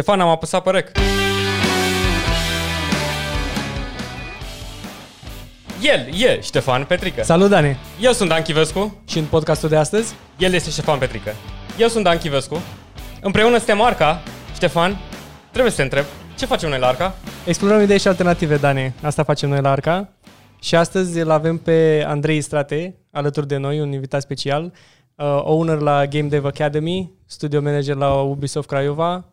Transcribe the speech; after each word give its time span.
Ștefan, 0.00 0.20
am 0.20 0.28
apăsat 0.28 0.62
pe 0.62 0.70
rec. 0.70 0.90
El 5.82 6.20
e 6.20 6.40
Ștefan 6.40 6.84
Petrică. 6.84 7.22
Salut, 7.22 7.48
Dani! 7.48 7.76
Eu 8.00 8.12
sunt 8.12 8.28
Dan 8.28 8.42
Chivescu. 8.42 9.02
Și 9.08 9.18
în 9.18 9.24
podcastul 9.24 9.68
de 9.68 9.76
astăzi? 9.76 10.14
El 10.38 10.52
este 10.52 10.70
Ștefan 10.70 10.98
Petrică. 10.98 11.30
Eu 11.78 11.88
sunt 11.88 12.04
Dan 12.04 12.18
Chivescu. 12.18 12.60
Împreună 13.20 13.56
suntem 13.56 13.80
Arca. 13.80 14.22
Ștefan, 14.54 14.98
trebuie 15.50 15.70
să 15.70 15.76
te 15.76 15.82
întreb, 15.82 16.04
ce 16.38 16.46
facem 16.46 16.68
noi 16.68 16.78
la 16.78 16.86
Arca? 16.86 17.14
Explorăm 17.46 17.82
idei 17.82 17.98
și 17.98 18.08
alternative, 18.08 18.56
Dani. 18.56 18.94
Asta 19.02 19.22
facem 19.22 19.48
noi 19.48 19.60
la 19.60 19.70
Arca. 19.70 20.12
Și 20.60 20.74
astăzi 20.76 21.18
îl 21.18 21.30
avem 21.30 21.56
pe 21.56 22.04
Andrei 22.06 22.40
Strate, 22.40 22.96
alături 23.10 23.48
de 23.48 23.56
noi, 23.56 23.80
un 23.80 23.92
invitat 23.92 24.22
special, 24.22 24.72
uh, 25.14 25.40
owner 25.42 25.78
la 25.78 26.06
Game 26.06 26.28
Dev 26.28 26.44
Academy, 26.44 27.12
studio 27.26 27.60
manager 27.60 27.96
la 27.96 28.12
Ubisoft 28.12 28.68
Craiova, 28.68 29.24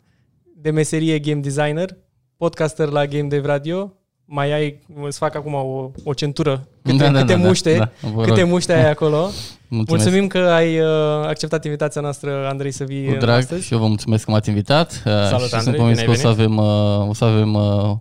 de 0.62 0.70
meserie 0.72 1.20
game 1.20 1.40
designer, 1.42 1.90
podcaster 2.38 2.88
la 2.90 3.06
Game 3.06 3.28
Dev 3.28 3.46
Radio, 3.46 3.94
mai 4.26 4.52
ai, 4.52 4.82
îți 5.04 5.18
fac 5.18 5.36
acum 5.36 5.54
o, 5.54 5.92
o 6.04 6.14
centură, 6.14 6.68
câte, 6.84 6.98
Da, 6.98 7.04
da, 7.12 7.20
câte 7.20 7.34
da, 7.34 7.40
da, 7.40 7.48
muște, 7.48 7.76
da, 7.78 7.92
vă 8.14 8.24
câte 8.24 8.40
rog. 8.40 8.50
muște 8.50 8.74
ai 8.74 8.90
acolo. 8.90 9.18
Mulțumesc. 9.70 10.04
Mulțumim 10.06 10.28
că 10.28 10.38
ai 10.38 10.80
uh, 10.80 10.88
acceptat 11.26 11.66
invitația 11.66 12.02
noastră, 12.02 12.48
Andrei, 12.50 12.72
să 12.72 12.84
vii 12.84 13.06
Cu 13.06 13.12
uh, 13.12 13.18
drag 13.20 13.38
astăzi. 13.38 13.66
și 13.66 13.74
eu 13.74 13.80
vă 13.80 13.88
mulțumesc 13.88 14.26
că 14.26 14.32
m-ați 14.32 14.50
invitat. 14.50 14.92
Salut, 15.04 15.30
și 15.30 15.34
Andrei, 15.34 15.62
sunt 15.62 15.76
convins 15.76 16.00
bine 16.00 16.04
că 16.04 16.10
o 16.10 16.12
ai 16.12 16.18
să 16.18 16.28
avem, 16.28 16.58
uh, 16.58 17.10
o 17.10 17.14
să 17.14 17.24
avem 17.26 17.54
uh, 17.54 17.92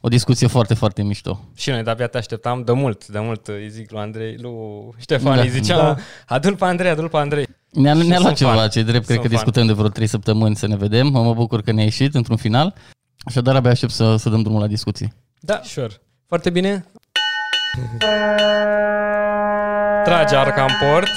o 0.00 0.08
discuție 0.08 0.46
foarte, 0.46 0.74
foarte 0.74 1.02
mișto. 1.02 1.40
Și 1.56 1.70
noi 1.70 1.82
de-abia 1.82 2.06
te 2.06 2.18
așteptam 2.18 2.62
de 2.62 2.72
mult, 2.72 3.06
de 3.06 3.18
mult 3.18 3.48
îi 3.48 3.68
zic 3.70 3.90
lui 3.90 4.00
Andrei, 4.00 4.36
lui 4.40 4.52
Ștefan, 4.98 5.34
Da. 5.36 5.42
îi 5.42 5.48
ziceam, 5.48 5.78
Da. 5.78 5.96
adul 6.34 6.56
pe 6.56 6.64
Andrei, 6.64 6.90
adul 6.90 7.08
pe 7.08 7.16
Andrei. 7.16 7.46
Ne-a, 7.70 7.94
Și 7.94 7.98
ne-a 8.06 8.18
luat 8.18 8.20
sunt 8.26 8.36
ceva, 8.36 8.54
fan. 8.54 8.68
ce 8.68 8.82
drept, 8.82 9.04
cred 9.04 9.16
Sunt 9.18 9.20
că 9.20 9.26
fan. 9.26 9.36
discutăm 9.36 9.66
de 9.66 9.72
vreo 9.72 9.88
3 9.88 10.06
săptămâni 10.06 10.56
să 10.56 10.66
ne 10.66 10.76
vedem. 10.76 11.06
Mă 11.06 11.34
bucur 11.34 11.62
că 11.62 11.72
ne-a 11.72 11.84
ieșit 11.84 12.14
într-un 12.14 12.36
final. 12.36 12.74
Așadar, 13.24 13.56
abia 13.56 13.70
aștept 13.70 13.92
să, 13.92 14.16
să 14.16 14.28
dăm 14.28 14.42
drumul 14.42 14.60
la 14.60 14.66
discuții. 14.66 15.12
Da, 15.40 15.60
Sure. 15.64 15.88
foarte 16.26 16.50
bine. 16.50 16.84
Trage 20.04 20.36
arca 20.36 20.62
în 20.64 20.88
port. 20.90 21.08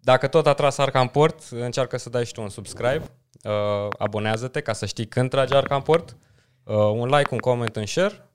Dacă 0.00 0.26
tot 0.26 0.46
a 0.46 0.52
tras 0.52 0.78
arca 0.78 1.00
în 1.00 1.06
port, 1.06 1.42
încearcă 1.50 1.98
să 1.98 2.10
dai 2.10 2.24
și 2.24 2.32
tu 2.32 2.42
un 2.42 2.48
subscribe. 2.48 3.02
Uh, 3.42 3.52
abonează-te 3.98 4.60
ca 4.60 4.72
să 4.72 4.86
știi 4.86 5.06
când 5.06 5.30
trage 5.30 5.56
arca 5.56 5.74
în 5.74 5.80
port. 5.80 6.16
Uh, 6.64 6.74
un 6.76 7.08
like, 7.08 7.28
un 7.30 7.38
comment, 7.38 7.76
un 7.76 7.86
share. 7.86 8.28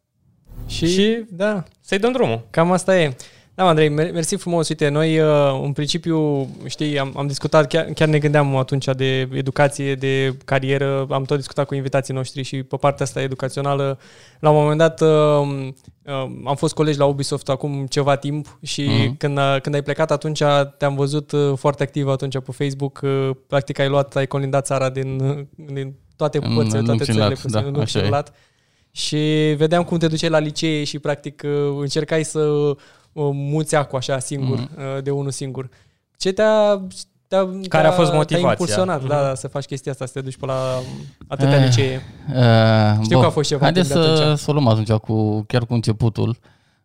Și, 0.68 0.88
Și- 0.88 1.24
da, 1.30 1.64
Să-i 1.82 2.00
dăm 2.00 2.12
drumul. 2.12 2.42
Cam 2.50 2.72
asta 2.72 3.00
e. 3.00 3.16
Da, 3.56 3.68
Andrei, 3.68 3.90
mer- 3.90 4.12
mersi 4.12 4.36
frumos. 4.36 4.70
Uite, 4.70 4.88
noi 4.88 5.20
uh, 5.20 5.60
în 5.64 5.72
principiu, 5.74 6.48
știi, 6.66 7.00
am, 7.00 7.14
am 7.18 7.28
discutat, 7.28 7.68
chiar, 7.68 7.86
chiar 7.86 8.08
ne 8.08 8.20
gândeam 8.20 8.56
atunci 8.56 8.86
de 8.86 9.20
educație, 9.34 9.96
de 9.96 10.38
carieră, 10.46 11.06
am 11.10 11.24
tot 11.24 11.38
discutat 11.38 11.66
cu 11.66 11.76
invitații 11.76 12.14
noștri 12.14 12.42
și 12.44 12.64
pe 12.64 12.76
partea 12.78 13.06
asta 13.06 13.22
educațională. 13.22 14.00
La 14.40 14.50
un 14.50 14.56
moment 14.62 14.78
dat 14.78 15.02
uh, 15.02 15.08
uh, 16.06 16.14
am 16.46 16.56
fost 16.56 16.74
colegi 16.74 16.98
la 16.98 17.06
Ubisoft 17.06 17.50
acum 17.50 17.86
ceva 17.86 18.16
timp 18.16 18.58
și 18.62 18.82
Mhm. 18.84 19.18
când, 19.18 19.38
a, 19.38 19.60
când 19.60 19.76
ai 19.76 19.84
plecat 19.84 20.12
atunci 20.12 20.42
te-am 20.78 20.96
văzut 20.96 21.32
uh, 21.32 21.54
foarte 21.58 21.84
activ 21.84 22.08
atunci 22.08 22.34
pe 22.40 22.52
Facebook. 22.52 23.00
Uh, 23.04 23.30
practic 23.48 23.80
ai 23.80 23.90
luat, 23.90 24.16
ai 24.16 24.28
colindat 24.28 24.66
țara 24.66 24.90
din, 24.90 25.18
din 25.56 25.96
toate 26.20 26.38
În 26.38 26.54
părțile, 26.56 26.78
lung 26.78 26.86
toate 26.88 27.04
și 27.04 27.10
în 27.10 27.16
țările, 27.16 27.24
lat, 27.24 27.30
posibile, 27.34 27.60
da, 27.60 27.66
în 27.68 27.72
lung 27.74 27.84
așa 27.84 28.00
și 28.00 28.06
în 28.06 28.12
e. 28.12 28.16
lat. 28.16 28.34
Și 28.92 29.54
vedeam 29.58 29.84
cum 29.84 29.98
te 29.98 30.08
duceai 30.08 30.30
la 30.30 30.40
licee 30.40 30.84
și 30.84 31.00
practic 31.00 31.42
uh, 31.46 31.52
încercai 31.80 32.24
să 32.24 32.40
uh, 32.40 32.76
muți 33.34 33.76
acul 33.76 33.98
așa 33.98 34.20
singur, 34.20 34.58
Mhm. 34.58 34.70
mm-hmm. 34.76 35.04
de 35.04 35.12
unul 35.12 35.32
singur. 35.32 35.70
Ce 36.18 36.32
te-a, 36.32 36.82
te-a 37.28 37.46
Care 37.46 37.84
te-a, 37.84 37.90
a 37.90 37.92
fost 37.92 38.10
Te-a 38.10 38.18
motivația? 38.18 38.50
impulsionat, 38.50 39.00
Mhm. 39.00 39.08
da, 39.10 39.22
da, 39.22 39.36
să 39.36 39.48
faci 39.48 39.66
chestia 39.66 39.92
asta, 39.92 40.06
să 40.06 40.12
te 40.14 40.22
duci 40.22 40.38
pe 40.38 40.46
la 40.46 40.80
atâtea 41.28 41.58
Eh, 41.60 41.66
licee. 41.66 42.02
Uh, 42.36 43.04
Știu 43.04 43.20
că 43.20 43.26
a 43.26 43.30
fost 43.30 43.50
ceva 43.50 43.62
Haideți 43.64 43.92
timp 43.92 44.02
de 44.04 44.08
să, 44.16 44.22
atunci. 44.22 44.38
să 44.40 44.50
o 44.50 44.54
luăm 44.54 44.68
atunci 44.68 44.92
cu, 44.92 45.44
chiar 45.48 45.66
cu 45.66 45.74
începutul. 45.74 46.38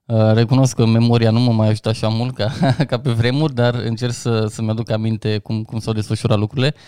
Uh, 0.06 0.32
recunosc 0.32 0.74
că 0.76 0.86
memoria 0.86 1.30
nu 1.30 1.40
mă 1.40 1.52
mai 1.52 1.68
ajută 1.68 1.88
așa 1.88 2.08
mult 2.08 2.34
ca, 2.34 2.52
ca 2.88 2.98
pe 2.98 3.10
vremuri, 3.10 3.54
dar 3.54 3.74
încerc 3.74 4.12
să, 4.12 4.46
să-mi 4.50 4.70
aduc 4.70 4.90
aminte 4.90 5.38
cum, 5.38 5.62
cum 5.62 5.78
s-au 5.78 5.92
desfășurat 5.92 6.38
lucrurile. 6.38 6.74
Uh, 6.76 6.82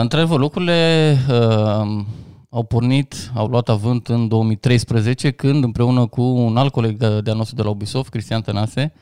Într-adevăr, 0.00 0.38
lucrurile 0.38 1.16
uh, 1.28 2.04
au 2.50 2.62
pornit, 2.62 3.30
au 3.34 3.46
luat 3.46 3.68
avânt 3.68 4.08
în 4.08 4.28
2013, 4.28 5.30
când 5.30 5.64
împreună 5.64 6.06
cu 6.06 6.22
un 6.22 6.56
alt 6.56 6.72
coleg 6.72 6.96
de-al 6.96 7.36
nostru 7.36 7.56
de 7.56 7.62
la 7.62 7.68
Ubisoft, 7.68 8.08
Cristian 8.08 8.40
Tănase, 8.40 8.92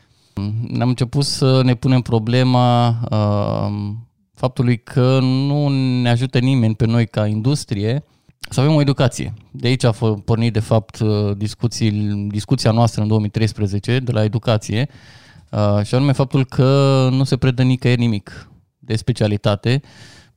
ne-am 0.68 0.88
început 0.88 1.24
să 1.24 1.62
ne 1.62 1.74
punem 1.74 2.00
problema 2.00 2.88
uh, 3.10 3.92
faptului 4.34 4.82
că 4.82 5.18
nu 5.20 5.68
ne 6.00 6.10
ajută 6.10 6.38
nimeni 6.38 6.74
pe 6.74 6.86
noi 6.86 7.06
ca 7.06 7.26
industrie 7.26 8.04
să 8.50 8.60
avem 8.60 8.74
o 8.74 8.80
educație. 8.80 9.34
De 9.50 9.66
aici 9.66 9.84
a 9.84 9.92
f- 9.92 10.24
pornit, 10.24 10.52
de 10.52 10.60
fapt, 10.60 10.98
uh, 10.98 11.36
discuții, 11.36 11.90
discuția 12.30 12.70
noastră 12.70 13.02
în 13.02 13.08
2013 13.08 13.98
de 13.98 14.12
la 14.12 14.24
educație 14.24 14.88
uh, 15.50 15.84
și 15.84 15.94
anume 15.94 16.12
faptul 16.12 16.44
că 16.44 17.08
nu 17.12 17.24
se 17.24 17.36
predă 17.36 17.62
nicăieri 17.62 18.00
nimic 18.00 18.48
de 18.78 18.96
specialitate 18.96 19.80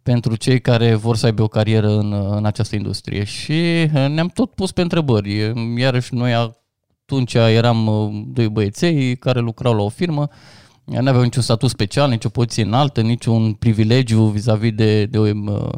pentru 0.08 0.36
cei 0.36 0.62
care 0.62 0.96
vor 0.96 1.16
să 1.16 1.26
aibă 1.26 1.44
o 1.44 1.48
carieră 1.48 1.98
în, 1.98 2.14
în 2.14 2.46
această 2.46 2.76
industrie. 2.76 3.24
Și 3.24 3.52
uh, 3.52 3.90
ne-am 4.10 4.28
tot 4.28 4.52
pus 4.52 4.72
pe 4.72 4.82
întrebări. 4.82 5.54
Iarăși 5.78 6.14
noi 6.14 6.34
atunci 6.34 7.34
eram 7.34 7.88
uh, 7.88 8.24
doi 8.28 8.50
băieței 8.50 9.16
care 9.16 9.40
lucrau 9.40 9.76
la 9.76 9.82
o 9.82 9.90
firmă, 9.90 10.28
nu 10.84 11.08
aveau 11.08 11.22
niciun 11.24 11.42
statut 11.42 11.70
special, 11.70 12.10
nicio 12.10 12.30
poziție 12.30 12.64
înaltă, 12.64 13.02
niciun 13.02 13.54
privilegiu 13.54 14.24
vis-a-vis 14.24 14.72
de, 14.72 15.06
de 15.06 15.20
uh, 15.20 15.70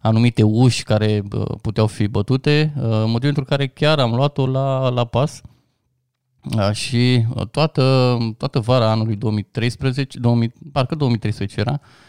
anumite 0.00 0.42
uși 0.42 0.82
care 0.82 1.22
uh, 1.32 1.44
puteau 1.62 1.86
fi 1.86 2.06
bătute, 2.06 2.72
uh, 2.76 2.82
motivul 2.84 3.20
pentru 3.20 3.44
care 3.44 3.66
chiar 3.66 3.98
am 3.98 4.14
luat-o 4.14 4.46
la, 4.46 4.88
la 4.88 5.04
pas 5.04 5.40
uh, 6.56 6.72
și 6.72 7.24
uh, 7.34 7.46
toată, 7.46 8.16
toată 8.36 8.60
vara 8.60 8.90
anului 8.90 9.16
2013, 9.16 10.18
2000, 10.18 10.52
parcă 10.72 10.94
2013 10.94 11.60
era, 11.60 11.80
uh, 11.82 12.06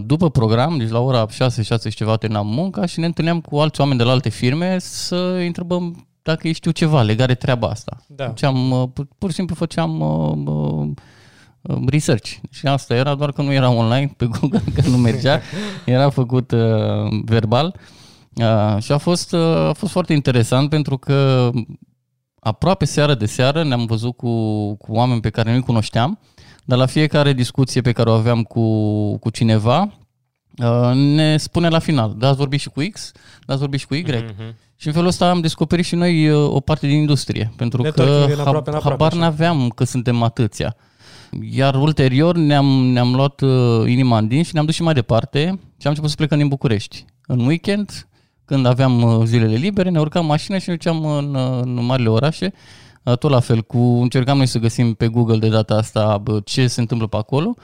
după 0.00 0.30
program, 0.30 0.78
deci 0.78 0.88
la 0.88 1.00
ora 1.00 1.26
6, 1.28 1.62
6 1.62 1.88
și 1.88 1.96
ceva 1.96 2.16
terminam 2.16 2.46
munca 2.46 2.86
și 2.86 3.00
ne 3.00 3.06
întâlneam 3.06 3.40
cu 3.40 3.58
alți 3.58 3.80
oameni 3.80 3.98
de 3.98 4.04
la 4.04 4.10
alte 4.10 4.28
firme 4.28 4.78
să 4.78 5.34
îi 5.36 5.46
întrebăm 5.46 6.10
dacă 6.22 6.46
ei 6.46 6.52
știu 6.52 6.70
ceva 6.70 7.02
legat 7.02 7.26
de 7.26 7.34
treaba 7.34 7.68
asta. 7.68 7.96
Da. 8.06 8.26
Făceam, 8.26 8.70
uh, 8.70 8.88
pur, 8.92 9.06
pur 9.18 9.28
și 9.28 9.34
simplu 9.34 9.54
făceam 9.54 10.00
uh, 10.00 10.52
uh, 10.54 10.88
uh, 11.60 11.82
research. 11.86 12.30
Și 12.50 12.66
asta 12.66 12.94
era 12.94 13.14
doar 13.14 13.32
că 13.32 13.42
nu 13.42 13.52
era 13.52 13.70
online 13.70 14.12
pe 14.16 14.26
Google, 14.26 14.62
că 14.74 14.88
nu 14.88 14.96
mergea. 14.96 15.40
Era 15.84 16.10
făcut 16.10 16.50
uh, 16.50 17.22
verbal. 17.24 17.74
Uh, 18.34 18.82
și 18.82 18.92
a 18.92 18.98
fost, 18.98 19.32
uh, 19.32 19.68
a 19.68 19.72
fost 19.72 19.92
foarte 19.92 20.12
interesant 20.12 20.70
pentru 20.70 20.98
că 20.98 21.50
aproape 22.40 22.84
seară 22.84 23.14
de 23.14 23.26
seară 23.26 23.64
ne-am 23.64 23.86
văzut 23.86 24.16
cu, 24.16 24.74
cu 24.74 24.92
oameni 24.92 25.20
pe 25.20 25.30
care 25.30 25.50
nu-i 25.50 25.60
cunoșteam, 25.60 26.18
dar 26.64 26.78
la 26.78 26.86
fiecare 26.86 27.32
discuție 27.32 27.80
pe 27.80 27.92
care 27.92 28.10
o 28.10 28.12
aveam 28.12 28.42
cu, 28.42 29.18
cu 29.18 29.30
cineva, 29.30 29.92
uh, 30.58 30.90
ne 30.94 31.36
spune 31.36 31.68
la 31.68 31.78
final, 31.78 32.14
da, 32.18 32.28
ați 32.28 32.36
vorbit 32.36 32.60
și 32.60 32.68
cu 32.68 32.82
X, 32.92 33.12
da, 33.46 33.52
ați 33.52 33.62
vorbit 33.62 33.80
și 33.80 33.86
cu 33.86 33.94
Y. 33.94 34.02
Mhm. 34.02 34.56
Și 34.76 34.86
în 34.86 34.92
felul 34.92 35.08
ăsta 35.08 35.30
am 35.30 35.40
descoperit 35.40 35.84
și 35.84 35.94
noi 35.94 36.28
uh, 36.28 36.50
o 36.54 36.60
parte 36.60 36.86
din 36.86 36.96
industrie, 36.98 37.52
pentru 37.56 37.82
Networking 37.82 38.18
că 38.18 38.32
din 38.32 38.40
aproape 38.40 38.70
în 38.70 38.76
hab- 38.76 38.78
aproape, 38.78 39.02
habar 39.02 39.12
așa. 39.12 39.20
n-aveam 39.20 39.68
că 39.68 39.84
suntem 39.84 40.22
atâția. 40.22 40.76
Iar 41.50 41.74
ulterior 41.74 42.36
ne-am, 42.36 42.66
ne-am 42.66 43.14
luat 43.14 43.40
uh, 43.40 43.82
inima 43.86 44.18
în 44.18 44.28
din 44.28 44.42
și 44.42 44.50
ne-am 44.52 44.64
dus 44.64 44.74
și 44.74 44.82
mai 44.82 44.94
departe 44.94 45.40
și 45.78 45.86
am 45.86 45.90
început 45.90 46.10
să 46.10 46.16
plecăm 46.16 46.38
din 46.38 46.48
București. 46.48 47.04
În 47.26 47.46
weekend, 47.46 48.08
când 48.44 48.66
aveam 48.66 49.02
uh, 49.02 49.24
zilele 49.24 49.54
libere, 49.54 49.90
ne 49.90 50.00
urcam 50.00 50.22
în 50.22 50.28
mașină 50.28 50.58
și 50.58 50.68
ne 50.68 50.74
duceam 50.74 51.04
în, 51.04 51.34
uh, 51.34 51.60
în 51.62 51.84
marile 51.84 52.08
orașe. 52.08 52.52
Uh, 53.02 53.18
Tot 53.18 53.30
la 53.30 53.40
fel, 53.40 53.62
cu 53.62 53.78
încercam 53.78 54.36
noi 54.36 54.46
să 54.46 54.58
găsim 54.58 54.94
pe 54.94 55.08
Google 55.08 55.38
de 55.38 55.48
data 55.48 55.74
asta 55.74 56.18
bă, 56.18 56.40
ce 56.44 56.66
se 56.66 56.80
întâmplă 56.80 57.06
pe 57.06 57.16
acolo. 57.16 57.54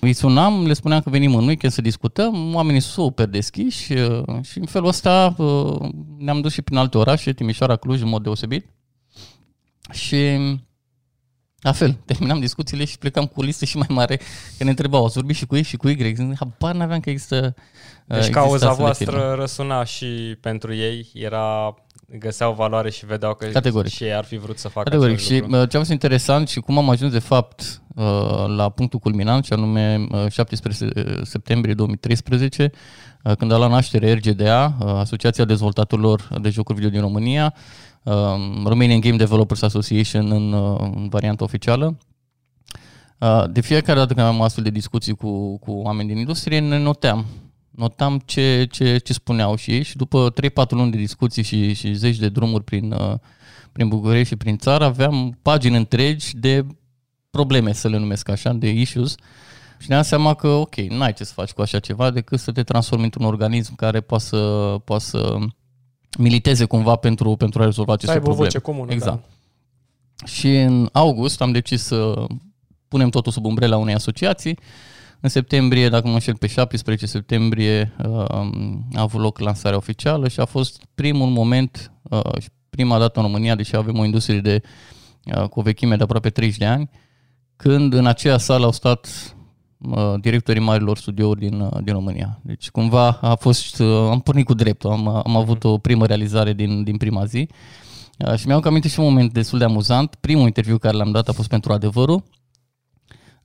Îi 0.00 0.12
sunam, 0.12 0.66
le 0.66 0.72
spuneam 0.72 1.00
că 1.00 1.10
venim 1.10 1.34
în 1.34 1.46
weekend 1.46 1.72
să 1.72 1.80
discutăm, 1.80 2.54
oamenii 2.54 2.80
super 2.80 3.26
deschiși 3.26 3.92
uh, 3.92 4.22
și 4.42 4.58
în 4.58 4.66
felul 4.66 4.88
ăsta 4.88 5.34
uh, 5.38 5.88
ne-am 6.18 6.40
dus 6.40 6.52
și 6.52 6.62
prin 6.62 6.76
alte 6.76 6.98
orașe, 6.98 7.32
Timișoara, 7.32 7.76
Cluj, 7.76 8.02
în 8.02 8.08
mod 8.08 8.22
deosebit. 8.22 8.66
Și 9.92 10.38
la 11.60 11.72
fel, 11.72 11.96
terminam 12.06 12.40
discuțiile 12.40 12.84
și 12.84 12.98
plecam 12.98 13.26
cu 13.26 13.40
o 13.40 13.42
listă 13.42 13.64
și 13.64 13.76
mai 13.76 13.86
mare, 13.90 14.16
că 14.58 14.64
ne 14.64 14.70
întrebau, 14.70 15.04
ați 15.04 15.14
vorbit 15.14 15.36
și 15.36 15.46
cu 15.46 15.56
ei 15.56 15.62
și 15.62 15.76
cu 15.76 15.88
Y? 15.88 16.14
Habar 16.38 16.74
n-aveam 16.74 17.00
că 17.00 17.10
există 17.10 17.54
uh, 17.56 17.62
Deci 18.06 18.16
există 18.16 18.38
cauza 18.38 18.68
astfel 18.68 18.86
de 18.86 18.92
firme. 18.92 19.12
voastră 19.12 19.40
răsuna 19.40 19.84
și 19.84 20.36
pentru 20.40 20.74
ei, 20.74 21.10
era 21.14 21.74
găseau 22.18 22.52
valoare 22.52 22.90
și 22.90 23.06
vedeau 23.06 23.34
că 23.34 23.46
Categoric. 23.46 23.92
și 23.92 24.04
ei 24.04 24.14
ar 24.14 24.24
fi 24.24 24.36
vrut 24.36 24.58
să 24.58 24.68
facă 24.68 24.88
Categoric. 24.88 25.14
același 25.16 25.34
Și 25.34 25.40
lucru. 25.40 25.56
uh, 25.60 25.68
ce 25.68 25.76
a 25.76 25.78
fost 25.78 25.90
interesant 25.92 26.48
și 26.48 26.60
cum 26.60 26.78
am 26.78 26.90
ajuns 26.90 27.12
de 27.12 27.18
fapt 27.18 27.82
uh, 27.94 28.44
la 28.56 28.68
punctul 28.68 28.98
culminant, 28.98 29.44
și 29.44 29.52
anume 29.52 30.06
uh, 30.10 30.30
17 30.30 31.20
septembrie 31.24 31.74
2013, 31.74 32.70
uh, 33.24 33.32
când 33.36 33.52
a 33.52 33.56
luat 33.56 33.70
naștere 33.70 34.12
RGDA, 34.12 34.76
uh, 34.80 34.86
Asociația 34.86 35.44
Dezvoltatorilor 35.44 36.28
de 36.40 36.48
Jocuri 36.50 36.76
Video 36.78 36.90
din 36.90 37.00
România, 37.00 37.54
uh, 38.02 38.12
Romanian 38.64 39.00
Game 39.00 39.16
Developers 39.16 39.62
Association 39.62 40.30
în, 40.30 40.52
uh, 40.52 40.78
în 40.80 41.08
varianta 41.08 41.44
oficială. 41.44 41.96
Uh, 43.18 43.44
De 43.50 43.60
fiecare 43.60 43.98
dată 43.98 44.14
când 44.14 44.26
aveam 44.26 44.42
astfel 44.42 44.64
de 44.64 44.70
discuții 44.70 45.14
cu, 45.14 45.58
cu 45.58 45.70
oameni 45.72 46.08
din 46.08 46.16
industrie, 46.18 46.58
ne 46.58 46.78
noteam 46.78 47.26
notam 47.76 48.22
ce, 48.24 48.66
ce, 48.70 48.98
ce 48.98 49.12
spuneau 49.12 49.56
și 49.56 49.70
ei 49.70 49.82
și 49.82 49.96
după 49.96 50.32
3-4 50.66 50.68
luni 50.68 50.90
de 50.90 50.96
discuții 50.96 51.42
și, 51.42 51.72
și 51.72 51.92
zeci 51.94 52.16
de 52.16 52.28
drumuri 52.28 52.64
prin, 52.64 52.92
uh, 52.92 53.14
prin 53.72 53.88
București 53.88 54.28
și 54.28 54.36
prin 54.36 54.56
țară, 54.56 54.84
aveam 54.84 55.38
pagini 55.42 55.76
întregi 55.76 56.36
de 56.36 56.66
probleme, 57.30 57.72
să 57.72 57.88
le 57.88 57.96
numesc 57.98 58.28
așa, 58.28 58.52
de 58.52 58.68
issues 58.70 59.14
și 59.78 59.88
ne-am 59.88 60.02
seama 60.02 60.34
că, 60.34 60.48
ok, 60.48 60.76
n-ai 60.76 61.12
ce 61.12 61.24
să 61.24 61.32
faci 61.32 61.50
cu 61.50 61.60
așa 61.60 61.78
ceva 61.78 62.10
decât 62.10 62.38
să 62.40 62.52
te 62.52 62.62
transformi 62.62 63.04
într-un 63.04 63.24
organism 63.24 63.74
care 63.74 64.00
poate 64.00 64.24
să, 64.24 64.36
poate 64.84 65.04
să 65.04 65.36
militeze 66.18 66.64
cumva 66.64 66.96
pentru, 66.96 67.36
pentru 67.36 67.62
a 67.62 67.64
rezolva 67.64 67.92
aceste 67.92 68.12
Să 68.12 68.18
aibă 68.18 68.30
o 68.30 68.32
probleme. 68.32 68.52
voce 68.52 68.64
comună, 68.64 68.92
Exact. 68.92 69.22
da. 70.16 70.26
Și 70.26 70.56
în 70.56 70.88
august 70.92 71.40
am 71.40 71.52
decis 71.52 71.82
să 71.82 72.26
punem 72.88 73.08
totul 73.08 73.32
sub 73.32 73.44
umbrela 73.44 73.76
unei 73.76 73.94
asociații. 73.94 74.58
În 75.20 75.28
septembrie, 75.28 75.88
dacă 75.88 76.02
nu 76.02 76.08
mă 76.08 76.14
înșel, 76.14 76.36
pe 76.36 76.46
17 76.46 77.06
septembrie 77.06 77.92
uh, 78.08 78.24
a 78.28 79.00
avut 79.00 79.20
loc 79.20 79.38
lansarea 79.38 79.76
oficială 79.76 80.28
și 80.28 80.40
a 80.40 80.44
fost 80.44 80.82
primul 80.94 81.28
moment 81.28 81.92
uh, 82.02 82.40
și 82.40 82.48
prima 82.70 82.98
dată 82.98 83.20
în 83.20 83.26
România, 83.26 83.54
deși 83.54 83.76
avem 83.76 83.98
o 83.98 84.04
industrie 84.04 84.40
de, 84.40 84.62
uh, 85.24 85.48
cu 85.48 85.58
o 85.58 85.62
vechime 85.62 85.96
de 85.96 86.02
aproape 86.02 86.30
30 86.30 86.58
de 86.58 86.66
ani, 86.66 86.90
când 87.56 87.92
în 87.92 88.06
aceea 88.06 88.38
sală 88.38 88.64
au 88.64 88.72
stat 88.72 89.34
uh, 89.78 90.14
directorii 90.20 90.62
marilor 90.62 90.98
studiouri 90.98 91.40
din, 91.40 91.60
uh, 91.60 91.82
din 91.82 91.92
România. 91.92 92.40
Deci 92.42 92.70
cumva 92.70 93.18
a 93.20 93.34
fost, 93.34 93.78
uh, 93.78 94.08
am 94.10 94.20
pornit 94.20 94.44
cu 94.44 94.54
dreptul, 94.54 94.90
am, 94.90 95.08
am 95.08 95.36
avut 95.36 95.64
o 95.64 95.78
primă 95.78 96.06
realizare 96.06 96.52
din, 96.52 96.82
din 96.82 96.96
prima 96.96 97.24
zi. 97.24 97.48
Uh, 98.18 98.34
Și 98.36 98.46
mi-am 98.46 98.62
aminte 98.64 98.88
și 98.88 99.00
un 99.00 99.04
moment 99.04 99.32
destul 99.32 99.58
de 99.58 99.64
amuzant. 99.64 100.14
Primul 100.20 100.46
interviu 100.46 100.78
care 100.78 100.96
l-am 100.96 101.10
dat 101.10 101.28
a 101.28 101.32
fost 101.32 101.48
pentru 101.48 101.72
adevărul. 101.72 102.22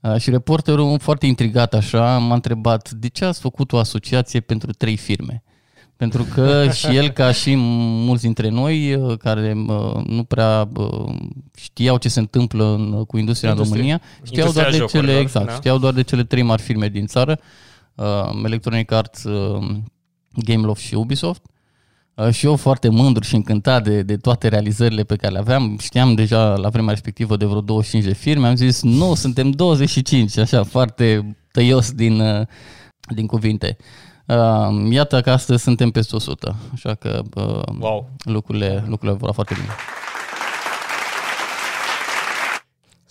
Uh, 0.02 0.16
Și 0.16 0.30
reporterul, 0.30 0.98
foarte 0.98 1.26
intrigat 1.26 1.74
așa, 1.74 2.18
m-a 2.18 2.34
întrebat 2.34 2.90
de 2.90 3.08
ce 3.08 3.24
ați 3.24 3.40
făcut 3.40 3.72
o 3.72 3.78
asociație 3.78 4.40
pentru 4.40 4.72
trei 4.72 4.96
firme? 4.96 5.42
Pentru 5.96 6.22
că 6.34 6.66
și 6.78 6.96
el, 6.96 7.08
ca 7.08 7.32
și 7.32 7.54
mulți 7.56 8.22
dintre 8.22 8.48
noi, 8.48 8.94
uh, 8.94 9.18
care 9.18 9.54
uh, 9.66 10.04
nu 10.06 10.24
prea 10.24 10.68
uh, 10.76 11.14
știau 11.56 11.96
ce 11.96 12.08
se 12.08 12.20
întâmplă 12.20 12.64
în, 12.64 13.04
cu 13.04 13.18
industria 13.18 13.50
în 13.50 13.56
Industrie. 13.56 13.80
România, 13.82 14.02
știau 14.24 14.46
Industria 14.46 14.52
doar 14.52 14.70
de 14.70 14.76
cele, 14.76 14.86
jocurilor, 14.88 15.20
exact, 15.20 15.46
da. 15.46 15.52
știau 15.52 15.78
doar 15.78 15.92
de 15.92 16.02
cele 16.02 16.24
trei 16.24 16.42
mari 16.42 16.62
firme 16.62 16.88
din 16.88 17.06
țară, 17.06 17.38
uh, 17.94 18.42
Electronic 18.44 18.92
Arts, 18.92 19.24
uh, 19.24 19.76
Gameloft 20.34 20.82
și 20.82 20.94
Ubisoft. 20.94 21.42
Uh, 22.14 22.30
Și 22.30 22.46
eu 22.46 22.56
foarte 22.56 22.88
mândru 22.88 23.22
și 23.24 23.34
încântat 23.34 23.82
de, 23.84 24.02
de 24.02 24.16
toate 24.16 24.48
realizările 24.48 25.02
pe 25.02 25.16
care 25.16 25.32
le 25.32 25.38
aveam. 25.38 25.78
Știam 25.80 26.14
deja 26.14 26.54
la 26.56 26.68
vremea 26.68 26.90
respectivă 26.90 27.36
de 27.36 27.44
vreo 27.44 27.60
25 27.60 28.04
de 28.04 28.12
firme. 28.14 28.46
Am 28.46 28.54
zis, 28.54 28.82
nu, 28.82 29.14
suntem 29.14 29.50
25, 29.50 30.38
așa, 30.38 30.62
foarte 30.64 31.36
tăios 31.52 31.92
din, 31.92 32.20
uh, 32.20 32.46
din 33.14 33.26
cuvinte. 33.26 33.76
Uh, 34.26 34.90
Iată 34.90 35.20
că 35.20 35.30
astăzi 35.30 35.62
suntem 35.62 35.90
peste 35.90 36.16
100, 36.16 36.56
așa 36.72 36.94
că 36.94 37.22
uh, 37.34 37.74
Wow. 37.80 38.10
lucrurile, 38.24 38.84
lucrurile 38.88 39.18
vor 39.18 39.30
foarte 39.34 39.54
bine. 39.54 39.68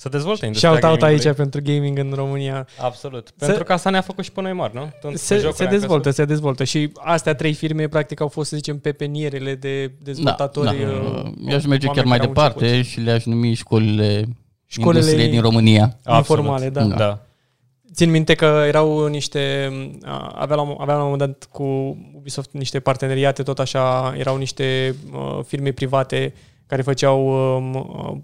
Să 0.01 0.09
dezvolte 0.09 0.45
industria 0.45 0.71
Shout 0.71 0.83
out 0.83 0.99
gamingului. 0.99 1.25
aici 1.27 1.37
pentru 1.37 1.61
gaming 1.63 1.97
în 1.97 2.11
România. 2.15 2.67
Absolut. 2.79 3.31
Pentru 3.37 3.63
că 3.63 3.73
asta 3.73 3.89
ne-a 3.89 4.01
făcut 4.01 4.23
și 4.23 4.31
pe 4.31 4.41
noi 4.41 4.53
mari, 4.53 4.75
nu? 4.75 4.89
Tot 5.01 5.17
Se, 5.17 5.35
jocurile 5.35 5.51
se 5.55 5.63
am 5.63 5.69
dezvoltă, 5.69 6.01
crescut. 6.01 6.13
se 6.13 6.25
dezvoltă 6.33 6.63
și 6.63 6.91
astea 6.95 7.35
trei 7.35 7.53
firme 7.53 7.87
practic 7.87 8.21
au 8.21 8.27
fost, 8.27 8.49
să 8.49 8.55
zicem, 8.55 8.79
pepenierele 8.79 9.55
de 9.55 9.91
dezvoltatori. 10.01 10.65
da. 10.65 10.71
uh, 10.71 11.31
Eu 11.47 11.55
aș 11.55 11.65
merge 11.65 11.85
chiar 11.87 11.95
oameni 12.05 12.07
mai 12.07 12.17
care 12.17 12.27
au 12.27 12.33
departe 12.33 12.65
început. 12.65 12.85
și 12.85 12.99
le-aș 12.99 13.23
numi 13.25 13.53
școlile, 13.53 14.27
Școlile 14.65 14.99
industriei 14.99 15.31
din 15.31 15.41
România. 15.41 15.97
Absolut. 16.03 16.41
informale, 16.41 16.69
da. 16.69 16.83
Da. 16.83 16.95
Da. 16.95 17.19
Țin 17.93 18.09
minte 18.09 18.33
că 18.35 18.63
erau 18.67 19.05
niște, 19.05 19.71
a, 20.03 20.31
avea 20.35 20.55
la, 20.55 20.75
avea 20.77 20.95
la 20.95 21.03
un 21.03 21.09
moment 21.09 21.19
dat 21.29 21.47
cu 21.51 21.63
Ubisoft 22.15 22.49
niște 22.51 22.79
parteneriate, 22.79 23.43
tot 23.43 23.59
așa, 23.59 24.13
erau 24.17 24.37
niște 24.37 24.95
uh, 25.13 25.39
firme 25.45 25.71
private 25.71 26.33
care 26.67 26.81
făceau 26.81 27.27
uh, 27.57 27.81
uh, 28.11 28.17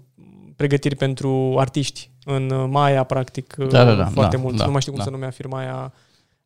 pregătiri 0.58 0.96
pentru 0.96 1.54
artiști 1.58 2.10
în 2.24 2.50
uh, 2.50 2.66
Maya, 2.70 3.02
practic, 3.04 3.54
uh, 3.58 3.68
Da, 3.68 3.84
da, 3.84 3.94
da, 3.94 4.04
foarte 4.04 4.36
da, 4.36 4.42
mult. 4.42 4.56
da, 4.56 4.64
nu 4.64 4.70
mai 4.72 4.80
știu 4.80 4.92
cum 4.92 5.00
da. 5.00 5.06
se 5.08 5.14
numea 5.14 5.30
firma 5.30 5.58
aia. 5.58 5.92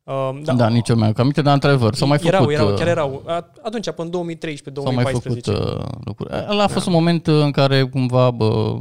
Uh, 0.03 0.29
Da, 0.43 0.53
da 0.53 0.67
nici 0.67 0.89
eu 0.89 0.95
mi-am 0.95 1.13
aminte, 1.17 1.41
dar 1.41 1.53
într-adevăr, 1.53 1.93
s-au 1.93 2.07
mai 2.07 2.19
erau, 2.23 2.39
făcut... 2.39 2.55
erau, 2.55 2.67
uh, 2.71 2.77
chiar 2.77 2.87
erau. 2.87 3.23
A- 3.25 3.51
Atunci, 3.63 3.89
până 3.91 4.09
în 4.11 4.37
2013-2014. 4.37 4.83
S-au 4.83 4.93
mai 4.93 5.03
făcut 5.03 5.45
uh, 5.45 5.85
lucruri. 6.05 6.33
Ăla 6.49 6.63
a 6.63 6.67
fost 6.67 6.85
un 6.85 6.93
moment 6.93 7.27
uh, 7.27 7.41
în 7.41 7.51
care 7.51 7.83
cumva 7.83 8.31
bă, 8.31 8.75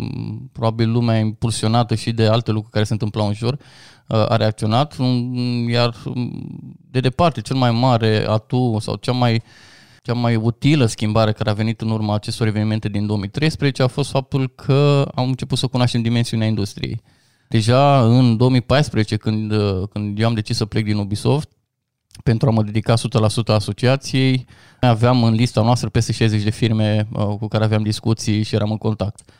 probabil 0.53 0.91
lumea 0.91 1.19
impulsionată 1.19 1.95
și 1.95 2.13
de 2.13 2.27
alte 2.27 2.51
lucruri 2.51 2.73
care 2.73 2.85
se 2.85 2.93
întâmplau 2.93 3.27
în 3.27 3.35
jur 3.35 3.53
uh, 3.53 4.17
a 4.29 4.37
reacționat, 4.37 4.97
um, 4.99 5.69
iar 5.69 5.95
um, 6.05 6.31
de 6.91 7.01
departe 7.01 7.41
cel 7.41 7.57
mai 7.57 7.71
mare 7.71 8.25
atu 8.29 8.77
sau 8.81 8.95
cea 8.97 9.13
mai 9.13 9.43
cea 10.03 10.13
mai 10.13 10.37
utilă 10.37 10.87
schimbare 10.87 11.33
care 11.33 11.51
a 11.51 11.53
venit 11.53 11.81
în 11.81 11.91
urma 11.91 12.15
acestor 12.15 12.47
evenimente 12.47 12.89
din 12.89 13.07
2013 13.07 13.83
a 13.83 13.87
fost 13.87 14.11
faptul 14.11 14.49
că 14.49 15.09
am 15.15 15.29
început 15.29 15.59
să 15.59 15.67
cunoaștem 15.67 16.03
dimensiunea 16.03 16.47
industriei. 16.47 17.03
Deja 17.49 18.05
în 18.05 18.37
2014, 18.37 19.17
când, 19.17 19.53
uh, 19.53 19.89
când 19.93 20.19
eu 20.19 20.27
am 20.27 20.35
decis 20.35 20.57
să 20.57 20.65
plec 20.65 20.85
din 20.85 20.97
Ubisoft, 20.97 21.49
pentru 22.23 22.49
a 22.49 22.53
mă 22.53 22.63
dedica 22.63 22.95
100% 22.95 23.55
asociației, 23.55 24.47
aveam 24.81 25.25
în 25.25 25.35
lista 25.35 25.63
noastră 25.63 25.89
peste 25.89 26.13
60 26.13 26.43
de 26.43 26.51
firme 26.51 27.09
uh, 27.13 27.25
cu 27.25 27.49
care 27.49 27.65
aveam 27.65 27.83
discuții 27.83 28.43
și 28.43 28.55
eram 28.55 28.71
în 28.71 28.79
contact. 28.79 29.31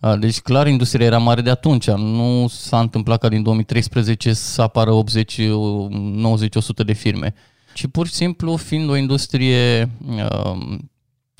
Uh, 0.00 0.18
Deci 0.18 0.40
clar 0.40 0.66
industria 0.66 1.06
era 1.06 1.18
mare 1.18 1.40
de 1.40 1.50
atunci, 1.50 1.90
nu 1.90 2.46
s-a 2.48 2.80
întâmplat 2.80 3.20
ca 3.20 3.28
din 3.28 3.42
2013 3.42 4.32
să 4.32 4.62
apară 4.62 4.90
80, 4.90 5.40
90, 5.40 6.54
100 6.54 6.82
de 6.82 6.92
firme, 6.92 7.34
ci 7.78 7.86
pur 7.86 8.06
și 8.06 8.12
simplu 8.12 8.56
fiind 8.56 8.88
o 8.88 8.96
industrie 8.96 9.90
uh, 10.08 10.78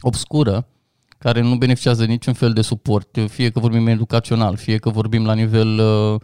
obscură, 0.00 0.67
care 1.19 1.40
nu 1.40 1.56
beneficiază 1.56 2.05
de 2.05 2.11
niciun 2.11 2.32
fel 2.32 2.52
de 2.52 2.61
suport, 2.61 3.19
fie 3.29 3.50
că 3.50 3.61
vorbim 3.61 3.87
educațional, 3.87 4.56
fie 4.56 4.76
că 4.76 4.90
vorbim 4.90 5.25
la 5.25 5.35
nivel 5.35 5.79
uh, 5.79 6.20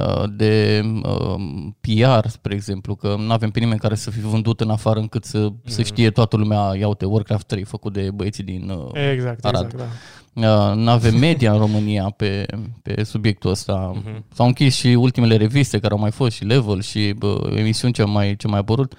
uh, 0.00 0.24
de 0.36 0.82
uh, 1.02 1.40
PR, 1.80 2.28
spre 2.28 2.54
exemplu, 2.54 2.94
că 2.94 3.16
nu 3.18 3.32
avem 3.32 3.50
pe 3.50 3.58
nimeni 3.58 3.80
care 3.80 3.94
să 3.94 4.10
fi 4.10 4.20
vândut 4.20 4.60
în 4.60 4.70
afară 4.70 4.98
încât 4.98 5.24
să, 5.24 5.48
să 5.64 5.82
știe 5.82 6.10
toată 6.10 6.36
lumea, 6.36 6.72
ia 6.78 6.88
uite, 6.88 7.04
Warcraft 7.04 7.46
3 7.46 7.64
făcut 7.64 7.92
de 7.92 8.10
băieții 8.14 8.44
din 8.44 8.68
uh, 8.68 9.10
Exact, 9.12 9.44
Arad. 9.44 9.64
exact, 9.64 9.90
da. 10.32 10.74
nu 10.74 10.90
avem 10.90 11.18
media 11.18 11.52
în 11.52 11.58
România 11.58 12.04
pe, 12.16 12.46
pe 12.82 13.02
subiectul 13.04 13.50
ăsta. 13.50 13.92
Uh-huh. 13.94 14.34
S-au 14.34 14.46
închis 14.46 14.76
și 14.76 14.86
ultimele 14.86 15.36
reviste 15.36 15.78
care 15.78 15.94
au 15.94 16.00
mai 16.00 16.10
fost 16.10 16.36
și 16.36 16.44
Level 16.44 16.80
și 16.80 17.14
bă, 17.18 17.52
emisiuni 17.54 17.92
ce 17.92 18.04
mai, 18.04 18.36
ce 18.36 18.46
mai 18.46 18.58
apărut. 18.58 18.94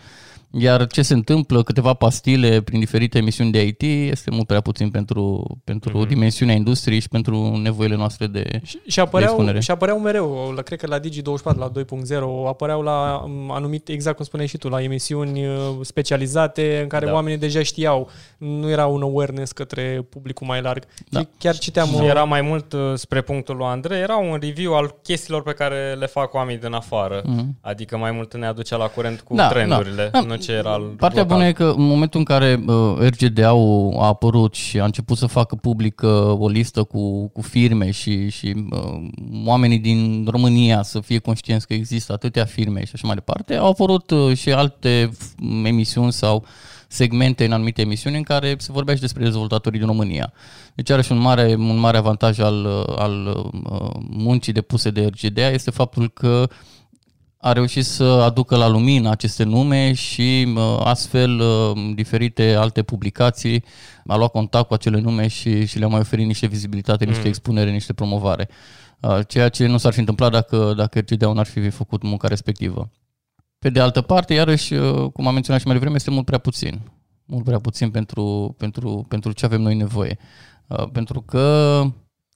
Iar 0.52 0.88
ce 0.88 1.02
se 1.02 1.14
întâmplă, 1.14 1.64
câteva 1.64 1.94
pastile 1.94 2.62
prin 2.62 2.80
diferite 2.80 3.18
emisiuni 3.18 3.52
de 3.52 3.66
IT, 3.66 3.82
este 4.12 4.32
mult 4.32 4.48
prea 4.48 4.62
puțin 4.62 4.90
pentru, 4.90 5.44
pentru 5.64 6.06
uh-huh. 6.06 6.08
dimensiunea 6.08 6.56
industriei 6.56 7.00
și 7.00 7.08
pentru 7.10 7.56
nevoile 7.62 7.96
noastre 7.96 8.28
de... 8.28 8.60
Și, 8.64 8.80
și, 8.88 9.00
apăreau, 9.00 9.30
expunere. 9.32 9.60
și 9.60 9.72
apăreau 9.72 10.00
mereu, 10.00 10.52
la, 10.56 10.62
cred 10.62 10.80
că 10.80 10.88
la 10.88 11.00
Digi24, 11.00 11.58
la 11.58 11.72
2.0, 11.72 12.48
apăreau 12.48 12.82
la 12.82 13.22
um, 13.26 13.52
anumite, 13.52 13.92
exact 13.92 14.16
cum 14.16 14.26
spuneai 14.26 14.48
și 14.48 14.58
tu, 14.58 14.70
la 14.70 14.82
emisiuni 14.82 15.48
uh, 15.48 15.54
specializate 15.82 16.80
în 16.82 16.88
care 16.88 17.06
Da. 17.06 17.12
da. 17.12 17.18
oamenii 17.18 17.38
deja 17.40 17.64
știau. 17.64 18.10
Nu 18.38 18.70
era 18.70 18.86
un 18.86 19.02
awareness 19.02 19.52
către 19.52 20.06
publicul 20.10 20.48
mai 20.48 20.62
larg. 20.62 20.84
Da. 21.10 21.20
Și 21.20 21.28
chiar 21.38 21.58
citeam... 21.58 21.88
Și 21.88 21.96
o- 22.00 22.04
era 22.04 22.24
mai 22.24 22.42
mult 22.42 22.74
uh, 22.74 22.80
spre 22.96 23.22
punctul 23.22 23.56
lui 23.56 23.66
Andrei, 23.66 24.00
era 24.02 24.16
un 24.18 24.38
review 24.42 24.76
al 24.76 24.96
chestiilor 25.04 25.44
pe 25.44 25.54
care 25.54 25.96
le 26.00 26.06
fac 26.06 26.34
oamenii 26.34 26.62
din 26.62 26.74
afară. 26.74 27.22
Mhm. 27.26 27.58
Adică 27.62 27.98
mai 27.98 28.12
mult 28.12 28.36
ne 28.36 28.46
aducea 28.46 28.76
la 28.78 28.88
curent 28.88 29.22
cu 29.22 29.36
Da, 29.36 29.48
trendurile, 29.48 30.10
da. 30.12 30.22
nu 30.22 30.37
ce 30.38 30.52
era 30.52 30.72
al 30.72 30.82
Partea 30.82 31.22
local. 31.22 31.38
bună 31.38 31.48
e 31.48 31.52
că 31.52 31.74
în 31.78 31.86
momentul 31.86 32.20
în 32.20 32.26
care 32.26 32.64
uh, 32.68 32.96
RGDA-ul 33.00 33.96
a 34.00 34.06
apărut 34.06 34.54
și 34.54 34.80
a 34.80 34.86
început 34.86 35.18
să 35.18 35.26
facă 35.26 35.56
publică 35.56 36.08
o 36.40 36.48
listă 36.48 36.84
cu, 36.84 37.28
cu 37.28 37.42
firme 37.42 37.92
și, 37.92 38.30
și 38.30 38.54
uh, 38.72 39.08
oamenii 39.46 39.80
din 39.80 40.28
România 40.30 40.84
să 40.84 41.00
fie 41.00 41.20
conștienți 41.20 41.68
că 41.68 41.74
există 41.74 42.14
atâtea 42.14 42.46
firme 42.46 42.86
și 42.86 42.92
așa 42.94 43.08
mai 43.08 43.16
departe, 43.16 43.56
au 43.56 43.70
apărut 43.70 44.12
uh, 44.12 44.38
și 44.38 44.52
alte 44.52 45.10
f- 45.10 45.66
emisiuni 45.66 46.12
sau 46.12 46.46
segmente 46.88 47.46
în 47.46 47.52
anumite 47.52 47.82
emisiuni 47.82 48.18
în 48.18 48.24
care 48.24 48.56
se 48.58 48.72
vorbea 48.72 48.96
și 48.96 49.02
despre 49.02 49.24
dezvoltatorii 49.24 49.80
din 49.80 49.88
România. 49.88 50.34
Deci 50.76 50.90
are 50.90 51.02
și 51.02 51.12
un 51.12 51.18
mare, 51.18 51.56
un 51.58 51.78
mare 51.78 51.98
avantaj 51.98 52.40
al, 52.40 52.66
uh, 52.66 52.96
al 52.98 53.26
uh, 53.26 53.90
muncii 54.10 54.54
depuse 54.54 54.90
de 54.90 55.06
RGDA 55.06 55.50
este 55.50 55.72
faptul 55.72 56.10
că 56.10 56.50
a 57.38 57.52
reușit 57.52 57.86
să 57.86 58.04
aducă 58.04 58.56
la 58.56 58.68
lumină 58.68 59.10
aceste 59.10 59.44
nume 59.44 59.94
și 59.94 60.54
uh, 60.56 60.80
astfel 60.84 61.40
uh, 61.40 61.92
diferite 61.96 62.54
alte 62.54 62.84
publicații 62.84 63.64
a 64.08 64.16
luat 64.16 64.32
contact 64.32 64.68
cu 64.68 64.74
acele 64.74 65.00
nume 65.00 65.28
și, 65.28 65.66
și 65.66 65.80
le-a 65.80 65.88
mai 65.88 66.00
oferit 66.00 66.26
niște 66.26 66.48
vizibilitate, 66.48 67.06
niște 67.06 67.22
Mm. 67.22 67.28
expunere, 67.28 67.72
niște 67.72 67.94
promovare. 67.94 68.50
Uh, 69.02 69.20
Ceea 69.28 69.50
ce 69.50 69.66
nu 69.66 69.78
s-ar 69.78 69.94
fi 69.94 70.00
întâmplat 70.00 70.32
dacă, 70.32 70.74
dacă 70.78 71.00
RGDA 71.00 71.32
n-ar 71.34 71.46
fi 71.46 71.70
făcut 71.70 72.04
munca 72.04 72.28
respectivă. 72.28 72.90
Pe 73.60 73.70
de 73.70 73.80
altă 73.80 74.02
parte, 74.02 74.34
iarăși, 74.34 74.74
uh, 74.74 75.12
cum 75.12 75.28
am 75.28 75.34
menționat 75.34 75.60
și 75.62 75.66
mai 75.68 75.76
devreme, 75.76 75.96
este 75.98 76.12
mult 76.12 76.26
prea 76.26 76.38
puțin. 76.38 76.82
Mult 77.26 77.44
prea 77.44 77.60
puțin 77.60 77.90
pentru, 77.90 78.56
pentru, 78.58 79.06
pentru 79.08 79.32
ce 79.32 79.46
avem 79.46 79.62
noi 79.62 79.76
nevoie. 79.76 80.18
Uh, 80.68 80.90
Pentru 80.92 81.22
că 81.22 81.82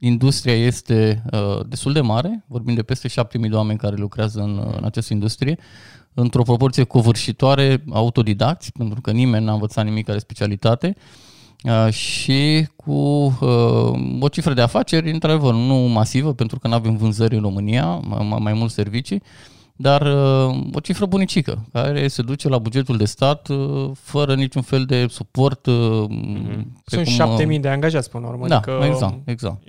industria 0.03 0.55
este 0.55 1.23
uh, 1.31 1.59
destul 1.67 1.93
de 1.93 2.01
mare, 2.01 2.43
vorbim 2.47 2.73
de 2.75 2.83
peste 2.83 3.07
7.000 3.07 3.49
de 3.49 3.55
oameni 3.55 3.77
care 3.77 3.95
lucrează 3.95 4.39
în, 4.39 4.73
în 4.77 4.83
această 4.83 5.13
industrie, 5.13 5.57
într-o 6.13 6.43
proporție 6.43 6.83
covârșitoare 6.83 7.83
autodidacți, 7.89 8.71
pentru 8.71 9.01
că 9.01 9.11
nimeni 9.11 9.45
n-a 9.45 9.53
învățat 9.53 9.85
nimic 9.85 10.05
care 10.05 10.17
specialitate, 10.17 10.95
uh, 11.63 11.93
și 11.93 12.67
cu 12.75 12.91
uh, 12.91 14.19
o 14.19 14.27
cifră 14.27 14.53
de 14.53 14.61
afaceri, 14.61 15.11
într-adevăr, 15.11 15.53
nu 15.53 15.75
masivă, 15.75 16.33
pentru 16.33 16.59
că 16.59 16.67
nu 16.67 16.73
avem 16.73 16.95
vânzări 16.95 17.35
în 17.35 17.41
România, 17.41 17.85
mai, 17.85 18.39
mai 18.39 18.53
mult 18.53 18.71
servicii, 18.71 19.21
dar 19.81 20.01
uh, 20.01 20.67
o 20.73 20.79
cifră 20.79 21.05
bunicică, 21.05 21.65
care 21.71 22.07
se 22.07 22.21
duce 22.21 22.47
la 22.47 22.57
bugetul 22.57 22.97
de 22.97 23.05
stat 23.05 23.47
uh, 23.47 23.91
fără 23.93 24.35
niciun 24.35 24.61
fel 24.61 24.85
de 24.85 25.07
suport. 25.07 25.67
Mm-hmm. 25.69 26.65
Sunt 26.85 27.07
șapte 27.07 27.45
mii 27.45 27.59
de 27.59 27.69
angajați 27.69 28.09
până 28.09 28.25
la 28.25 28.29
urmă. 28.29 28.47
Da, 28.47 28.55
adică, 28.55 28.79
exact, 28.85 29.27
exact. 29.27 29.63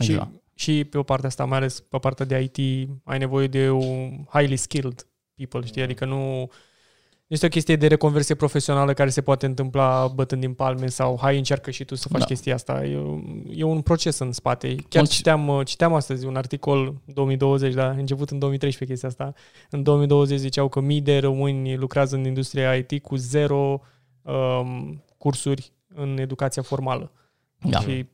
Și, 0.00 0.10
exact. 0.10 0.30
și 0.54 0.84
pe 0.84 0.98
o 0.98 1.02
parte 1.02 1.26
asta, 1.26 1.44
mai 1.44 1.58
ales 1.58 1.80
pe 1.80 1.98
partea 1.98 2.26
de 2.26 2.50
IT, 2.52 2.88
ai 3.04 3.18
nevoie 3.18 3.46
de 3.46 3.70
un 3.70 4.24
highly 4.32 4.56
skilled 4.56 5.06
people, 5.34 5.66
știi? 5.66 5.82
Adică 5.82 6.04
nu 6.04 6.50
este 7.30 7.46
o 7.46 7.48
chestie 7.48 7.76
de 7.76 7.86
reconversie 7.86 8.34
profesională 8.34 8.92
care 8.92 9.10
se 9.10 9.20
poate 9.20 9.46
întâmpla 9.46 10.08
bătând 10.14 10.40
din 10.40 10.52
palme 10.52 10.86
sau 10.86 11.18
hai 11.20 11.36
încearcă 11.36 11.70
și 11.70 11.84
tu 11.84 11.94
să 11.94 12.08
faci 12.08 12.20
da. 12.20 12.26
chestia 12.26 12.54
asta. 12.54 12.84
E, 12.84 12.98
e 13.54 13.62
un 13.62 13.80
proces 13.80 14.18
în 14.18 14.32
spate. 14.32 14.74
Chiar 14.88 15.08
citeam, 15.08 15.62
citeam 15.64 15.94
astăzi 15.94 16.26
un 16.26 16.36
articol 16.36 16.94
2020, 17.04 17.74
da, 17.74 17.90
început 17.90 18.30
în 18.30 18.38
2013 18.38 18.84
chestia 18.84 19.08
asta. 19.08 19.40
În 19.70 19.82
2020 19.82 20.38
ziceau 20.38 20.68
că 20.68 20.80
mii 20.80 21.00
de 21.00 21.18
români 21.18 21.76
lucrează 21.76 22.16
în 22.16 22.24
industria 22.24 22.74
IT 22.74 23.02
cu 23.02 23.16
zero 23.16 23.80
um, 24.22 25.04
cursuri 25.18 25.72
în 25.94 26.18
educația 26.18 26.62
formală. 26.62 27.12
Da. 27.58 27.80
Și 27.80 28.06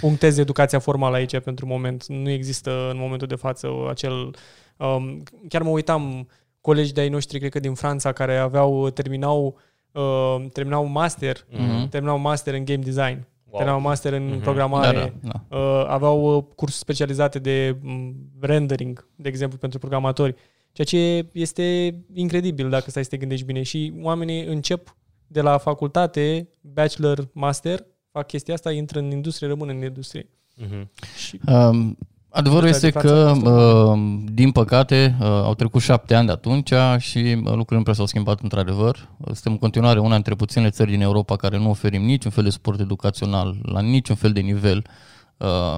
punctez 0.00 0.38
educația 0.38 0.78
formală 0.78 1.16
aici 1.16 1.38
pentru 1.38 1.66
moment. 1.66 2.06
Nu 2.06 2.30
există 2.30 2.90
în 2.90 2.98
momentul 2.98 3.26
de 3.26 3.34
față 3.34 3.68
acel... 3.88 4.34
Um, 4.76 5.22
chiar 5.48 5.62
mă 5.62 5.70
uitam 5.70 6.28
colegi 6.62 6.92
de-ai 6.92 7.08
noștri, 7.08 7.38
cred 7.38 7.50
că 7.50 7.60
din 7.60 7.74
Franța, 7.74 8.12
care 8.12 8.36
aveau, 8.36 8.90
terminau, 8.90 9.58
uh, 9.92 10.36
terminau 10.52 10.86
master, 10.86 11.36
mm-hmm. 11.36 11.88
terminau 11.90 12.18
master 12.18 12.54
în 12.54 12.64
game 12.64 12.82
design, 12.82 13.26
wow. 13.44 13.56
terminau 13.56 13.80
master 13.80 14.12
în 14.12 14.30
mm-hmm. 14.30 14.42
programare, 14.42 15.14
da, 15.22 15.30
da, 15.30 15.44
da. 15.48 15.56
Uh, 15.56 15.84
aveau 15.88 16.36
uh, 16.36 16.44
cursuri 16.54 16.80
specializate 16.80 17.38
de 17.38 17.76
um, 17.84 18.14
rendering, 18.40 19.08
de 19.16 19.28
exemplu, 19.28 19.58
pentru 19.58 19.78
programatori, 19.78 20.34
ceea 20.72 20.86
ce 20.86 21.28
este 21.32 21.98
incredibil 22.12 22.70
dacă 22.70 22.90
stai 22.90 23.02
să 23.02 23.08
te 23.10 23.16
gândești 23.16 23.46
bine 23.46 23.62
și 23.62 23.92
oamenii 24.00 24.44
încep 24.44 24.96
de 25.26 25.40
la 25.40 25.58
facultate, 25.58 26.48
bachelor, 26.60 27.28
master, 27.32 27.86
fac 28.10 28.26
chestia 28.26 28.54
asta, 28.54 28.72
intră 28.72 28.98
în 28.98 29.10
industrie, 29.10 29.48
rămân 29.48 29.68
în 29.68 29.82
industrie. 29.82 30.28
Mm-hmm. 30.62 30.88
Și... 31.16 31.40
Um, 31.46 31.98
Adevărul 32.34 32.68
este 32.68 32.90
că, 32.90 33.32
uh, 33.44 34.22
din 34.32 34.50
păcate, 34.50 35.16
uh, 35.20 35.26
au 35.26 35.54
trecut 35.54 35.80
șapte 35.80 36.14
ani 36.14 36.26
de 36.26 36.32
atunci 36.32 36.72
și 36.98 37.18
uh, 37.18 37.34
lucrurile 37.34 37.76
nu 37.76 37.82
prea 37.82 37.94
s-au 37.94 38.06
schimbat 38.06 38.40
într-adevăr. 38.40 39.08
Suntem 39.24 39.52
în 39.52 39.58
continuare 39.58 39.98
una 39.98 40.14
dintre 40.14 40.34
puținele 40.34 40.70
țări 40.70 40.90
din 40.90 41.00
Europa 41.00 41.36
care 41.36 41.58
nu 41.58 41.70
oferim 41.70 42.02
niciun 42.02 42.30
fel 42.30 42.44
de 42.44 42.50
suport 42.50 42.80
educațional 42.80 43.56
la 43.62 43.80
niciun 43.80 44.14
fel 44.14 44.32
de 44.32 44.40
nivel, 44.40 44.86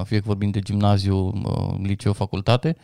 fie 0.05 0.19
că 0.19 0.25
vorbim 0.27 0.51
de 0.51 0.61
gimnaziu, 0.61 1.33
liceu, 1.83 2.13
facultate. 2.13 2.77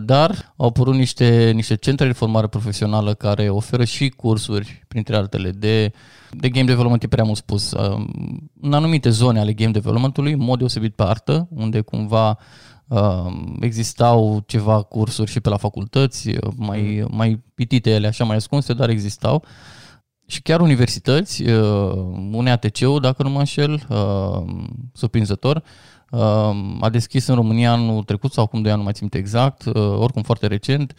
Dar 0.00 0.52
au 0.56 0.66
apărut 0.66 0.94
niște, 0.94 1.50
niște 1.54 1.74
centre 1.74 2.06
de 2.06 2.12
formare 2.12 2.46
profesională 2.46 3.14
care 3.14 3.48
oferă 3.48 3.84
și 3.84 4.08
cursuri, 4.08 4.84
printre 4.88 5.16
altele, 5.16 5.50
de, 5.50 5.92
de 6.30 6.48
game 6.48 6.66
development, 6.66 7.02
e 7.02 7.06
prea 7.06 7.24
mult 7.24 7.36
spus, 7.36 7.74
în 8.60 8.72
anumite 8.72 9.10
zone 9.10 9.40
ale 9.40 9.52
game 9.52 9.70
development-ului, 9.70 10.32
în 10.32 10.42
mod 10.42 10.58
deosebit 10.58 10.94
pe 10.94 11.02
artă, 11.02 11.48
unde 11.50 11.80
cumva 11.80 12.38
existau 13.60 14.42
ceva 14.46 14.82
cursuri 14.82 15.30
și 15.30 15.40
pe 15.40 15.48
la 15.48 15.56
facultăți, 15.56 16.30
mai, 16.56 17.04
mm. 17.08 17.16
mai 17.16 17.42
pitite 17.54 17.90
ele, 17.90 18.06
așa 18.06 18.24
mai 18.24 18.36
ascunse, 18.36 18.72
dar 18.72 18.88
existau. 18.88 19.44
Și 20.26 20.42
chiar 20.42 20.60
universități, 20.60 21.42
un 22.32 22.46
ATC-ul, 22.46 23.00
dacă 23.00 23.22
nu 23.22 23.30
mă 23.30 23.38
înșel, 23.38 23.86
surprinzător, 24.92 25.62
a 26.80 26.88
deschis 26.90 27.26
în 27.26 27.34
România 27.34 27.72
anul 27.72 28.02
trecut 28.02 28.32
sau 28.32 28.44
acum 28.44 28.62
doi 28.62 28.70
ani, 28.70 28.78
nu 28.78 28.84
mai 28.84 28.92
țin 28.92 29.08
exact, 29.12 29.66
oricum 29.74 30.22
foarte 30.22 30.46
recent, 30.46 30.94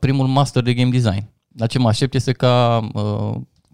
primul 0.00 0.26
master 0.26 0.62
de 0.62 0.74
game 0.74 0.90
design. 0.90 1.30
La 1.56 1.66
ce 1.66 1.78
mă 1.78 1.88
aștept 1.88 2.14
este 2.14 2.32
ca 2.32 2.88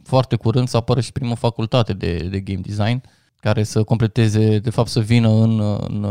foarte 0.03 0.37
curând 0.37 0.69
să 0.69 0.77
apară 0.77 1.01
și 1.01 1.13
prima 1.13 1.35
facultate 1.35 1.93
de, 1.93 2.17
de 2.31 2.41
game 2.41 2.61
design, 2.61 3.03
care 3.37 3.63
să 3.63 3.83
completeze, 3.83 4.59
de 4.59 4.71
fapt 4.71 4.89
să 4.89 5.01
vină 5.01 5.29
în, 5.29 5.61
în 5.89 6.07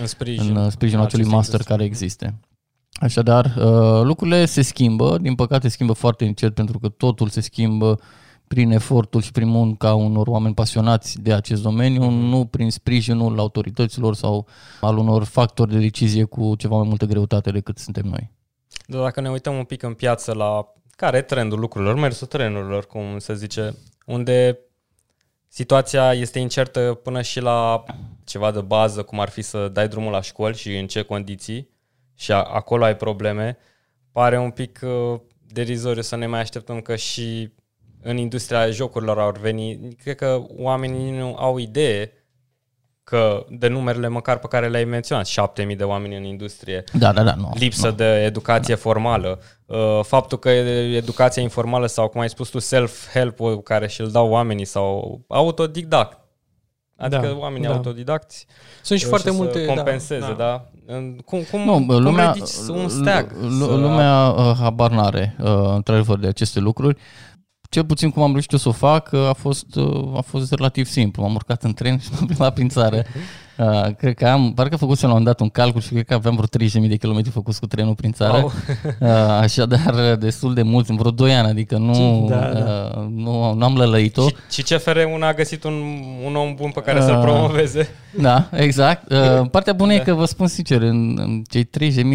în, 0.00 0.06
sprijin, 0.06 0.56
în 0.56 0.70
sprijinul 0.70 1.04
acelui 1.04 1.26
master 1.26 1.62
care 1.62 1.84
există. 1.84 2.34
Așadar, 2.92 3.44
uh, 3.44 4.02
lucrurile 4.02 4.44
se 4.44 4.62
schimbă, 4.62 5.18
din 5.18 5.34
păcate 5.34 5.68
schimbă 5.68 5.92
foarte 5.92 6.24
încet 6.24 6.54
pentru 6.54 6.78
că 6.78 6.88
totul 6.88 7.28
se 7.28 7.40
schimbă 7.40 8.00
prin 8.48 8.70
efortul 8.70 9.20
și 9.22 9.32
prin 9.32 9.48
munca 9.48 9.94
unor 9.94 10.26
oameni 10.26 10.54
pasionați 10.54 11.20
de 11.20 11.32
acest 11.32 11.62
domeniu, 11.62 12.10
nu 12.10 12.44
prin 12.44 12.70
sprijinul 12.70 13.38
autorităților 13.38 14.14
sau 14.14 14.46
al 14.80 14.96
unor 14.96 15.24
factori 15.24 15.70
de 15.70 15.78
decizie 15.78 16.24
cu 16.24 16.54
ceva 16.56 16.76
mai 16.76 16.88
multă 16.88 17.04
greutate 17.04 17.50
decât 17.50 17.78
suntem 17.78 18.04
noi. 18.04 18.30
Dar 18.86 19.02
dacă 19.02 19.20
ne 19.20 19.30
uităm 19.30 19.56
un 19.56 19.64
pic 19.64 19.82
în 19.82 19.94
piață 19.94 20.32
la 20.32 20.72
care 20.90 21.16
e 21.16 21.22
trendul 21.22 21.58
lucrurilor, 21.58 21.94
mersul 21.94 22.26
trenurilor, 22.26 22.86
cum 22.86 23.18
se 23.18 23.34
zice, 23.34 23.74
unde 24.06 24.58
situația 25.48 26.12
este 26.12 26.38
incertă 26.38 27.00
până 27.02 27.22
și 27.22 27.40
la 27.40 27.84
ceva 28.26 28.50
de 28.50 28.60
bază, 28.60 29.02
cum 29.02 29.20
ar 29.20 29.28
fi 29.28 29.42
să 29.42 29.68
dai 29.68 29.88
drumul 29.88 30.12
la 30.12 30.20
școli 30.20 30.56
și 30.56 30.76
în 30.76 30.86
ce 30.86 31.02
condiții 31.02 31.70
și 32.14 32.32
a, 32.32 32.42
acolo 32.42 32.84
ai 32.84 32.96
probleme, 32.96 33.58
pare 34.12 34.38
un 34.38 34.50
pic 34.50 34.80
uh, 34.82 35.20
derizoriu 35.46 36.02
să 36.02 36.16
ne 36.16 36.26
mai 36.26 36.40
așteptăm 36.40 36.80
că 36.80 36.96
și 36.96 37.52
în 38.02 38.16
industria 38.16 38.70
jocurilor 38.70 39.18
ar 39.18 39.38
veni. 39.38 39.94
Cred 40.02 40.16
că 40.16 40.42
oamenii 40.56 41.10
nu 41.10 41.34
au 41.36 41.58
idee 41.58 42.12
că 43.04 43.46
de 43.48 43.68
numerele 43.68 44.08
măcar 44.08 44.38
pe 44.38 44.46
care 44.46 44.68
le-ai 44.68 44.84
menționat, 44.84 45.26
7000 45.26 45.76
de 45.76 45.84
oameni 45.84 46.16
în 46.16 46.24
industrie, 46.24 46.84
da, 46.92 47.12
da, 47.12 47.22
da, 47.22 47.34
nu, 47.34 47.50
lipsă 47.54 47.88
nu. 47.88 47.94
de 47.94 48.04
educație 48.04 48.74
formală, 48.74 49.40
uh, 49.66 50.00
faptul 50.02 50.38
că 50.38 50.48
educația 50.48 51.42
informală 51.42 51.86
sau, 51.86 52.08
cum 52.08 52.20
ai 52.20 52.28
spus 52.28 52.48
tu, 52.48 52.58
self-help 52.58 53.38
care 53.64 53.86
și-l 53.86 54.10
dau 54.10 54.28
oamenii 54.28 54.64
sau 54.64 55.20
autodidact, 55.28 56.18
Adică 56.96 57.26
da, 57.26 57.36
oamenii 57.36 57.66
da. 57.66 57.74
autodidacți 57.74 58.46
sunt 58.82 58.98
și 58.98 59.06
foarte 59.06 59.30
multe 59.30 59.64
da, 59.64 59.74
compenseze, 59.74 60.34
da. 60.36 60.68
da. 60.86 60.94
Cum, 61.24 61.42
cum, 61.50 61.60
nu, 61.60 61.98
lumea, 61.98 62.34
cum 62.66 62.76
un 62.76 62.88
steag? 62.88 63.32
Lumea 63.58 64.28
uh, 64.28 64.56
habar 64.60 64.90
n-are, 64.90 65.36
uh, 65.40 65.72
într-adevăr, 65.74 66.18
de 66.18 66.26
aceste 66.26 66.60
lucruri 66.60 66.96
cel 67.70 67.84
puțin 67.84 68.10
cum 68.10 68.22
am 68.22 68.30
reușit 68.30 68.52
eu 68.52 68.58
să 68.58 68.68
o 68.68 68.72
fac, 68.72 69.12
a 69.12 69.32
fost, 69.32 69.66
a 70.16 70.20
fost 70.20 70.52
relativ 70.52 70.86
simplu. 70.86 71.22
M-am 71.22 71.34
urcat 71.34 71.62
în 71.62 71.74
tren 71.74 71.98
și 71.98 72.08
m-am 72.12 72.26
plimbat 72.26 72.54
prin 72.54 72.68
țară. 72.68 73.02
Uh, 73.58 73.94
cred 73.98 74.14
că 74.14 74.26
am, 74.26 74.52
parcă 74.54 74.76
făcusem 74.76 75.08
la 75.08 75.14
un 75.14 75.24
dat 75.24 75.40
un 75.40 75.48
calcul 75.48 75.80
și 75.80 75.88
cred 75.88 76.04
că 76.04 76.14
aveam 76.14 76.34
vreo 76.34 76.68
30.000 76.82 76.88
de 76.88 76.96
kilometri 76.96 77.30
făcuți 77.30 77.60
cu 77.60 77.66
trenul 77.66 77.94
prin 77.94 78.12
țară. 78.12 78.36
Wow. 78.36 78.52
Uh, 79.00 79.08
așadar, 79.40 80.16
destul 80.18 80.54
de 80.54 80.62
mult, 80.62 80.88
în 80.88 80.96
vreo 80.96 81.10
2 81.10 81.34
ani, 81.34 81.48
adică 81.48 81.76
nu, 81.76 82.26
da, 82.28 82.36
da. 82.36 82.90
Uh, 82.96 83.06
nu, 83.10 83.54
nu 83.54 83.64
am 83.64 83.76
lălăit-o. 83.76 84.28
Și, 84.28 84.34
și 84.50 84.62
CFR-ul 84.62 85.22
a 85.22 85.32
găsit 85.32 85.64
un, 85.64 85.82
un 86.24 86.36
om 86.36 86.54
bun 86.54 86.70
pe 86.70 86.80
care 86.80 86.98
uh, 86.98 87.04
să-l 87.04 87.20
promoveze. 87.20 87.88
Da, 88.20 88.48
exact. 88.52 89.12
Uh, 89.12 89.48
partea 89.50 89.72
bună 89.72 89.92
da. 89.92 89.94
e 89.94 89.98
că 89.98 90.14
vă 90.14 90.24
spun 90.24 90.46
sincer, 90.46 90.82
în, 90.82 91.18
în 91.18 91.42
cei 91.48 91.68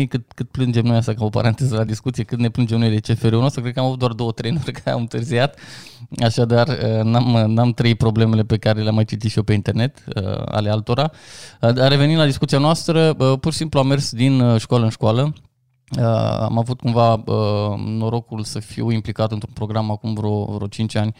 30.000 0.04 0.08
cât, 0.10 0.32
cât 0.36 0.50
plângem 0.50 0.86
noi 0.86 0.98
asta 0.98 1.14
ca 1.14 1.26
o 1.26 1.30
paranteză 1.30 1.76
la 1.76 1.84
discuție, 1.84 2.24
cât 2.24 2.40
ne 2.40 2.50
plângem 2.50 2.80
noi 2.80 2.90
de 2.90 3.14
CFR-ul 3.14 3.42
nostru, 3.42 3.62
cred 3.62 3.74
că 3.74 3.80
am 3.80 3.86
avut 3.86 4.00
doar 4.00 4.12
două 4.12 4.32
trenuri 4.32 4.72
care 4.84 4.92
au 4.92 5.00
întârziat. 5.00 5.60
Așadar, 6.24 6.68
uh, 6.68 7.04
n-am, 7.04 7.52
n-am 7.52 7.72
trei 7.72 7.96
problemele 7.96 8.44
pe 8.44 8.58
care 8.58 8.82
le-am 8.82 8.96
mai 8.96 9.06
citit 9.06 9.30
și 9.30 9.38
eu 9.38 9.44
pe 9.44 9.54
internet, 9.54 10.04
uh, 10.16 10.42
ale 10.46 10.70
altora. 10.70 11.02
A 11.04 11.12
revenit 11.60 12.18
la 12.18 12.26
discuția 12.26 12.58
noastră, 12.58 13.14
pur 13.14 13.52
și 13.52 13.58
simplu 13.58 13.80
am 13.80 13.88
mers 13.88 14.12
din 14.12 14.40
uh, 14.40 14.60
școală 14.60 14.84
în 14.84 14.90
școală. 14.90 15.34
Am 16.40 16.58
avut 16.58 16.80
cumva 16.80 17.14
uh, 17.14 17.80
norocul 17.86 18.44
să 18.44 18.60
fiu 18.60 18.92
implicat 18.92 19.32
într-un 19.32 19.54
program 19.54 19.92
acum 19.92 20.14
vreo, 20.14 20.46
vreo 20.46 20.68
5 20.68 20.96
ani, 20.96 21.16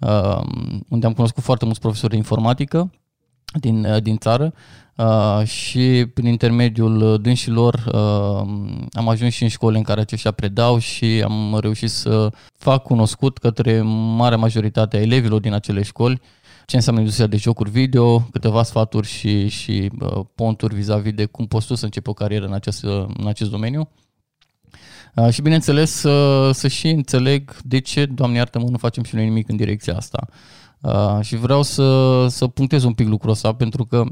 uh, 0.00 0.40
unde 0.88 1.06
am 1.06 1.12
cunoscut 1.12 1.42
foarte 1.42 1.64
mulți 1.64 1.80
profesori 1.80 2.10
de 2.10 2.16
informatică 2.16 2.90
din, 3.60 3.98
din 4.02 4.16
țară 4.16 4.54
și 5.44 6.06
prin 6.14 6.26
intermediul 6.26 7.18
dânșilor 7.22 7.82
am 8.92 9.08
ajuns 9.08 9.32
și 9.32 9.42
în 9.42 9.48
școli 9.48 9.76
în 9.76 9.82
care 9.82 10.00
aceștia 10.00 10.30
predau 10.30 10.78
și 10.78 11.22
am 11.24 11.58
reușit 11.60 11.90
să 11.90 12.30
fac 12.58 12.82
cunoscut 12.82 13.38
către 13.38 13.82
marea 14.16 14.38
majoritate 14.38 14.96
a 14.96 15.00
elevilor 15.00 15.40
din 15.40 15.52
acele 15.52 15.82
școli 15.82 16.20
ce 16.66 16.76
înseamnă 16.76 17.00
industria 17.00 17.28
de 17.28 17.36
jocuri 17.36 17.70
video, 17.70 18.20
câteva 18.20 18.62
sfaturi 18.62 19.06
și, 19.06 19.48
și 19.48 19.90
uh, 20.00 20.24
ponturi 20.34 20.74
vis-a-vis 20.74 21.12
de 21.12 21.24
cum 21.24 21.46
poți 21.46 21.66
tu 21.66 21.74
să 21.74 21.84
începi 21.84 22.08
o 22.08 22.12
carieră 22.12 22.46
în 22.46 22.52
acest, 22.52 22.82
în 23.18 23.26
acest 23.26 23.50
domeniu. 23.50 23.88
Uh, 25.14 25.28
și 25.30 25.42
bineînțeles 25.42 25.90
să, 25.90 26.50
să 26.52 26.68
și 26.68 26.88
înțeleg 26.88 27.56
de 27.62 27.78
ce, 27.78 28.06
Doamne 28.06 28.36
iartă-mă, 28.36 28.68
nu 28.68 28.78
facem 28.78 29.02
și 29.02 29.14
noi 29.14 29.24
nimic 29.24 29.48
în 29.48 29.56
direcția 29.56 29.96
asta. 29.96 30.26
Uh, 30.80 31.18
și 31.20 31.36
vreau 31.36 31.62
să, 31.62 32.26
să 32.28 32.46
punctez 32.46 32.84
un 32.84 32.92
pic 32.92 33.06
lucrul 33.06 33.30
ăsta 33.30 33.54
pentru 33.54 33.84
că 33.84 34.04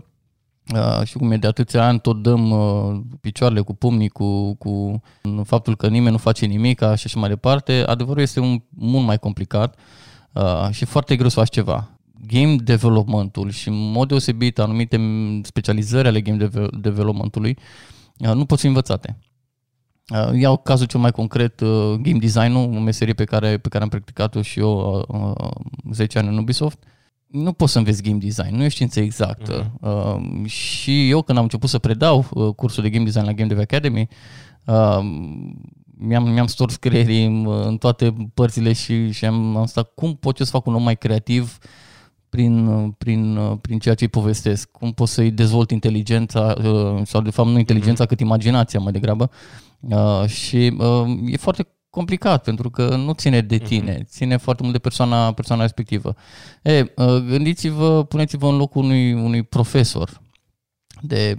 Uh, 0.74 1.04
și 1.04 1.16
cum 1.16 1.30
e 1.30 1.36
de 1.36 1.46
atâția 1.46 1.86
ani 1.86 2.00
tot 2.00 2.22
dăm 2.22 2.50
uh, 2.50 3.00
picioarele 3.20 3.60
cu 3.60 3.74
pumnii, 3.74 4.08
cu, 4.08 4.54
cu 4.54 5.02
faptul 5.44 5.76
că 5.76 5.88
nimeni 5.88 6.10
nu 6.10 6.18
face 6.18 6.46
nimic 6.46 6.78
și 6.78 6.84
așa 6.84 7.20
mai 7.20 7.28
departe, 7.28 7.84
adevărul 7.86 8.22
este 8.22 8.40
un, 8.40 8.62
mult 8.68 9.06
mai 9.06 9.18
complicat 9.18 9.78
uh, 10.32 10.68
și 10.70 10.84
foarte 10.84 11.16
greu 11.16 11.28
să 11.28 11.38
faci 11.38 11.50
ceva. 11.50 11.90
Game 12.26 12.56
developmentul 12.56 13.50
și 13.50 13.68
în 13.68 13.90
mod 13.90 14.08
deosebit 14.08 14.58
anumite 14.58 15.00
specializări 15.42 16.08
ale 16.08 16.20
game 16.20 16.48
developmentului 16.80 17.58
uh, 18.18 18.32
nu 18.34 18.44
pot 18.44 18.58
fi 18.58 18.66
învățate. 18.66 19.18
Uh, 20.08 20.40
iau 20.40 20.56
cazul 20.56 20.86
cel 20.86 21.00
mai 21.00 21.10
concret, 21.10 21.60
uh, 21.60 21.94
game 22.00 22.18
design-ul, 22.18 22.76
o 22.76 22.80
meserie 22.80 23.14
pe 23.14 23.24
care, 23.24 23.58
pe 23.58 23.68
care 23.68 23.82
am 23.82 23.88
practicat-o 23.88 24.42
și 24.42 24.58
eu 24.58 25.04
uh, 25.08 25.50
10 25.92 26.18
ani 26.18 26.28
în 26.28 26.38
Ubisoft. 26.38 26.78
Uh, 26.82 26.90
nu 27.32 27.52
poți 27.52 27.72
să 27.72 27.78
înveți 27.78 28.02
game 28.02 28.18
design, 28.18 28.56
nu 28.56 28.64
e 28.64 28.68
știință 28.68 29.00
exactă. 29.00 29.72
Uh-huh. 29.72 29.80
Uh, 29.80 30.46
și 30.46 31.08
eu 31.08 31.22
când 31.22 31.38
am 31.38 31.44
început 31.44 31.68
să 31.68 31.78
predau 31.78 32.26
uh, 32.30 32.54
cursul 32.54 32.82
de 32.82 32.90
game 32.90 33.04
design 33.04 33.24
la 33.24 33.32
Game 33.32 33.48
Dev 33.48 33.58
Academy, 33.58 34.08
uh, 34.66 34.98
mi-am, 35.84 36.28
mi-am 36.28 36.46
stors 36.46 36.76
creierii 36.76 37.24
în, 37.24 37.46
în 37.66 37.76
toate 37.76 38.14
părțile 38.34 38.72
și, 38.72 39.10
și 39.10 39.24
am, 39.24 39.56
am 39.56 39.66
stat 39.66 39.92
cum 39.94 40.16
pot 40.16 40.38
eu 40.38 40.44
să 40.44 40.52
fac 40.52 40.66
un 40.66 40.74
om 40.74 40.82
mai 40.82 40.96
creativ 40.96 41.58
prin, 42.32 42.90
prin, 42.98 43.38
prin 43.60 43.78
ceea 43.78 43.94
ce 43.94 44.04
îi 44.04 44.10
povestesc, 44.10 44.70
cum 44.70 44.92
pot 44.92 45.08
să-i 45.08 45.30
dezvolt 45.30 45.70
inteligența, 45.70 46.54
uh, 46.64 47.00
sau 47.04 47.20
de 47.20 47.30
fapt 47.30 47.48
nu 47.48 47.58
inteligența, 47.58 48.04
uh-huh. 48.04 48.08
cât 48.08 48.20
imaginația 48.20 48.80
mai 48.80 48.92
degrabă. 48.92 49.30
Uh, 49.80 50.26
și 50.26 50.76
uh, 50.78 51.18
e 51.26 51.36
foarte 51.36 51.68
complicat, 51.90 52.42
pentru 52.42 52.70
că 52.70 52.96
nu 52.96 53.12
ține 53.12 53.40
de 53.40 53.56
mhm. 53.56 53.64
tine, 53.64 53.98
uh-huh. 53.98 54.06
ține 54.06 54.36
foarte 54.36 54.62
mult 54.62 54.74
de 54.74 54.80
persoana, 54.80 55.32
persoana 55.32 55.62
respectivă. 55.62 56.14
E, 56.62 56.80
uh, 56.80 57.06
gândiți-vă, 57.06 58.04
puneți-vă 58.04 58.48
în 58.48 58.56
locul 58.56 58.84
unui, 58.84 59.12
unui 59.12 59.42
profesor 59.42 60.20
de 61.00 61.38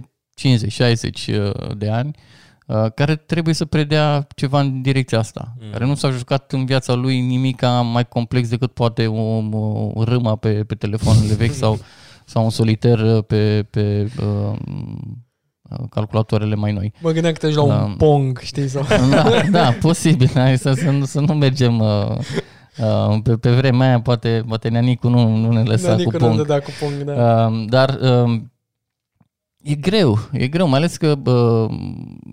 uh, 1.28 1.76
de 1.76 1.90
ani 1.90 2.08
uh, 2.08 2.43
care 2.94 3.16
trebuie 3.16 3.54
să 3.54 3.64
predea 3.64 4.26
ceva 4.36 4.60
în 4.60 4.82
direcția 4.82 5.18
asta, 5.18 5.54
uh-huh. 5.56 5.72
care 5.72 5.86
nu 5.86 5.94
s-a 5.94 6.10
jucat 6.10 6.52
în 6.52 6.64
viața 6.64 6.94
lui 6.94 7.20
nimic 7.20 7.62
mai 7.92 8.08
complex 8.08 8.48
decât 8.48 8.72
poate 8.72 9.06
o, 9.06 9.22
o 9.92 10.04
râmă 10.04 10.36
pe, 10.36 10.64
pe 10.64 10.74
telefoanele 10.74 11.34
vechi 11.34 11.54
sau, 11.54 11.78
sau 12.24 12.44
un 12.44 12.50
soliter 12.50 13.22
pe, 13.22 13.66
pe 13.70 14.10
uh, 14.20 14.58
calculatoarele 15.90 16.54
mai 16.54 16.72
noi. 16.72 16.92
Mă 17.00 17.10
gândeam 17.10 17.32
că 17.32 17.46
te 17.46 17.54
la 17.54 17.62
un 17.62 17.70
um, 17.70 17.96
Pong, 17.96 18.38
știi? 18.38 18.68
Sau... 18.68 18.82
Da, 19.10 19.42
da, 19.50 19.76
posibil. 19.80 20.30
Hai 20.34 20.58
să, 20.58 20.72
să, 20.72 20.90
nu, 20.90 21.04
să 21.04 21.20
nu 21.20 21.34
mergem... 21.34 21.78
Uh, 21.78 22.16
uh, 22.78 23.16
pe, 23.22 23.36
pe 23.36 23.50
vremea 23.50 23.86
aia 23.86 24.00
poate, 24.00 24.44
poate 24.48 24.68
Neanicu 24.68 25.08
nu, 25.08 25.36
nu 25.36 25.52
ne 25.52 25.62
lăsa 25.62 25.88
Neanicu 25.88 26.10
cu 26.10 26.16
Pong. 26.16 26.36
Nu 26.36 26.44
cu 26.44 26.70
Pong 26.80 27.02
da. 27.02 27.46
uh, 27.46 27.64
dar 27.68 27.98
uh, 28.00 28.40
E 29.66 29.74
greu, 29.74 30.18
e 30.32 30.48
greu, 30.48 30.68
mai 30.68 30.78
ales 30.78 30.96
că 30.96 31.14
bă, 31.14 31.68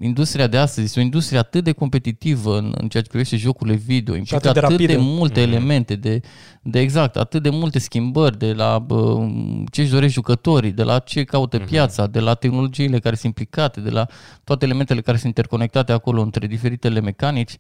industria 0.01 0.47
de 0.47 0.57
astăzi 0.57 0.85
este 0.85 1.00
o 1.00 1.03
industrie 1.03 1.39
atât 1.39 1.63
de 1.63 1.71
competitivă 1.71 2.57
în, 2.57 2.73
în 2.77 2.88
ceea 2.88 3.03
ce 3.03 3.09
privește 3.09 3.35
jocurile 3.35 3.75
video, 3.75 4.15
implică 4.15 4.50
atât, 4.50 4.53
de, 4.53 4.73
atât 4.73 4.88
de 4.88 4.97
multe 4.97 5.39
mm-hmm. 5.39 5.47
elemente, 5.47 5.95
de, 5.95 6.21
de 6.61 6.79
exact, 6.79 7.15
atât 7.15 7.43
de 7.43 7.50
multe 7.50 7.79
schimbări, 7.79 8.38
de 8.38 8.53
la 8.53 8.79
bă, 8.79 9.27
ce 9.71 9.81
își 9.81 9.91
doresc 9.91 10.13
jucătorii, 10.13 10.71
de 10.71 10.83
la 10.83 11.00
ce 11.00 11.23
caută 11.23 11.59
mm-hmm. 11.59 11.65
piața, 11.65 12.07
de 12.07 12.19
la 12.19 12.33
tehnologiile 12.33 13.00
care 13.00 13.15
sunt 13.15 13.38
implicate, 13.38 13.79
de 13.79 13.89
la 13.89 14.07
toate 14.43 14.65
elementele 14.65 15.01
care 15.01 15.17
sunt 15.17 15.27
interconectate 15.27 15.91
acolo 15.91 16.21
între 16.21 16.47
diferitele 16.47 17.01
mecanici. 17.01 17.55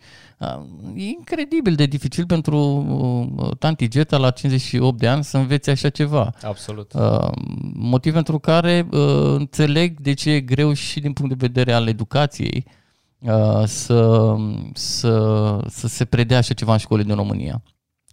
E 0.95 1.03
incredibil 1.03 1.75
de 1.75 1.85
dificil 1.85 2.25
pentru 2.25 3.55
Tanti 3.59 3.87
Geta 3.87 4.17
la 4.17 4.29
58 4.29 4.99
de 4.99 5.07
ani 5.07 5.23
să 5.23 5.37
învețe 5.37 5.71
așa 5.71 5.89
ceva. 5.89 6.33
Absolut. 6.43 6.91
Motiv 7.73 8.13
pentru 8.13 8.39
care 8.39 8.87
înțeleg 9.61 9.99
de 9.99 10.13
ce 10.13 10.29
e 10.31 10.41
greu 10.41 10.73
și 10.73 10.99
din 10.99 11.13
punct 11.13 11.37
de 11.37 11.47
vedere 11.47 11.73
al 11.73 11.87
educației 11.87 12.65
uh, 13.19 13.63
să, 13.65 14.35
să, 14.73 15.59
să 15.67 15.87
se 15.87 16.05
predea 16.05 16.37
așa 16.37 16.53
ceva 16.53 16.71
în 16.71 16.77
școlile 16.77 17.07
din 17.07 17.15
România. 17.15 17.63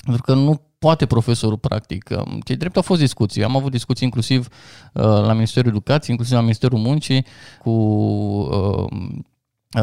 Pentru 0.05 0.23
că 0.23 0.35
nu 0.35 0.62
poate 0.78 1.07
profesorul 1.07 1.59
practic. 1.59 2.11
Um, 2.11 2.40
ce 2.40 2.55
drept 2.55 2.76
au 2.76 2.83
fost 2.83 3.00
discuții. 3.00 3.45
Am 3.45 3.57
avut 3.57 3.71
discuții 3.71 4.07
inclusiv 4.07 4.49
uh, 4.93 5.02
la 5.02 5.33
Ministerul 5.33 5.71
Educației, 5.71 6.11
inclusiv 6.11 6.37
la 6.37 6.43
Ministerul 6.43 6.78
Muncii, 6.78 7.26
cu 7.58 7.71
uh, 7.71 8.87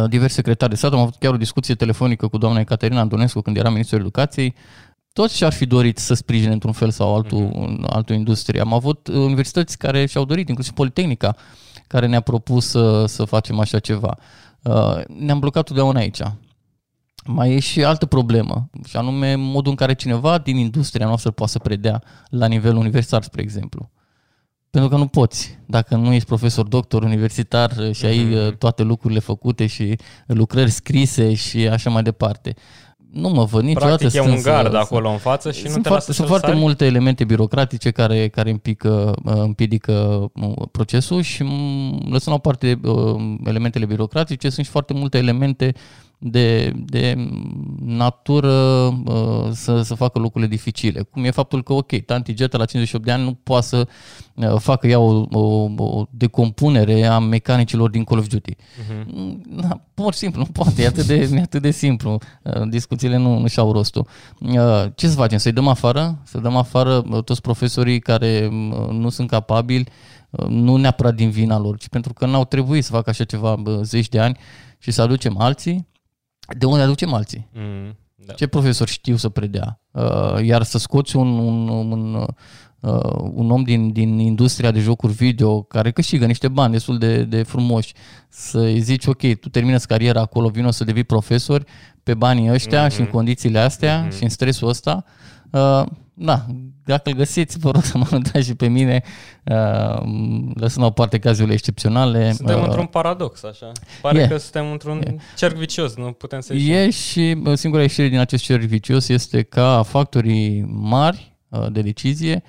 diverse 0.09 0.33
secretari 0.33 0.71
de 0.71 0.77
stat. 0.77 0.93
Am 0.93 0.99
avut 0.99 1.15
chiar 1.15 1.33
o 1.33 1.37
discuție 1.37 1.75
telefonică 1.75 2.27
cu 2.27 2.37
doamna 2.37 2.63
Caterina 2.63 2.99
Antonescu 2.99 3.41
când 3.41 3.57
era 3.57 3.69
Ministerul 3.69 4.03
Educației 4.03 4.55
toți 5.15 5.35
și-ar 5.35 5.53
fi 5.53 5.65
dorit 5.65 5.97
să 5.97 6.13
sprijine 6.13 6.53
într-un 6.53 6.71
fel 6.71 6.89
sau 6.89 7.15
altul, 7.15 7.49
uh-huh. 7.49 7.89
altul 7.89 8.15
industrie. 8.15 8.61
Am 8.61 8.73
avut 8.73 9.07
universități 9.07 9.77
care 9.77 10.05
și-au 10.05 10.25
dorit, 10.25 10.47
inclusiv 10.47 10.73
Politehnica, 10.73 11.35
care 11.87 12.07
ne-a 12.07 12.19
propus 12.19 12.67
să, 12.67 13.05
să 13.05 13.25
facem 13.25 13.59
așa 13.59 13.79
ceva. 13.79 14.17
Uh, 14.61 15.01
ne-am 15.07 15.39
blocat 15.39 15.65
totdeauna 15.65 15.99
aici. 15.99 16.21
Mai 17.25 17.53
e 17.53 17.59
și 17.59 17.83
altă 17.83 18.05
problemă, 18.05 18.69
și 18.87 18.97
anume 18.97 19.35
modul 19.35 19.71
în 19.71 19.77
care 19.77 19.93
cineva 19.93 20.37
din 20.37 20.57
industria 20.57 21.05
noastră 21.05 21.31
poate 21.31 21.51
să 21.51 21.59
predea 21.59 22.03
la 22.29 22.45
nivel 22.45 22.75
universitar, 22.75 23.23
spre 23.23 23.41
exemplu. 23.41 23.89
Pentru 24.69 24.89
că 24.89 24.97
nu 24.97 25.07
poți. 25.07 25.59
Dacă 25.65 25.95
nu 25.95 26.13
ești 26.13 26.27
profesor 26.27 26.67
doctor 26.67 27.03
universitar 27.03 27.93
și 27.93 28.05
ai 28.05 28.33
uh-huh. 28.33 28.57
toate 28.57 28.83
lucrurile 28.83 29.19
făcute 29.19 29.65
și 29.65 29.97
lucrări 30.25 30.69
scrise 30.71 31.33
și 31.33 31.67
așa 31.67 31.89
mai 31.89 32.03
departe 32.03 32.55
nu 33.15 33.29
mă 33.29 33.43
văd 33.43 33.63
niciodată 33.63 33.95
Practic 33.95 34.13
e 34.13 34.21
un 34.21 34.41
gard 34.41 34.71
să, 34.71 34.77
acolo 34.77 35.09
în 35.09 35.17
față 35.17 35.51
și 35.51 35.61
sunt 35.61 35.75
nu 35.75 35.81
te 35.81 35.87
foarte, 35.87 36.13
Sunt 36.13 36.27
foarte 36.27 36.47
sari? 36.47 36.59
multe 36.59 36.85
elemente 36.85 37.23
birocratice 37.23 37.91
care, 37.91 38.27
care 38.27 38.49
împică, 38.49 39.15
împiedică 39.23 40.25
uh, 40.33 40.53
procesul 40.71 41.21
și 41.21 41.43
lăsând 42.09 42.21
la 42.25 42.33
o 42.33 42.37
parte 42.37 42.79
uh, 42.83 43.35
elementele 43.45 43.85
birocratice, 43.85 44.49
sunt 44.49 44.65
și 44.65 44.71
foarte 44.71 44.93
multe 44.93 45.17
elemente 45.17 45.73
de, 46.27 46.73
de 46.75 47.15
natură 47.79 48.51
uh, 49.05 49.49
să, 49.51 49.81
să 49.81 49.95
facă 49.95 50.19
lucrurile 50.19 50.49
dificile. 50.49 51.01
Cum 51.01 51.23
e 51.23 51.31
faptul 51.31 51.63
că, 51.63 51.73
ok, 51.73 52.01
Tanti 52.05 52.33
Geta 52.33 52.57
la 52.57 52.65
58 52.65 53.05
de 53.05 53.11
ani 53.11 53.23
nu 53.23 53.33
poate 53.33 53.65
să 53.65 53.87
uh, 54.33 54.55
facă 54.59 54.87
ea 54.87 54.99
o, 54.99 55.25
o, 55.31 55.69
o 55.77 56.05
decompunere 56.09 57.05
a 57.05 57.19
mecanicilor 57.19 57.89
din 57.89 58.03
Call 58.03 58.19
of 58.19 58.27
Duty. 58.27 58.53
Uh-huh. 58.53 59.05
Na, 59.45 59.81
pur 59.93 60.13
și 60.13 60.19
simplu, 60.19 60.39
nu 60.39 60.47
poate, 60.63 60.81
e 60.81 60.87
atât 60.87 61.05
de, 61.05 61.29
e 61.33 61.41
atât 61.41 61.61
de 61.61 61.71
simplu. 61.71 62.17
Uh, 62.43 62.61
discuțiile 62.69 63.17
nu, 63.17 63.39
nu 63.39 63.47
și-au 63.47 63.71
rostul. 63.71 64.07
Uh, 64.39 64.85
ce 64.95 65.07
să 65.07 65.15
facem? 65.15 65.37
Să-i 65.37 65.51
dăm 65.51 65.67
afară? 65.67 66.19
Să 66.23 66.37
dăm 66.37 66.55
afară 66.55 67.03
uh, 67.09 67.23
toți 67.23 67.41
profesorii 67.41 67.99
care 67.99 68.49
uh, 68.51 68.89
nu 68.89 69.09
sunt 69.09 69.29
capabili, 69.29 69.87
uh, 70.29 70.45
nu 70.47 70.75
neapărat 70.75 71.15
din 71.15 71.29
vina 71.29 71.57
lor, 71.57 71.77
ci 71.77 71.87
pentru 71.87 72.13
că 72.13 72.25
n-au 72.25 72.45
trebuit 72.45 72.83
să 72.83 72.91
facă 72.91 73.09
așa 73.09 73.23
ceva 73.23 73.53
uh, 73.53 73.79
zeci 73.81 74.09
de 74.09 74.19
ani 74.19 74.37
și 74.79 74.91
să 74.91 75.01
aducem 75.01 75.37
alții 75.37 75.93
de 76.57 76.65
unde 76.65 76.81
aducem 76.81 77.13
alții? 77.13 77.49
Mm, 77.53 77.97
da. 78.15 78.33
Ce 78.33 78.47
profesor 78.47 78.87
știu 78.87 79.15
să 79.15 79.29
predea? 79.29 79.79
Uh, 79.91 80.43
iar 80.43 80.63
să 80.63 80.77
scoți 80.77 81.15
un, 81.15 81.27
un, 81.27 81.67
un, 81.67 82.13
uh, 82.13 82.29
un 83.33 83.51
om 83.51 83.63
din, 83.63 83.91
din 83.91 84.19
industria 84.19 84.71
de 84.71 84.79
jocuri 84.79 85.13
video 85.13 85.61
care 85.61 85.91
câștigă 85.91 86.25
niște 86.25 86.47
bani 86.47 86.71
destul 86.71 86.97
de, 86.97 87.23
de 87.23 87.43
frumoși, 87.43 87.93
să-i 88.29 88.79
zici, 88.79 89.05
ok, 89.05 89.35
tu 89.39 89.49
termină 89.49 89.77
cariera 89.77 90.21
acolo, 90.21 90.49
vino 90.49 90.71
să 90.71 90.83
devii 90.83 91.03
profesor 91.03 91.65
pe 92.03 92.13
banii 92.13 92.51
ăștia 92.51 92.87
mm-hmm. 92.87 92.93
și 92.93 92.99
în 92.99 93.07
condițiile 93.07 93.59
astea 93.59 94.07
mm-hmm. 94.07 94.17
și 94.17 94.23
în 94.23 94.29
stresul 94.29 94.67
ăsta, 94.67 95.03
uh, 95.51 95.83
da, 96.17 96.45
dacă 96.85 97.09
îl 97.09 97.15
găsiți, 97.15 97.59
vă 97.59 97.71
rog 97.71 97.83
să 97.83 97.97
mă 97.97 98.07
dați 98.11 98.45
și 98.45 98.55
pe 98.55 98.67
mine, 98.67 99.03
uh, 99.43 100.01
lăsând 100.53 100.79
la 100.79 100.85
o 100.85 100.89
parte 100.89 101.19
cazurile 101.19 101.53
excepționale. 101.53 102.31
Suntem 102.31 102.59
uh, 102.59 102.65
într-un 102.65 102.85
paradox, 102.85 103.43
așa. 103.43 103.71
Pare 104.01 104.17
yeah. 104.17 104.29
că 104.29 104.37
suntem 104.37 104.71
într-un 104.71 105.01
yeah. 105.03 105.15
cerc 105.35 105.55
vicios, 105.55 105.95
nu 105.95 106.11
putem 106.11 106.39
să 106.39 106.53
ieșim. 106.53 106.73
E 106.73 106.89
și 106.89 107.41
singura 107.53 107.81
ieșire 107.81 108.07
din 108.07 108.19
acest 108.19 108.43
cerc 108.43 108.61
vicios 108.61 109.07
este 109.07 109.41
ca 109.41 109.83
factorii 109.83 110.65
mari 110.67 111.37
uh, 111.49 111.65
de 111.71 111.81
decizie 111.81 112.43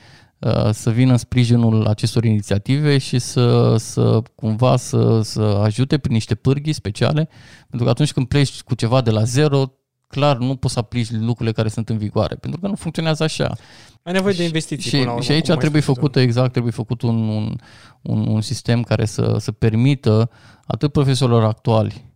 să 0.70 0.90
vină 0.90 1.10
în 1.10 1.16
sprijinul 1.16 1.86
acestor 1.86 2.24
inițiative 2.24 2.98
și 2.98 3.18
să, 3.18 3.76
să 3.76 4.22
cumva 4.34 4.76
să, 4.76 5.20
să 5.22 5.40
ajute 5.40 5.98
prin 5.98 6.12
niște 6.12 6.34
pârghii 6.34 6.72
speciale, 6.72 7.28
pentru 7.68 7.84
că 7.84 7.88
atunci 7.88 8.12
când 8.12 8.26
pleci 8.26 8.62
cu 8.62 8.74
ceva 8.74 9.00
de 9.00 9.10
la 9.10 9.22
zero, 9.22 9.72
clar 10.06 10.36
nu 10.36 10.56
poți 10.56 10.72
să 10.72 10.78
aplici 10.78 11.10
lucrurile 11.10 11.52
care 11.52 11.68
sunt 11.68 11.88
în 11.88 11.98
vigoare, 11.98 12.34
pentru 12.34 12.60
că 12.60 12.66
nu 12.66 12.74
funcționează 12.74 13.22
așa. 13.22 13.56
Ai 14.02 14.12
nevoie 14.12 14.34
de 14.34 14.44
investiții. 14.44 14.90
Și, 14.90 14.96
urmă, 14.96 15.20
și 15.20 15.32
aici 15.32 15.50
trebuie 15.50 15.82
făcut, 15.82 16.16
exact, 16.16 16.50
trebuie 16.50 16.72
făcut 16.72 17.02
un, 17.02 17.28
un, 17.28 17.56
un, 18.02 18.26
un 18.26 18.40
sistem 18.40 18.82
care 18.82 19.04
să, 19.04 19.36
să 19.38 19.52
permită 19.52 20.30
atât 20.66 20.92
profesorilor 20.92 21.44
actuali 21.44 22.14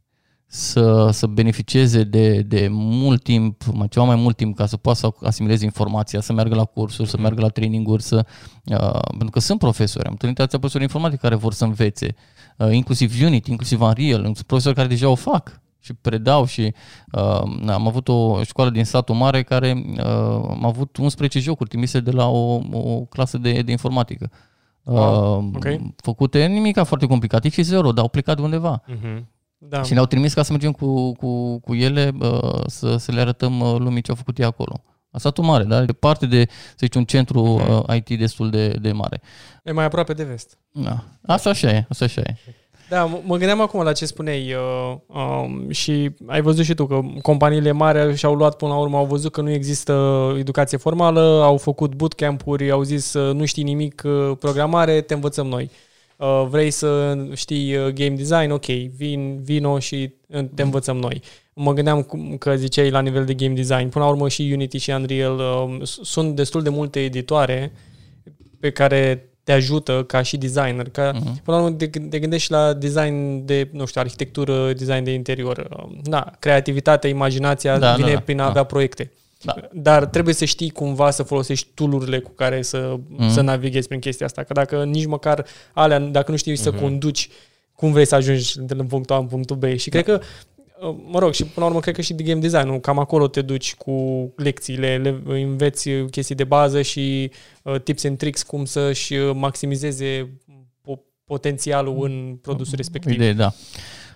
să, 0.52 1.10
să 1.10 1.26
beneficieze 1.26 2.02
de, 2.02 2.42
de 2.42 2.68
mult 2.70 3.22
timp, 3.22 3.62
mai 3.72 3.88
ceva 3.88 4.04
mai 4.04 4.16
mult 4.16 4.36
timp 4.36 4.56
ca 4.56 4.66
să 4.66 4.76
poată 4.76 4.98
să 4.98 5.12
asimileze 5.22 5.64
informația, 5.64 6.20
să 6.20 6.32
meargă 6.32 6.54
la 6.54 6.64
cursuri, 6.64 7.08
să 7.08 7.16
meargă 7.18 7.40
la 7.40 7.48
traininguri, 7.48 8.02
să, 8.02 8.26
uh, 8.64 9.00
pentru 9.08 9.30
că 9.30 9.40
sunt 9.40 9.58
profesori, 9.58 10.04
am 10.04 10.10
întâlnit 10.12 10.38
alții 10.38 10.58
profesori 10.58 10.84
informatici 10.84 11.20
care 11.20 11.34
vor 11.34 11.52
să 11.52 11.64
învețe, 11.64 12.14
uh, 12.56 12.72
inclusiv 12.72 13.22
Unity, 13.24 13.50
inclusiv 13.50 13.80
Unreal, 13.80 14.22
sunt 14.22 14.42
profesori 14.42 14.74
care 14.74 14.88
deja 14.88 15.08
o 15.08 15.14
fac 15.14 15.60
și 15.80 15.94
predau 15.94 16.44
și 16.44 16.74
uh, 17.12 17.42
am 17.66 17.86
avut 17.86 18.08
o 18.08 18.42
școală 18.42 18.70
din 18.70 18.84
satul 18.84 19.14
mare 19.14 19.42
care 19.42 19.84
uh, 19.96 20.04
am 20.50 20.64
avut 20.64 20.96
11 20.96 21.38
jocuri 21.38 21.68
trimise 21.68 22.00
de 22.00 22.10
la 22.10 22.28
o, 22.28 22.60
o 22.72 23.00
clasă 23.00 23.38
de, 23.38 23.62
de 23.62 23.70
informatică. 23.70 24.30
Wow, 24.82 25.38
uh, 25.38 25.50
ok. 25.54 25.80
făcute, 25.96 26.46
nimic 26.46 26.82
foarte 26.82 27.06
complicat, 27.06 27.44
și 27.44 27.62
zero, 27.62 27.92
dar 27.92 28.02
au 28.02 28.08
plecat 28.08 28.36
de 28.36 28.42
undeva. 28.42 28.82
Mhm. 28.86 29.28
Da. 29.62 29.82
Și 29.82 29.92
ne-au 29.92 30.06
trimis 30.06 30.34
ca 30.34 30.42
să 30.42 30.52
mergem 30.52 30.72
cu, 30.72 31.12
cu, 31.12 31.58
cu 31.58 31.74
ele 31.74 32.12
uh, 32.20 32.60
să, 32.66 32.96
să 32.96 33.12
le 33.12 33.20
arătăm 33.20 33.60
uh, 33.60 33.76
lumii 33.78 34.02
ce 34.02 34.10
au 34.10 34.16
făcut 34.16 34.38
ei 34.38 34.44
acolo. 34.44 34.82
A 35.10 35.18
satul 35.18 35.44
mare, 35.44 35.64
dar 35.64 35.84
de 35.84 35.92
parte 35.92 36.26
de, 36.26 36.46
să 36.48 36.76
zici, 36.78 36.94
un 36.94 37.04
centru 37.04 37.42
uh, 37.42 37.96
IT 37.96 38.18
destul 38.18 38.50
de, 38.50 38.68
de 38.68 38.92
mare. 38.92 39.20
E 39.64 39.72
mai 39.72 39.84
aproape 39.84 40.12
de 40.12 40.24
vest. 40.24 40.58
Da. 40.72 41.04
Asta 41.26 41.50
așa 41.50 41.70
e, 41.70 41.86
asta 41.88 42.04
așa 42.04 42.20
e. 42.20 42.36
Da, 42.90 43.06
m- 43.08 43.22
mă 43.24 43.36
gândeam 43.36 43.60
acum 43.60 43.82
la 43.82 43.92
ce 43.92 44.06
spuneai 44.06 44.54
uh, 44.54 44.96
um, 45.06 45.70
și 45.70 46.10
ai 46.26 46.40
văzut 46.40 46.64
și 46.64 46.74
tu 46.74 46.86
că 46.86 47.00
companiile 47.22 47.72
mari 47.72 48.16
și-au 48.16 48.34
luat 48.34 48.56
până 48.56 48.70
la 48.72 48.78
urmă, 48.78 48.96
au 48.96 49.04
văzut 49.06 49.32
că 49.32 49.40
nu 49.40 49.50
există 49.50 49.92
educație 50.38 50.78
formală, 50.78 51.20
au 51.42 51.56
făcut 51.56 51.94
bootcamp-uri, 51.94 52.70
au 52.70 52.82
zis 52.82 53.12
uh, 53.14 53.34
nu 53.34 53.44
știi 53.44 53.62
nimic 53.62 54.02
uh, 54.04 54.36
programare, 54.38 55.00
te 55.00 55.14
învățăm 55.14 55.46
noi. 55.46 55.70
Uh, 56.16 56.46
vrei 56.50 56.70
să 56.70 57.18
știi 57.34 57.76
uh, 57.76 57.86
game 57.92 58.14
design, 58.16 58.50
ok, 58.50 58.64
vin, 58.96 59.40
vino 59.42 59.78
și 59.78 60.12
uh, 60.26 60.44
te 60.54 60.62
învățăm 60.62 60.96
noi. 60.96 61.22
Mă 61.54 61.72
gândeam 61.72 62.02
cum- 62.02 62.36
că 62.38 62.56
ziceai 62.56 62.90
la 62.90 63.00
nivel 63.00 63.24
de 63.24 63.34
game 63.34 63.54
design. 63.54 63.88
Până 63.88 64.04
la 64.04 64.10
urmă 64.10 64.28
și 64.28 64.50
Unity 64.52 64.78
și 64.78 64.90
Unreal 64.90 65.38
uh, 65.38 65.86
s- 65.86 65.98
sunt 66.02 66.36
destul 66.36 66.62
de 66.62 66.68
multe 66.68 67.00
editoare 67.00 67.72
pe 68.60 68.70
care 68.70 69.29
te 69.50 69.56
ajută 69.56 70.04
ca 70.06 70.22
și 70.22 70.36
designer. 70.36 70.88
Ca, 70.88 71.10
Mhm. 71.14 71.22
uh-huh. 71.22 71.42
Până 71.44 71.56
la 71.56 71.62
urmă 71.62 71.76
te, 71.76 71.86
te 71.86 72.18
gândești 72.18 72.50
la 72.50 72.72
design 72.72 73.44
de, 73.44 73.68
nu 73.72 73.86
știu, 73.86 74.00
arhitectură, 74.00 74.72
design 74.72 75.04
de 75.04 75.12
interior. 75.12 75.66
Uh, 75.76 75.98
Da, 76.02 76.30
creativitatea, 76.38 77.10
imaginația 77.10 77.78
Da, 77.78 77.94
vine 77.94 78.08
da, 78.08 78.14
da, 78.14 78.20
prin 78.20 78.40
a 78.40 78.42
da. 78.44 78.48
avea 78.48 78.64
proiecte. 78.64 79.10
Da. 79.42 79.54
Dar 79.72 80.04
trebuie 80.06 80.34
să 80.34 80.44
știi 80.44 80.70
cumva 80.70 81.10
să 81.10 81.22
folosești 81.22 81.68
tool-urile 81.74 82.18
cu 82.18 82.30
care 82.30 82.62
să, 82.62 82.94
Mhm. 83.08 83.24
mm-hmm. 83.26 83.32
să 83.32 83.40
navighezi 83.40 83.88
prin 83.88 84.00
chestia 84.00 84.26
asta. 84.26 84.42
Că 84.42 84.52
dacă 84.52 84.84
nici 84.84 85.06
măcar 85.06 85.44
alea, 85.72 85.98
dacă 85.98 86.30
nu 86.30 86.36
știi 86.36 86.56
să 86.56 86.70
Mhm. 86.70 86.80
conduci, 86.80 87.28
cum 87.74 87.92
vrei 87.92 88.06
să 88.06 88.14
ajungi 88.14 88.58
de 88.60 88.74
la 88.74 88.84
punctul 88.84 89.14
A 89.16 89.18
în 89.18 89.26
punctul 89.26 89.56
B. 89.56 89.64
Și 89.76 89.90
cred 89.90 90.04
că, 90.04 90.12
uh, 90.20 90.26
mă 91.06 91.18
rog, 91.18 91.32
și 91.32 91.44
până 91.44 91.64
la 91.64 91.66
urmă 91.66 91.80
cred 91.80 91.94
că 91.94 92.00
și 92.00 92.14
de 92.14 92.22
game 92.22 92.40
design 92.40 92.80
cam 92.80 92.98
acolo 92.98 93.28
te 93.28 93.42
duci 93.42 93.74
cu 93.74 93.92
lecțiile, 94.36 94.96
le 94.96 95.22
înveți 95.24 95.90
chestii 96.10 96.34
de 96.34 96.44
bază 96.44 96.82
și 96.82 97.30
uh, 97.62 97.80
tips 97.80 98.04
and 98.04 98.18
tricks 98.18 98.42
cum 98.42 98.64
să-și 98.64 99.14
uh, 99.14 99.34
maximizeze 99.34 100.38
po- 100.82 101.24
potențialul 101.24 102.04
în 102.04 102.38
produsul 102.42 102.76
respectiv. 102.76 103.12
Idee, 103.12 103.32
da. 103.32 103.52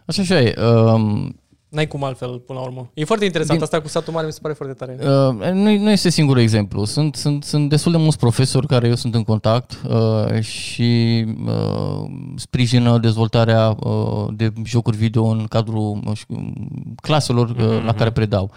Așa 0.06 0.22
așa 0.22 0.40
e. 0.40 0.54
Um, 0.60 1.40
N-ai 1.74 1.86
cum 1.86 2.04
altfel, 2.04 2.38
până 2.38 2.58
la 2.58 2.64
urmă. 2.64 2.90
E 2.94 3.04
foarte 3.04 3.24
interesant. 3.24 3.58
Din- 3.58 3.64
Asta 3.66 3.80
cu 3.80 3.88
satul 3.88 4.12
mare 4.12 4.26
mi 4.26 4.32
se 4.32 4.38
pare 4.42 4.54
foarte 4.54 4.74
tare. 4.74 4.96
Uh, 5.00 5.50
nu, 5.52 5.78
nu 5.78 5.90
este 5.90 6.08
singurul 6.08 6.42
exemplu. 6.42 6.84
Sunt, 6.84 7.14
sunt, 7.14 7.44
sunt 7.44 7.68
destul 7.68 7.92
de 7.92 7.98
mulți 7.98 8.18
profesori 8.18 8.66
care 8.66 8.88
eu 8.88 8.94
sunt 8.94 9.14
în 9.14 9.22
contact 9.22 9.80
uh, 9.88 10.40
și 10.40 11.24
uh, 11.46 12.10
sprijină 12.36 12.98
dezvoltarea 12.98 13.76
uh, 13.82 14.26
de 14.36 14.52
jocuri 14.64 14.96
video 14.96 15.24
în 15.24 15.46
cadrul 15.48 16.00
uh, 16.06 16.12
știu, 16.16 16.52
claselor 17.02 17.48
uh, 17.50 17.82
la 17.84 17.92
care 17.94 18.10
predau. 18.10 18.50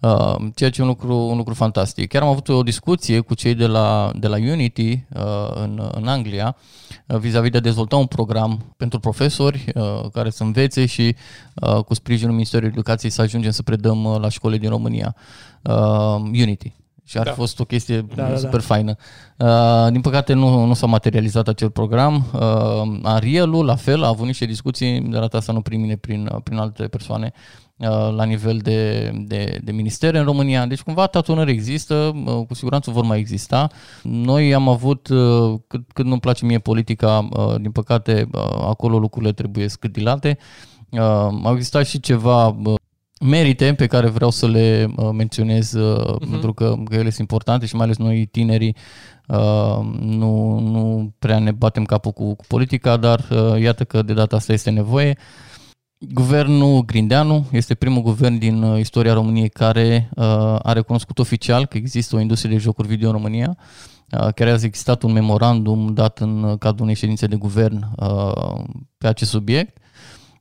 Uh, 0.00 0.34
ceea 0.54 0.70
ce 0.70 0.80
e 0.80 0.84
un 0.84 0.88
lucru, 0.90 1.14
un 1.16 1.36
lucru 1.36 1.54
fantastic. 1.54 2.08
Chiar 2.08 2.22
am 2.22 2.28
avut 2.28 2.48
o 2.48 2.62
discuție 2.62 3.20
cu 3.20 3.34
cei 3.34 3.54
de 3.54 3.66
la, 3.66 4.10
de 4.18 4.26
la 4.26 4.36
Unity 4.36 4.90
uh, 5.16 5.22
în, 5.62 5.90
în 5.94 6.06
Anglia 6.08 6.56
uh, 6.58 6.89
vis-a-vis 7.18 7.50
de 7.50 7.56
a 7.56 7.60
dezvolta 7.60 7.96
un 7.96 8.06
program 8.06 8.74
pentru 8.76 8.98
profesori 8.98 9.64
uh, 9.74 10.10
care 10.12 10.30
să 10.30 10.42
învețe 10.42 10.86
și 10.86 11.16
uh, 11.54 11.84
cu 11.84 11.94
sprijinul 11.94 12.32
Ministerului 12.32 12.72
Educației 12.72 13.10
să 13.10 13.22
ajungem 13.22 13.50
să 13.50 13.62
predăm 13.62 14.04
uh, 14.04 14.20
la 14.20 14.28
școli 14.28 14.58
din 14.58 14.68
România 14.68 15.14
uh, 15.62 16.14
Unity. 16.16 16.74
Și 17.04 17.18
ar 17.18 17.24
Da. 17.24 17.30
fi 17.30 17.36
fost 17.36 17.60
o 17.60 17.64
chestie 17.64 18.00
Da, 18.14 18.28
da, 18.28 18.36
super 18.36 18.60
faină. 18.60 18.96
Uh, 19.38 19.86
din 19.90 20.00
păcate 20.00 20.32
nu, 20.32 20.64
nu 20.64 20.74
s-a 20.74 20.86
materializat 20.86 21.48
acel 21.48 21.70
program. 21.70 22.26
Uh, 22.34 23.10
Unreal-ul, 23.14 23.64
la 23.64 23.74
fel, 23.76 24.02
a 24.04 24.08
avut 24.08 24.26
niște 24.26 24.44
discuții, 24.44 25.00
de 25.00 25.18
data 25.18 25.36
asta 25.36 25.52
nu 25.52 25.60
prin 25.60 25.80
mine, 25.80 25.96
prin, 25.96 26.30
prin 26.42 26.58
alte 26.58 26.88
persoane, 26.88 27.32
uh, 27.34 27.69
la 27.88 28.24
nivel 28.24 28.56
de, 28.56 29.10
de, 29.14 29.58
de 29.64 29.72
ministere 29.72 30.18
în 30.18 30.24
România. 30.24 30.66
Deci 30.66 30.80
cumva 30.80 31.06
tatonări 31.06 31.50
există, 31.50 32.12
uh, 32.24 32.46
cu 32.46 32.54
siguranță 32.54 32.90
vor 32.90 33.04
mai 33.04 33.18
exista. 33.18 33.68
Noi 34.02 34.54
am 34.54 34.68
avut, 34.68 35.08
uh, 35.08 35.58
cât, 35.66 35.82
cât 35.92 36.04
nu-mi 36.04 36.20
place 36.20 36.44
mie 36.44 36.58
politica, 36.58 37.28
uh, 37.32 37.54
din 37.60 37.70
păcate 37.70 38.28
uh, 38.32 38.40
acolo 38.60 38.98
lucrurile 38.98 39.32
trebuie 39.32 39.68
scândilate. 39.68 40.38
Uh, 40.90 41.00
au 41.42 41.52
existat 41.52 41.86
și 41.86 42.00
ceva 42.00 42.46
uh, 42.46 42.74
merite 43.20 43.74
pe 43.74 43.86
care 43.86 44.08
vreau 44.08 44.30
să 44.30 44.46
le 44.46 44.88
uh, 44.96 45.08
menționez 45.12 45.72
uh, 45.72 46.14
uh-huh. 46.14 46.30
pentru 46.30 46.52
că, 46.52 46.74
că 46.84 46.94
ele 46.94 47.10
sunt 47.10 47.18
importante 47.18 47.66
și 47.66 47.74
mai 47.74 47.84
ales 47.84 47.96
noi 47.96 48.26
tinerii 48.26 48.76
uh, 49.26 49.78
nu, 50.00 50.58
nu 50.58 51.12
prea 51.18 51.38
ne 51.38 51.50
batem 51.50 51.84
capul 51.84 52.12
cu, 52.12 52.34
cu 52.34 52.44
politica, 52.48 52.96
dar 52.96 53.24
uh, 53.30 53.60
iată 53.60 53.84
că 53.84 54.02
de 54.02 54.12
data 54.12 54.36
asta 54.36 54.52
este 54.52 54.70
nevoie. 54.70 55.16
Guvernul 56.08 56.82
Grindeanu 56.84 57.46
este 57.52 57.74
primul 57.74 58.02
guvern 58.02 58.38
din 58.38 58.62
uh, 58.62 58.78
istoria 58.78 59.12
României 59.12 59.48
care 59.48 60.10
uh, 60.16 60.24
a 60.62 60.72
recunoscut 60.72 61.18
oficial 61.18 61.66
că 61.66 61.76
există 61.76 62.16
o 62.16 62.20
industrie 62.20 62.52
de 62.52 62.58
jocuri 62.58 62.88
video 62.88 63.08
în 63.08 63.14
România. 63.14 63.56
Uh, 64.12 64.32
chiar 64.34 64.48
a 64.48 64.52
existat 64.52 65.02
un 65.02 65.12
memorandum 65.12 65.94
dat 65.94 66.18
în 66.18 66.42
uh, 66.42 66.58
cadrul 66.58 66.82
unei 66.82 66.94
ședințe 66.94 67.26
de 67.26 67.36
guvern 67.36 67.90
uh, 67.96 68.64
pe 68.98 69.06
acest 69.06 69.30
subiect. 69.30 69.78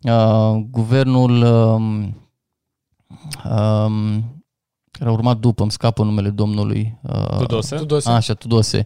Uh, 0.02 0.56
guvernul 0.69 1.41
um, 1.41 2.17
um, 3.52 4.24
care 4.91 5.10
a 5.10 5.13
urmat 5.13 5.38
după, 5.38 5.62
îmi 5.62 5.72
scapă 5.72 6.04
numele 6.04 6.30
domnului. 6.30 7.00
Uh, 7.02 7.38
Tudose? 7.38 7.76
Tudose. 7.76 8.10
Așa, 8.10 8.34
Tudose. 8.34 8.86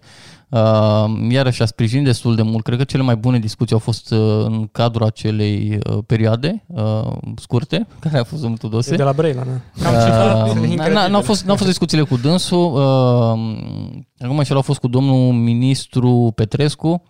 Uh, 0.54 1.06
iarăși 1.30 1.62
a 1.62 1.66
sprijinit 1.66 2.06
destul 2.06 2.36
de 2.36 2.42
mult. 2.42 2.64
Cred 2.64 2.78
că 2.78 2.84
cele 2.84 3.04
mai 3.04 3.16
bune 3.16 3.40
discuții 3.40 3.74
au 3.74 3.80
fost 3.80 4.12
uh, 4.12 4.20
în 4.46 4.68
cadrul 4.72 5.06
acelei 5.06 5.80
uh, 5.90 5.98
perioade 6.06 6.64
uh, 6.68 7.12
scurte, 7.36 7.88
care 8.00 8.18
a 8.18 8.24
fost 8.24 8.42
domnul 8.42 8.58
Tudose. 8.58 8.94
E 8.94 8.98
de 8.98 9.04
la 9.04 9.12
Brăila, 9.12 9.44
na. 9.44 9.90
Uh, 9.90 10.48
Incredibil. 10.48 11.06
n- 11.06 11.10
n-au, 11.10 11.22
fost, 11.22 11.44
n-au 11.46 11.56
fost 11.56 11.68
discuțiile 11.68 12.04
cu 12.04 12.18
dânsul. 12.18 12.74
Uh, 12.74 14.04
acum 14.20 14.44
și 14.44 14.54
au 14.54 14.62
fost 14.62 14.80
cu 14.80 14.88
domnul 14.88 15.32
ministru 15.34 16.32
Petrescu. 16.36 17.04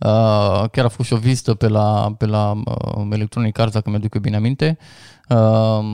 Uh, 0.00 0.64
chiar 0.70 0.84
a 0.84 0.88
făcut 0.88 1.04
și 1.06 1.12
o 1.12 1.16
vizită 1.16 1.54
pe 1.54 1.68
la, 1.68 2.14
pe 2.18 2.26
la 2.26 2.50
uh, 2.96 3.06
Electronic 3.10 3.58
Arts, 3.58 3.72
dacă 3.72 3.90
mi-aduc 3.90 4.14
eu 4.14 4.20
bine 4.20 4.36
aminte. 4.36 4.78
Uh, 5.28 5.84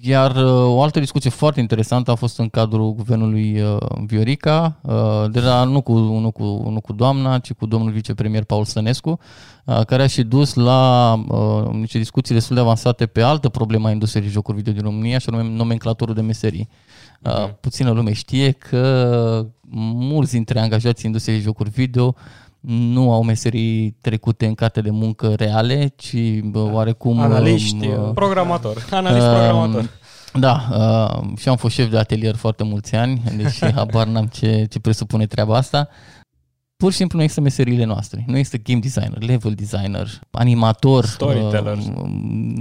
iar 0.00 0.36
uh, 0.36 0.52
o 0.52 0.82
altă 0.82 0.98
discuție 0.98 1.30
foarte 1.30 1.60
interesantă 1.60 2.10
a 2.10 2.14
fost 2.14 2.38
în 2.38 2.48
cadrul 2.48 2.94
guvernului 2.94 3.60
uh, 3.60 3.76
Viorica, 4.06 4.80
uh, 4.82 5.30
deja 5.30 5.64
nu 5.64 5.80
cu, 5.80 5.98
nu, 5.98 6.30
cu, 6.30 6.42
nu 6.70 6.80
cu 6.80 6.92
doamna, 6.92 7.38
ci 7.38 7.52
cu 7.52 7.66
domnul 7.66 7.92
vicepremier 7.92 8.44
Paul 8.44 8.64
Stănescu, 8.64 9.18
uh, 9.64 9.84
care 9.84 10.02
a 10.02 10.06
și 10.06 10.22
dus 10.22 10.54
la 10.54 11.12
uh, 11.28 11.72
niște 11.72 11.98
discuții 11.98 12.34
destul 12.34 12.54
de 12.54 12.62
avansate 12.62 13.06
pe 13.06 13.22
altă 13.22 13.48
problemă 13.48 13.88
a 13.88 13.90
industriei 13.90 14.28
jocuri 14.28 14.56
video 14.56 14.72
din 14.72 14.82
România, 14.82 15.18
și 15.18 15.28
anume 15.28 15.48
nomenclatorul 15.56 16.14
de 16.14 16.20
meserii. 16.20 16.68
Uh, 17.22 17.48
puțină 17.60 17.90
lume 17.90 18.12
știe 18.12 18.50
că 18.50 19.46
mulți 19.94 20.32
dintre 20.32 20.60
angajații 20.60 21.06
industriei 21.06 21.40
jocuri 21.40 21.70
video 21.70 22.14
nu 22.68 23.12
au 23.12 23.22
meserii 23.22 23.96
trecute 24.00 24.46
în 24.46 24.54
carte 24.54 24.80
de 24.80 24.90
muncă 24.90 25.34
reale, 25.36 25.92
ci 25.96 26.40
bă, 26.42 26.70
oarecum... 26.72 27.20
Analiști, 27.20 27.86
uh, 27.86 28.10
Programator. 28.14 28.86
Analist 28.90 29.26
programator. 29.26 29.80
Um, 29.80 29.88
Da, 30.40 30.62
uh, 30.70 31.38
și 31.38 31.48
am 31.48 31.56
fost 31.56 31.74
șef 31.74 31.90
de 31.90 31.98
atelier 31.98 32.34
foarte 32.34 32.64
mulți 32.64 32.94
ani, 32.94 33.22
deci 33.36 33.64
habar 33.74 34.06
n-am 34.06 34.26
ce, 34.26 34.66
ce 34.70 34.80
presupune 34.80 35.26
treaba 35.26 35.56
asta. 35.56 35.88
Pur 36.76 36.90
și 36.90 36.96
simplu 36.96 37.16
nu 37.16 37.22
există 37.22 37.42
meseriile 37.44 37.84
noastre. 37.84 38.24
Nu 38.26 38.36
există 38.36 38.58
game 38.64 38.80
designer, 38.80 39.22
level 39.22 39.52
designer, 39.52 40.08
animator, 40.30 41.04
Storyteller. 41.04 41.76
uh, 41.76 42.10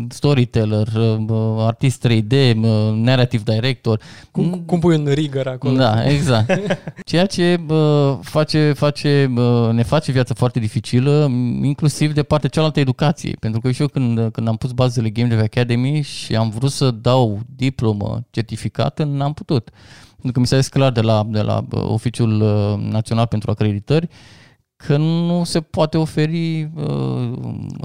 storyteller, 0.09 0.87
uh, 1.27 1.55
artist 1.57 2.07
3D, 2.07 2.31
uh, 2.55 2.91
narrative 2.93 3.43
director. 3.53 4.01
Cum, 4.31 4.63
cum 4.65 4.79
pui 4.79 4.95
un 4.95 5.07
rigger 5.13 5.47
acolo? 5.47 5.75
Da, 5.75 6.03
exact. 6.13 6.59
Ceea 7.05 7.25
ce 7.25 7.57
bă, 7.65 8.17
face, 8.21 8.73
face, 8.73 9.29
bă, 9.33 9.71
ne 9.73 9.83
face 9.83 10.11
viața 10.11 10.33
foarte 10.33 10.59
dificilă, 10.59 11.27
m, 11.29 11.63
inclusiv 11.63 12.13
de 12.13 12.23
partea 12.23 12.49
cealaltă 12.49 12.79
a 12.79 12.81
educației. 12.81 13.35
Pentru 13.39 13.59
că 13.61 13.71
și 13.71 13.81
eu 13.81 13.87
când, 13.87 14.31
când 14.31 14.47
am 14.47 14.55
pus 14.55 14.71
bazele 14.71 15.09
Game 15.09 15.27
Dev 15.29 15.39
Academy 15.39 16.01
și 16.01 16.35
am 16.35 16.49
vrut 16.49 16.71
să 16.71 16.91
dau 16.91 17.39
diplomă 17.55 18.23
certificată, 18.31 19.03
n-am 19.03 19.33
putut. 19.33 19.69
Pentru 20.25 20.33
că 20.33 20.39
mi 20.39 20.47
s-a 20.47 20.57
zis 20.57 20.67
clar 20.67 20.91
de 20.91 21.01
la, 21.01 21.23
de 21.27 21.41
la 21.41 21.61
bă, 21.61 21.79
Oficiul 21.79 22.41
uh, 22.41 22.91
Național 22.91 23.27
pentru 23.27 23.51
Acreditări 23.51 24.07
că 24.75 24.97
nu 24.97 25.43
se 25.43 25.61
poate 25.61 25.97
oferi 25.97 26.63
uh, 26.75 26.83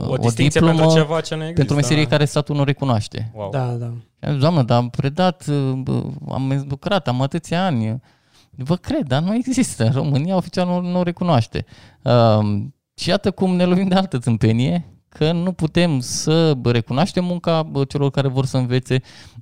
O 0.07 0.16
distinție 0.16 0.61
diplomă 0.61 0.81
pentru 0.81 0.98
ceva 0.98 1.20
ce 1.20 1.35
nu 1.35 1.40
există. 1.40 1.59
pentru 1.59 1.74
meserie 1.74 2.07
care 2.07 2.24
statul 2.24 2.57
nu 2.57 2.64
recunoaște. 2.64 3.31
Wow. 3.35 3.50
Da, 3.50 3.66
da. 3.66 3.87
Și 3.87 4.24
am 4.24 4.31
zis, 4.31 4.40
Doamnă, 4.40 4.62
dar 4.62 4.76
am 4.76 4.90
predat, 4.90 5.46
bă, 5.74 6.03
am 6.31 6.66
lucrat, 6.68 7.09
am 7.09 7.22
atâția 7.22 7.64
ani. 7.64 8.00
Vă 8.50 8.76
cred, 8.76 9.07
dar 9.07 9.22
nu 9.22 9.35
există. 9.35 9.85
În 9.85 9.92
România 9.92 10.37
oficial 10.37 10.66
nu, 10.66 10.81
nu 10.81 10.98
o 10.98 11.03
recunoaște. 11.03 11.64
Um, 12.03 12.74
și 12.94 13.09
iată 13.09 13.31
cum 13.31 13.57
ne 13.57 13.64
lovim 13.64 13.88
de 13.88 13.94
altă 13.94 14.18
tâmpenie, 14.18 14.89
că 15.11 15.33
nu 15.33 15.53
putem 15.53 16.01
să 16.01 16.57
recunoaștem 16.62 17.25
munca 17.25 17.62
bă, 17.62 17.85
celor 17.85 18.11
care 18.11 18.29
vor 18.29 18.44
să 18.46 18.57
învețe, 18.57 19.01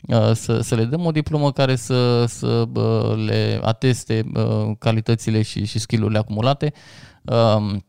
uh, 0.08 0.32
să, 0.32 0.60
să 0.60 0.74
le 0.74 0.84
dăm 0.84 1.04
o 1.04 1.10
diplomă 1.10 1.52
care 1.52 1.76
să, 1.76 2.24
să 2.26 2.64
bă, 2.68 3.16
le 3.26 3.60
ateste 3.62 4.24
bă, 4.30 4.74
calitățile 4.78 5.42
și, 5.42 5.64
și 5.64 5.78
skill-urile 5.78 6.18
acumulate. 6.18 6.72
Um, 7.24 7.82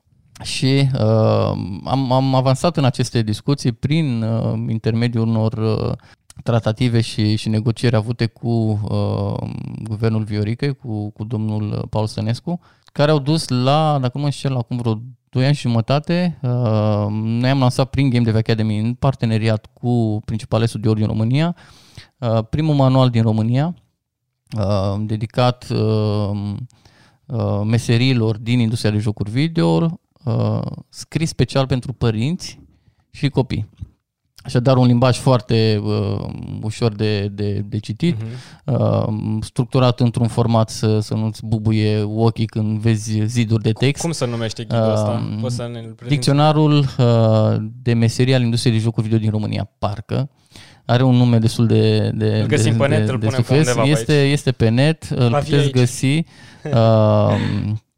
și 0.44 0.90
uh, 0.94 1.52
am, 1.84 2.12
am 2.12 2.36
avansat 2.36 2.78
în 2.78 2.86
aceste 2.86 3.22
discuții 3.22 3.72
prin 3.72 4.22
uh, 4.22 4.54
intermediul 4.68 5.28
unor 5.28 5.54
uh, 5.54 5.92
tratative 6.44 7.02
și, 7.02 7.36
și 7.36 7.50
negocieri 7.50 7.96
avute 7.96 8.26
cu 8.26 8.50
uh, 8.50 9.50
guvernul 9.84 10.24
Viorică, 10.24 10.74
cu, 10.74 11.10
cu 11.10 11.24
domnul 11.24 11.88
Paul 11.90 12.08
Sănescu, 12.08 12.60
care 12.94 13.12
au 13.12 13.20
dus 13.20 13.48
la, 13.48 13.98
dacă 14.02 14.12
nu 14.14 14.20
mă 14.20 14.26
înșel, 14.26 14.56
acum 14.56 14.78
vreo 14.78 15.02
2 15.30 15.46
ani 15.46 15.56
și 15.56 15.62
jumătate, 15.62 16.40
uh, 16.42 17.08
noi 17.10 17.50
am 17.50 17.60
lansat 17.60 17.90
prin 17.90 18.10
Game 18.10 18.24
Dev 18.24 18.36
Academy 18.36 18.80
în 18.80 18.94
parteneriat 18.94 19.66
cu 19.74 20.22
principale 20.26 20.66
studiouri 20.66 21.00
din 21.00 21.08
România, 21.08 21.56
uh, 22.18 22.40
primul 22.50 22.76
manual 22.76 23.10
din 23.10 23.22
România, 23.22 23.76
uh, 24.58 25.02
dedicat 25.06 25.68
uh, 25.70 26.56
uh, 27.26 27.62
meserilor 27.66 28.38
din 28.38 28.60
industria 28.60 28.92
de 28.92 28.98
jocuri 28.98 29.30
video, 29.30 30.00
uh, 30.26 30.62
scris 30.90 31.30
special 31.30 31.68
pentru 31.68 31.94
părinți 31.94 32.60
și 33.12 33.30
copii. 33.30 33.70
Așadar, 34.44 34.78
un 34.78 34.86
limbaj 34.86 35.18
foarte 35.18 35.82
uh, 35.84 36.26
ușor 36.62 36.96
de, 36.96 37.28
de, 37.28 37.64
de 37.66 37.78
citit, 37.80 38.16
uh-huh. 38.16 38.64
uh, 38.66 39.08
structurat 39.42 40.00
într-un 40.00 40.28
format 40.28 40.70
să, 40.70 41.00
să 41.00 41.14
nu-ți 41.14 41.46
bubuie 41.46 42.02
ochii 42.02 42.46
când 42.46 42.80
vezi 42.80 43.22
ziduri 43.26 43.64
de 43.64 43.72
text. 43.72 44.02
Cum 44.02 44.12
se 44.12 44.26
numește 44.26 44.64
ghidul 44.64 44.92
ăsta? 44.92 45.24
Uh, 45.32 45.38
Poți 45.42 45.56
să 45.56 45.70
ne 45.74 45.94
Dicționarul 46.08 46.78
uh, 46.98 47.56
de 47.82 47.94
meserie 47.94 48.36
al 48.36 48.42
industriei 48.42 48.76
de 48.76 48.82
jocuri 48.82 49.06
video 49.06 49.20
din 49.20 49.30
România, 49.32 49.70
parcă. 49.80 50.30
Are 50.86 51.04
un 51.04 51.16
nume 51.16 51.38
destul 51.38 51.68
de 51.68 52.12
de, 52.16 52.40
Îl 52.42 52.48
găsim 52.48 52.72
de, 52.72 52.78
pe 52.78 52.88
net, 52.88 53.06
de, 53.06 53.12
îl 53.12 53.20
de 53.20 53.26
punem 53.26 53.42
pe 53.42 53.46
succes. 53.46 53.68
undeva 53.68 53.82
pe 53.82 53.90
este, 53.90 54.12
aici. 54.12 54.32
este 54.32 54.52
pe 54.52 54.70
net, 54.70 55.04
îl 55.04 55.30
Va 55.30 55.40
fi 55.40 55.50
puteți 55.50 55.64
aici. 55.64 55.74
găsi. 55.74 56.24
Uh, 56.64 56.72
It's 56.72 57.42
in 57.42 57.76
the 57.76 57.89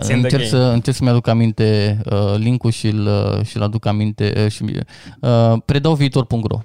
încerc, 0.00 0.30
game. 0.32 0.44
să, 0.44 0.56
încerc 0.56 0.96
să-mi 0.96 1.08
aduc 1.10 1.26
aminte 1.26 1.98
uh, 2.10 2.34
link-ul 2.36 2.70
și 2.70 2.86
îl, 2.86 3.06
uh, 3.06 3.44
și-l 3.44 3.62
aduc 3.62 3.86
aminte 3.86 4.32
uh, 4.44 4.50
și 4.50 4.62
uh, 5.20 5.52
predau 5.64 5.94
viitor.ro 5.94 6.58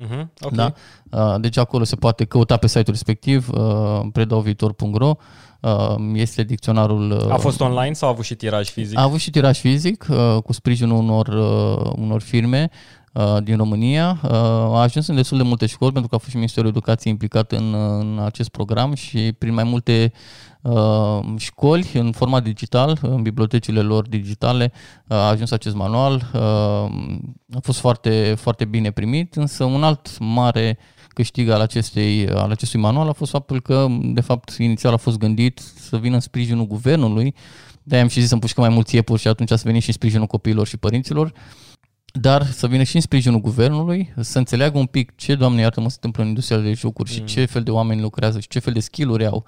Uh-huh. 0.00 0.26
Ok. 0.40 0.52
da? 0.52 0.72
Uh, 1.10 1.34
Deci 1.40 1.56
acolo 1.56 1.84
se 1.84 1.96
poate 1.96 2.24
căuta 2.24 2.56
pe 2.56 2.66
site-ul 2.66 2.86
respectiv, 2.90 3.48
uh, 3.52 4.00
predauviitor.ro, 4.12 5.16
uh, 5.60 5.94
este 6.14 6.42
dicționarul... 6.42 7.10
uh, 7.10 7.30
A 7.32 7.36
fost 7.36 7.60
online 7.60 7.92
sau 7.92 8.08
a 8.08 8.12
avut 8.12 8.24
și 8.24 8.34
tiraj 8.34 8.68
fizic? 8.68 8.98
a 8.98 9.02
avut 9.02 9.18
și 9.20 9.30
tiraj 9.30 9.58
fizic 9.58 10.06
uh, 10.10 10.42
cu 10.42 10.52
sprijinul 10.52 10.96
unor, 10.98 11.26
uh, 11.28 11.92
unor 11.96 12.20
firme 12.20 12.70
uh, 12.70 13.03
din 13.42 13.56
România. 13.56 14.20
Uh, 14.22 14.30
A 14.30 14.80
ajuns 14.80 15.06
în 15.06 15.14
destul 15.14 15.36
de 15.36 15.42
multe 15.42 15.66
școli 15.66 15.92
pentru 15.92 16.08
că 16.08 16.14
a 16.14 16.18
fost 16.18 16.30
și 16.30 16.36
Ministerul 16.36 16.68
Educației 16.68 17.12
implicat 17.12 17.52
în, 17.52 17.74
în 17.74 18.18
acest 18.24 18.48
program 18.48 18.94
și 18.94 19.32
prin 19.38 19.54
mai 19.54 19.64
multe 19.64 20.12
uh, 20.62 21.18
școli 21.36 21.90
în 21.94 22.12
format 22.12 22.42
digital, 22.42 22.98
în 23.02 23.22
bibliotecile 23.22 23.80
lor 23.80 24.08
digitale, 24.08 24.72
uh, 25.06 25.16
a 25.16 25.28
ajuns 25.28 25.50
acest 25.50 25.74
manual. 25.74 26.30
Uh, 26.34 26.40
A 27.54 27.60
fost 27.62 27.78
foarte, 27.78 28.34
foarte 28.38 28.64
bine 28.64 28.90
primit, 28.90 29.34
însă 29.34 29.64
un 29.64 29.82
alt 29.82 30.18
mare 30.18 30.78
câștig 31.08 31.48
al, 31.48 31.60
acestei, 31.60 32.28
al 32.28 32.50
acestui 32.50 32.80
manual 32.80 33.08
a 33.08 33.12
fost 33.12 33.30
faptul 33.30 33.60
că, 33.60 33.86
de 34.02 34.20
fapt, 34.20 34.56
inițial 34.58 34.92
a 34.92 34.96
fost 34.96 35.18
gândit 35.18 35.58
să 35.58 35.96
vină 35.96 36.14
în 36.14 36.20
sprijinul 36.20 36.66
guvernului, 36.66 37.34
de-aia 37.82 38.02
am 38.02 38.08
și 38.08 38.18
zis 38.18 38.28
să 38.28 38.34
împușcăm 38.34 38.64
mai 38.64 38.74
mulți 38.74 38.94
iepuri 38.94 39.20
și 39.20 39.28
atunci 39.28 39.48
să 39.48 39.60
venim 39.64 39.80
și 39.80 39.88
în 39.88 39.94
sprijinul 39.94 40.26
copiilor 40.26 40.66
și 40.66 40.76
părinților, 40.76 41.32
dar 42.20 42.46
să 42.46 42.66
vină 42.66 42.82
și 42.82 42.94
în 42.94 43.00
sprijinul 43.00 43.40
guvernului, 43.40 44.12
să 44.20 44.38
înțeleagă 44.38 44.78
un 44.78 44.86
pic 44.86 45.12
ce, 45.16 45.34
Doamne 45.34 45.60
iartă 45.60 45.80
mă, 45.80 45.88
se 45.88 45.94
întâmplă 45.94 46.22
în 46.22 46.28
industria 46.28 46.58
de 46.58 46.72
jocuri 46.72 47.10
și 47.10 47.24
ce 47.24 47.44
fel 47.44 47.62
de 47.62 47.70
oameni 47.70 48.00
lucrează 48.00 48.40
și 48.40 48.48
ce 48.48 48.58
fel 48.58 48.72
de 48.72 48.80
skill-uri 48.80 49.26
au 49.26 49.44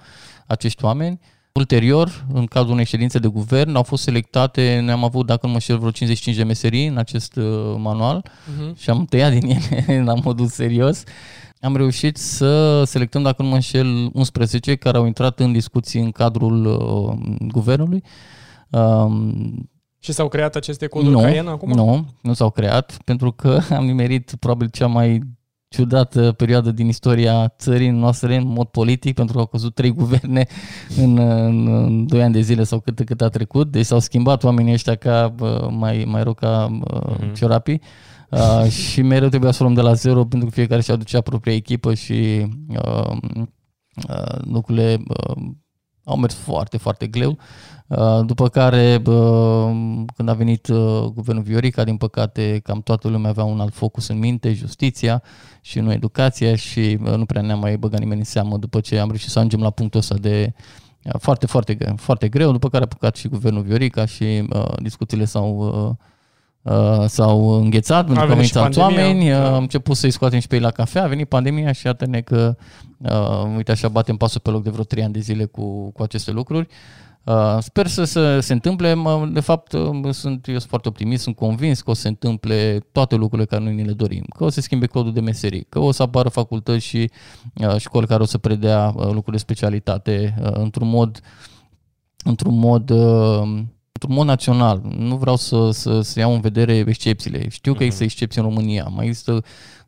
acești 0.47 0.83
oameni. 0.83 1.19
Ulterior, 1.53 2.25
în 2.33 2.45
cadrul 2.45 2.73
unei 2.73 2.85
ședințe 2.85 3.19
de 3.19 3.27
guvern, 3.27 3.75
au 3.75 3.83
fost 3.83 4.03
selectate, 4.03 4.79
noi 4.83 4.91
am 4.93 5.03
avut, 5.03 5.25
dacă 5.25 5.45
nu 5.45 5.51
mă 5.51 5.59
știu, 5.59 5.77
vreo 5.77 5.91
55 5.91 6.37
de 6.37 6.43
meserii 6.43 6.87
în 6.87 6.97
acest 6.97 7.35
uh, 7.35 7.75
manual 7.77 8.25
Mhm. 8.57 8.75
și 8.77 8.89
am 8.89 9.05
tăiat 9.05 9.31
din 9.31 9.59
ele 9.87 10.03
la 10.11 10.13
modul 10.13 10.47
serios. 10.47 11.03
Am 11.61 11.75
reușit 11.75 12.17
să 12.17 12.83
selectăm, 12.83 13.21
dacă 13.21 13.41
nu 13.41 13.47
mă 13.47 13.53
înșel, 13.53 14.09
11 14.13 14.75
care 14.75 14.97
au 14.97 15.05
intrat 15.05 15.39
în 15.39 15.51
discuții 15.51 15.99
în 16.01 16.11
cadrul 16.11 16.65
uh, 16.65 17.37
guvernului. 17.51 18.03
Um, 18.69 19.69
Și 19.99 20.11
s-au 20.11 20.27
creat 20.27 20.55
aceste 20.55 20.87
coduri 20.87 21.11
nu, 21.11 21.19
Cayenne 21.19 21.49
acum? 21.49 21.71
nu, 21.71 22.05
nu 22.21 22.33
s-au 22.33 22.49
creat, 22.49 22.97
pentru 23.03 23.31
că 23.31 23.59
am 23.77 23.85
nimerit 23.85 24.35
probabil 24.39 24.69
cea 24.69 24.87
mai 24.87 25.21
ciudată 25.69 26.31
perioadă 26.31 26.71
din 26.71 26.87
istoria 26.87 27.47
țării 27.47 27.89
noastre 27.89 28.35
în 28.35 28.47
mod 28.47 28.67
politic, 28.67 29.15
pentru 29.15 29.33
că 29.33 29.39
au 29.39 29.45
căzut 29.45 29.75
trei 29.75 29.91
guverne 29.91 30.47
în, 30.97 31.17
în, 31.17 31.67
în 31.67 32.07
2 32.07 32.23
ani 32.23 32.33
de 32.33 32.41
zile 32.41 32.63
sau 32.63 32.79
cât, 32.79 33.01
cât 33.05 33.21
a 33.21 33.29
trecut, 33.29 33.71
deci 33.71 33.85
s-au 33.85 33.99
schimbat 33.99 34.43
oamenii 34.43 34.73
ăștia 34.73 34.95
ca 34.95 35.27
bă, 35.27 35.69
mai, 35.71 36.03
mai 36.07 36.23
rău 36.23 36.33
ca 36.33 36.79
uh, 36.93 37.31
ciorapii. 37.33 37.81
Uh, 38.29 38.69
și 38.69 39.01
mereu 39.01 39.29
trebuia 39.29 39.51
să 39.51 39.57
o 39.59 39.63
luăm 39.63 39.75
de 39.75 39.81
la 39.81 39.93
zero 39.93 40.25
pentru 40.25 40.47
că 40.47 40.53
fiecare 40.53 40.81
și 40.81 40.91
aducea 40.91 41.21
propria 41.21 41.53
echipă 41.53 41.93
și 41.93 42.47
uh, 42.69 43.17
uh, 44.09 44.39
lucrurile 44.41 44.97
uh, 45.07 45.43
au 46.03 46.17
mers 46.17 46.33
foarte, 46.33 46.77
foarte 46.77 47.07
greu. 47.07 47.37
Uh, 47.87 48.25
După 48.25 48.49
care, 48.49 48.97
bă, 48.97 49.65
când 50.15 50.29
a 50.29 50.33
venit 50.33 50.67
uh, 50.67 51.03
guvernul 51.13 51.43
Viorica, 51.43 51.83
din 51.83 51.97
păcate, 51.97 52.59
cam 52.63 52.81
toată 52.81 53.07
lumea 53.07 53.29
avea 53.29 53.43
un 53.43 53.59
alt 53.59 53.73
focus 53.73 54.07
în 54.07 54.19
minte, 54.19 54.53
justiția 54.53 55.23
și 55.61 55.79
nu 55.79 55.91
educația 55.91 56.55
și 56.55 56.97
uh, 57.03 57.15
nu 57.15 57.25
prea 57.25 57.41
ne-a 57.41 57.55
mai 57.55 57.77
băgat 57.77 57.99
nimeni 57.99 58.19
în 58.19 58.25
seamă 58.25 58.57
după 58.57 58.79
ce 58.79 58.97
am 58.97 59.07
reușit 59.07 59.29
să 59.29 59.37
ajungem 59.37 59.61
la 59.61 59.69
punctul 59.69 59.99
ăsta 59.99 60.15
de 60.15 60.53
uh, 61.03 61.13
foarte, 61.19 61.45
foarte, 61.45 61.73
greu, 61.73 61.95
foarte 61.95 62.27
greu, 62.27 62.51
după 62.51 62.69
care 62.69 62.83
a 62.83 62.87
apucat 62.91 63.15
și 63.15 63.27
guvernul 63.27 63.61
Viorica 63.61 64.05
și 64.05 64.47
uh, 64.49 64.73
discuțiile 64.81 65.25
s-au 65.25 65.57
uh, 65.57 66.05
Uh, 66.67 67.05
s-au 67.05 67.49
înghețat 67.49 68.05
pentru 68.05 68.25
că 68.25 68.31
au 68.31 68.35
venit 68.35 68.51
venit 68.51 68.51
și 68.51 68.57
alți 68.57 68.79
pandemia, 68.79 69.05
oameni, 69.05 69.31
uh, 69.31 69.37
da. 69.37 69.55
am 69.55 69.61
început 69.61 69.95
să-i 69.95 70.11
scoatem 70.11 70.39
și 70.39 70.47
pe 70.47 70.55
ei 70.55 70.61
la 70.61 70.71
cafea, 70.71 71.03
a 71.03 71.07
venit 71.07 71.27
pandemia 71.27 71.71
și 71.71 71.85
iată-ne 71.85 72.21
că, 72.21 72.55
uh, 72.97 73.55
uite 73.55 73.71
așa, 73.71 73.87
batem 73.87 74.17
pasul 74.17 74.39
pe 74.39 74.49
loc 74.49 74.63
de 74.63 74.69
vreo 74.69 74.83
3 74.83 75.03
ani 75.03 75.13
de 75.13 75.19
zile 75.19 75.45
cu, 75.45 75.91
cu 75.91 76.03
aceste 76.03 76.31
lucruri. 76.31 76.67
Uh, 77.27 77.57
sper 77.59 77.87
să, 77.87 78.03
să 78.03 78.39
se 78.39 78.53
întâmple, 78.53 78.93
mă, 78.93 79.29
de 79.31 79.39
fapt 79.39 79.71
uh, 79.71 80.11
sunt, 80.11 80.47
eu 80.47 80.57
sunt 80.57 80.69
foarte 80.69 80.87
optimist, 80.87 81.23
sunt 81.23 81.35
convins 81.35 81.81
că 81.81 81.89
o 81.89 81.93
să 81.93 82.01
se 82.01 82.07
întâmple 82.07 82.85
toate 82.91 83.15
lucrurile 83.15 83.47
care 83.47 83.63
noi 83.63 83.73
ni 83.73 83.83
le 83.83 83.91
dorim, 83.91 84.23
că 84.35 84.43
o 84.43 84.49
să 84.49 84.53
se 84.53 84.61
schimbe 84.61 84.85
codul 84.85 85.13
de 85.13 85.19
meserii, 85.19 85.65
că 85.69 85.79
o 85.79 85.91
să 85.91 86.03
apară 86.03 86.29
facultăți 86.29 86.85
și 86.85 87.11
uh, 87.53 87.75
școli 87.77 88.07
care 88.07 88.21
o 88.21 88.25
să 88.25 88.37
predea 88.37 88.93
uh, 88.95 89.05
lucruri 89.05 89.31
de 89.31 89.37
specialitate 89.37 90.35
uh, 90.41 90.51
într-un 90.53 90.89
mod 90.89 91.19
într-un 92.23 92.57
mod 92.57 92.89
uh, 92.89 93.41
într-un 93.91 94.15
mod 94.15 94.25
național. 94.25 94.81
Nu 94.97 95.15
vreau 95.15 95.35
să, 95.35 95.71
să, 95.71 96.01
să 96.01 96.19
iau 96.19 96.33
în 96.33 96.39
vedere 96.39 96.75
excepțiile. 96.75 97.49
Știu 97.49 97.73
că 97.73 97.83
există 97.83 98.03
excepții 98.03 98.41
în 98.41 98.47
România. 98.47 98.87
Mai 98.95 99.05
există 99.05 99.43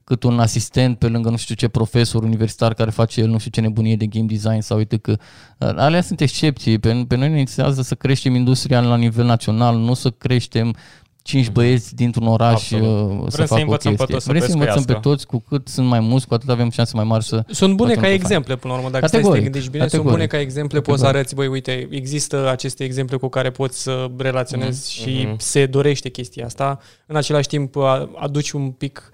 cât 0.09 0.23
un 0.23 0.39
asistent 0.39 0.97
pe 0.97 1.07
lângă 1.07 1.29
nu 1.29 1.37
știu 1.37 1.55
ce 1.55 1.67
profesor 1.67 2.23
universitar 2.23 2.73
care 2.73 2.89
face 2.89 3.21
el 3.21 3.27
nu 3.27 3.37
știu 3.37 3.51
ce 3.51 3.61
nebunie 3.61 3.95
de 3.95 4.05
game 4.05 4.25
design 4.25 4.59
sau 4.59 4.77
uite 4.77 4.97
că 4.97 5.11
uh, 5.11 5.69
alea 5.75 6.01
sunt 6.01 6.21
excepții. 6.21 6.79
Pe, 6.79 7.03
pe 7.07 7.15
noi 7.15 7.29
ne 7.29 7.39
interesează 7.39 7.81
să 7.81 7.95
creștem 7.95 8.35
industria 8.35 8.79
la 8.81 8.95
nivel 8.95 9.25
național, 9.25 9.77
nu 9.77 9.93
să 9.93 10.09
creștem 10.09 10.75
cinci 11.21 11.49
băieți 11.49 11.95
dintr-un 11.95 12.27
oraș 12.27 12.71
Mhm. 12.71 12.83
Absolut. 12.83 13.09
uh, 13.11 13.15
Vrem 13.17 13.29
să 13.29 13.35
să 13.35 13.43
facă 13.45 13.59
o 13.59 13.63
învățăm 13.63 13.91
pe 13.91 13.97
chestie. 13.97 14.13
toți 14.13 14.25
să 14.25 14.31
Vrem 14.31 14.43
să 14.45 14.51
învățăm 14.53 14.83
pe 14.83 14.93
pescuiască. 14.93 15.09
toți, 15.09 15.25
cu 15.27 15.43
cât 15.49 15.67
sunt 15.67 15.87
mai 15.87 15.99
mulți, 15.99 16.27
cu 16.27 16.33
atât 16.33 16.49
avem 16.49 16.69
șanse 16.69 16.91
mai 16.95 17.03
mari 17.05 17.23
să... 17.23 17.43
Sunt 17.49 17.75
bune 17.75 17.89
facem 17.89 18.01
ca 18.03 18.09
lucruri 18.09 18.13
exemple, 18.13 18.55
până 18.55 18.73
la 18.73 18.79
urmă, 18.79 18.91
dacă 18.91 19.07
stai 19.07 19.19
să 19.19 19.25
te 19.25 19.31
Categoric, 19.31 19.43
gândești 19.43 19.69
bine, 19.69 19.87
sunt 19.87 19.91
categoric. 20.01 20.17
bune 20.29 20.37
ca 20.37 20.39
exemple, 20.47 20.81
poți 20.81 20.99
să 20.99 21.05
Categoric. 21.05 21.15
arăți, 21.15 21.35
băi, 21.35 21.47
uite, 21.47 21.87
există 21.91 22.49
aceste 22.49 22.83
exemple 22.83 23.17
cu 23.17 23.27
care 23.27 23.49
poți 23.51 23.81
să 23.81 24.07
relaționezi 24.17 24.91
și 24.93 25.23
Mhm. 25.27 25.35
se 25.37 25.65
dorește 25.65 26.09
chestia 26.09 26.45
asta. 26.45 26.79
În 27.05 27.15
același 27.15 27.47
timp, 27.47 27.75
a- 27.77 28.09
aduci 28.19 28.51
un 28.51 28.71
pic 28.71 29.09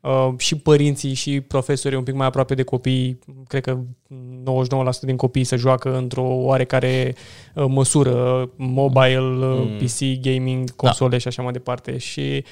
uh, 0.00 0.28
și 0.36 0.56
părinții 0.56 1.14
și 1.14 1.40
profesorii 1.40 1.98
un 1.98 2.04
pic 2.04 2.14
mai 2.14 2.26
aproape 2.26 2.54
de 2.54 2.62
copii. 2.62 3.18
Cred 3.48 3.62
că 3.62 3.78
99% 3.78 5.00
din 5.00 5.16
copii 5.16 5.44
se 5.44 5.56
joacă 5.56 5.96
într-o 5.96 6.24
oarecare 6.26 7.14
uh, 7.54 7.64
măsură, 7.68 8.48
mobile, 8.56 9.18
uh, 9.18 9.58
Mm. 9.60 9.76
PC, 9.78 10.20
gaming, 10.20 10.76
console 10.76 11.18
și 11.18 11.28
așa 11.28 11.42
mai 11.42 11.52
departe. 11.52 11.98
Și 11.98 12.44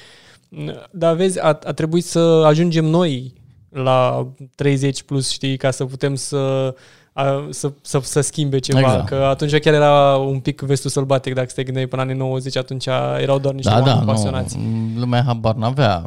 dar 0.90 1.14
vezi, 1.14 1.40
a, 1.40 1.46
a 1.46 1.72
trebuit 1.72 2.04
să 2.04 2.18
ajungem 2.46 2.84
noi 2.84 3.32
la 3.70 4.26
30 4.54 5.02
plus, 5.02 5.30
știi, 5.30 5.56
ca 5.56 5.70
să 5.70 5.84
putem 5.84 6.14
să, 6.14 6.74
a, 7.12 7.46
să, 7.50 7.72
să, 7.80 7.98
să 8.02 8.20
schimbe 8.20 8.58
ceva. 8.58 8.78
Exact. 8.80 9.08
Că 9.08 9.14
atunci 9.14 9.58
chiar 9.58 9.74
era 9.74 10.16
un 10.16 10.38
pic 10.40 10.60
vestul 10.60 10.90
sălbatic, 10.90 11.34
dacă 11.34 11.50
te 11.54 11.62
gândeai 11.62 11.86
până 11.86 12.02
anii 12.02 12.14
90, 12.14 12.56
atunci 12.56 12.86
erau 13.18 13.38
doar 13.38 13.54
niște 13.54 13.70
Da, 13.70 13.76
oameni 13.78 13.98
da, 13.98 14.12
pasionați. 14.12 14.56
nu, 14.58 15.00
lumea 15.00 15.22
habar 15.26 15.54
n-avea 15.54 16.04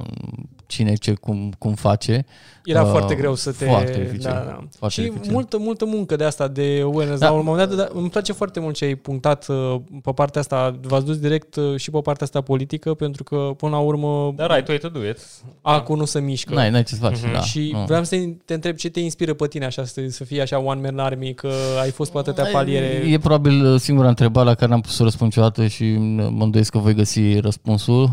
cine 0.72 0.94
ce 0.96 1.14
cum, 1.14 1.54
cum 1.58 1.74
face. 1.74 2.26
Era 2.66 2.82
Uh, 2.84 2.90
foarte 2.90 3.16
greu 3.16 3.36
să 3.36 3.52
te... 3.52 3.66
foarte 3.66 4.00
dificil. 4.04 4.30
Da, 4.30 4.44
da. 4.46 4.64
Foarte 4.78 5.02
și 5.02 5.08
dificil. 5.08 5.32
multă, 5.32 5.58
multă 5.58 5.86
muncă 5.86 6.16
de 6.16 6.24
asta, 6.24 6.48
de 6.48 6.80
awareness. 6.84 7.20
Da. 7.20 7.26
Da. 7.26 7.32
La 7.32 7.38
un 7.40 7.46
moment 7.46 7.70
dat, 7.70 7.78
da, 7.78 7.88
îmi 8.00 8.10
place 8.10 8.32
foarte 8.34 8.60
mult 8.60 8.76
ce 8.76 8.86
ai 8.86 8.96
punctat 8.96 9.48
uh, 9.48 9.76
pe 10.04 10.12
partea 10.12 10.42
asta. 10.42 10.80
V-ați 10.82 11.06
dus 11.06 11.18
direct 11.18 11.56
uh, 11.56 11.76
și 11.80 11.92
pe 11.92 12.00
partea 12.00 12.26
asta 12.26 12.42
politică, 12.42 12.94
pentru 12.94 13.24
că, 13.24 13.36
până 13.58 13.72
la 13.72 13.80
urmă, 13.80 14.34
The 14.38 14.46
right 14.56 14.68
way 14.68 14.78
to 14.78 14.90
do 14.90 15.00
it. 15.08 15.18
acul 15.62 15.98
nu 15.98 16.06
se 16.06 16.20
mișcă. 16.20 16.54
N-ai, 16.54 16.70
n-ai 16.70 16.84
ce 16.84 16.94
să 16.96 17.02
faci. 17.02 17.22
Mhm. 17.22 17.34
da, 17.34 17.40
și 17.42 17.70
nu. 17.74 17.84
vreau 17.84 18.04
să 18.04 18.16
te 18.46 18.54
întreb 18.54 18.76
ce 18.76 18.90
te 18.90 19.00
inspiră 19.00 19.34
pe 19.34 19.48
tine 19.48 19.66
așa, 19.66 19.86
să, 19.86 20.02
să 20.08 20.24
fii 20.24 20.42
așa 20.42 20.60
one 20.60 20.82
man 20.82 21.00
army, 21.06 21.34
că 21.34 21.52
ai 21.82 21.90
fost 21.92 22.12
pe 22.12 22.18
atâtea 22.18 22.46
paliere. 22.52 22.86
E 23.08 23.18
probabil 23.18 23.66
uh, 23.74 23.80
singura 23.80 24.08
întrebare 24.08 24.48
la 24.48 24.56
care 24.56 24.72
n-am 24.72 24.82
putut 24.82 24.96
să 24.96 25.04
răspund 25.04 25.30
niciodată 25.34 25.68
și 25.68 25.84
mă 26.30 26.44
îndoiesc 26.44 26.72
că 26.72 26.78
voi 26.78 26.94
găsi 26.94 27.40
răspunsul. 27.40 28.10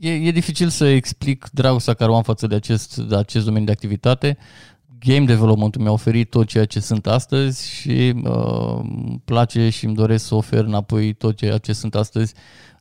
Uh, 0.00 0.08
E, 0.08 0.10
e 0.10 0.30
dificil 0.30 0.68
să 0.68 0.86
explic 0.86 1.48
dragostea 1.52 1.94
care 1.94 2.10
o 2.10 2.16
am 2.16 2.22
față 2.22 2.46
de 2.46 2.54
acest, 2.54 2.96
de 2.96 3.16
acest 3.16 3.44
domeniu 3.44 3.66
de 3.66 3.72
activitate. 3.72 4.38
Game 4.98 5.24
development-ul 5.24 5.82
mi-a 5.82 5.92
oferit 5.92 6.30
tot 6.30 6.46
ceea 6.46 6.64
ce 6.64 6.80
sunt 6.80 7.06
astăzi 7.06 7.70
și 7.70 8.14
uh, 8.24 8.78
îmi 8.82 9.22
place 9.24 9.68
și 9.68 9.84
îmi 9.84 9.94
doresc 9.94 10.26
să 10.26 10.34
ofer 10.34 10.64
înapoi 10.64 11.12
tot 11.12 11.36
ceea 11.36 11.58
ce 11.58 11.72
sunt 11.72 11.94
astăzi 11.94 12.34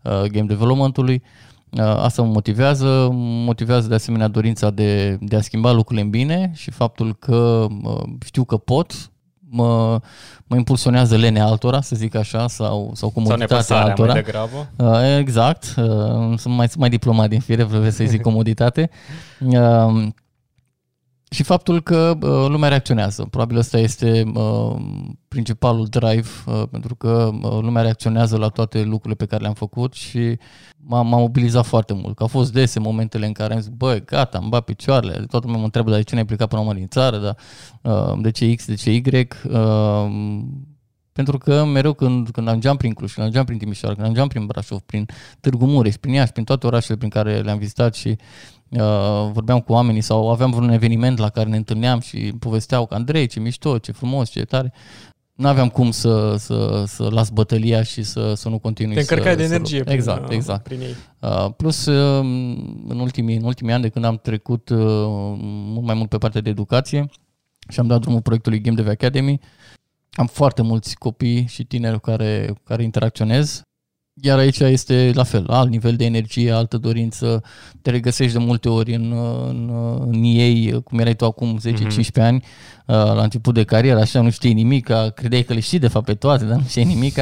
uh, 0.03 0.21
game 0.21 0.45
development-ului. 0.45 1.21
Uh, 1.69 1.79
asta 1.79 2.21
mă 2.21 2.27
motivează, 2.27 3.09
mă 3.11 3.43
motivează 3.45 3.87
de 3.87 3.93
asemenea 3.93 4.27
dorința 4.27 4.69
de, 4.69 5.17
de 5.21 5.35
a 5.35 5.41
schimba 5.41 5.71
lucrurile 5.71 6.05
în 6.05 6.09
bine 6.09 6.51
și 6.55 6.71
faptul 6.71 7.15
că 7.15 7.67
uh, 7.83 8.03
știu 8.25 8.43
că 8.43 8.57
pot, 8.57 9.11
mă, 9.49 9.99
mă 10.47 10.55
impulsionează 10.55 11.15
lenea 11.15 11.45
altora, 11.45 11.81
să 11.81 11.95
zic 11.95 12.15
așa, 12.15 12.47
sau, 12.47 12.73
sau 12.73 12.93
Sau 12.93 13.09
comoditatea 13.09 13.47
nepăsarea 13.55 13.83
altora. 13.89 14.11
mai 14.13 14.21
degrabă. 14.21 14.69
Uh, 14.75 15.17
Exact, 15.19 15.63
uh, 15.77 16.37
sunt 16.37 16.55
mai, 16.55 16.67
sunt 16.67 16.79
mai 16.79 16.89
diplomat 16.89 17.29
din 17.29 17.39
fire, 17.39 17.63
vreau 17.63 17.89
să-i 17.89 18.07
zic 18.07 18.21
comoditate. 18.29 18.89
Uh, 19.39 20.07
Și 21.29 21.43
faptul 21.43 21.81
că 21.81 22.17
uh, 22.21 22.47
lumea 22.49 22.69
reacționează. 22.69 23.23
Probabil 23.23 23.57
ăsta 23.57 23.77
este 23.77 24.23
uh, 24.33 24.75
principalul 25.27 25.85
drive, 25.85 26.27
uh, 26.45 26.63
pentru 26.71 26.95
că 26.95 27.29
uh, 27.33 27.57
lumea 27.61 27.81
reacționează 27.81 28.37
la 28.37 28.47
toate 28.47 28.83
lucrurile 28.83 29.15
pe 29.15 29.25
care 29.25 29.41
le-am 29.41 29.53
făcut 29.53 29.93
și 29.93 30.37
m-a, 30.77 31.01
m-a 31.01 31.17
mobilizat 31.17 31.65
foarte 31.65 31.93
mult. 31.93 32.15
Că 32.15 32.21
au 32.23 32.27
fost 32.27 32.53
dese 32.53 32.79
momentele 32.79 33.25
în 33.25 33.31
care 33.31 33.53
am 33.53 33.59
zis, 33.59 33.69
băi, 33.69 34.05
gata, 34.05 34.37
îmi 34.37 34.49
bat 34.49 34.63
picioarele. 34.63 35.13
Toată 35.13 35.45
lumea 35.45 35.57
mă 35.57 35.65
întreabă, 35.65 35.89
dar 35.89 35.99
de 35.99 36.05
ce 36.05 36.15
n-ai 36.15 36.25
plecat 36.25 36.47
până 36.47 36.61
la 36.61 36.67
urmă 36.67 36.79
din 36.79 36.89
țară, 36.89 37.17
dar, 37.17 37.37
uh, 37.81 38.19
de 38.21 38.31
ce 38.31 38.55
X, 38.55 38.65
de 38.65 38.75
ce 38.75 38.91
Y. 38.93 39.27
Uh, 39.49 40.07
pentru 41.11 41.37
că 41.37 41.65
mereu 41.65 41.93
când, 41.93 42.29
când 42.29 42.47
ajungeam 42.47 42.77
prin 42.77 42.93
Cluj, 42.93 43.11
când 43.11 43.21
ajungeam 43.21 43.45
prin 43.45 43.57
Timișoara, 43.57 43.93
când 43.93 44.03
ajungeam 44.03 44.27
prin 44.27 44.45
Brașov, 44.45 44.79
prin 44.79 45.05
Târgu 45.39 45.65
Mureș, 45.65 45.95
prin 45.95 46.13
Iași, 46.13 46.31
prin 46.31 46.43
toate 46.43 46.67
orașele 46.67 46.97
prin 46.97 47.09
care 47.09 47.39
le-am 47.39 47.57
vizitat 47.57 47.95
și 47.95 48.07
uh, 48.07 48.56
vorbeam 49.31 49.59
cu 49.59 49.71
oamenii 49.71 50.01
sau 50.01 50.31
aveam 50.31 50.51
vreun 50.51 50.69
eveniment 50.69 51.17
la 51.17 51.29
care 51.29 51.49
ne 51.49 51.57
întâlneam 51.57 51.99
și 51.99 52.33
povesteau 52.39 52.85
că 52.85 52.93
Andrei, 52.93 53.27
ce 53.27 53.39
mișto, 53.39 53.77
ce 53.77 53.91
frumos, 53.91 54.29
ce 54.29 54.43
tare. 54.43 54.73
Nu 55.33 55.47
aveam 55.47 55.69
cum 55.69 55.91
să, 55.91 56.35
să, 56.37 56.83
să 56.87 57.07
las 57.11 57.29
bătălia 57.29 57.83
și 57.83 58.03
să, 58.03 58.33
să 58.33 58.49
nu 58.49 58.59
continui 58.59 58.93
Te 58.93 58.99
încărcai 58.99 59.31
să, 59.31 59.37
de 59.37 59.47
să 59.47 59.53
energie 59.53 59.77
lupt. 59.77 59.87
prin, 59.87 59.99
Exact, 59.99 60.29
uh, 60.29 60.35
exact. 60.35 60.63
prin 60.63 60.79
ei. 60.81 60.95
Uh, 61.19 61.47
plus, 61.57 61.85
uh, 61.85 62.19
în 62.87 62.99
ultimii, 62.99 63.35
în 63.35 63.43
ultimii 63.43 63.73
ani 63.73 63.81
de 63.81 63.89
când 63.89 64.05
am 64.05 64.17
trecut 64.17 64.69
uh, 64.69 64.77
mult 64.77 65.85
mai 65.85 65.95
mult 65.95 66.09
pe 66.09 66.17
partea 66.17 66.41
de 66.41 66.49
educație 66.49 67.09
și 67.69 67.79
am 67.79 67.87
dat 67.87 67.99
drumul 68.01 68.21
proiectului 68.21 68.61
Game 68.61 68.75
Dev 68.75 68.87
Academy, 68.87 69.39
am 70.11 70.27
foarte 70.27 70.61
mulți 70.61 70.95
copii 70.95 71.45
și 71.47 71.63
tineri 71.63 71.93
cu 71.93 71.99
care, 72.01 72.45
cu 72.53 72.61
care 72.63 72.83
interacționez. 72.83 73.61
Iar 74.21 74.37
aici 74.37 74.59
este 74.59 75.11
la 75.13 75.23
fel, 75.23 75.45
alt 75.47 75.69
nivel 75.69 75.95
de 75.95 76.05
energie, 76.05 76.51
altă 76.51 76.77
dorință, 76.77 77.43
te 77.81 77.89
regăsești 77.89 78.37
de 78.37 78.43
multe 78.43 78.69
ori 78.69 78.93
în, 78.93 79.13
în, 79.47 79.71
în 80.07 80.23
ei, 80.23 80.81
cum 80.83 80.99
erai 80.99 81.15
tu 81.15 81.25
acum 81.25 81.59
10-15 81.59 81.71
ani, 82.15 82.43
uh, 82.85 82.95
la 82.95 83.23
început 83.23 83.53
de 83.53 83.63
carieră, 83.63 83.99
așa 83.99 84.21
nu 84.21 84.29
știi 84.29 84.53
nimic, 84.53 84.89
credeai 85.15 85.43
că 85.43 85.53
le 85.53 85.59
știi 85.59 85.79
de 85.79 85.87
fapt 85.87 86.05
pe 86.05 86.13
toate, 86.13 86.45
dar 86.45 86.57
nu 86.57 86.65
știi 86.67 86.83
nimic, 86.83 87.17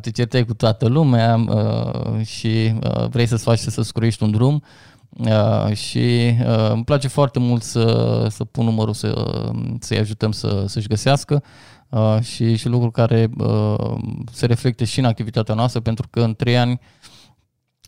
te 0.00 0.10
certai 0.10 0.44
cu 0.44 0.54
toată 0.54 0.88
lumea 0.88 1.44
uh, 1.48 2.26
și 2.26 2.74
uh, 2.82 3.08
vrei 3.08 3.26
să-ți 3.26 3.42
faci 3.42 3.58
să 3.58 3.82
scruiești 3.82 4.22
un 4.22 4.30
drum 4.30 4.62
uh, 5.10 5.76
și 5.76 6.34
îmi 6.72 6.84
place 6.84 7.08
foarte 7.08 7.38
mult 7.38 7.62
să, 7.62 8.26
să 8.30 8.44
pun 8.44 8.64
numărul 8.64 8.94
să, 8.94 9.34
să-i 9.80 9.98
ajutăm 9.98 10.32
să, 10.32 10.64
să-și 10.66 10.88
găsească 10.88 11.42
uh, 11.88 12.18
și, 12.20 12.56
și 12.56 12.68
lucruri 12.68 12.92
care 12.92 13.30
uh, 13.38 13.94
se 14.32 14.46
reflecte 14.46 14.84
și 14.84 14.98
în 14.98 15.04
activitatea 15.04 15.54
noastră, 15.54 15.80
pentru 15.80 16.08
că 16.10 16.20
în 16.20 16.34
trei 16.34 16.56
ani 16.58 16.80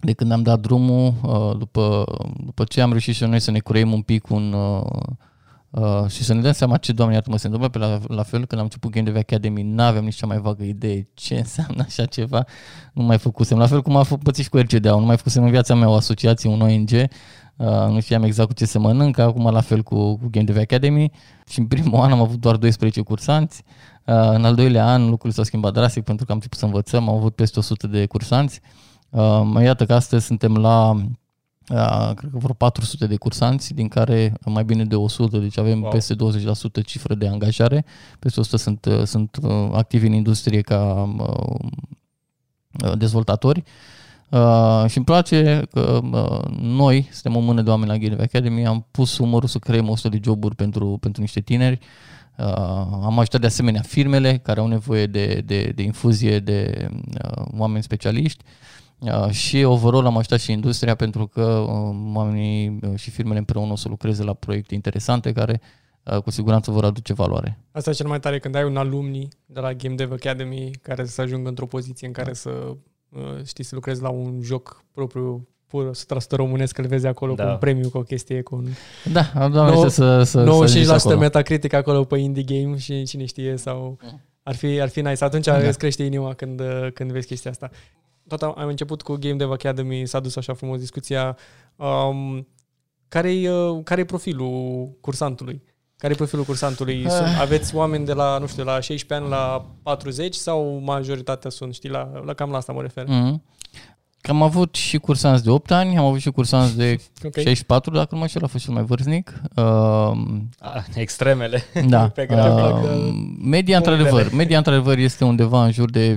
de 0.00 0.12
când 0.12 0.32
am 0.32 0.42
dat 0.42 0.60
drumul, 0.60 1.14
uh, 1.22 1.58
după, 1.58 2.04
după 2.44 2.64
ce 2.64 2.80
am 2.80 2.90
reușit 2.90 3.14
și 3.14 3.24
noi 3.24 3.40
să 3.40 3.50
ne 3.50 3.58
cureim 3.58 3.92
un 3.92 4.02
pic 4.02 4.30
un, 4.30 4.52
uh, 4.52 5.02
uh, 5.80 6.08
și 6.08 6.24
să 6.24 6.34
ne 6.34 6.40
dăm 6.40 6.52
seama 6.52 6.76
ce, 6.76 6.92
doamne, 6.92 7.14
iată 7.14 7.30
mă 7.30 7.36
se 7.36 7.46
întâmplă, 7.46 7.70
pe 7.70 7.78
la, 7.78 7.98
la 8.08 8.22
fel 8.22 8.46
când 8.46 8.60
am 8.60 8.66
început 8.66 8.90
Game 8.90 9.10
Dev 9.10 9.16
Academy, 9.16 9.62
n-aveam 9.62 10.04
nici 10.04 10.14
cea 10.14 10.26
mai 10.26 10.38
vagă 10.38 10.62
idee 10.62 11.08
ce 11.14 11.36
înseamnă 11.44 11.82
așa 11.86 12.04
ceva, 12.04 12.44
nu 12.92 13.02
mai 13.02 13.18
făcusem, 13.18 13.58
la 13.58 13.66
fel 13.66 13.82
cum 13.82 13.96
am 13.96 14.04
pățit 14.22 14.44
și 14.44 14.50
cu 14.50 14.58
RCD-ul, 14.58 15.00
nu 15.00 15.06
mai 15.06 15.16
făcusem 15.16 15.44
în 15.44 15.50
viața 15.50 15.74
mea 15.74 15.88
o 15.88 15.94
asociație, 15.94 16.50
un 16.50 16.60
ONG, 16.60 16.90
Uh, 17.56 17.86
nu 17.88 18.00
știam 18.00 18.22
exact 18.22 18.48
cu 18.48 18.54
ce 18.54 18.64
se 18.64 18.78
mănâncă, 18.78 19.22
acum 19.22 19.50
la 19.50 19.60
fel 19.60 19.82
cu, 19.82 20.16
cu 20.16 20.28
Game 20.30 20.44
Dev 20.44 20.56
Academy. 20.56 21.10
Și 21.50 21.58
în 21.58 21.66
primul 21.66 22.00
an 22.00 22.10
am 22.12 22.20
avut 22.20 22.40
doar 22.40 22.56
12 22.56 23.00
cursanți, 23.00 23.62
uh, 24.04 24.14
în 24.14 24.44
al 24.44 24.54
doilea 24.54 24.86
an 24.86 25.02
lucrurile 25.02 25.32
s-au 25.32 25.44
schimbat 25.44 25.72
drastic 25.72 26.04
pentru 26.04 26.24
că 26.24 26.30
am 26.30 26.36
început 26.36 26.58
să 26.58 26.64
învățăm, 26.64 27.08
am 27.08 27.14
avut 27.14 27.34
peste 27.34 27.58
100 27.58 27.86
de 27.86 28.06
cursanți, 28.06 28.60
uh, 29.10 29.42
mai 29.44 29.64
iată 29.64 29.86
că 29.86 29.94
astăzi 29.94 30.26
suntem 30.26 30.56
la 30.56 30.90
uh, 30.90 31.02
cred 32.14 32.30
că 32.30 32.38
vreo 32.38 32.54
400 32.54 33.06
de 33.06 33.16
cursanți, 33.16 33.74
din 33.74 33.88
care 33.88 34.32
mai 34.44 34.64
bine 34.64 34.84
de 34.84 34.94
100, 34.94 35.38
deci 35.38 35.58
avem 35.58 35.80
wow. 35.80 35.90
peste 35.90 36.14
20% 36.14 36.84
cifră 36.84 37.14
de 37.14 37.28
angajare, 37.28 37.84
peste 38.18 38.40
100 38.40 38.56
sunt, 38.56 38.84
uh, 38.84 39.02
sunt 39.04 39.38
uh, 39.42 39.68
activi 39.72 40.06
în 40.06 40.12
industrie 40.12 40.60
ca 40.60 41.14
uh, 41.18 42.98
dezvoltatori. 42.98 43.62
Uh, 44.30 44.84
și 44.88 44.96
îmi 44.96 45.06
place 45.06 45.62
că 45.72 46.00
uh, 46.12 46.40
noi, 46.60 47.08
suntem 47.12 47.40
o 47.40 47.44
mână 47.44 47.62
de 47.62 47.70
oameni 47.70 47.90
la 47.90 47.96
Game 47.96 48.22
Academy, 48.22 48.66
am 48.66 48.86
pus 48.90 49.18
umărul 49.18 49.48
să 49.48 49.58
creăm 49.58 49.88
100 49.88 50.08
de 50.08 50.20
joburi 50.24 50.54
pentru, 50.54 50.98
pentru 51.00 51.20
niște 51.20 51.40
tineri. 51.40 51.78
Uh, 52.38 52.46
am 53.02 53.18
ajutat 53.18 53.40
de 53.40 53.46
asemenea 53.46 53.82
firmele 53.82 54.38
care 54.38 54.60
au 54.60 54.66
nevoie 54.66 55.06
de, 55.06 55.42
de, 55.44 55.72
de 55.74 55.82
infuzie 55.82 56.38
de 56.38 56.88
uh, 57.24 57.44
oameni 57.58 57.82
specialiști 57.82 58.44
uh, 58.44 58.75
și 59.30 59.62
overall 59.62 60.06
am 60.06 60.16
ajutat 60.16 60.40
și 60.40 60.52
industria 60.52 60.94
pentru 60.94 61.26
că 61.26 61.42
uh, 61.42 61.96
oamenii 62.14 62.78
și 62.94 63.10
firmele 63.10 63.38
împreună 63.38 63.72
o 63.72 63.76
să 63.76 63.88
lucreze 63.88 64.22
la 64.22 64.32
proiecte 64.32 64.74
interesante 64.74 65.32
care 65.32 65.60
uh, 66.02 66.18
cu 66.18 66.30
siguranță 66.30 66.70
vor 66.70 66.84
aduce 66.84 67.12
valoare. 67.12 67.58
Asta 67.72 67.90
e 67.90 67.92
cel 67.92 68.06
mai 68.06 68.20
tare 68.20 68.38
când 68.38 68.54
ai 68.54 68.64
un 68.64 68.76
alumni 68.76 69.28
de 69.46 69.60
la 69.60 69.72
Game 69.72 69.94
Dev 69.94 70.12
Academy 70.12 70.70
care 70.82 71.04
să 71.04 71.20
ajungă 71.20 71.48
într-o 71.48 71.66
poziție 71.66 72.06
în 72.06 72.12
care 72.12 72.32
să 72.32 72.50
știi, 73.44 73.64
să 73.64 73.74
lucrezi 73.74 74.02
la 74.02 74.08
un 74.08 74.40
joc 74.42 74.84
propriu 74.92 75.48
pur 75.66 75.90
100% 75.94 76.30
românesc, 76.30 76.74
că 76.74 76.80
îl 76.80 76.86
vezi 76.86 77.06
acolo 77.06 77.34
da. 77.34 77.44
cu 77.44 77.50
un 77.50 77.56
premiu, 77.56 77.90
cu 77.90 77.98
o 77.98 78.02
chestie, 78.02 78.42
cu 78.42 78.54
un... 78.54 78.66
Da, 79.12 79.48
doamne, 79.48 79.88
să, 79.88 80.22
să, 80.22 80.64
95% 80.68 80.82
să 80.84 80.92
acolo. 80.92 81.18
Metacritic 81.18 81.72
acolo 81.72 82.04
pe 82.04 82.18
indie 82.18 82.42
game 82.42 82.76
și 82.76 83.04
cine 83.04 83.24
știe 83.24 83.56
sau... 83.56 83.98
Ar 84.42 84.54
fi, 84.54 84.80
ar 84.80 84.88
fi 84.88 85.00
nice. 85.00 85.24
Atunci 85.24 85.44
da. 85.44 85.56
îți 85.56 85.78
crește 85.78 86.02
inima 86.02 86.34
când, 86.34 86.62
când 86.94 87.12
vezi 87.12 87.26
chestia 87.26 87.50
asta. 87.50 87.70
Tot 88.28 88.42
am, 88.42 88.54
am 88.56 88.68
început 88.68 89.02
cu 89.02 89.14
Game 89.14 89.34
Dev 89.34 89.50
Academy, 89.50 90.06
s-a 90.06 90.20
dus 90.20 90.36
așa 90.36 90.54
frumos 90.54 90.78
discuția. 90.78 91.36
Um, 91.76 92.48
care-i, 93.08 93.46
uh, 93.46 93.80
care-i 93.84 94.04
profilul 94.04 94.88
cursantului? 95.00 95.62
Care 95.96 96.12
e 96.12 96.16
profilul 96.16 96.44
cursantului? 96.44 97.10
Sunt, 97.10 97.26
aveți 97.40 97.74
oameni 97.74 98.04
de 98.04 98.12
la, 98.12 98.38
nu 98.38 98.46
știu, 98.46 98.64
la 98.64 98.80
16 98.80 99.14
ani 99.14 99.28
la 99.28 99.66
40 99.82 100.34
sau 100.34 100.80
majoritatea 100.84 101.50
sunt, 101.50 101.74
știi, 101.74 101.88
la, 101.88 102.22
la 102.24 102.34
cam 102.34 102.50
la 102.50 102.56
asta 102.56 102.72
mă 102.72 102.80
refer? 102.80 103.04
Mm-hmm. 103.04 103.55
Am 104.28 104.42
avut 104.42 104.74
și 104.74 104.98
cursanți 104.98 105.44
de 105.44 105.50
8 105.50 105.70
ani, 105.70 105.96
am 105.96 106.04
avut 106.04 106.20
și 106.20 106.30
cursanți 106.30 106.76
de 106.76 107.00
okay. 107.24 107.42
64, 107.42 107.94
dacă 107.94 108.08
nu 108.14 108.20
mă 108.20 108.26
știu, 108.26 108.40
a 108.44 108.46
fost 108.46 108.64
cel 108.64 108.74
mai 108.74 108.82
vârstnic. 108.82 109.40
Uh, 109.56 110.12
Extremele. 110.94 111.62
Da. 111.88 112.08
Pe 112.14 112.26
uh, 112.30 112.38
media, 113.40 113.76
într-adevăr, 113.76 114.32
media, 114.32 114.56
într-adevăr, 114.56 114.98
este 114.98 115.24
undeva 115.24 115.64
în 115.64 115.70
jur 115.70 115.90
de 115.90 116.16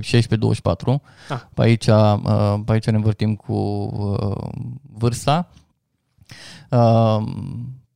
Ah. 1.28 1.40
Pe, 1.54 1.62
aici, 1.62 1.86
uh, 1.86 2.14
pe 2.64 2.72
aici 2.72 2.86
ne 2.86 2.96
învârtim 2.96 3.34
cu 3.34 3.52
uh, 3.52 4.48
vârsta. 4.82 5.50
Uh, 6.70 7.22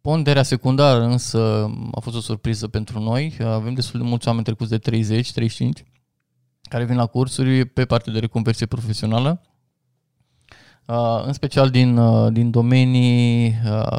Ponderea 0.00 0.42
secundară 0.42 1.02
însă 1.02 1.70
a 1.92 2.00
fost 2.00 2.16
o 2.16 2.20
surpriză 2.20 2.68
pentru 2.68 3.00
noi. 3.00 3.36
Avem 3.44 3.74
destul 3.74 4.00
de 4.00 4.06
mulți 4.06 4.26
oameni 4.26 4.44
trecuți 4.44 4.78
de 4.78 5.04
30-35 5.82 5.84
care 6.68 6.84
vin 6.84 6.96
la 6.96 7.06
cursuri 7.06 7.64
pe 7.64 7.84
partea 7.84 8.12
de 8.12 8.18
reconversie 8.18 8.66
profesională, 8.66 9.42
în 11.24 11.32
special 11.32 11.70
din, 11.70 12.00
din 12.32 12.50
domenii 12.50 13.54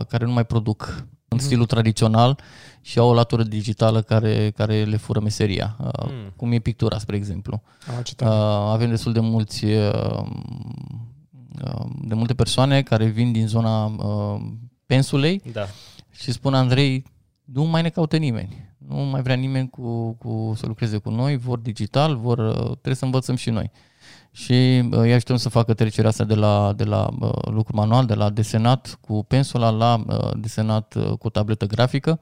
care 0.08 0.26
nu 0.26 0.32
mai 0.32 0.46
produc 0.46 1.08
în 1.28 1.40
stilul 1.40 1.66
tradițional 1.66 2.40
și 2.82 3.00
au 3.00 3.10
o 3.10 3.14
latură 3.14 3.44
digitală 3.44 4.02
care, 4.02 4.52
care 4.56 4.84
le 4.84 4.98
fură 4.98 5.20
meseria, 5.20 5.78
mm. 5.80 6.34
cum 6.36 6.52
e 6.52 6.60
pictura, 6.60 6.98
spre 6.98 7.16
exemplu. 7.16 7.62
Ah, 8.00 8.28
Avem 8.72 8.90
destul 8.90 9.14
de 9.14 9.20
mulți 9.20 9.66
uh, 9.66 10.26
de 12.02 12.14
multe 12.14 12.34
persoane 12.34 12.82
care 12.82 13.06
vin 13.06 13.32
din 13.32 13.48
zona 13.48 13.86
uh, 13.86 14.42
pensulei 14.86 15.42
Da. 15.52 15.66
și 16.12 16.32
spun 16.32 16.54
Andrei, 16.54 17.04
nu 17.44 17.64
mai 17.64 17.82
ne 17.82 17.90
caută 17.90 18.18
nimeni. 18.18 18.74
Nu 18.78 18.96
mai 18.96 19.22
vrea 19.22 19.36
nimeni 19.36 19.70
cu, 19.70 20.12
cu, 20.12 20.54
să 20.56 20.68
lucreze 20.68 20.98
cu 20.98 21.10
noi, 21.10 21.38
vor 21.38 21.60
digital, 21.60 22.16
vor, 22.18 22.38
uh, 22.38 22.64
trebuie 22.64 22.96
să 22.96 23.06
învățăm 23.06 23.36
și 23.36 23.50
noi. 23.50 23.72
Și 24.36 24.84
uh, 24.92 24.98
îi 24.98 25.14
ajutăm 25.14 25.36
să 25.36 25.50
facă 25.50 25.74
trecerea 25.74 26.10
asta 26.10 26.24
de 26.24 26.34
la, 26.34 26.74
de 26.76 26.84
la 26.84 27.10
uh, 27.20 27.32
lucru 27.44 27.76
manual, 27.76 28.06
de 28.06 28.14
la 28.14 28.30
desenat 28.30 28.98
cu 29.02 29.24
pensula 29.24 29.70
la 29.70 30.04
uh, 30.08 30.32
desenat 30.38 30.96
uh, 30.96 31.06
cu 31.06 31.28
o 31.28 31.30
tabletă 31.30 31.66
grafică. 31.66 32.20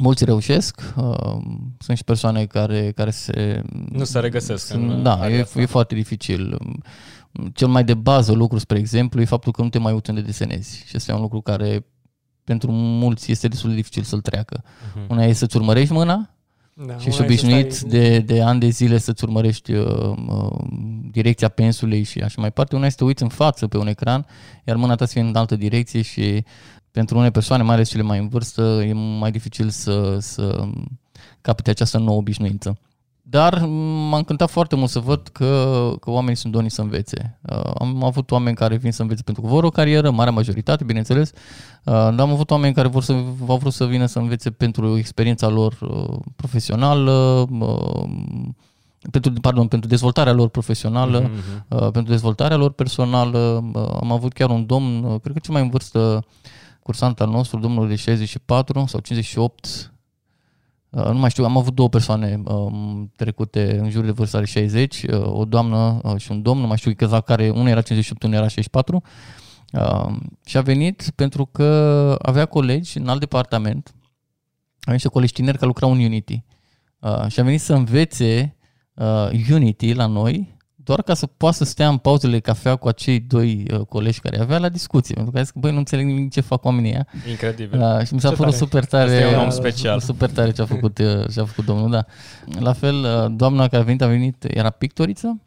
Mulți 0.00 0.24
reușesc, 0.24 0.94
uh, 0.96 1.36
sunt 1.78 1.96
și 1.96 2.04
persoane 2.04 2.46
care, 2.46 2.92
care 2.92 3.10
se... 3.10 3.62
Nu 3.90 4.04
se 4.04 4.18
regăsesc 4.18 4.72
în 4.72 4.88
Sunt, 4.88 5.02
da, 5.02 5.14
area 5.14 5.36
e, 5.36 5.40
asta. 5.40 5.60
e 5.60 5.66
foarte 5.66 5.94
dificil. 5.94 6.58
Cel 7.52 7.68
mai 7.68 7.84
de 7.84 7.94
bază 7.94 8.32
lucru, 8.32 8.58
spre 8.58 8.78
exemplu, 8.78 9.20
e 9.20 9.24
faptul 9.24 9.52
că 9.52 9.62
nu 9.62 9.68
te 9.68 9.78
mai 9.78 9.92
uiți 9.92 10.10
unde 10.10 10.22
desenezi. 10.22 10.84
Și 10.86 10.96
asta 10.96 11.12
e 11.12 11.14
un 11.14 11.20
lucru 11.20 11.40
care 11.40 11.86
pentru 12.44 12.70
mulți 12.72 13.30
este 13.30 13.48
destul 13.48 13.70
de 13.70 13.76
dificil 13.76 14.02
să-l 14.02 14.20
treacă. 14.20 14.62
Mhm. 14.94 15.06
Una 15.08 15.24
e 15.24 15.32
să-ți 15.32 15.56
urmărești 15.56 15.92
mâna 15.92 16.35
Da, 16.78 16.98
și 16.98 17.08
ești 17.08 17.20
una 17.20 17.32
e 17.32 17.36
să 17.36 17.44
obișnuit 17.46 17.72
stai- 17.72 17.88
de, 17.90 18.18
de 18.18 18.42
ani 18.42 18.60
de 18.60 18.68
zile 18.68 18.98
să-ți 18.98 19.24
urmărești 19.24 19.72
uh, 19.72 20.16
uh, 20.28 20.58
direcția 21.10 21.48
pensulei 21.48 22.02
și 22.02 22.20
așa 22.20 22.34
mai 22.36 22.48
departe. 22.48 22.76
Una 22.76 22.86
este 22.86 22.96
să 22.98 23.02
te 23.02 23.08
uiți 23.08 23.22
în 23.22 23.28
față 23.28 23.66
pe 23.66 23.76
un 23.76 23.86
ecran, 23.86 24.26
iar 24.64 24.76
mâna 24.76 24.94
ta 24.94 25.04
să 25.04 25.12
fie 25.12 25.20
în 25.20 25.36
altă 25.36 25.56
direcție 25.56 26.02
și 26.02 26.44
pentru 26.90 27.16
unele 27.16 27.30
persoane, 27.30 27.62
mai 27.62 27.74
ales 27.74 27.88
cele 27.88 28.02
mai 28.02 28.18
în 28.18 28.28
vârstă, 28.28 28.62
e 28.62 28.92
mai 28.92 29.30
dificil 29.30 29.68
să, 29.68 30.18
să 30.20 30.68
capete 31.40 31.70
această 31.70 31.98
nouă 31.98 32.16
obișnuință. 32.16 32.78
Dar 33.28 33.58
m-a 34.08 34.16
încântat 34.16 34.50
foarte 34.50 34.76
mult 34.76 34.90
să 34.90 34.98
văd 34.98 35.28
că, 35.28 35.92
că 36.00 36.10
oamenii 36.10 36.36
sunt 36.36 36.52
doni 36.52 36.70
să 36.70 36.80
învețe. 36.80 37.38
Uh, 37.42 37.70
am 37.78 38.04
avut 38.04 38.30
oameni 38.30 38.56
care 38.56 38.76
vin 38.76 38.92
să 38.92 39.02
învețe 39.02 39.22
pentru 39.22 39.42
că 39.42 39.48
vor 39.48 39.64
o 39.64 39.70
carieră, 39.70 40.10
marea 40.10 40.32
majoritate, 40.32 40.84
bineînțeles, 40.84 41.30
uh, 41.30 41.92
dar 41.92 42.20
am 42.20 42.30
avut 42.30 42.50
oameni 42.50 42.74
care 42.74 42.88
vor 42.88 43.02
să, 43.02 43.12
au 43.46 43.56
vrut 43.56 43.72
să 43.72 43.86
vină 43.86 44.06
să 44.06 44.18
învețe 44.18 44.50
pentru 44.50 44.96
experiența 44.98 45.48
lor 45.48 45.76
uh, 45.80 46.18
profesională, 46.36 47.46
uh, 47.50 48.08
pentru, 49.10 49.32
pardon, 49.32 49.66
pentru 49.66 49.88
dezvoltarea 49.88 50.32
lor 50.32 50.48
profesională, 50.48 51.20
Mhm, 51.20 51.30
mhm. 51.30 51.84
uh, 51.84 51.90
pentru 51.90 52.12
dezvoltarea 52.12 52.56
lor 52.56 52.72
personală. 52.72 53.64
Uh, 53.74 53.88
am 54.00 54.12
avut 54.12 54.32
chiar 54.32 54.50
un 54.50 54.66
domn, 54.66 55.04
uh, 55.04 55.20
cred 55.20 55.32
că 55.32 55.38
cel 55.38 55.54
mai 55.54 55.62
în 55.62 55.70
vârstă 55.70 56.24
cursant 56.82 57.20
al 57.20 57.28
nostru, 57.28 57.58
domnul 57.58 57.88
de 57.88 57.94
64 57.94 58.84
sau 58.86 59.00
58, 59.00 59.66
Uh, 59.66 59.95
nu 61.04 61.18
mai 61.18 61.30
știu, 61.30 61.44
am 61.44 61.56
avut 61.56 61.74
două 61.74 61.88
persoane 61.88 62.42
um, 62.44 63.12
trecute 63.16 63.78
în 63.78 63.90
jur 63.90 64.04
de 64.04 64.10
vârsta 64.10 64.38
de 64.38 64.44
60, 64.44 65.02
uh, 65.02 65.22
o 65.24 65.44
doamnă 65.44 66.00
uh, 66.02 66.16
și 66.16 66.30
un 66.30 66.42
domn, 66.42 66.60
nu 66.60 66.66
mai 66.66 66.76
știu 66.76 66.94
câțiva 66.94 67.20
care, 67.20 67.50
unul 67.50 67.66
era 67.66 67.80
58, 67.80 68.22
unul 68.22 68.36
era 68.36 68.48
64. 68.48 69.02
Uh, 69.72 70.16
și 70.44 70.56
a 70.56 70.60
venit 70.60 71.10
pentru 71.14 71.46
că 71.46 72.16
avea 72.22 72.46
colegi 72.46 72.98
în 72.98 73.08
alt 73.08 73.20
departament, 73.20 73.94
avea 74.80 74.92
niște 74.92 75.08
colegi 75.08 75.32
tineri 75.32 75.54
care 75.54 75.66
lucrau 75.66 75.92
în 75.92 76.04
Unity. 76.04 76.44
Uh, 76.98 77.26
și 77.28 77.40
a 77.40 77.42
venit 77.42 77.60
să 77.60 77.74
învețe 77.74 78.56
uh, 78.94 79.28
Unity 79.50 79.92
la 79.92 80.06
noi, 80.06 80.55
doar 80.86 81.02
ca 81.02 81.14
să 81.14 81.26
poată 81.26 81.56
să 81.56 81.64
stea 81.64 81.88
în 81.88 81.96
pauzele 81.96 82.32
de 82.32 82.40
cafea 82.40 82.76
cu 82.76 82.88
acei 82.88 83.20
doi 83.20 83.66
uh, 83.72 83.80
colegi 83.80 84.20
care 84.20 84.40
avea 84.40 84.58
la 84.58 84.68
discuție. 84.68 85.14
Pentru 85.14 85.32
că 85.32 85.38
a 85.38 85.42
zis 85.42 85.50
că, 85.50 85.58
băi, 85.58 85.72
nu 85.72 85.78
înțeleg 85.78 86.06
nimic 86.06 86.32
ce 86.32 86.40
fac 86.40 86.64
oamenii 86.64 86.90
ăia. 86.90 87.06
Incredibil. 87.28 87.78
Da, 87.78 88.04
și 88.04 88.14
mi 88.14 88.20
s-a 88.20 88.28
Ce 88.28 88.34
părut 88.34 88.52
tare. 88.52 88.64
super 88.64 88.84
tare. 88.84 89.22
Asta 89.22 89.30
e 89.30 89.36
un 89.36 89.42
om 89.42 89.50
special. 89.50 90.00
Super 90.00 90.30
tare 90.30 90.50
ce 90.50 90.62
a 90.62 90.66
făcut, 90.66 90.98
uh, 90.98 91.24
ce 91.32 91.40
a 91.40 91.44
făcut 91.44 91.64
domnul, 91.64 91.90
da. 91.90 92.04
La 92.60 92.72
fel, 92.72 92.94
uh, 92.94 93.26
doamna 93.36 93.68
care 93.68 93.82
a 93.82 93.84
venit, 93.84 94.02
a 94.02 94.06
venit, 94.06 94.44
era 94.44 94.70
pictoriță 94.70 95.40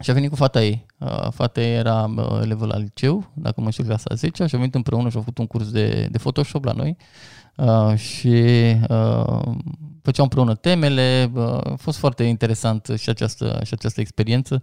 și 0.00 0.10
a 0.10 0.12
venit 0.12 0.30
cu 0.30 0.36
fata 0.36 0.62
ei. 0.62 0.86
Uh, 0.98 1.28
Fata 1.30 1.60
ei 1.60 1.74
era 1.76 2.12
uh, 2.16 2.38
elevă 2.42 2.66
la 2.66 2.76
liceu, 2.78 3.30
dacă 3.34 3.60
mă 3.60 3.70
știu 3.70 3.84
clasa 3.84 4.14
10 4.14 4.46
și 4.46 4.54
a 4.54 4.58
venit 4.58 4.74
împreună 4.74 5.08
și 5.08 5.16
a 5.16 5.18
făcut 5.20 5.38
un 5.38 5.46
curs 5.46 5.70
de, 5.70 6.08
de 6.10 6.18
Photoshop 6.18 6.64
la 6.64 6.72
noi. 6.72 6.96
Uh, 7.56 7.96
și 7.96 8.28
uh, 8.88 9.40
făceau 10.04 10.24
împreună 10.24 10.54
temele, 10.54 11.30
uh, 11.34 11.42
a 11.42 11.74
fost 11.76 11.98
foarte 11.98 12.22
interesant 12.22 12.90
și 12.96 13.08
această, 13.08 13.60
și 13.64 13.74
această 13.74 14.00
experiență 14.00 14.62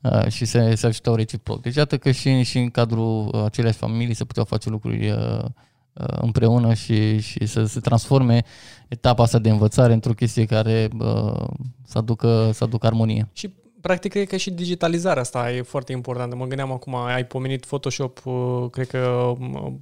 uh, 0.00 0.26
și 0.28 0.44
se, 0.44 0.74
se 0.74 0.86
ajutau 0.86 1.14
reciproc. 1.14 1.62
Deci 1.62 1.74
iată 1.74 1.98
că 1.98 2.10
și, 2.10 2.42
și 2.42 2.58
în 2.58 2.70
cadrul 2.70 3.30
uh, 3.32 3.44
aceleași 3.44 3.76
familii 3.76 4.14
se 4.14 4.24
puteau 4.24 4.44
face 4.44 4.68
lucruri 4.70 5.10
uh, 5.10 5.44
uh, 5.92 6.06
împreună 6.20 6.74
și, 6.74 7.20
și 7.20 7.46
să 7.46 7.64
se 7.64 7.80
transforme 7.80 8.44
etapa 8.88 9.22
asta 9.22 9.38
de 9.38 9.50
învățare 9.50 9.92
într-o 9.92 10.12
chestie 10.12 10.44
care 10.44 10.88
uh, 10.98 11.46
să, 11.84 11.98
aducă, 11.98 12.50
să 12.52 12.64
aducă 12.64 12.86
armonie. 12.86 13.28
Și 13.32 13.50
practic 13.82 14.10
cred 14.10 14.28
că 14.28 14.36
și 14.36 14.50
digitalizarea 14.50 15.22
asta 15.22 15.52
e 15.52 15.62
foarte 15.62 15.92
importantă. 15.92 16.36
Mă 16.36 16.46
gândeam 16.46 16.72
acum, 16.72 16.94
ai 16.94 17.26
pomenit 17.26 17.64
Photoshop, 17.64 18.20
uh, 18.24 18.66
cred 18.70 18.86
că 18.86 19.32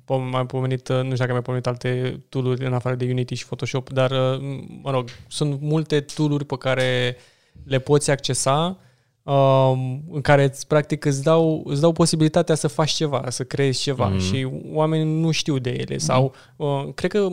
uh, 0.06 0.22
mai 0.30 0.46
pomenit, 0.46 0.88
uh, 0.88 0.96
nu 0.96 1.02
știu 1.02 1.16
dacă 1.16 1.28
ai 1.28 1.32
mai 1.32 1.42
pomenit 1.42 1.66
alte 1.66 2.20
tool-uri 2.28 2.64
în 2.66 2.72
afară 2.72 2.94
de 2.94 3.04
Unity 3.10 3.34
și 3.34 3.46
Photoshop, 3.46 3.90
dar, 3.90 4.10
uh, 4.10 4.40
mă 4.82 4.90
rog, 4.90 5.08
sunt 5.28 5.60
multe 5.60 6.00
tool-uri 6.00 6.44
pe 6.44 6.56
care 6.56 7.16
le 7.64 7.78
poți 7.78 8.10
accesa 8.10 8.78
um, 9.22 10.02
în 10.10 10.20
care 10.22 10.44
îți, 10.44 10.66
practic 10.66 11.04
îți 11.04 11.22
dau, 11.22 11.62
îți 11.66 11.80
dau 11.80 11.92
posibilitatea 11.92 12.54
să 12.54 12.68
faci 12.68 12.90
ceva, 12.90 13.24
să 13.28 13.44
creezi 13.44 13.80
ceva 13.80 14.04
Mhm. 14.04 14.14
mm. 14.14 14.20
și 14.20 14.48
oamenii 14.72 15.20
nu 15.20 15.30
știu 15.30 15.58
de 15.58 15.70
ele 15.70 15.98
sau 15.98 16.34
uh, 16.56 16.88
cred 16.94 17.10
că 17.10 17.28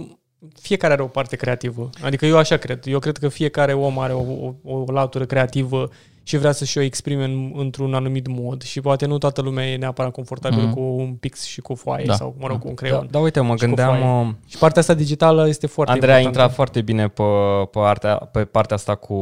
fiecare 0.61 0.93
are 0.93 1.01
o 1.01 1.07
parte 1.07 1.35
creativă. 1.35 1.89
Adică 2.01 2.25
eu 2.25 2.37
așa 2.37 2.57
cred. 2.57 2.85
Eu 2.85 2.99
cred 2.99 3.17
că 3.17 3.27
fiecare 3.27 3.73
om 3.73 3.99
are 3.99 4.13
o, 4.13 4.21
o, 4.21 4.53
o 4.63 4.91
latură 4.91 5.25
creativă 5.25 5.89
și 6.27 6.37
vrea 6.37 6.51
să-și 6.51 6.77
o 6.77 6.81
exprime 6.81 7.23
în, 7.23 7.51
într-un 7.55 7.93
anumit 7.93 8.27
mod 8.27 8.63
și 8.63 8.81
poate 8.81 9.05
nu 9.05 9.17
toată 9.17 9.41
lumea 9.41 9.65
e 9.71 9.77
neapărat 9.77 10.11
confortabilă 10.11 10.61
Mhm. 10.61 10.73
cu 10.73 10.79
un 10.81 11.13
pix 11.13 11.43
și 11.43 11.61
cu 11.61 11.71
o 11.71 11.75
foaie 11.75 12.05
Da. 12.05 12.13
sau, 12.13 12.35
mă 12.39 12.47
rog, 12.47 12.59
cu 12.59 12.67
un 12.67 12.73
Da, 12.75 12.81
creion. 12.81 13.07
da, 13.11 13.19
uite, 13.19 13.39
mă 13.39 13.47
Și 13.51 13.59
cu 13.59 13.65
gândeam... 13.65 13.97
foaie. 13.97 14.19
uh, 14.27 14.27
Și 14.47 14.57
partea 14.57 14.81
asta 14.81 14.93
digitală 14.93 15.47
este 15.47 15.67
foarte 15.67 15.91
Andrei 15.93 16.13
a 16.13 16.17
importantă. 16.17 16.39
intrat 16.43 16.55
foarte 16.55 16.81
bine 16.81 17.07
pe, 17.07 17.23
pe, 17.71 17.79
artea, 17.79 18.15
pe 18.15 18.45
partea 18.45 18.75
asta 18.75 18.95
cu 18.95 19.17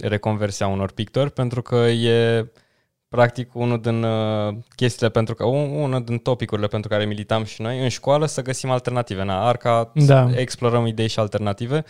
reconversia 0.00 0.66
unor 0.66 0.92
pictori, 0.92 1.30
pentru 1.30 1.62
că 1.62 1.76
e 1.76 2.46
practic 3.08 3.54
unul 3.54 3.80
din 3.80 4.02
uh, 4.02 4.54
chestiile 4.76 5.08
pentru 5.10 5.34
că 5.34 5.44
un- 5.44 5.70
unul 5.70 6.04
din 6.04 6.18
topicurile 6.18 6.66
pentru 6.66 6.88
care 6.88 7.04
militam 7.04 7.44
și 7.44 7.62
noi 7.62 7.82
în 7.82 7.88
școală 7.88 8.26
să 8.26 8.42
găsim 8.42 8.70
alternative. 8.70 9.22
Na, 9.24 9.46
Arca 9.48 9.90
Da. 9.94 10.28
explorăm 10.34 10.86
idei 10.86 11.08
și 11.08 11.18
alternative. 11.18 11.84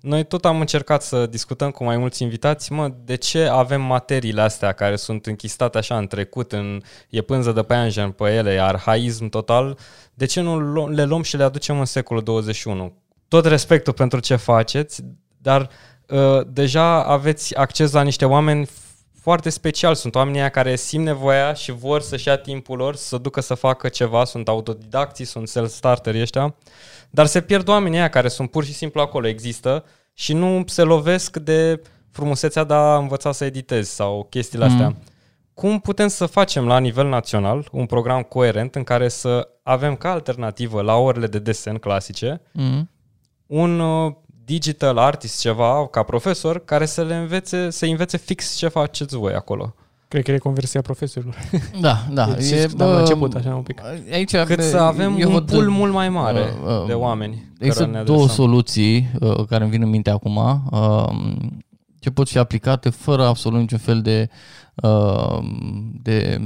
Noi 0.00 0.24
tot 0.24 0.44
am 0.44 0.60
încercat 0.60 1.02
să 1.02 1.26
discutăm 1.26 1.70
cu 1.70 1.84
mai 1.84 1.96
mulți 1.96 2.22
invitați, 2.22 2.72
mă, 2.72 2.92
de 3.04 3.14
ce 3.14 3.44
avem 3.46 3.80
materiile 3.82 4.40
astea 4.40 4.72
care 4.72 4.96
sunt 4.96 5.26
închistate 5.26 5.78
așa 5.78 5.96
în 5.96 6.06
trecut, 6.06 6.52
în, 6.52 6.80
e 7.08 7.20
pânză 7.20 7.52
de 7.52 7.62
păianjen 7.62 8.10
pe 8.10 8.24
ele, 8.34 8.52
e 8.52 8.60
arhaism 8.62 9.28
total, 9.28 9.78
de 10.14 10.24
ce 10.26 10.40
nu 10.40 10.58
lu- 10.58 10.88
le 10.88 11.04
luăm 11.04 11.22
și 11.22 11.36
le 11.36 11.42
aducem 11.44 11.78
în 11.78 11.84
secolul 11.84 12.22
21? 12.22 12.92
Tot 13.28 13.44
respectul 13.46 13.92
pentru 13.92 14.20
ce 14.20 14.36
faceți, 14.36 15.02
dar 15.38 15.68
uh, 16.08 16.40
deja 16.46 17.04
aveți 17.04 17.56
acces 17.56 17.92
la 17.92 18.02
niște 18.02 18.24
oameni 18.24 18.66
foarte 19.22 19.50
special. 19.50 19.94
Sunt 19.94 20.14
oamenii 20.14 20.40
aia 20.40 20.48
care 20.48 20.76
simt 20.76 21.04
nevoia 21.04 21.54
și 21.54 21.72
vor 21.72 22.00
să-și 22.00 22.28
ia 22.28 22.36
timpul 22.36 22.76
lor 22.76 22.96
să 22.96 23.18
ducă 23.18 23.40
să 23.40 23.54
facă 23.54 23.88
ceva, 23.88 24.24
sunt 24.24 24.48
autodidacții, 24.48 25.24
sunt 25.24 25.48
self-starteri 25.48 26.20
ăștia, 26.20 26.54
dar 27.10 27.26
se 27.26 27.40
pierd 27.40 27.68
oamenii 27.68 27.98
aia 27.98 28.08
care 28.08 28.28
sunt 28.28 28.50
pur 28.50 28.64
și 28.64 28.72
simplu 28.72 29.00
acolo, 29.00 29.26
există 29.26 29.84
și 30.14 30.32
nu 30.32 30.62
se 30.66 30.82
lovesc 30.82 31.36
de 31.36 31.82
frumusețea 32.10 32.64
de 32.64 32.74
a 32.74 32.96
învăța 32.96 33.32
să 33.32 33.44
editezi 33.44 33.94
sau 33.94 34.26
chestiile 34.30 34.64
astea. 34.64 34.88
Mm. 34.88 34.98
Cum 35.54 35.80
putem 35.80 36.08
să 36.08 36.26
facem 36.26 36.66
la 36.66 36.78
nivel 36.78 37.08
național 37.08 37.68
un 37.72 37.86
program 37.86 38.22
coerent 38.22 38.74
în 38.74 38.84
care 38.84 39.08
să 39.08 39.48
avem 39.62 39.96
ca 39.96 40.10
alternativă 40.10 40.82
la 40.82 40.96
orele 40.96 41.26
de 41.26 41.38
desen 41.38 41.76
clasice 41.76 42.40
Mm. 42.52 42.90
un 43.46 43.80
uh, 43.80 44.12
digital 44.44 44.98
artist 44.98 45.40
ceva 45.40 45.88
ca 45.90 46.02
profesor 46.02 46.64
care 46.64 46.86
să 46.86 47.02
le 47.02 47.16
învețe, 47.16 47.70
să 47.70 47.86
învețe 47.86 48.16
fix 48.16 48.54
ce 48.56 48.68
faceți 48.68 49.16
voi 49.16 49.32
acolo. 49.34 49.74
Cred 50.08 50.24
că 50.24 50.32
e 50.32 50.38
conversia 50.38 50.80
profesorilor. 50.80 51.34
Da, 51.80 52.06
da. 52.12 52.26
Deci, 52.26 52.50
dar 52.50 52.88
la 52.88 52.94
bă, 52.94 52.98
început, 52.98 53.34
așa, 53.34 53.54
un 53.54 53.62
pic. 53.62 53.80
Aici, 54.12 54.36
Cât 54.36 54.56
bă, 54.56 54.62
să 54.62 54.76
avem 54.78 55.16
eu 55.18 55.28
un 55.28 55.34
văd- 55.34 55.50
pool 55.50 55.68
mult 55.68 55.92
mai 55.92 56.08
mare 56.08 56.40
uh, 56.64 56.80
uh, 56.80 56.86
de 56.86 56.92
oameni. 56.92 57.52
Există 57.58 57.82
cărora 57.84 57.98
ne 57.98 58.04
două 58.04 58.18
adresăm. 58.22 58.44
soluții 58.44 59.10
uh, 59.20 59.44
care 59.46 59.62
îmi 59.62 59.72
vin 59.72 59.82
în 59.82 59.88
minte 59.88 60.10
acum, 60.10 60.36
uh, 60.70 61.08
ce 62.00 62.10
pot 62.10 62.28
fi 62.28 62.38
aplicate 62.38 62.88
fără 62.90 63.26
absolut 63.26 63.60
niciun 63.60 63.78
fel 63.78 64.00
de, 64.02 64.28
uh, 64.74 65.38
de 66.02 66.40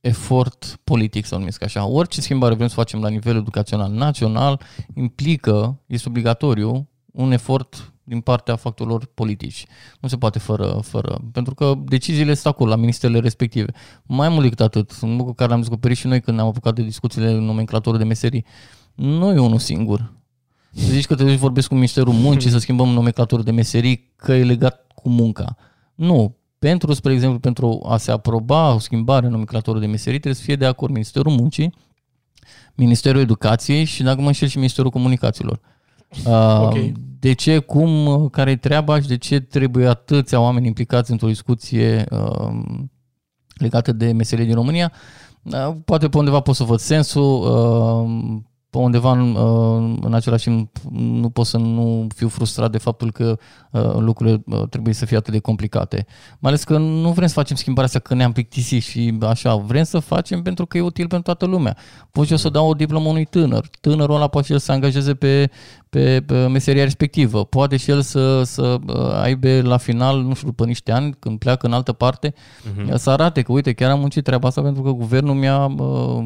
efort 0.00 0.80
politic, 0.84 1.26
să 1.26 1.34
o 1.34 1.38
numesc 1.38 1.62
așa. 1.64 1.86
Orice 1.86 2.20
schimbare 2.20 2.54
vrem 2.54 2.68
să 2.68 2.74
facem 2.74 3.00
la 3.00 3.08
nivel 3.08 3.36
educațional 3.36 3.90
național 3.90 4.60
implică, 4.94 5.80
este 5.86 6.08
obligatoriu, 6.08 6.88
un 7.14 7.32
efort 7.32 7.92
din 8.04 8.20
partea 8.20 8.56
factorilor 8.56 9.10
politici. 9.14 9.66
Nu 10.00 10.08
se 10.08 10.16
poate 10.16 10.38
fără, 10.38 10.80
fără, 10.82 11.20
pentru 11.32 11.54
că 11.54 11.74
deciziile 11.84 12.34
sunt 12.34 12.46
acolo, 12.46 12.70
la 12.70 12.76
ministerele 12.76 13.18
respective. 13.18 13.72
Mai 14.02 14.28
mult 14.28 14.42
decât 14.42 14.60
atât, 14.60 14.92
un 15.02 15.16
lucru 15.16 15.32
care 15.32 15.50
l-am 15.50 15.60
descoperit 15.60 15.96
și 15.96 16.06
noi 16.06 16.20
când 16.20 16.36
ne-am 16.36 16.48
apucat 16.48 16.74
de 16.74 16.82
discuțiile 16.82 17.30
în 17.30 17.44
nomenclatură 17.44 17.96
de 17.96 18.04
meserii, 18.04 18.44
nu 18.94 19.32
e 19.32 19.38
unul 19.38 19.58
singur. 19.58 20.12
Să 20.72 20.90
zici 20.90 21.06
că 21.06 21.14
te 21.14 21.24
duci 21.24 21.38
vorbesc 21.38 21.68
cu 21.68 21.74
Ministerul 21.74 22.12
Muncii 22.12 22.50
să 22.50 22.58
schimbăm 22.58 22.88
nomenclatură 22.88 23.42
de 23.42 23.50
meserii, 23.50 24.12
că 24.16 24.32
e 24.32 24.44
legat 24.44 24.86
cu 24.94 25.08
munca. 25.08 25.56
Nu. 25.94 26.36
pentru, 26.58 26.92
spre 26.92 27.12
exemplu, 27.12 27.38
pentru 27.38 27.86
a 27.88 27.96
se 27.96 28.10
aproba 28.10 28.74
o 28.74 28.78
schimbare 28.78 29.24
în 29.24 29.30
nomenclatorul 29.30 29.80
de 29.80 29.86
meserii, 29.86 30.18
trebuie 30.18 30.40
să 30.40 30.46
fie 30.46 30.56
de 30.56 30.66
acord 30.66 30.92
Ministerul 30.92 31.32
Muncii, 31.32 31.74
Ministerul 32.74 33.20
Educației 33.20 33.84
și, 33.84 34.02
dacă 34.02 34.20
mă 34.20 34.26
înșel, 34.26 34.48
și 34.48 34.56
Ministerul 34.56 34.90
Comunicațiilor. 34.90 35.60
Uh, 36.26 36.60
Ok. 36.62 36.78
De 37.18 37.32
ce, 37.32 37.58
cum, 37.58 38.28
care 38.28 38.50
e 38.50 38.56
treaba 38.56 39.00
și 39.00 39.08
de 39.08 39.16
ce 39.16 39.40
trebuie 39.40 39.86
atâția 39.86 40.40
oameni 40.40 40.66
implicați 40.66 41.10
într-o 41.10 41.28
discuție 41.28 42.04
uh, 42.10 42.60
legată 43.54 43.92
de 43.92 44.12
meserie 44.12 44.44
din 44.44 44.54
România? 44.54 44.92
Uh, 45.42 45.74
poate 45.84 46.08
pe 46.08 46.18
undeva 46.18 46.40
pot 46.40 46.54
să 46.54 46.64
văd 46.64 46.78
sensul, 46.78 47.42
uh, 47.42 48.40
pe 48.70 48.80
undeva 48.80 49.12
în, 49.12 49.34
uh, 49.34 49.98
în 50.00 50.14
același 50.14 50.44
timp 50.44 50.76
nu 50.92 51.30
pot 51.30 51.46
să 51.46 51.56
nu 51.56 52.06
fiu 52.14 52.28
frustrat 52.28 52.70
de 52.70 52.78
faptul 52.78 53.12
că 53.12 53.38
uh, 53.70 53.94
lucrurile 53.98 54.42
uh, 54.46 54.68
trebuie 54.68 54.94
să 54.94 55.06
fie 55.06 55.16
atât 55.16 55.32
de 55.32 55.38
complicate. 55.38 56.06
Mai 56.38 56.50
ales 56.50 56.64
că 56.64 56.78
nu 56.78 57.12
vrem 57.12 57.26
să 57.26 57.34
facem 57.34 57.56
schimbarea 57.56 57.86
asta 57.86 57.98
că 57.98 58.14
ne-am 58.14 58.32
plictisit 58.32 58.82
și 58.82 59.18
așa, 59.20 59.56
vrem 59.56 59.84
să 59.84 59.98
facem 59.98 60.42
pentru 60.42 60.66
că 60.66 60.76
e 60.76 60.80
util 60.80 61.06
pentru 61.06 61.32
toată 61.32 61.46
lumea. 61.46 61.76
Pot 62.10 62.24
și 62.24 62.30
eu 62.30 62.38
să 62.38 62.48
dau 62.48 62.68
o 62.68 62.74
diplomă 62.74 63.08
unui 63.08 63.24
tânăr. 63.24 63.68
Tânărul 63.80 64.14
ăla 64.14 64.28
poate 64.28 64.46
și 64.46 64.52
el 64.52 64.58
să 64.58 64.64
se 64.64 64.72
angajeze 64.72 65.14
pe, 65.14 65.50
pe, 65.94 66.22
pe 66.26 66.46
meseria 66.46 66.82
respectivă. 66.82 67.44
Poate 67.44 67.76
și 67.76 67.90
el 67.90 68.00
să, 68.02 68.42
să 68.42 68.76
uh, 68.86 68.94
aibă 69.22 69.60
la 69.62 69.76
final, 69.76 70.22
nu 70.22 70.34
știu, 70.34 70.46
după 70.48 70.64
niște 70.64 70.92
ani, 70.92 71.14
când 71.18 71.38
pleacă 71.38 71.66
în 71.66 71.72
altă 71.72 71.92
parte, 71.92 72.34
Mhm. 72.74 72.90
uh-huh. 72.90 72.94
să 72.94 73.10
arate 73.10 73.42
că, 73.42 73.52
uite, 73.52 73.72
chiar 73.72 73.90
am 73.90 74.00
muncit 74.00 74.24
treaba 74.24 74.48
asta 74.48 74.62
pentru 74.62 74.82
că 74.82 74.90
guvernul 74.90 75.34
mi-a, 75.34 75.64
uh, 75.66 76.24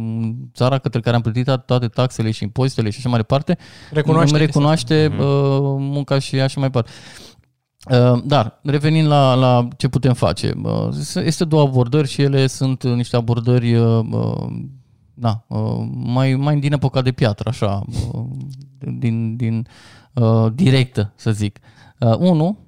țara 0.55 0.79
către 0.79 1.01
care 1.01 1.16
am 1.16 1.23
plătit 1.23 1.51
toate 1.66 1.87
taxele 1.89 2.31
și 2.31 2.43
impozitele 2.43 2.91
și 2.91 2.97
așa 2.99 3.09
mai 3.09 3.19
departe, 3.19 3.59
Recunoaște 3.93 4.37
îmi 4.37 4.45
recunoaște 4.47 5.09
Mhm. 5.12 5.21
uh, 5.21 5.27
munca 5.79 6.19
și 6.19 6.41
așa 6.41 6.61
mai 6.61 6.71
departe. 6.71 6.91
Uh, 7.91 8.23
Dar, 8.25 8.61
revenind 8.62 9.09
la, 9.09 9.35
la 9.35 9.69
ce 9.77 9.89
putem 9.89 10.14
face, 10.14 10.53
uh, 10.62 10.89
este 11.25 11.45
două 11.45 11.62
abordări 11.62 12.09
și 12.09 12.23
ele 12.23 12.47
sunt 12.47 12.83
uh, 12.83 12.93
niște 12.93 13.16
abordări 13.16 13.75
uh, 13.75 14.05
uh, 14.11 14.47
da, 15.14 15.45
uh, 15.49 15.87
mai, 15.93 16.35
mai 16.35 16.59
din 16.59 16.73
epoca 16.73 17.03
de 17.03 17.12
piatră, 17.12 17.49
așa, 17.49 17.83
uh, 18.12 18.25
din, 18.79 19.37
din 19.37 19.66
uh, 20.14 20.53
directă, 20.55 21.12
să 21.14 21.31
zic. 21.31 21.59
Uh, 22.01 22.16
unu, 22.16 22.59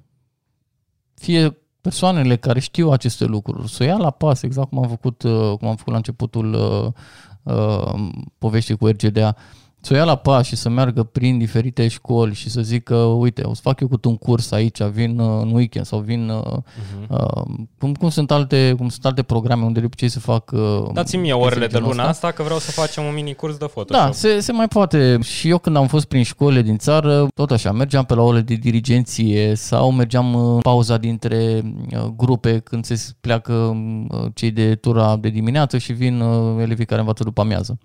fie 1.13 1.57
persoanele 1.81 2.35
care 2.35 2.59
știu 2.59 2.89
aceste 2.89 3.25
lucruri, 3.25 3.69
să 3.69 3.83
o 3.83 3.85
ia 3.85 3.97
la 3.97 4.09
pas, 4.09 4.41
exact 4.41 4.69
cum 4.69 4.77
am 4.83 4.89
făcut, 4.89 5.23
uh, 5.23 5.57
cum 5.57 5.67
am 5.67 5.75
făcut 5.75 5.91
la 5.91 5.95
începutul 5.95 6.53
uh, 6.53 7.55
uh, 7.55 8.09
poveștii 8.37 8.77
cu 8.77 8.87
RGDA, 8.87 9.35
să 9.81 9.93
o 9.93 9.95
ia 9.95 10.03
la 10.03 10.15
pas 10.15 10.45
și 10.47 10.55
să 10.55 10.69
meargă 10.69 11.03
prin 11.03 11.37
diferite 11.37 11.87
școli 11.87 12.33
și 12.33 12.49
să 12.49 12.61
zică, 12.61 12.95
uite, 12.95 13.41
o 13.43 13.53
să 13.53 13.59
fac 13.63 13.79
eu 13.79 13.87
cu 13.87 13.99
un 14.03 14.17
curs 14.17 14.51
aici, 14.51 14.81
vin 14.83 15.19
uh, 15.19 15.39
în 15.41 15.51
weekend 15.53 15.85
sau 15.85 15.99
vin, 15.99 16.29
uh, 16.29 16.41
Mhm. 16.45 17.05
uh, 17.09 17.43
cum, 17.79 17.93
cum, 17.93 18.09
sunt 18.09 18.31
alte, 18.31 18.73
cum 18.77 18.89
sunt 18.89 19.05
alte 19.05 19.21
programe 19.23 19.63
unde 19.65 19.79
de 19.79 19.85
obicei 19.85 20.09
se 20.09 20.19
fac... 20.19 20.51
Uh, 20.51 20.89
Dați-mi 20.93 21.21
mie 21.21 21.31
chestii 21.31 21.47
orele 21.51 21.67
de 21.67 21.73
genul 21.73 21.89
luna 21.89 22.01
ăsta. 22.09 22.11
asta 22.27 22.31
că 22.31 22.43
vreau 22.43 22.59
să 22.59 22.71
facem 22.71 23.03
un 23.03 23.13
mini 23.13 23.33
curs 23.35 23.57
de 23.57 23.65
Photoshop. 23.65 24.05
Da, 24.05 24.11
se, 24.11 24.39
se 24.39 24.51
mai 24.51 24.67
poate. 24.67 25.17
Și 25.21 25.49
eu 25.49 25.57
când 25.57 25.75
am 25.75 25.87
fost 25.87 26.05
prin 26.05 26.23
școlile 26.23 26.61
din 26.61 26.77
țară, 26.77 27.27
tot 27.35 27.51
așa, 27.51 27.71
mergeam 27.71 28.03
pe 28.05 28.13
la 28.15 28.21
ore 28.21 28.41
de 28.41 28.53
dirigenție 28.55 29.55
sau 29.55 29.91
mergeam 29.91 30.35
în 30.35 30.59
pauza 30.59 30.97
dintre 30.97 31.61
uh, 31.91 32.03
grupe 32.17 32.59
când 32.59 32.85
se 32.85 33.01
pleacă 33.21 33.53
uh, 33.53 34.25
cei 34.33 34.51
de 34.51 34.75
tura 34.75 35.15
de 35.15 35.29
dimineață 35.29 35.77
și 35.77 35.93
vin 35.93 36.19
uh, 36.19 36.61
elevii 36.61 36.85
care 36.85 36.99
învață 36.99 37.23
după 37.23 37.41
amiază. 37.41 37.77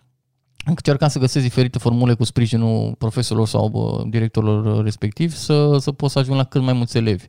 Încercam 0.69 1.09
să 1.09 1.19
găsesc 1.19 1.45
diferite 1.45 1.79
formule 1.79 2.15
cu 2.15 2.25
sprijinul 2.25 2.95
profesorilor 2.99 3.49
sau 3.49 3.71
uh, 3.73 4.07
directorilor 4.11 4.83
respectiv 4.83 5.35
să, 5.35 5.77
să 5.79 5.93
pot 5.93 6.11
să 6.11 6.19
ajung 6.19 6.37
la 6.37 6.45
cât 6.45 6.63
mai 6.63 6.73
mulți 6.73 6.97
elevi. 6.97 7.25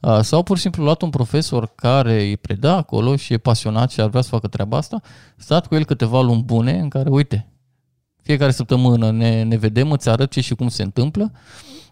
Uh, 0.00 0.18
Sau 0.20 0.42
pur 0.42 0.56
și 0.56 0.62
simplu 0.62 0.82
luat 0.82 1.02
un 1.02 1.10
profesor 1.10 1.72
care 1.74 2.22
îi 2.22 2.36
preda 2.36 2.76
acolo 2.76 3.16
și 3.16 3.32
e 3.32 3.38
pasionat 3.38 3.90
și 3.90 4.00
ar 4.00 4.08
vrea 4.08 4.22
să 4.22 4.28
facă 4.28 4.48
treaba 4.48 4.76
asta, 4.76 5.00
stat 5.36 5.66
cu 5.66 5.74
el 5.74 5.84
câteva 5.84 6.20
luni 6.20 6.42
bune 6.42 6.78
în 6.78 6.88
care, 6.88 7.08
uite, 7.08 7.48
fiecare 8.22 8.50
săptămână 8.50 9.10
ne, 9.10 9.42
ne 9.42 9.56
vedem, 9.56 9.90
îți 9.90 10.08
arăt 10.08 10.30
ce 10.30 10.40
și 10.40 10.54
cum 10.54 10.68
se 10.68 10.82
întâmplă. 10.82 11.32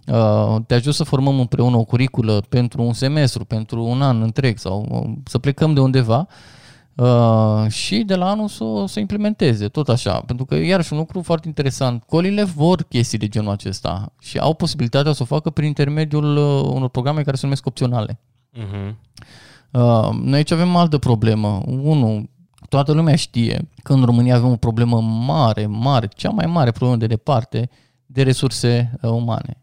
Uh, 0.07 0.57
Te 0.67 0.75
ajut 0.75 0.95
să 0.95 1.05
formăm 1.05 1.39
împreună 1.39 1.77
o 1.77 1.85
curiculă 1.85 2.43
pentru 2.49 2.83
un 2.83 2.93
semestru, 2.93 3.45
pentru 3.45 3.85
un 3.85 4.03
an 4.03 4.23
întreg 4.23 4.59
sau 4.59 4.87
uh, 4.91 5.13
să 5.25 5.39
plecăm 5.39 5.75
de 5.75 5.81
undeva 5.81 6.27
uh, 6.99 7.71
și 7.71 7.99
de 8.03 8.15
la 8.15 8.31
anul 8.31 8.49
să, 8.49 8.65
o- 8.65 8.87
să 8.87 9.01
implementeze, 9.01 9.69
tot 9.69 9.89
așa. 9.89 10.21
Pentru 10.21 10.45
că, 10.45 10.55
iarăși, 10.55 10.93
un 10.93 10.99
lucru 10.99 11.23
foarte 11.23 11.47
interesant, 11.49 12.03
colile 12.07 12.45
vor 12.45 12.83
chestii 12.83 13.19
de 13.19 13.29
genul 13.29 13.51
acesta 13.51 14.13
și 14.21 14.39
au 14.39 14.55
posibilitatea 14.55 15.13
să 15.13 15.23
o 15.23 15.27
facă 15.27 15.51
prin 15.51 15.67
intermediul 15.67 16.37
uh, 16.37 16.71
unor 16.75 16.89
programe 16.89 17.23
care 17.23 17.37
se 17.37 17.43
numesc 17.45 17.67
opționale. 17.67 18.19
Mhm. 18.53 18.99
Uh, 19.71 20.09
noi 20.23 20.35
aici 20.37 20.51
avem 20.51 20.77
altă 20.77 20.99
problemă. 20.99 21.63
Unu, 21.67 22.29
toată 22.69 22.93
lumea 22.93 23.17
știe 23.17 23.69
că 23.83 23.93
în 23.93 24.05
România 24.05 24.37
avem 24.37 24.51
o 24.51 24.57
problemă 24.57 25.01
mare, 25.01 25.67
mare, 25.67 26.09
cea 26.15 26.31
mai 26.31 26.47
mare 26.47 26.71
problemă 26.71 26.97
de 26.97 27.07
departe 27.07 27.71
de 28.07 28.23
resurse 28.23 28.91
uh, 29.03 29.11
umane. 29.11 29.63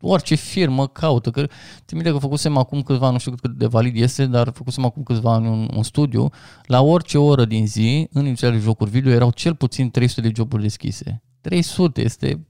Orice 0.00 0.34
firmă 0.34 0.86
caută, 0.86 1.30
că 1.30 1.40
țin 1.86 1.96
minte 1.96 2.10
că 2.10 2.18
făcusem 2.18 2.56
acum 2.56 2.82
câțiva 2.82 3.04
ani, 3.04 3.12
nu 3.12 3.18
știu 3.18 3.34
cât 3.40 3.50
de 3.50 3.66
valid 3.66 3.96
este, 3.96 4.26
dar 4.26 4.50
făcusem 4.54 4.84
acum 4.84 5.02
câțiva 5.02 5.32
ani 5.32 5.46
un, 5.46 5.68
un 5.76 5.82
studiu, 5.82 6.30
la 6.64 6.80
orice 6.82 7.18
oră 7.18 7.44
din 7.44 7.66
zi, 7.66 8.08
în 8.12 8.22
industria 8.22 8.50
de 8.50 8.58
jocuri 8.58 8.90
video, 8.90 9.12
erau 9.12 9.30
cel 9.30 9.54
puțin 9.54 9.90
300 9.90 10.20
de 10.20 10.32
joburi 10.36 10.62
deschise. 10.62 11.22
300 11.40 12.00
este 12.00 12.44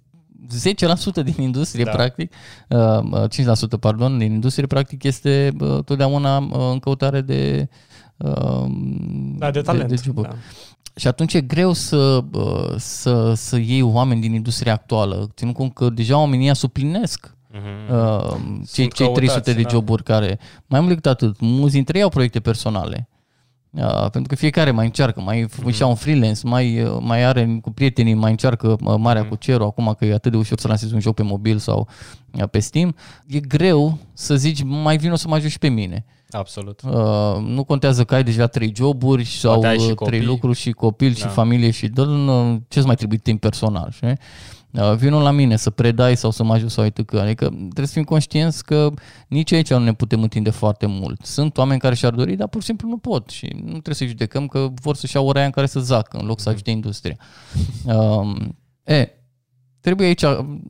10% 1.20 1.22
din 1.24 1.34
industrie, 1.42 1.84
Da. 1.84 1.90
da. 1.90 1.96
practic, 1.96 2.32
uh, 2.68 3.28
5%, 3.28 3.78
pardon, 3.80 4.18
din 4.18 4.32
industrie, 4.32 4.66
practic, 4.66 5.02
este 5.02 5.52
uh, 5.60 5.84
totdeauna 5.84 6.38
uh, 6.38 6.70
în 6.72 6.78
căutare 6.78 7.20
de, 7.20 7.68
uh, 8.16 8.64
Da, 9.38 9.50
de 9.50 9.60
talent. 9.60 9.88
de 9.88 10.00
joburi. 10.04 10.28
da. 10.28 10.34
Și 10.94 11.06
atunci 11.06 11.34
e 11.34 11.40
greu 11.40 11.72
să, 11.72 12.24
uh, 12.32 12.74
să, 12.76 13.34
să 13.34 13.56
iei 13.56 13.82
oameni 13.82 14.20
din 14.20 14.32
industria 14.34 14.72
actuală, 14.72 15.30
ținând 15.34 15.56
cont 15.56 15.74
că 15.74 15.90
deja 15.90 16.18
oamenii 16.18 16.56
suplinesc 16.56 17.34
Mhm. 17.52 17.94
uh, 17.96 18.36
cei, 18.72 18.88
cei 18.88 19.06
căutați, 19.06 19.14
300 19.14 19.52
de 19.52 19.62
da. 19.62 19.68
joburi 19.68 20.02
care, 20.02 20.38
mai 20.66 20.80
mult 20.80 20.88
decât 20.92 21.06
atât, 21.06 21.40
mulți 21.40 21.74
dintre 21.74 21.96
ei 21.98 22.04
au 22.04 22.10
proiecte 22.10 22.40
personale. 22.40 23.08
Uh, 23.70 24.00
pentru 24.00 24.22
că 24.28 24.34
fiecare 24.34 24.70
mai 24.70 24.84
încearcă, 24.84 25.20
mai 25.20 25.40
Mhm. 25.42 25.60
mm. 25.64 25.70
și 25.70 25.82
un 25.82 25.94
freelance, 25.94 26.40
mai, 26.44 26.82
uh, 26.82 26.96
mai 27.00 27.24
are 27.24 27.58
cu 27.62 27.70
prietenii, 27.70 28.14
mai 28.14 28.30
încearcă 28.30 28.76
uh, 28.84 28.94
Marea 28.98 29.20
Mhm. 29.22 29.30
cu 29.30 29.36
cerul, 29.36 29.66
acum 29.66 29.94
că 29.98 30.04
e 30.04 30.14
atât 30.14 30.30
de 30.30 30.36
ușor 30.36 30.58
să 30.60 30.68
lansezi 30.68 30.94
un 30.94 31.00
joc 31.00 31.14
pe 31.14 31.22
mobil 31.22 31.58
sau 31.58 31.88
uh, 32.38 32.48
pe 32.50 32.58
Steam, 32.58 32.94
e 33.26 33.38
greu 33.40 33.98
să 34.12 34.36
zici, 34.36 34.62
mai 34.64 34.96
vin 34.96 35.12
o 35.12 35.16
să 35.16 35.28
mă 35.28 35.34
ajut 35.34 35.50
și 35.50 35.58
pe 35.58 35.68
mine. 35.68 36.04
Absolut. 36.30 36.80
Uh, 36.84 37.36
nu 37.46 37.64
contează 37.64 38.04
că 38.04 38.14
ai 38.14 38.24
deja 38.24 38.46
trei 38.46 38.72
joburi 38.76 39.24
sau 39.24 39.52
Poate 39.52 39.66
ai 39.66 39.78
și 39.78 39.88
uh, 39.88 39.94
copii. 39.94 40.12
trei 40.16 40.26
lucruri 40.26 40.58
și 40.58 40.70
copil 40.72 41.14
și 41.14 41.22
Da. 41.22 41.28
familie 41.28 41.70
și 41.70 41.88
dă 41.88 42.04
ce-ți 42.68 42.86
mai 42.86 42.94
trebuie 42.94 43.18
timp 43.22 43.40
personal, 43.40 43.90
știi? 43.92 44.18
Uh, 44.72 44.94
vină 44.94 45.18
la 45.18 45.30
mine 45.30 45.56
să 45.56 45.70
predai 45.70 46.16
sau 46.16 46.30
să 46.30 46.42
mă 46.42 46.52
ajut 46.52 46.70
sau 46.70 46.84
uite 46.84 47.02
că. 47.02 47.18
Adică 47.18 47.46
trebuie 47.46 47.86
să 47.86 47.92
fim 47.92 48.04
conștienți 48.04 48.64
că 48.64 48.90
nici 49.28 49.52
aici 49.52 49.70
nu 49.70 49.78
ne 49.78 49.94
putem 49.94 50.22
întinde 50.22 50.50
foarte 50.50 50.86
mult. 50.86 51.24
Sunt 51.24 51.58
oameni 51.58 51.80
care 51.80 51.94
și-ar 51.94 52.12
dori, 52.12 52.36
dar 52.36 52.48
pur 52.48 52.60
și 52.60 52.66
simplu 52.66 52.88
nu 52.88 52.96
pot 52.96 53.28
și 53.28 53.50
nu 53.54 53.70
trebuie 53.70 53.94
să-i 53.94 54.06
judecăm 54.06 54.46
că 54.46 54.68
vor 54.82 54.96
să-și 54.96 55.16
iau 55.16 55.26
ora 55.26 55.38
aia 55.38 55.46
în 55.46 55.52
care 55.52 55.66
să 55.66 55.80
zacă 55.80 56.18
în 56.18 56.26
loc 56.26 56.40
să 56.40 56.48
ajute 56.48 56.70
industria. 56.70 57.16
Um, 57.84 58.58
e, 58.84 59.08
trebuie 59.80 60.06
aici, 60.06 60.22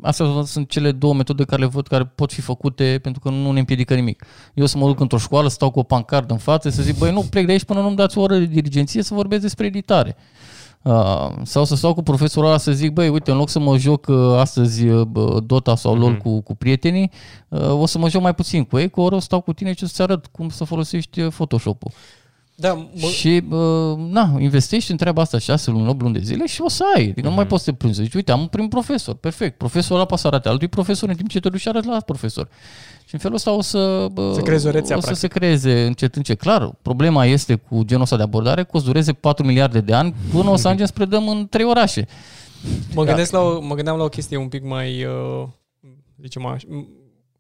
astea 0.03 0.43
sunt 0.45 0.69
cele 0.69 0.93
două 0.93 1.15
metode 1.15 1.45
care 1.45 1.61
le 1.61 1.67
văd 1.67 1.87
care 1.87 2.05
pot 2.05 2.33
fi 2.33 2.41
făcute 2.41 2.99
pentru 3.03 3.21
că 3.21 3.31
nu 3.31 3.53
ne 3.53 3.59
împiedică 3.59 3.95
nimic. 3.95 4.25
Eu 4.55 4.67
să 4.67 4.79
mă 4.79 4.87
duc 4.87 5.01
într-o 5.01 5.19
școală, 5.19 5.49
să 5.49 5.55
stau 5.55 5.71
cu 5.71 5.79
o 5.79 5.83
pancardă 5.83 6.33
în 6.33 6.39
față, 6.39 6.69
să 6.69 6.83
zic, 6.83 6.99
băi, 6.99 7.13
nu 7.13 7.21
plec 7.31 7.47
de 7.47 7.53
aici 7.53 7.65
până 7.65 7.81
nu-mi 7.81 7.97
dați 7.97 8.19
o 8.19 8.21
oră 8.21 8.39
de 8.39 8.45
dirigenție 8.45 9.03
să 9.03 9.15
vorbesc 9.15 9.43
despre 9.43 9.67
editare. 9.67 10.17
Uh, 10.83 11.29
sau 11.43 11.65
să 11.65 11.75
stau 11.77 11.95
cu 11.95 12.03
profesorul 12.03 12.49
ăla 12.49 12.59
să 12.59 12.73
zic, 12.73 12.93
băi, 12.93 13.09
uite, 13.09 13.31
în 13.31 13.37
loc 13.37 13.49
să 13.49 13.59
mă 13.59 13.77
joc 13.79 14.07
uh, 14.07 14.37
astăzi 14.39 14.87
uh, 14.89 15.07
bă, 15.07 15.41
Dota 15.47 15.77
sau 15.77 15.95
LOL 15.99 16.11
Mhm. 16.11 16.21
cu, 16.21 16.41
cu 16.41 16.55
prietenii, 16.55 17.11
uh, 17.49 17.71
o 17.81 17.87
să 17.87 17.99
mă 17.99 18.09
joc 18.09 18.23
mai 18.23 18.35
puțin 18.35 18.65
cu 18.65 18.79
ei, 18.79 18.91
cu 18.91 19.01
o 19.01 19.05
oră 19.05 19.15
o 19.15 19.19
să 19.19 19.25
stau 19.25 19.41
cu 19.41 19.53
tine 19.53 19.73
și 19.73 19.79
să-ți 19.79 20.03
arăt 20.03 20.27
cum 20.27 20.49
să 20.49 20.65
folosești 20.65 21.21
uh, 21.21 21.33
Photoshop-ul. 21.33 21.91
Da, 22.61 22.73
mă, 22.75 23.07
Și, 23.09 23.43
uh, 23.51 23.97
na, 24.09 24.37
investești 24.39 24.91
în 24.91 24.97
treaba 24.97 25.23
asta 25.23 25.39
6 25.39 25.71
luni, 25.71 25.89
8 25.89 26.01
luni 26.01 26.13
de 26.15 26.21
zile 26.23 26.47
și 26.47 26.61
o 26.61 26.69
să 26.69 26.85
ai. 26.95 27.09
Adică 27.11 27.29
nu 27.29 27.35
mai 27.35 27.47
poți 27.47 27.65
să 27.65 27.71
te 27.71 27.77
plângi. 27.77 27.97
Să 27.97 28.03
Zici, 28.03 28.15
uite, 28.15 28.33
am 28.33 28.41
un 28.41 28.47
prim 28.47 28.69
profesor, 28.69 29.15
perfect. 29.15 29.59
Profesorul 29.59 29.97
ăla 29.97 30.05
poate 30.05 30.23
să 30.23 30.29
arate 30.29 30.49
altui 30.49 30.69
profesor 30.69 31.09
în 31.09 31.15
timp 31.15 31.29
ce 31.29 31.41
te 31.41 31.49
duci 31.49 31.61
și 31.61 31.69
arăți 31.69 31.87
la 31.87 31.95
alt 31.95 32.05
profesor. 32.05 32.49
Și 33.05 33.15
în 33.15 33.21
felul 33.21 33.37
ăsta 33.37 33.53
o 33.53 33.63
să, 33.63 34.07
bă, 34.13 34.33
Să 34.35 34.41
creezi 34.41 34.67
o 34.67 34.71
rețea, 34.71 34.97
o 34.97 35.01
să 35.01 35.07
practic. 35.07 35.31
se 35.31 35.39
creeze 35.39 35.87
încet, 35.87 36.15
încet. 36.17 36.39
Clar, 36.39 36.73
problema 36.83 37.25
este 37.25 37.55
cu 37.55 37.83
genul 37.83 38.03
ăsta 38.03 38.17
de 38.17 38.23
abordare 38.23 38.63
că 38.63 38.71
o 38.73 38.79
să 38.79 38.85
dureze 38.85 39.13
4 39.13 39.45
miliarde 39.47 39.81
de 39.81 39.95
ani 39.95 40.15
până 40.33 40.51
o 40.51 40.57
să 40.57 40.67
ajungem 40.67 40.87
să 40.87 40.93
predăm 40.93 41.29
în 41.29 41.47
trei 41.51 41.65
orașe. 41.65 42.07
Mă, 42.95 43.05
gândesc 43.05 43.33
la 43.33 43.41
o, 43.41 43.61
mă 43.61 43.75
gândeam 43.75 43.97
la 43.97 44.05
o 44.05 44.09
chestie 44.09 44.37
un 44.37 44.49
pic 44.49 44.65
mai, 44.65 45.05
uh, 45.05 45.47
zicem 46.21 46.47
așa, 46.47 46.67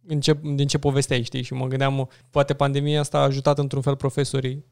în 0.06 0.20
ce, 0.20 0.36
din 0.54 0.66
ce 0.66 0.78
povesteai, 0.78 1.22
știi? 1.22 1.42
Și 1.42 1.52
mă 1.52 1.66
gândeam, 1.66 2.08
poate 2.30 2.54
pandemia 2.54 3.00
asta 3.00 3.18
a 3.18 3.22
ajutat 3.22 3.58
într-un 3.58 3.82
fel 3.82 3.96
profesorii, 3.96 4.64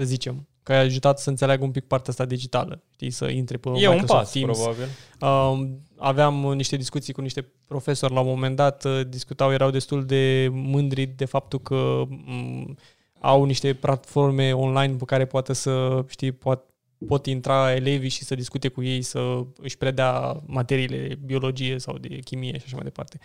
să 0.00 0.08
zicem, 0.08 0.48
că 0.62 0.72
a 0.72 0.78
ajutat 0.78 1.18
să 1.18 1.30
înțeleagă 1.30 1.64
un 1.64 1.70
pic 1.70 1.84
partea 1.84 2.10
asta 2.10 2.24
digitală, 2.24 2.82
știi, 2.92 3.10
să 3.10 3.28
intre 3.28 3.56
pe 3.56 3.68
E 3.68 3.88
un 3.88 3.94
Microsoft 3.94 4.08
pas, 4.08 4.30
Teams. 4.32 4.58
probabil. 4.58 4.88
Um, 5.20 5.80
aveam 5.96 6.34
niște 6.34 6.76
discuții 6.76 7.12
cu 7.12 7.20
niște 7.20 7.52
profesori 7.66 8.12
la 8.12 8.20
un 8.20 8.26
moment 8.26 8.56
dat, 8.56 8.84
uh, 8.84 9.00
discutau, 9.08 9.52
erau 9.52 9.70
destul 9.70 10.04
de 10.04 10.48
mândri 10.52 11.06
de 11.06 11.24
faptul 11.24 11.58
că 11.58 11.74
um, 11.74 12.76
au 13.20 13.44
niște 13.44 13.74
platforme 13.74 14.52
online 14.52 14.94
pe 14.94 15.04
care 15.04 15.26
poate 15.26 15.52
să, 15.52 16.04
știi, 16.08 16.32
pot, 16.32 16.64
pot 17.06 17.26
intra 17.26 17.74
elevii 17.74 18.08
și 18.08 18.24
să 18.24 18.34
discute 18.34 18.68
cu 18.68 18.82
ei, 18.82 19.02
să 19.02 19.46
își 19.56 19.76
predea 19.76 20.42
materiile 20.46 21.18
biologie 21.24 21.78
sau 21.78 21.98
de 21.98 22.08
chimie 22.08 22.58
și 22.58 22.62
așa 22.64 22.74
mai 22.74 22.84
departe. 22.84 23.18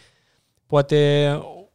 Poate 0.65 1.29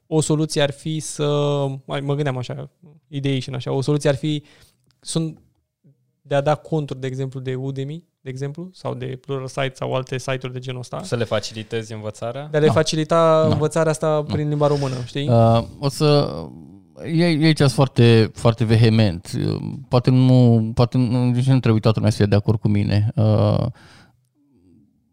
o 0.06 0.20
soluție 0.20 0.62
ar 0.62 0.70
fi 0.70 1.00
să, 1.00 1.66
mai 1.84 2.00
mă 2.00 2.14
gândeam 2.14 2.36
așa, 2.36 2.70
idei 3.08 3.40
și 3.40 3.48
în 3.48 3.54
așa, 3.54 3.72
o 3.72 3.80
soluție 3.80 4.08
ar 4.08 4.16
fi 4.16 4.42
sunt 5.00 5.38
de 6.22 6.34
a 6.34 6.40
da 6.40 6.54
conturi, 6.54 7.00
de 7.00 7.06
exemplu, 7.06 7.40
de 7.40 7.54
Udemy, 7.54 8.04
de 8.20 8.30
exemplu, 8.30 8.68
sau 8.72 8.94
de 8.94 9.06
Pluralsight 9.06 9.76
sau 9.76 9.94
alte 9.94 10.18
site-uri 10.18 10.52
de 10.52 10.58
genul 10.58 10.80
ăsta. 10.80 11.02
Să 11.02 11.16
le 11.16 11.24
facilitezi 11.24 11.92
învățarea? 11.92 12.48
De 12.50 12.56
a 12.56 12.60
le 12.60 12.66
No. 12.66 12.72
facilita 12.72 13.42
No. 13.46 13.52
învățarea 13.52 13.90
asta 13.90 14.22
prin 14.22 14.48
limba 14.48 14.66
română, 14.66 14.94
știi? 15.04 15.28
Uh, 15.28 15.62
o 15.78 15.88
să... 15.88 16.36
Ei, 17.04 17.18
ei 17.20 17.44
aici 17.44 17.56
sunt 17.56 17.70
foarte, 17.70 18.30
foarte 18.34 18.64
vehement. 18.64 19.30
Uh, 19.46 19.60
Poate 19.88 20.10
nu, 20.10 20.70
poate 20.74 20.98
nu, 20.98 21.24
nici 21.24 21.46
nu 21.46 21.60
trebuie 21.60 21.80
toată 21.80 21.96
lumea 21.98 22.10
să 22.10 22.16
fie 22.16 22.26
de 22.26 22.34
acord 22.34 22.60
cu 22.60 22.68
mine. 22.68 23.12
Uh, 23.14 23.66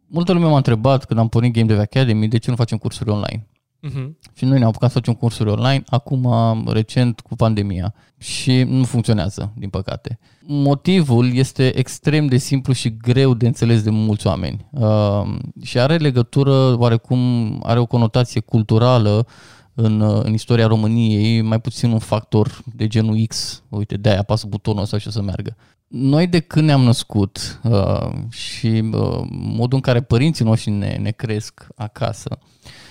multă 0.07 0.33
lume 0.33 0.45
m-a 0.47 0.55
întrebat 0.57 1.05
când 1.05 1.19
am 1.19 1.27
pornit 1.27 1.53
Game 1.53 1.65
Dev 1.65 1.79
Academy 1.79 2.27
de 2.27 2.37
ce 2.37 2.49
nu 2.49 2.55
facem 2.55 2.77
cursuri 2.77 3.09
online. 3.09 3.47
Mhm. 3.93 4.17
Și 4.33 4.45
noi 4.45 4.57
ne-am 4.57 4.69
apucat 4.69 4.91
să 4.91 4.97
facem 4.97 5.13
cursuri 5.13 5.49
online, 5.49 5.83
acum 5.85 6.29
recent 6.67 7.19
cu 7.19 7.35
pandemia 7.35 7.93
și 8.17 8.63
nu 8.63 8.83
funcționează, 8.83 9.53
din 9.55 9.69
păcate. 9.69 10.19
Motivul 10.41 11.35
este 11.35 11.77
extrem 11.77 12.25
de 12.25 12.37
simplu 12.37 12.73
și 12.73 12.97
greu 12.97 13.33
de 13.33 13.47
înțeles 13.47 13.83
de 13.83 13.89
mulți 13.89 14.27
oameni 14.27 14.65
uh, 14.71 15.35
și 15.63 15.79
are 15.79 15.97
legătură, 15.97 16.77
oarecum, 16.77 17.19
are 17.63 17.79
o 17.79 17.85
conotație 17.85 18.41
culturală 18.41 19.27
în, 19.73 19.99
uh, 19.99 20.23
în 20.23 20.33
istoria 20.33 20.67
României, 20.67 21.41
mai 21.41 21.61
puțin 21.61 21.91
un 21.91 21.99
factor 21.99 22.61
de 22.75 22.87
genul 22.87 23.25
X, 23.27 23.63
uite, 23.69 23.97
de-aia 23.97 24.19
apasă 24.19 24.47
butonul 24.47 24.81
ăsta 24.81 24.97
și 24.97 25.07
o 25.07 25.11
să 25.11 25.21
meargă. 25.21 25.55
Noi 25.87 26.27
de 26.27 26.39
când 26.39 26.65
ne-am 26.65 26.81
născut 26.81 27.59
uh, 27.63 28.09
și 28.29 28.67
uh, 28.93 29.23
modul 29.29 29.75
în 29.75 29.79
care 29.79 30.01
părinții 30.01 30.45
noștri 30.45 30.71
ne, 30.71 30.97
ne 31.01 31.11
cresc 31.11 31.67
acasă, 31.75 32.37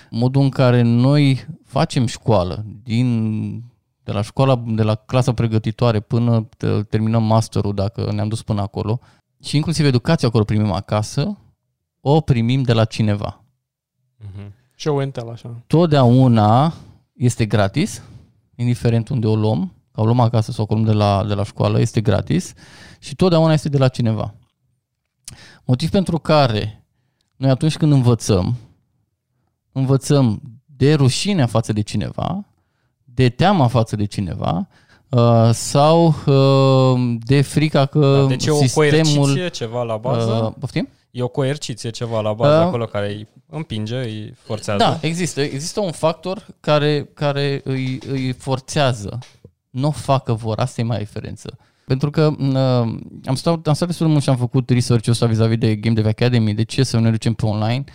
modul 0.09 0.41
în 0.41 0.49
care 0.49 0.81
noi 0.81 1.47
facem 1.63 2.05
școală, 2.05 2.65
din, 2.83 3.49
de 4.03 4.11
la 4.11 4.21
școala, 4.21 4.63
de 4.67 4.83
la 4.83 4.95
clasa 4.95 5.33
pregătitoare 5.33 5.99
până 5.99 6.47
te- 6.57 6.83
terminăm 6.83 7.23
masterul, 7.23 7.73
dacă 7.73 8.11
ne-am 8.11 8.27
dus 8.27 8.41
până 8.41 8.61
acolo, 8.61 8.99
și 9.43 9.55
inclusiv 9.55 9.85
educația 9.85 10.27
acolo 10.27 10.43
primim 10.43 10.71
acasă, 10.71 11.37
o 12.01 12.21
primim 12.21 12.61
de 12.61 12.73
la 12.73 12.85
cineva. 12.85 13.43
Mhm. 14.17 14.53
Show 14.75 14.97
and 14.99 15.11
tell, 15.11 15.29
așa. 15.29 15.63
Totdeauna 15.67 16.73
este 17.13 17.45
gratis, 17.45 18.01
indiferent 18.55 19.09
unde 19.09 19.27
o 19.27 19.35
luăm, 19.35 19.73
că 19.91 20.01
o 20.01 20.05
luăm 20.05 20.19
acasă 20.19 20.51
sau 20.51 20.65
o 20.69 20.73
luăm 20.73 20.85
de 20.85 20.91
la, 20.91 21.23
de 21.27 21.33
la 21.33 21.43
școală, 21.43 21.79
este 21.79 22.01
gratis 22.01 22.53
și 22.99 23.15
totdeauna 23.15 23.53
este 23.53 23.69
de 23.69 23.77
la 23.77 23.87
cineva. 23.87 24.33
Motiv 25.65 25.89
pentru 25.89 26.17
care 26.17 26.85
noi 27.35 27.49
atunci 27.49 27.77
când 27.77 27.91
învățăm, 27.91 28.55
învățăm 29.77 30.41
de 30.65 30.93
rușine 30.93 31.45
față 31.45 31.73
de 31.73 31.81
cineva, 31.81 32.45
de 33.03 33.29
teama 33.29 33.67
față 33.67 33.95
de 33.95 34.05
cineva 34.05 34.67
uh, 35.09 35.49
sau 35.51 36.15
uh, 36.25 37.15
de 37.19 37.41
frica 37.41 37.85
că 37.85 38.19
Da, 38.21 38.27
deci 38.27 38.45
e 38.45 38.51
o 38.51 38.55
sistemul... 38.55 38.91
coerciție 38.91 39.47
ceva 39.49 39.83
la 39.83 39.97
bază? 39.97 40.31
Uh, 40.31 40.53
poftim? 40.59 40.89
E 41.11 41.21
o 41.21 41.27
coerciție 41.27 41.89
ceva 41.89 42.21
la 42.21 42.33
bază 42.33 42.59
Uh, 42.59 42.65
acolo 42.65 42.85
care 42.85 43.07
îi 43.07 43.27
împinge, 43.49 43.95
îi 43.95 44.33
forțează? 44.43 44.83
Da, 44.83 44.97
există. 45.01 45.41
Există 45.41 45.79
un 45.79 45.91
factor 45.91 46.45
care, 46.59 47.09
care 47.13 47.61
îi, 47.63 47.99
îi 48.07 48.31
forțează. 48.31 49.19
Nu 49.69 49.87
o 49.87 49.91
facă 49.91 50.33
vor, 50.33 50.59
asta 50.59 50.81
e 50.81 50.83
mai 50.83 50.97
diferență. 50.97 51.57
Pentru 51.85 52.09
că 52.09 52.33
uh, 52.39 52.99
am 53.25 53.35
stat, 53.35 53.67
am 53.67 53.73
stat 53.73 53.87
destul 53.87 54.05
de 54.05 54.11
mult 54.11 54.23
și 54.23 54.29
am 54.29 54.37
făcut 54.37 54.69
research-ul 54.69 55.11
ăsta 55.11 55.25
vis-a-vis 55.25 55.57
de 55.57 55.75
Game 55.75 55.95
Dev 55.95 56.05
Academy, 56.05 56.53
de 56.53 56.63
ce 56.63 56.83
să 56.83 56.99
ne 56.99 57.11
ducem 57.11 57.33
pe 57.33 57.45
online. 57.45 57.83
Uh, 57.87 57.93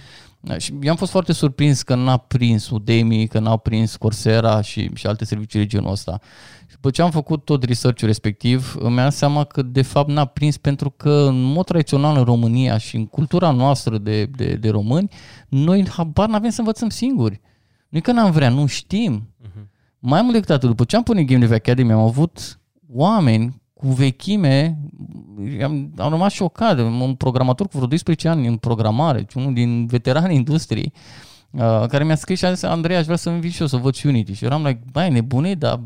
Și 0.57 0.75
eu 0.83 0.91
am 0.91 0.97
fost 0.97 1.11
foarte 1.11 1.33
surprins 1.33 1.83
că 1.83 1.95
n-a 1.95 2.17
prins 2.17 2.71
Udemy, 2.71 3.27
că 3.27 3.39
n-au 3.39 3.59
prins 3.59 3.97
Coursera 3.97 4.61
și, 4.61 4.91
și 4.95 5.07
alte 5.07 5.25
servicii 5.25 5.59
de 5.59 5.67
genul 5.67 5.91
ăsta. 5.91 6.21
Și 6.67 6.75
după 6.75 6.91
ce 6.91 7.03
am 7.03 7.11
făcut 7.11 7.45
tot 7.45 7.65
research-ul 7.65 8.07
respectiv, 8.07 8.77
îmi 8.79 8.89
am 8.89 8.97
dat 8.97 9.13
seama 9.13 9.45
că 9.45 9.63
de 9.63 9.83
fapt 9.83 10.09
n-a 10.09 10.25
prins 10.25 10.57
pentru 10.57 10.91
că 10.91 11.11
în 11.11 11.43
mod 11.43 11.65
tradițional 11.65 12.17
în 12.17 12.25
România 12.25 12.79
și 12.79 12.97
în 12.97 13.07
cultura 13.07 13.51
noastră 13.51 13.99
de, 13.99 14.25
de, 14.25 14.55
de 14.55 14.71
români, 14.71 15.09
noi 15.49 15.89
habar 15.89 16.29
n-avem 16.29 16.51
să 16.51 16.61
învățăm 16.61 16.89
singuri. 16.89 17.41
Nu 17.89 17.99
e 17.99 18.01
că 18.01 18.13
n-am 18.13 18.31
vrea, 18.31 18.49
nu 18.49 18.67
știm. 18.67 19.29
Mai 19.99 20.21
mult 20.23 20.33
decât 20.33 20.51
atât, 20.51 20.69
după 20.69 20.85
ce 20.85 20.97
am 20.97 21.03
pornit 21.03 21.27
Game 21.27 21.47
Dev 21.47 21.53
Academy, 21.53 21.93
am 21.93 21.99
avut 21.99 22.61
oameni 22.89 23.62
cu 23.83 23.89
vechime, 23.89 24.79
am, 25.63 25.93
am 25.97 26.11
rămas 26.11 26.33
șocat, 26.33 26.79
un 26.79 27.15
programator 27.15 27.67
cu 27.67 27.77
vreo 27.77 27.89
12 27.89 28.29
ani 28.29 28.47
în 28.47 28.57
programare, 28.57 29.27
unul 29.35 29.53
din 29.53 29.87
veteranii 29.87 30.37
industriei, 30.37 30.93
uh, 31.51 31.85
care 31.89 32.05
mi-a 32.05 32.15
scris 32.15 32.39
și 32.39 32.45
a 32.45 32.53
zis, 32.53 32.63
Andrei, 32.63 32.97
aș 32.97 33.05
vrea 33.05 33.17
să 33.17 33.31
vin 33.31 33.51
și 33.51 33.61
eu 33.61 33.67
să 33.67 33.77
văd 33.77 33.95
și 33.95 34.07
Unity. 34.07 34.33
Și 34.33 34.45
eram 34.45 34.65
like, 34.67 34.81
bai, 34.93 35.11
nebune, 35.11 35.55
dar 35.55 35.81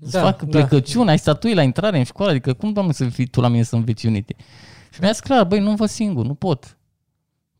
îți 0.00 0.12
Da, 0.12 0.20
fac 0.20 0.42
da. 0.42 0.46
plecăciune, 0.58 1.10
ai 1.10 1.18
statui 1.18 1.54
la 1.54 1.62
intrare 1.62 1.98
în 1.98 2.04
școală, 2.04 2.30
adică 2.30 2.52
cum, 2.52 2.72
doamne, 2.72 2.92
să 2.92 3.04
fii 3.04 3.26
tu 3.26 3.40
la 3.40 3.48
mine 3.48 3.62
să 3.62 3.76
înveți 3.76 4.06
Unity? 4.06 4.34
Și 4.92 5.00
mi-a 5.00 5.10
zis 5.10 5.20
clar, 5.20 5.44
băi, 5.46 5.60
nu 5.60 5.74
văd 5.74 5.88
singur, 5.88 6.26
nu 6.26 6.34
pot. 6.34 6.78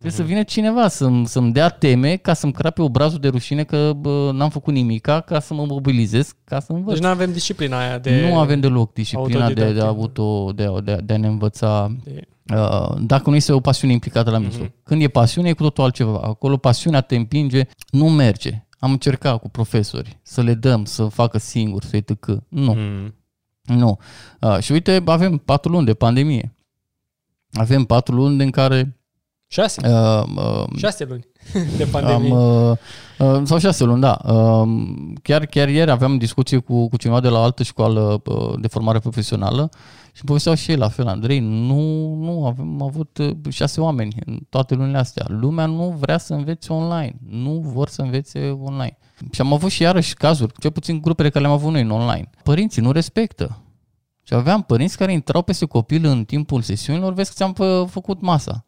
Trebuie 0.01 0.21
să 0.21 0.33
vină 0.33 0.43
cineva 0.43 0.89
să-mi, 0.89 1.27
să-mi 1.27 1.53
dea 1.53 1.69
teme 1.69 2.17
ca 2.17 2.35
să-mi 2.35 2.53
crape 2.53 2.83
obrazul 2.83 3.19
de 3.19 3.29
rușine 3.29 3.65
că 3.65 3.93
bă, 3.97 4.31
n-am 4.33 4.51
făcut 4.51 4.75
nimica, 4.75 5.21
ca 5.21 5.41
să 5.41 5.55
mă 5.55 5.65
mobilizez, 5.67 6.33
ca 6.45 6.61
să 6.61 6.73
învăț. 6.73 6.93
Deci 6.93 7.03
nu 7.03 7.09
avem 7.09 7.33
disciplina 7.33 7.79
aia 7.79 7.99
de... 7.99 8.29
nu 8.29 8.39
avem 8.39 8.61
deloc 8.61 8.93
disciplina 8.93 9.47
de, 9.49 9.55
de, 9.55 9.61
autodidactă. 9.61 9.89
auto, 9.89 10.53
de, 10.53 10.69
de, 10.85 11.01
de 11.05 11.13
a 11.13 11.17
ne 11.17 11.27
învăța 11.27 11.97
de- 12.05 12.29
uh, 12.55 12.97
dacă 13.01 13.31
nu 13.31 13.37
este 13.37 13.53
o 13.53 13.61
pasiune 13.61 13.93
implicată 13.93 14.31
la 14.31 14.39
mijloc. 14.39 14.71
Când 14.83 15.03
e 15.03 15.09
pasiune, 15.09 15.49
e 15.49 15.53
cu 15.53 15.63
totul 15.63 15.85
altceva. 15.85 16.21
Acolo 16.23 16.57
pasiunea 16.57 17.01
te 17.01 17.17
împinge, 17.17 17.63
nu 17.91 18.09
merge. 18.09 18.67
Am 18.79 18.91
încercat 18.91 19.41
cu 19.41 19.49
profesori 19.49 20.19
să 20.23 20.43
le 20.43 20.55
dăm 20.55 20.85
să 20.85 21.05
facă 21.05 21.39
singur, 21.39 21.85
să-i 21.85 22.01
tăcă. 22.01 22.45
Nu. 22.49 22.75
Mm. 22.77 23.15
Nu. 23.63 23.99
Uh, 24.41 24.59
și 24.59 24.73
uite, 24.73 25.03
avem 25.07 25.37
patru 25.37 25.73
luni 25.73 25.87
de 25.87 25.95
pandemie. 25.95 26.55
Avem 27.53 27.85
patru 27.85 28.15
luni 28.15 28.43
în 28.43 28.51
care 28.51 29.00
Șase. 29.53 29.81
uh, 29.89 30.23
uh, 30.37 30.65
Șase 30.77 31.05
luni 31.05 31.25
de 31.77 31.83
am, 31.83 31.89
pandemie. 31.91 32.33
uh, 32.35 32.73
uh, 33.19 33.41
sau 33.45 33.59
șase 33.59 33.85
luni, 33.85 34.01
da. 34.01 34.19
Uh, 34.25 34.69
chiar, 35.23 35.47
chiar 35.47 35.69
ieri 35.69 35.91
aveam 35.91 36.19
discuție 36.19 36.59
cu, 36.59 36.89
cu 36.89 36.97
cineva 36.97 37.21
de 37.21 37.29
la 37.29 37.39
o 37.39 37.43
altă 37.43 37.63
școală 37.63 38.23
uh, 38.27 38.55
de 38.61 38.69
formare 38.69 38.99
profesională 38.99 39.69
și 40.13 40.25
povesteau 40.25 40.55
și 40.55 40.71
ei 40.71 40.77
la 40.77 40.89
fel, 40.89 41.07
Andrei, 41.09 41.39
nu, 41.39 42.15
nu 42.15 42.47
avem 42.47 42.83
avut 42.83 43.19
uh, 43.19 43.31
șase 43.49 43.81
oameni 43.81 44.15
în 44.27 44.39
toate 44.49 44.75
lunile 44.75 44.99
astea. 44.99 45.25
Lumea 45.29 45.67
nu 45.67 45.97
vrea 46.01 46.19
să 46.19 46.35
învețe 46.35 46.73
online. 46.73 47.15
Nu 47.29 47.61
vor 47.65 47.89
să 47.89 48.03
învețe 48.03 48.59
online. 48.63 48.99
Și 49.31 49.41
am 49.41 49.53
avut 49.53 49.71
și 49.71 49.83
iarăși 49.83 50.15
cazuri, 50.15 50.53
cel 50.61 50.71
puțin 50.71 51.01
grupele 51.01 51.29
care 51.31 51.45
le-am 51.45 51.57
avut 51.57 51.73
noi 51.73 51.83
în 51.83 51.91
online. 51.91 52.31
Părinții 52.43 52.83
nu 52.83 52.93
respectă. 52.93 53.59
Și 54.23 54.35
aveam 54.35 54.63
părinți 54.63 54.97
care 54.97 55.13
intrau 55.13 55.43
peste 55.43 55.65
copil 55.67 56.05
în 56.05 56.25
timpul 56.25 56.63
sesiunilor, 56.63 57.13
vezi 57.13 57.29
că 57.29 57.35
ți-am 57.37 57.53
fă- 57.55 57.91
făcut 57.91 58.21
masa. 58.21 58.65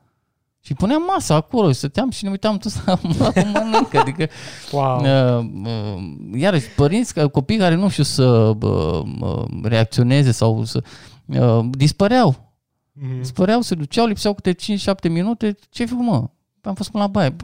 Și 0.65 0.75
puneam 0.75 1.03
masa 1.03 1.35
acolo 1.35 1.69
și 1.73 1.79
stăteam 1.79 2.11
și 2.11 2.25
ne 2.25 2.31
uitam 2.31 2.57
toți 2.57 2.77
la 2.87 2.99
la 3.19 3.33
mănâncă. 3.53 3.99
Adică, 3.99 4.29
Wow. 4.73 5.01
uh, 5.01 5.45
uh, 5.65 6.03
iarăși, 6.41 6.69
părinți, 6.69 7.15
ca- 7.15 7.29
copii 7.29 7.57
care 7.59 7.75
nu 7.75 7.89
știu 7.89 8.03
să 8.03 8.25
uh, 8.61 9.03
uh, 9.21 9.45
reacționeze 9.63 10.31
sau 10.31 10.65
să 10.65 10.83
uh, 11.27 11.65
dispăreau. 11.71 12.53
Mhm. 12.93 13.19
Dispăreau, 13.19 13.61
se 13.61 13.75
duceau, 13.75 14.07
lipseau 14.07 14.35
câte 14.35 14.53
5-7 14.55 15.09
minute. 15.11 15.57
Ce-ai 15.71 15.89
făcut, 15.89 16.05
mă? 16.05 16.29
Am 16.61 16.75
fost 16.75 16.91
până 16.91 17.03
la 17.03 17.09
baie. 17.09 17.37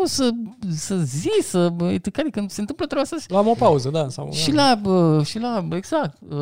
Nu 0.00 0.06
poți 0.06 0.14
să, 0.14 0.30
să 0.70 0.96
zi, 0.96 1.30
să... 1.42 1.68
bă, 1.68 1.84
Adică 1.84 2.22
când 2.30 2.50
se 2.50 2.60
întâmplă 2.60 2.86
treaba 2.86 3.08
asta, 3.12 3.16
Luam 3.28 3.48
o 3.48 3.54
pauză, 3.54 3.90
da. 3.90 4.08
Sau, 4.08 4.32
și 4.32 4.52
la, 4.52 4.78
bă, 4.82 5.22
și 5.24 5.38
la, 5.38 5.68
exact. 5.70 6.18
Uh, 6.28 6.38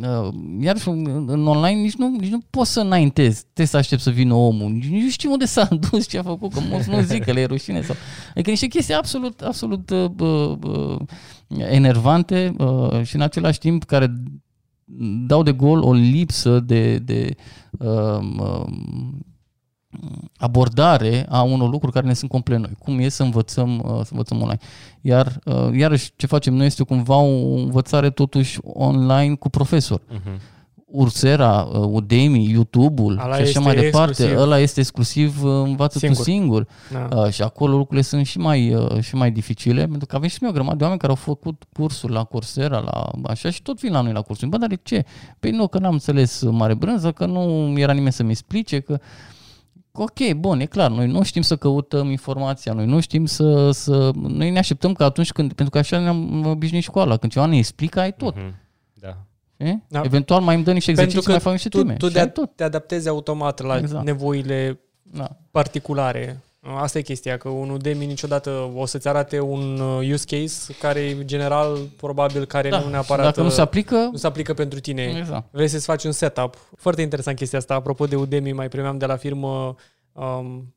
uh, 0.00 0.28
Iar 0.60 0.76
în, 0.84 1.24
în 1.26 1.46
online 1.46 1.80
nici 1.80 1.94
nu, 1.94 2.08
nici 2.08 2.30
nu 2.30 2.40
poți 2.50 2.72
să 2.72 2.80
înaintezi. 2.80 3.40
Trebuie 3.42 3.66
să 3.66 3.76
aștept 3.76 4.00
să 4.00 4.10
vină 4.10 4.34
omul. 4.34 4.70
Nici 4.70 4.86
nici 4.86 5.02
nu 5.02 5.08
știu 5.08 5.30
unde 5.30 5.44
s-a 5.44 5.68
dus, 5.90 6.08
ce 6.08 6.18
a 6.18 6.22
făcut, 6.22 6.52
că 6.52 6.60
mulți 6.70 6.90
nu 6.90 7.00
zic 7.00 7.24
că 7.24 7.32
le 7.32 7.40
e 7.40 7.44
rușine. 7.44 7.82
Sau... 7.82 7.94
Adică 8.30 8.50
niște 8.50 8.66
chestii 8.66 8.94
absolut, 8.94 9.40
absolut 9.40 9.90
uh, 9.90 10.04
bă, 10.04 10.56
bă, 10.58 10.96
enervante 11.48 12.54
uh, 12.58 13.02
și 13.02 13.14
în 13.14 13.22
același 13.22 13.58
timp 13.58 13.84
care 13.84 14.12
dau 15.26 15.42
de 15.42 15.52
gol 15.52 15.82
o 15.82 15.92
lipsă 15.92 16.60
de, 16.60 16.98
de 16.98 17.34
uh, 17.70 18.18
uh, 18.38 18.64
abordare 20.36 21.26
a 21.28 21.42
unor 21.42 21.70
lucruri 21.70 21.92
care 21.92 22.06
ne 22.06 22.14
sunt 22.14 22.30
complet 22.30 22.58
noi. 22.58 22.72
Cum 22.78 22.98
e 22.98 23.08
să 23.08 23.22
învățăm, 23.22 23.78
uh, 23.78 24.00
să 24.04 24.08
învățăm 24.10 24.40
online. 24.40 24.58
Iar 25.00 25.38
uh, 25.44 25.74
iarăși 25.76 26.12
ce 26.16 26.26
facem 26.26 26.54
noi 26.54 26.66
este 26.66 26.82
cumva 26.82 27.16
o 27.16 27.54
învățare 27.54 28.10
totuși 28.10 28.58
online 28.62 29.34
cu 29.34 29.48
profesor. 29.48 30.00
Mhm. 30.08 30.40
Ursera, 30.92 31.68
uh, 31.72 31.88
Udemy, 31.90 32.50
YouTube-ul 32.50 33.18
Ala 33.18 33.34
și 33.34 33.40
așa 33.40 33.42
este 33.42 33.58
mai 33.58 33.74
departe, 33.74 34.10
exclusiv. 34.10 34.38
ăla 34.38 34.58
este 34.58 34.80
exclusiv 34.80 35.44
uh, 35.44 35.50
învață 35.64 35.98
Singur. 35.98 36.16
tu 36.16 36.22
singur. 36.22 36.66
Da. 36.92 37.16
Uh, 37.16 37.28
și 37.32 37.42
acolo 37.42 37.76
lucrurile 37.76 38.02
sunt 38.02 38.26
și 38.26 38.38
mai, 38.38 38.74
uh, 38.74 39.00
și 39.00 39.14
mai 39.14 39.30
dificile, 39.30 39.86
pentru 39.86 40.06
că 40.06 40.16
avem 40.16 40.28
și 40.28 40.36
noi 40.40 40.50
o 40.50 40.52
grămadă 40.54 40.76
de 40.76 40.82
oameni 40.82 41.00
care 41.00 41.12
au 41.12 41.18
făcut 41.18 41.62
cursuri 41.72 42.12
la 42.12 42.24
Coursera, 42.24 42.78
la 42.78 43.10
așa, 43.24 43.50
și 43.50 43.62
tot 43.62 43.80
vin 43.80 43.92
la 43.92 44.00
noi 44.00 44.12
la 44.12 44.20
cursuri. 44.22 44.50
Bă, 44.50 44.56
dar 44.56 44.68
de 44.68 44.78
ce? 44.82 45.04
Păi 45.40 45.50
nu, 45.50 45.68
că 45.68 45.78
n-am 45.78 45.92
înțeles 45.92 46.42
mare 46.42 46.74
brânză, 46.74 47.12
că 47.12 47.26
nu 47.26 47.72
era 47.76 47.92
nimeni 47.92 48.12
să-mi 48.12 48.30
explice, 48.30 48.80
că 48.80 48.98
Ok, 49.92 50.32
bun, 50.36 50.60
e 50.60 50.64
clar, 50.66 50.90
noi 50.90 51.06
nu 51.06 51.22
știm 51.22 51.42
să 51.42 51.56
căutăm 51.56 52.10
informația, 52.10 52.72
noi 52.72 52.86
nu 52.86 53.00
știm 53.00 53.26
să, 53.26 53.70
să... 53.70 54.10
Noi 54.14 54.50
ne 54.50 54.58
așteptăm 54.58 54.92
că 54.92 55.04
atunci 55.04 55.32
când... 55.32 55.52
Pentru 55.52 55.70
că 55.74 55.78
așa 55.78 55.98
ne-am 55.98 56.46
obișnuit 56.46 56.82
școala, 56.82 57.16
când 57.16 57.32
ceva 57.32 57.46
ne 57.46 57.56
explică, 57.56 58.00
ai 58.00 58.12
tot. 58.14 58.34
Mhm. 58.36 58.54
Da. 58.94 59.16
știi? 59.60 59.84
Da. 59.88 60.00
Eventual 60.04 60.40
mai 60.40 60.54
îmi 60.54 60.64
dă 60.64 60.72
niște 60.72 60.92
Pentru 60.92 61.18
exerciții, 61.18 61.26
că 61.26 61.30
mai 61.30 61.40
fac 61.40 61.52
niște 61.52 61.68
tu, 61.68 61.76
teme. 61.78 61.94
tu 61.94 62.06
și 62.06 62.12
de 62.12 62.20
ai 62.20 62.32
tot. 62.32 62.56
te 62.56 62.64
adaptezi 62.64 63.08
automat 63.08 63.60
la 63.60 63.76
Exact. 63.76 64.04
nevoile 64.04 64.80
Da. 65.02 65.28
particulare. 65.50 66.40
Asta 66.62 66.98
e 66.98 67.02
chestia, 67.02 67.36
că 67.36 67.48
un 67.48 67.70
Udemy 67.70 68.06
niciodată 68.06 68.70
o 68.74 68.86
să-ți 68.86 69.08
arate 69.08 69.40
un 69.40 69.80
uh, 69.80 70.10
use 70.12 70.24
case 70.40 70.72
care, 70.80 71.24
general, 71.24 71.78
probabil, 71.96 72.44
care 72.44 72.68
Da. 72.68 72.78
nu 72.78 72.84
Și 72.84 72.90
neapărat 72.90 73.24
dacă 73.24 73.42
nu 73.42 73.48
se 73.48 73.60
aplică, 73.60 73.96
nu 73.96 74.16
se 74.16 74.26
aplică 74.26 74.54
pentru 74.54 74.80
tine. 74.80 75.14
exact. 75.18 75.48
Vrei 75.52 75.68
să-ți 75.68 75.84
faci 75.84 76.04
un 76.04 76.12
setup. 76.12 76.56
Foarte 76.76 77.02
interesant 77.02 77.36
chestia 77.36 77.58
asta. 77.58 77.74
Apropo 77.74 78.06
de 78.06 78.16
Udemy, 78.16 78.52
mai 78.52 78.68
primeam 78.68 78.98
de 78.98 79.06
la 79.06 79.16
firmă 79.16 79.74
um, 80.12 80.74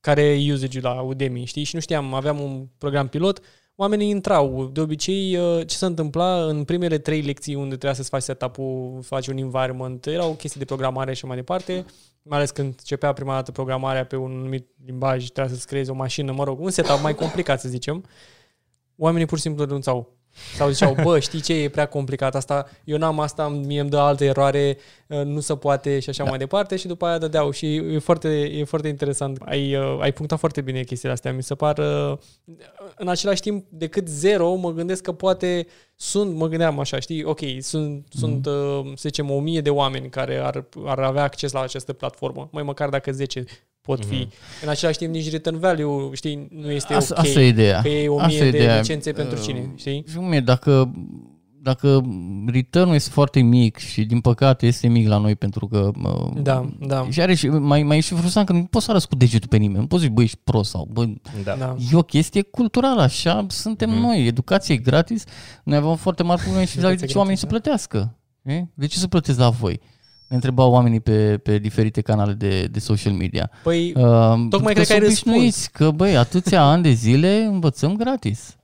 care 0.00 0.22
e 0.22 0.52
usage 0.52 0.80
la 0.80 1.00
Udemy, 1.00 1.44
știi? 1.44 1.64
Și 1.64 1.74
nu 1.74 1.80
știam, 1.80 2.14
aveam 2.14 2.40
un 2.40 2.66
program 2.78 3.08
pilot, 3.08 3.40
oamenii 3.76 4.08
intrau. 4.08 4.70
De 4.72 4.80
obicei, 4.80 5.36
uh, 5.36 5.66
ce 5.66 5.76
se 5.76 5.86
întâmpla 5.86 6.44
în 6.44 6.64
primele 6.64 6.98
trei 6.98 7.20
lecții 7.20 7.54
unde 7.54 7.68
trebuia 7.68 7.92
să-ți 7.94 8.08
faci 8.08 8.22
setup-ul, 8.22 8.98
faci 9.02 9.26
un 9.26 9.36
environment, 9.36 10.06
erau 10.06 10.32
chestii 10.32 10.60
de 10.60 10.66
programare 10.66 11.14
și 11.14 11.26
mai 11.26 11.36
departe, 11.36 11.84
mai 12.28 12.38
ales 12.38 12.50
când 12.50 12.74
începea 12.78 13.12
prima 13.12 13.34
dată 13.34 13.52
programarea 13.52 14.04
pe 14.04 14.16
un 14.16 14.30
anumit 14.30 14.68
limbaj, 14.84 15.28
trebuia 15.28 15.54
să-ți 15.54 15.66
creezi 15.66 15.90
o 15.90 15.94
mașină, 15.94 16.32
mă 16.32 16.44
rog, 16.44 16.60
un 16.60 16.70
setup 16.70 17.00
mai 17.02 17.14
complicat, 17.14 17.60
să 17.60 17.68
zicem. 17.68 18.04
Oamenii 18.96 19.26
pur 19.26 19.36
și 19.36 19.42
simplu 19.42 19.64
renunțau. 19.64 20.17
Sau 20.54 20.68
ziceau, 20.68 20.96
bă, 21.02 21.18
știi 21.18 21.40
ce, 21.40 21.54
e 21.54 21.68
prea 21.68 21.86
complicat 21.86 22.34
asta, 22.34 22.68
eu 22.84 22.98
n-am 22.98 23.20
asta, 23.20 23.48
mie 23.48 23.80
îmi 23.80 23.90
dă 23.90 23.98
altă 23.98 24.24
eroare, 24.24 24.78
uh, 25.06 25.22
nu 25.24 25.40
se 25.40 25.56
poate. 25.56 25.98
Și 25.98 26.08
așa 26.08 26.22
da. 26.22 26.28
mai 26.28 26.38
departe 26.38 26.76
și 26.76 26.86
după 26.86 27.06
aia 27.06 27.18
dădeau. 27.18 27.50
Și 27.50 27.74
e 27.74 27.98
foarte, 27.98 28.28
e 28.28 28.64
foarte 28.64 28.88
interesant. 28.88 29.38
Ai, 29.44 29.76
uh, 29.76 29.98
ai 30.00 30.12
punctat 30.12 30.38
foarte 30.38 30.60
bine 30.60 30.82
chestiile 30.82 31.14
astea, 31.14 31.32
mi 31.32 31.42
se 31.42 31.54
par 31.54 31.78
uh, 31.78 32.18
în 32.96 33.08
același 33.08 33.40
timp 33.40 33.66
decât 33.68 34.08
zero, 34.08 34.54
mă 34.54 34.72
gândesc 34.72 35.02
că 35.02 35.12
poate 35.12 35.66
sunt, 35.96 36.34
mă 36.34 36.46
gândeam 36.46 36.78
așa, 36.78 36.98
știi, 36.98 37.24
ok, 37.24 37.40
sunt, 37.58 37.90
mm. 37.90 38.04
sunt 38.10 38.46
uh, 38.46 38.80
să 38.84 39.08
zicem, 39.08 39.30
o 39.30 39.40
mie 39.40 39.60
de 39.60 39.70
oameni 39.70 40.08
care 40.08 40.36
ar, 40.36 40.64
ar 40.84 40.98
avea 40.98 41.22
acces 41.22 41.52
la 41.52 41.60
această 41.60 41.92
platformă, 41.92 42.48
mai 42.52 42.62
măcar 42.62 42.88
dacă 42.88 43.12
10 43.12 43.44
pot 43.94 44.04
fi. 44.04 44.24
Mm-hmm. 44.24 44.62
În 44.62 44.68
același 44.68 44.98
timp, 44.98 45.14
nici 45.14 45.30
return 45.30 45.58
value, 45.58 46.10
știi, 46.12 46.48
nu 46.50 46.70
este 46.70 46.94
Asta, 46.94 47.14
ok. 47.18 47.24
asta 47.24 47.40
e 47.40 47.46
ideea. 47.46 47.80
Că 47.80 47.88
e 47.88 48.08
o 48.08 48.16
Asta 48.16 48.26
mie 48.28 48.38
e 48.38 48.50
de 48.50 48.56
ideea. 48.56 48.76
licențe 48.80 49.12
pentru 49.12 49.36
Uh, 49.36 49.42
cine, 49.44 49.72
știi? 49.76 50.04
Și 50.08 50.16
cum 50.16 50.32
e, 50.32 50.40
dacă, 50.40 50.92
dacă 51.62 52.02
return 52.46 52.90
este 52.92 53.10
foarte 53.10 53.40
mic 53.40 53.76
și 53.76 54.04
din 54.04 54.20
păcate 54.20 54.66
este 54.66 54.88
mic 54.88 55.08
la 55.08 55.18
noi 55.18 55.36
pentru 55.36 55.66
că 55.66 55.90
uh, 56.04 56.30
Da, 56.42 56.70
da. 56.86 57.06
și 57.10 57.20
are 57.20 57.34
și, 57.34 57.48
mai, 57.48 57.82
mai 57.82 57.96
e 57.96 58.00
și 58.00 58.14
frustrant 58.14 58.46
că 58.46 58.52
nu 58.52 58.64
poți 58.64 58.84
să 58.84 58.90
arăți 58.90 59.08
cu 59.08 59.14
degetul 59.16 59.48
pe 59.48 59.56
nimeni, 59.56 59.80
nu 59.80 59.86
poți 59.86 60.02
zici, 60.02 60.12
băi, 60.12 60.24
ești 60.24 60.38
prost 60.44 60.70
sau, 60.70 60.88
bă, 60.92 61.04
Da. 61.44 61.54
da. 61.58 61.76
E 61.92 61.96
o 61.96 62.02
chestie 62.02 62.42
culturală, 62.42 63.00
așa 63.02 63.46
suntem 63.48 63.90
Mhm. 63.90 63.98
noi. 64.00 64.26
Educație 64.26 64.74
e 64.74 64.78
gratis. 64.78 65.24
Noi 65.64 65.76
avem 65.78 65.96
foarte 65.96 66.22
mari 66.22 66.40
probleme 66.40 66.64
și 66.66 66.72
Educație 66.78 66.96
de 66.96 67.06
ce 67.06 67.12
gratis, 67.12 67.16
oamenii 67.16 67.40
da. 67.40 67.46
să 67.48 67.54
plătească. 67.54 68.18
E? 68.42 68.64
De 68.74 68.86
ce 68.86 68.98
să 68.98 69.06
plătesc 69.08 69.38
la 69.38 69.48
voi? 69.50 69.80
Ne 70.28 70.34
întrebau 70.34 70.70
oamenii 70.72 71.00
pe, 71.00 71.38
pe 71.38 71.58
diferite 71.58 72.00
canale 72.00 72.32
de, 72.32 72.62
de 72.66 72.78
social 72.78 73.12
media. 73.12 73.50
Păi, 73.62 73.92
Uh, 73.96 74.46
Tocmai 74.50 74.74
că 74.74 74.80
cred 74.80 74.86
că 74.86 74.92
ai 74.92 74.98
sunt 74.98 75.02
obișnuiți 75.02 75.70
Că, 75.70 75.90
băi, 75.90 76.16
atâția 76.16 76.62
ani 76.62 76.82
de 76.82 76.90
zile 76.90 77.36
învățăm 77.42 77.96
gratis. 77.96 78.56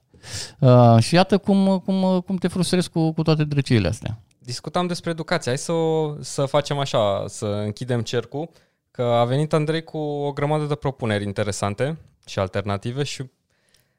Uh, 0.59 0.97
și 0.99 1.15
iată 1.15 1.37
cum, 1.37 1.81
cum, 1.85 2.19
cum 2.25 2.35
te 2.35 2.47
frustrezi 2.47 2.89
cu, 2.89 3.11
cu 3.11 3.21
toate 3.23 3.43
drăciile 3.43 3.87
astea. 3.87 4.19
Discutam 4.39 4.87
despre 4.87 5.09
educație. 5.11 5.51
Hai 5.51 5.57
să, 5.57 5.71
o- 5.71 6.15
să 6.21 6.45
facem 6.45 6.77
așa, 6.77 7.23
să 7.27 7.45
închidem 7.45 8.01
cercul, 8.01 8.49
că 8.91 9.01
a 9.01 9.23
venit 9.25 9.53
Andrei 9.53 9.83
cu 9.83 9.97
o 9.97 10.31
grămadă 10.31 10.63
de 10.65 10.75
propuneri 10.75 11.23
interesante 11.23 11.97
și 12.27 12.39
alternative 12.39 13.03
și 13.03 13.23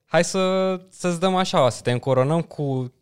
hai 0.07 0.25
să, 0.25 0.75
să-ți 0.91 1.21
dăm 1.21 1.35
așa, 1.35 1.69
să 1.71 1.81
te 1.83 1.91
încoronăm 1.91 2.41
cu 2.41 2.93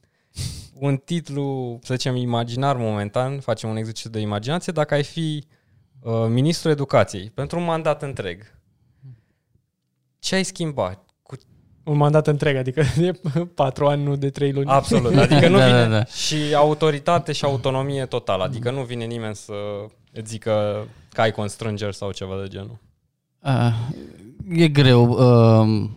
un 0.74 0.96
titlu, 0.96 1.78
să 1.82 1.94
zicem, 1.94 2.16
imaginar 2.16 2.76
momentan, 2.76 3.40
facem 3.40 3.70
un 3.70 3.76
exercițiu 3.76 4.10
de 4.10 4.20
imaginație, 4.20 4.72
dacă 4.72 4.94
ai 4.94 5.04
fi 5.04 5.44
uh, 6.00 6.26
ministrul 6.28 6.72
educației 6.72 7.30
pentru 7.30 7.58
un 7.58 7.64
mandat 7.64 8.02
întreg. 8.02 8.52
Ce 10.18 10.34
ai 10.34 10.42
schimbat? 10.42 11.04
Cu... 11.22 11.34
un 11.84 11.96
mandat 11.96 12.26
întreg, 12.26 12.56
adică 12.56 12.82
de 12.96 13.20
patru 13.54 13.86
ani, 13.86 14.02
nu 14.02 14.16
de 14.16 14.30
trei 14.30 14.52
luni. 14.52 14.68
Absolut, 14.68 15.16
adică 15.26 15.48
nu 15.48 15.58
Da, 15.58 15.64
vine 15.64 15.82
da, 15.82 15.88
da. 15.88 16.04
și 16.04 16.54
autoritate 16.54 17.32
și 17.32 17.44
autonomie 17.44 18.06
totală, 18.06 18.42
adică 18.42 18.70
nu 18.70 18.82
vine 18.82 19.04
nimeni 19.04 19.34
să 19.34 19.54
îți 20.12 20.30
zică 20.30 20.86
că 21.12 21.20
ai 21.20 21.30
constrângeri 21.30 21.96
sau 21.96 22.12
ceva 22.12 22.40
de 22.42 22.48
genul. 22.48 22.78
Uh, 23.40 23.74
e 24.48 24.68
greu. 24.68 25.10
Uh, 25.10 25.88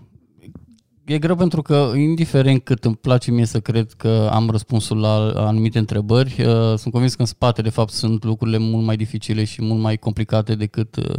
e 1.08 1.20
greu 1.20 1.36
pentru 1.36 1.62
că, 1.62 1.92
indiferent 1.96 2.64
cât 2.64 2.86
îmi 2.86 2.96
place 2.96 3.32
mie 3.32 3.46
să 3.46 3.60
cred 3.60 3.92
că 3.92 4.30
am 4.32 4.50
răspunsul 4.50 5.00
la 5.00 5.34
anumite 5.36 5.78
întrebări, 5.78 6.36
uh, 6.46 6.78
sunt 6.78 6.92
convins 6.94 7.16
că 7.16 7.22
în 7.22 7.28
spate, 7.28 7.62
de 7.62 7.70
fapt, 7.70 7.92
sunt 7.92 8.24
lucrurile 8.24 8.58
mult 8.58 8.86
mai 8.86 8.96
dificile 8.96 9.44
și 9.44 9.62
mult 9.62 9.82
mai 9.82 9.98
complicate 9.98 10.56
decât 10.56 10.96
uh, 10.96 11.16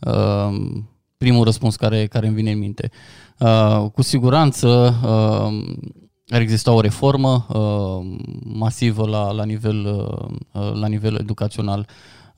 uh, 0.00 0.80
primul 1.16 1.44
răspuns 1.44 1.76
care, 1.76 2.06
care 2.06 2.26
îmi 2.26 2.34
vine 2.34 2.50
în 2.50 2.58
minte. 2.58 2.90
Uh, 3.38 3.90
cu 3.92 4.02
siguranță 4.02 4.94
uh, 5.04 5.76
ar 6.28 6.40
exista 6.40 6.72
o 6.72 6.80
reformă 6.80 7.46
uh, 7.48 8.18
masivă 8.42 9.06
la, 9.06 9.30
la, 9.30 9.44
nivel, 9.44 9.84
uh, 9.84 10.62
uh, 10.62 10.72
la 10.74 10.86
nivel 10.86 11.16
educațional. 11.20 11.88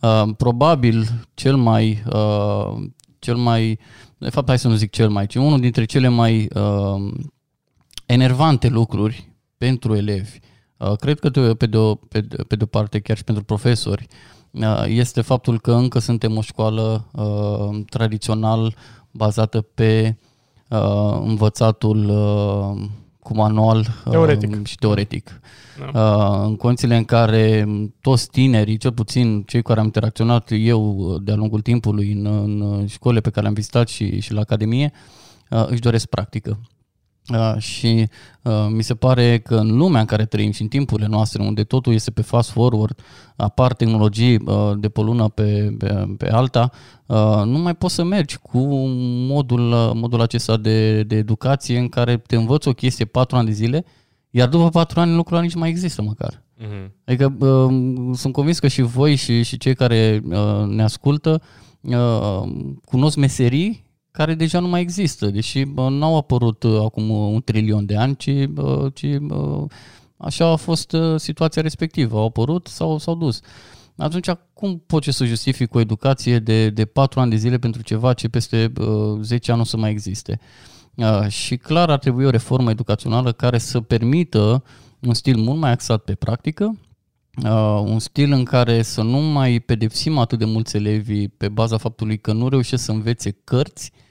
Uh, 0.01 0.23
probabil 0.37 1.07
cel 1.35 1.57
mai, 1.57 2.03
uh, 2.13 2.75
cel 3.19 3.37
mai, 3.37 3.79
de 4.25 4.31
fapt 4.31 4.49
hai 4.49 4.59
să 4.59 4.69
nu 4.69 4.75
zic 4.75 4.91
cel 4.91 5.09
mai, 5.09 5.27
ci 5.27 5.35
unul 5.35 5.61
dintre 5.61 5.85
cele 5.85 6.09
mai 6.09 6.49
uh, 6.55 7.13
enervante 8.07 8.69
lucruri 8.69 9.33
pentru 9.57 9.95
elevi, 9.95 10.39
uh, 10.77 10.93
cred 10.97 11.19
că 11.19 11.29
de, 11.29 11.55
pe, 11.55 11.67
de 11.67 11.77
o, 11.77 11.95
pe, 11.95 12.21
de, 12.21 12.37
pe 12.43 12.57
de 12.57 12.63
o 12.63 12.67
parte 12.67 13.01
chiar 13.01 13.17
și 13.17 13.25
pentru 13.25 13.45
profesori, 13.45 14.07
uh, 14.51 14.85
este 14.87 15.21
faptul 15.21 15.61
că 15.61 15.73
încă 15.73 15.99
suntem 15.99 16.37
o 16.37 16.41
școală 16.41 17.09
uh, 17.13 17.85
tradițional 17.89 18.75
bazată 19.11 19.61
pe 19.61 20.17
uh, 20.69 21.21
învățatul 21.23 22.09
uh, 22.09 22.89
cu 23.25 23.35
manual 23.37 23.79
uh, 23.79 24.11
Teoretic. 24.11 24.67
și 24.67 24.77
teoretic. 24.77 25.41
Da. 25.93 26.01
Uh, 26.01 26.47
în 26.47 26.57
condițiile 26.57 26.97
în 26.97 27.05
care 27.05 27.69
toți 28.01 28.29
tinerii, 28.31 28.77
cel 28.77 28.93
puțin 28.93 29.43
cei 29.43 29.63
care 29.63 29.79
am 29.79 29.85
interacționat 29.85 30.49
eu 30.53 31.17
de-a 31.23 31.35
lungul 31.35 31.61
timpului 31.61 32.13
în, 32.13 32.27
în 32.27 32.87
școlile 32.87 33.21
pe 33.21 33.29
care 33.29 33.41
le-am 33.41 33.55
vizitat 33.55 33.89
și, 33.89 34.21
și 34.21 34.33
la 34.33 34.41
Academie, 34.41 34.93
uh, 35.51 35.67
își 35.67 35.81
doresc 35.81 36.07
practică. 36.07 36.59
Uh, 37.33 37.55
și 37.59 38.09
uh, 38.43 38.67
mi 38.71 38.83
se 38.83 38.95
pare 38.95 39.39
că 39.39 39.57
în 39.57 39.77
lumea 39.77 40.01
în 40.01 40.07
care 40.07 40.25
trăim 40.25 40.51
și 40.51 40.63
în 40.63 40.69
timpurile 40.69 41.07
noastre, 41.07 41.43
unde 41.43 41.65
totul 41.65 41.93
este 41.93 42.11
pe 42.11 42.23
fast 42.23 42.51
forward, 42.51 42.99
apar 43.37 43.75
tehnologii 43.75 44.37
uh, 44.37 44.73
de 44.77 44.89
pe 44.89 45.01
o 45.01 45.03
lună 45.03 45.29
pe, 45.29 45.75
pe, 45.79 46.15
pe 46.17 46.31
alta, 46.31 46.71
uh, 47.07 47.43
nu 47.45 47.59
mai 47.59 47.75
poți 47.75 47.95
să 47.95 48.05
mergi 48.05 48.39
cu 48.39 48.59
modul, 49.29 49.73
uh, 49.73 49.91
modul 49.95 50.21
acesta 50.21 50.57
de, 50.57 51.03
de 51.03 51.17
educație 51.17 51.79
în 51.79 51.89
care 51.89 52.17
te 52.17 52.37
învăți 52.37 52.69
o 52.69 52.73
chestie 52.73 53.05
patru 53.05 53.37
ani 53.37 53.47
de 53.47 53.53
zile, 53.53 53.85
iar 54.31 54.49
după 54.49 54.69
patru 54.69 55.01
ani 55.01 55.15
lucrul 55.15 55.37
ăla 55.37 55.45
nici 55.45 55.55
nu 55.55 55.61
mai 55.61 55.69
există 55.69 56.03
măcar. 56.03 56.43
Mm-hmm. 56.59 56.91
Adică 57.05 57.37
uh, 57.39 58.17
sunt 58.17 58.33
convins 58.33 58.59
că 58.59 58.69
și 58.69 58.83
voi 58.83 59.15
și, 59.15 59.43
și 59.43 59.59
cei 59.59 59.75
care 59.75 60.23
uh, 60.25 60.65
ne 60.67 60.83
ascultă 60.83 61.43
uh, 61.81 62.43
cunosc 62.85 63.17
meserii 63.17 63.84
care 64.17 64.35
deja 64.35 64.61
nu 64.61 64.69
mai 64.69 64.81
există, 64.81 65.27
deși 65.27 65.59
uh, 65.59 65.87
n-au 65.89 66.17
apărut 66.17 66.63
uh, 66.63 66.81
acum 66.81 67.11
un 67.11 67.43
trilion 67.43 67.87
de 67.87 67.97
ani, 67.97 68.17
ci, 68.17 68.27
uh, 68.57 68.93
ci 68.93 69.03
uh, 69.03 69.65
așa 70.17 70.47
a 70.47 70.57
fost 70.57 70.93
uh, 70.93 71.21
situația 71.21 71.63
respectivă. 71.63 72.19
Au 72.19 72.25
apărut 72.25 72.67
sau 72.67 72.99
s-au 72.99 73.15
dus. 73.15 73.41
Atunci, 73.97 74.29
cum 74.53 74.83
poți 74.87 75.11
să 75.11 75.25
justifici 75.25 75.71
o 75.73 75.81
educație 75.81 76.39
de, 76.39 76.71
de 76.71 76.85
4 76.85 77.21
ani 77.21 77.31
de 77.31 77.37
zile 77.37 77.59
pentru 77.59 77.83
ceva 77.83 78.13
ce 78.13 78.29
peste 78.29 78.73
uh, 78.81 79.19
10 79.21 79.51
ani 79.51 79.61
nu 79.61 79.65
să 79.67 79.77
mai 79.77 79.91
existe? 79.91 80.41
Uh, 80.95 81.29
și 81.29 81.57
clar 81.57 81.91
ar 81.91 81.99
trebui 81.99 82.25
o 82.25 82.31
reformă 82.31 82.71
educațională 82.71 83.33
care 83.33 83.59
să 83.59 83.81
permită 83.81 84.65
un 85.01 85.15
stil 85.15 85.37
mult 85.37 85.59
mai 85.59 85.71
axat 85.71 86.05
pe 86.05 86.15
practică, 86.15 86.79
uh, 87.45 87.83
un 87.85 87.99
stil 87.99 88.33
în 88.33 88.45
care 88.45 88.83
să 88.83 89.03
nu 89.03 89.19
mai 89.19 89.59
pedepsim 89.59 90.19
atât 90.19 90.39
de 90.39 90.45
mulți 90.45 90.77
elevi 90.77 91.29
pe 91.29 91.49
baza 91.49 91.77
faptului 91.77 92.19
că 92.19 92.33
nu 92.33 92.49
reușesc 92.49 92.85
să 92.85 92.91
învețe 92.91 93.31
cărți 93.45 93.93
uh, 93.95 94.03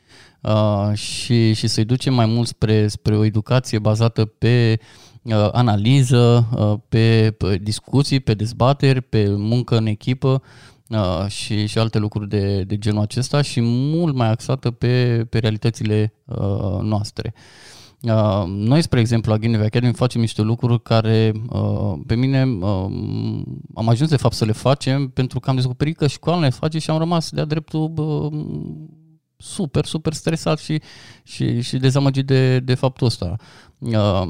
și, 0.94 1.54
și 1.54 1.68
să-i 1.68 1.86
ducem 1.86 2.14
mai 2.14 2.26
mult 2.26 2.48
spre, 2.48 2.88
spre 2.88 3.16
o 3.16 3.24
educație 3.24 3.80
bazată 3.80 4.26
pe 4.26 4.80
uh, 5.22 5.48
analiză, 5.52 6.48
uh, 6.58 6.74
pe, 6.89 7.36
pe 7.38 7.58
discuții, 7.58 8.20
pe 8.20 8.34
dezbateri, 8.34 9.02
pe 9.02 9.30
muncă 9.30 9.78
în 9.78 9.86
echipă 9.86 10.41
uh, 10.89 11.28
și, 11.28 11.66
și 11.66 11.80
alte 11.80 11.98
lucruri 11.98 12.30
de, 12.30 12.64
de 12.64 12.78
genul 12.78 13.02
acesta 13.02 13.41
și 13.41 13.60
mult 13.62 14.16
mai 14.16 14.30
axată 14.30 14.72
pe, 14.72 15.26
pe 15.30 15.38
realitățile 15.39 16.14
uh, 16.26 16.80
noastre. 16.82 17.34
Uh, 18.02 18.44
noi, 18.48 18.82
spre 18.82 19.00
exemplu, 19.00 19.32
la 19.32 19.38
Guinea 19.38 19.64
Academy 19.66 19.94
facem 19.94 20.22
niște 20.22 20.41
lucruri 20.41 20.82
care 20.82 21.32
uh, 21.50 21.94
pe 22.08 22.16
mine 22.16 22.44
uh, 22.44 22.86
am 23.74 23.89
ajuns 23.89 24.10
de 24.10 24.18
fapt 24.18 24.34
să 24.34 24.46
le 24.46 24.52
facem 24.52 25.08
pentru 25.08 25.39
că 25.39 25.50
am 25.50 25.56
descoperit 25.56 25.98
că 25.98 26.08
școala 26.08 26.39
le 26.39 26.50
face 26.50 26.80
și 26.80 26.89
am 26.89 26.98
rămas 26.98 27.30
de-a 27.30 27.46
dreptul 27.46 27.94
uh, 27.96 28.32
super, 29.38 29.86
super 29.86 30.13
stresat 30.13 30.59
și, 30.59 30.81
și, 31.23 31.61
și 31.61 31.77
dezamăgit 31.77 32.25
de, 32.25 32.59
de 32.59 32.73
faptul 32.73 33.07
ăsta. 33.07 33.36
Uh, 33.77 34.27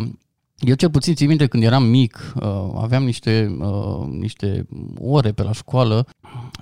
eu 0.58 0.76
cel 0.76 0.90
puțin 0.90 1.16
țin 1.16 1.28
minte 1.28 1.48
când 1.48 1.64
eram 1.64 1.84
mic, 1.84 2.34
uh, 2.36 2.72
aveam 2.76 3.04
niște, 3.04 3.56
uh, 3.60 4.08
niște 4.10 4.68
ore 5.00 5.32
pe 5.32 5.44
la 5.44 5.52
școală, 5.52 6.08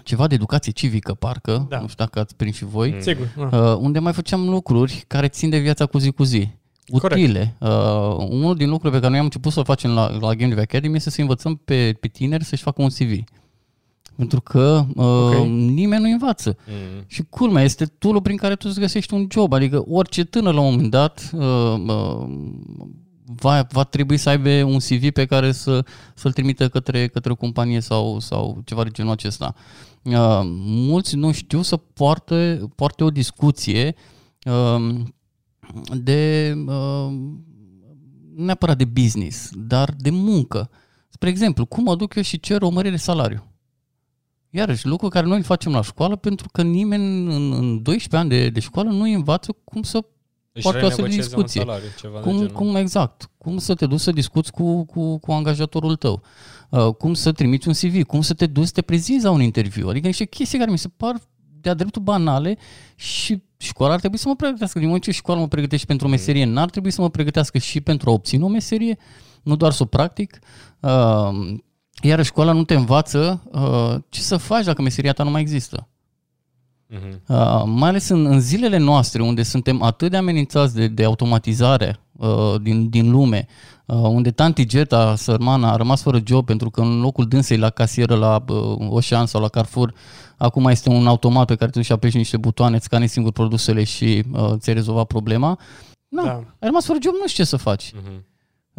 ceva 0.04 0.28
de 0.28 0.36
educație 0.36 0.72
civică, 0.72 1.14
parcă, 1.14 1.66
da. 1.70 1.80
nu 1.80 1.88
știu 1.88 2.04
dacă 2.04 2.20
ați 2.20 2.36
prins 2.36 2.56
și 2.56 2.66
voi, 2.66 2.92
Mm. 2.92 3.00
Sigur. 3.00 3.34
uh, 3.38 3.50
da. 3.50 3.76
unde 3.76 4.00
mai 4.00 4.14
făceam 4.14 4.50
lucruri 4.50 5.04
care 5.08 5.28
țin 5.28 5.50
de 5.50 5.58
viața 5.58 5.86
cu 5.86 5.98
zi 5.98 6.12
cu 6.12 6.24
zi. 6.24 6.50
Utile. 6.92 7.56
Uh, 7.60 7.70
unul 8.30 8.56
din 8.56 8.70
lucrurile 8.70 8.92
pe 8.92 8.98
care 9.00 9.10
noi 9.10 9.18
am 9.18 9.24
început 9.24 9.52
să-l 9.52 9.64
facem 9.64 9.92
la, 9.92 10.10
la 10.10 10.34
Game 10.36 10.54
Dev 10.54 10.58
Academy 10.58 10.96
este 10.96 11.10
să 11.10 11.22
învățăm 11.22 11.56
pe, 11.66 11.98
pe 12.00 12.08
tineri 12.08 12.44
să-și 12.44 12.64
facă 12.64 12.82
un 12.82 12.90
CV. 12.90 13.24
Pentru 14.16 14.42
că 14.42 14.86
uh, 14.96 15.06
Ok. 15.06 15.46
nimeni 15.48 16.04
nu 16.04 16.10
învață. 16.12 16.58
Mm. 16.68 17.04
Și 17.08 17.24
culmea 17.30 17.64
este 17.64 17.86
tool 17.86 18.22
prin 18.22 18.38
care 18.38 18.56
tu 18.56 18.66
îți 18.70 18.80
găsești 18.80 19.14
un 19.14 19.28
job. 19.32 19.54
Adică 19.54 19.84
orice 19.88 20.24
tânăr 20.24 20.54
la 20.54 20.60
un 20.62 20.72
moment 20.72 20.92
dat 20.92 21.32
uh, 21.34 21.74
uh, 21.88 22.28
va, 23.36 23.68
va 23.72 23.84
trebui 23.84 24.18
să 24.18 24.30
aibă 24.30 24.50
un 24.50 24.78
CV 24.78 25.10
pe 25.10 25.26
care 25.26 25.52
să, 25.52 25.86
să-l 26.16 26.32
trimită 26.32 26.70
către, 26.70 27.08
către 27.08 27.32
o 27.32 27.36
companie 27.36 27.80
sau, 27.80 28.20
sau 28.20 28.62
ceva 28.66 28.84
de 28.84 28.90
genul 28.90 29.12
acesta. 29.12 29.56
Uh, 30.04 30.42
mulți 30.64 31.16
nu 31.16 31.32
știu 31.32 31.62
să 31.62 31.78
poarte, 31.78 32.62
poarte 32.76 33.04
o 33.04 33.10
discuție 33.10 33.96
uh, 34.44 35.00
de 35.94 36.54
uh, 36.66 37.12
nu 38.36 38.46
neapărat 38.46 38.78
de 38.78 38.86
business, 38.86 39.50
dar 39.56 39.94
de 39.98 40.10
muncă. 40.10 40.70
Spre 41.10 41.30
exemplu, 41.30 41.66
cum 41.66 41.84
mă 41.84 41.96
duc 41.96 42.16
eu 42.16 42.22
și 42.24 42.40
cer 42.40 42.62
o 42.62 42.70
mărire 42.70 42.94
de 42.94 43.02
salariu? 43.02 43.51
Iarăși, 44.54 44.88
lucru 44.88 45.08
care 45.08 45.26
noi 45.26 45.38
îl 45.38 45.44
facem 45.44 45.72
la 45.72 45.82
școală 45.82 46.16
pentru 46.16 46.48
că 46.52 46.62
nimeni 46.62 47.36
în, 47.36 47.52
în 47.52 47.82
12 47.82 48.16
ani 48.16 48.30
de, 48.30 48.50
de 48.50 48.60
școală 48.60 48.90
nu 48.90 49.02
îi 49.02 49.14
învață 49.14 49.56
cum 49.64 49.84
să 49.84 50.06
Își 50.54 50.64
Poate 50.64 50.84
o 50.84 50.86
astfel 50.86 51.06
de 51.06 51.10
renegocieze 51.10 51.36
discuție. 51.36 51.60
Un 51.62 51.66
salariu, 51.66 51.90
ceva 52.00 52.18
de 52.18 52.24
cum, 52.24 52.38
genul. 52.38 52.52
cum 52.52 52.76
exact, 52.76 53.30
cum 53.38 53.58
să 53.58 53.74
te 53.74 53.86
duci 53.86 54.00
să 54.00 54.12
discuți 54.12 54.52
cu, 54.52 54.86
cu, 54.86 55.18
cu 55.18 55.32
angajatorul 55.32 55.96
tău, 55.96 56.22
uh, 56.70 56.94
cum 56.94 57.14
să 57.14 57.32
trimiți 57.32 57.68
un 57.68 57.74
CV, 57.74 58.04
cum 58.04 58.22
să 58.22 58.34
te 58.34 58.46
duci 58.46 58.66
să 58.66 58.72
te 58.72 58.82
prezinți 58.82 59.24
la 59.24 59.32
un 59.32 59.42
interviu, 59.42 59.90
adică 59.90 60.08
niște 60.08 60.26
chestii 60.26 60.58
care 60.58 60.72
mi 60.72 60.78
se 60.78 60.88
par 60.98 61.16
de-a 61.62 61.74
dreptul 61.74 62.02
banale 62.02 62.58
și 62.96 63.44
școala 63.58 63.94
ar 63.94 64.00
trebui 64.00 64.18
să 64.18 64.28
mă 64.28 64.36
pregătească. 64.36 64.78
Din 64.78 64.88
moment 64.88 65.04
ce 65.04 65.12
școala 65.12 65.40
mă 65.40 65.48
pregătește 65.48 65.86
pentru 65.86 66.08
o 66.08 66.10
meserie, 66.10 66.46
n-ar 66.46 66.70
trebui 66.70 66.92
să 66.92 67.02
mă 67.02 67.10
pregătească 67.10 67.58
și 67.58 67.82
pentru 67.82 68.10
a 68.10 68.14
obține 68.14 68.44
o 68.44 68.48
meserie, 68.48 68.98
nu 69.44 69.56
doar 69.56 69.72
să 69.72 69.84
o 69.84 69.86
practic. 69.86 70.40
Uh, 70.80 71.56
iar 72.02 72.24
școala 72.24 72.52
nu 72.52 72.64
te 72.64 72.74
învață 72.74 73.42
uh, 73.52 73.96
ce 74.10 74.22
să 74.22 74.38
faci 74.38 74.66
dacă 74.66 74.82
meseria 74.82 75.14
ta 75.14 75.24
nu 75.24 75.30
mai 75.30 75.42
există. 75.42 75.88
Mhm. 76.88 77.22
Uh, 77.28 77.64
mai 77.66 77.90
ales 77.90 78.10
în, 78.10 78.26
în 78.26 78.40
zilele 78.40 78.78
noastre, 78.78 79.22
unde 79.22 79.44
suntem 79.44 79.82
atât 79.82 80.12
de 80.12 80.18
amenințați 80.18 80.76
de, 80.76 80.88
de 80.88 81.04
automatizare 81.04 82.00
uh, 82.12 82.56
din, 82.62 82.90
din 82.90 83.12
lume, 83.12 83.48
uh, 83.86 83.96
unde 83.96 84.32
tanti 84.32 84.66
Geta, 84.66 85.16
sărmana, 85.16 85.72
a 85.72 85.76
rămas 85.76 86.02
fără 86.02 86.22
job 86.26 86.46
pentru 86.46 86.70
că 86.70 86.82
în 86.82 87.02
locul 87.02 87.28
dânsei 87.28 87.58
la 87.58 87.70
casieră 87.70 88.16
la 88.16 88.44
uh, 88.48 88.88
Ocean 88.90 89.26
sau 89.26 89.42
la 89.42 89.48
Carrefour, 89.48 89.94
acum 90.38 90.66
este 90.66 90.90
un 90.90 91.08
automat 91.08 91.46
pe 91.46 91.56
care 91.56 91.72
tu 91.72 91.82
și 91.82 91.92
apeși 91.92 92.18
niște 92.18 92.38
butoane, 92.38 92.76
îți 92.76 92.86
scanezi 92.86 93.14
singur 93.14 93.32
produsele 93.32 93.84
și 93.84 94.24
uh, 94.32 94.52
ți-ai 94.58 94.76
rezolvat 94.76 95.06
problema. 95.08 95.60
Nu, 96.08 96.22
Da. 96.22 96.28
da. 96.28 96.34
ai 96.36 96.44
rămas 96.60 96.86
fără 96.86 97.00
job, 97.02 97.14
nu 97.14 97.28
știi 97.28 97.44
ce 97.44 97.50
să 97.50 97.58
faci. 97.58 97.92
Mhm. 97.94 98.26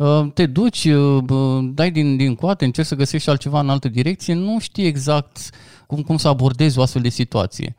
Uh, 0.02 0.26
te 0.34 0.46
duci, 0.46 0.84
uh, 0.84 1.18
bă, 1.24 1.60
dai 1.62 1.90
din, 1.90 2.16
din 2.16 2.34
coate, 2.34 2.64
încerci 2.64 2.86
să 2.86 2.94
găsești 2.94 3.28
altceva 3.28 3.60
în 3.60 3.68
altă 3.70 3.88
direcție, 3.88 4.34
nu 4.34 4.58
știi 4.60 4.84
exact 4.86 5.38
cum, 5.86 6.02
cum 6.02 6.16
să 6.16 6.28
abordezi 6.28 6.78
o 6.78 6.82
astfel 6.82 7.02
de 7.02 7.08
situație. 7.08 7.76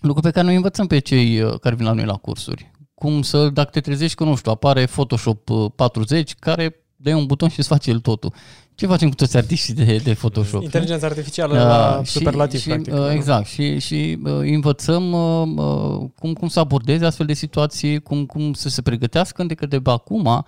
Lucru 0.00 0.22
pe 0.22 0.30
care 0.30 0.46
noi 0.46 0.54
învățăm 0.54 0.86
pe 0.86 0.98
cei 0.98 1.40
uh, 1.40 1.58
care 1.60 1.74
vin 1.74 1.84
la 1.86 1.92
noi 1.92 2.04
la 2.04 2.16
cursuri. 2.16 2.70
Cum 2.94 3.22
să, 3.22 3.48
dacă 3.48 3.70
te 3.70 3.80
trezești 3.80 4.16
că, 4.16 4.24
nu 4.24 4.36
știu, 4.36 4.50
apare 4.50 4.84
Photoshop 4.86 5.48
uh, 5.50 5.70
40, 5.76 6.34
care 6.34 6.76
dai 6.96 7.12
un 7.12 7.26
buton 7.26 7.48
și 7.48 7.58
îți 7.58 7.68
face 7.68 7.90
el 7.90 7.98
totul. 8.00 8.32
Ce 8.74 8.86
facem 8.86 9.08
cu 9.08 9.14
toți 9.14 9.36
artiștii 9.36 9.74
de, 9.74 10.00
de 10.04 10.14
Photoshop? 10.14 10.62
Inteligența 10.62 11.06
artificială 11.06 11.52
Uh, 11.54 11.60
la 11.60 12.00
și- 12.04 12.10
superlativ, 12.12 12.60
și, 12.60 12.68
practic. 12.68 12.92
uh, 12.94 13.10
exact. 13.10 13.46
Și, 13.46 13.78
și 13.78 14.18
uh, 14.24 14.32
învățăm 14.40 15.12
uh, 15.12 15.48
uh, 15.56 16.08
cum, 16.18 16.32
cum 16.32 16.48
să 16.48 16.60
abordeze 16.60 17.04
astfel 17.04 17.26
de 17.26 17.32
situații, 17.34 18.00
cum, 18.00 18.26
cum 18.26 18.52
să 18.52 18.68
se 18.68 18.82
pregătească 18.82 19.42
încă 19.42 19.66
de 19.66 19.80
pe 19.80 19.90
acum 19.90 20.24
uh, 20.24 20.38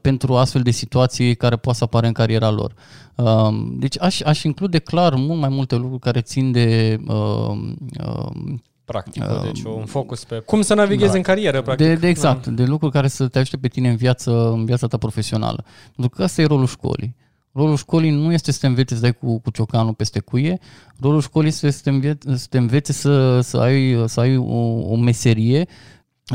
pentru 0.00 0.36
astfel 0.36 0.62
de 0.62 0.70
situații 0.70 1.34
care 1.34 1.56
poate 1.56 1.78
să 1.78 1.84
apară 1.84 2.06
în 2.06 2.12
cariera 2.12 2.50
lor. 2.50 2.74
Uh, 3.14 3.48
Deci 3.78 4.00
aș, 4.00 4.20
aș 4.20 4.42
include 4.42 4.78
clar 4.78 5.14
mult 5.14 5.40
mai 5.40 5.48
multe 5.48 5.74
lucruri 5.74 6.00
care 6.00 6.20
țin 6.20 6.52
de 6.52 6.98
uh, 7.06 7.58
uh, 8.06 8.54
Practică, 8.84 9.40
deci 9.44 9.62
un 9.62 9.84
focus 9.84 10.24
pe... 10.24 10.38
Cum 10.38 10.62
să 10.62 10.74
navighezi 10.74 11.10
Da. 11.10 11.16
în 11.16 11.22
carieră, 11.22 11.62
practic. 11.62 11.86
de, 11.86 11.94
de 11.94 12.08
exact, 12.08 12.46
de 12.46 12.64
lucruri 12.64 12.92
care 12.92 13.08
să 13.08 13.28
te 13.28 13.38
ajute 13.38 13.56
pe 13.56 13.68
tine 13.68 13.88
în 13.88 13.96
viață, 13.96 14.50
în 14.50 14.64
viața 14.64 14.86
ta 14.86 14.96
profesională. 14.96 15.64
Pentru 15.96 16.16
că 16.16 16.22
asta 16.22 16.42
e 16.42 16.44
rolul 16.44 16.66
școlii. 16.66 17.16
Rolul 17.52 17.76
școlii 17.76 18.10
nu 18.10 18.32
este 18.32 18.52
să 18.52 18.58
te 18.60 18.66
învețe 18.66 18.94
să 18.94 19.00
dai 19.00 19.12
cu, 19.12 19.38
cu 19.38 19.50
ciocanul 19.50 19.94
peste 19.94 20.20
cuie, 20.20 20.58
rolul 21.00 21.20
școlii 21.20 21.48
este 21.48 21.70
să 21.70 21.80
te 21.82 21.90
învețe 21.90 22.36
să, 22.36 22.46
te 22.50 22.58
învețe 22.58 22.92
să, 22.92 23.40
să 23.40 23.56
ai, 23.56 24.04
să 24.06 24.20
ai 24.20 24.36
o, 24.36 24.58
o 24.90 24.96
meserie, 24.96 25.66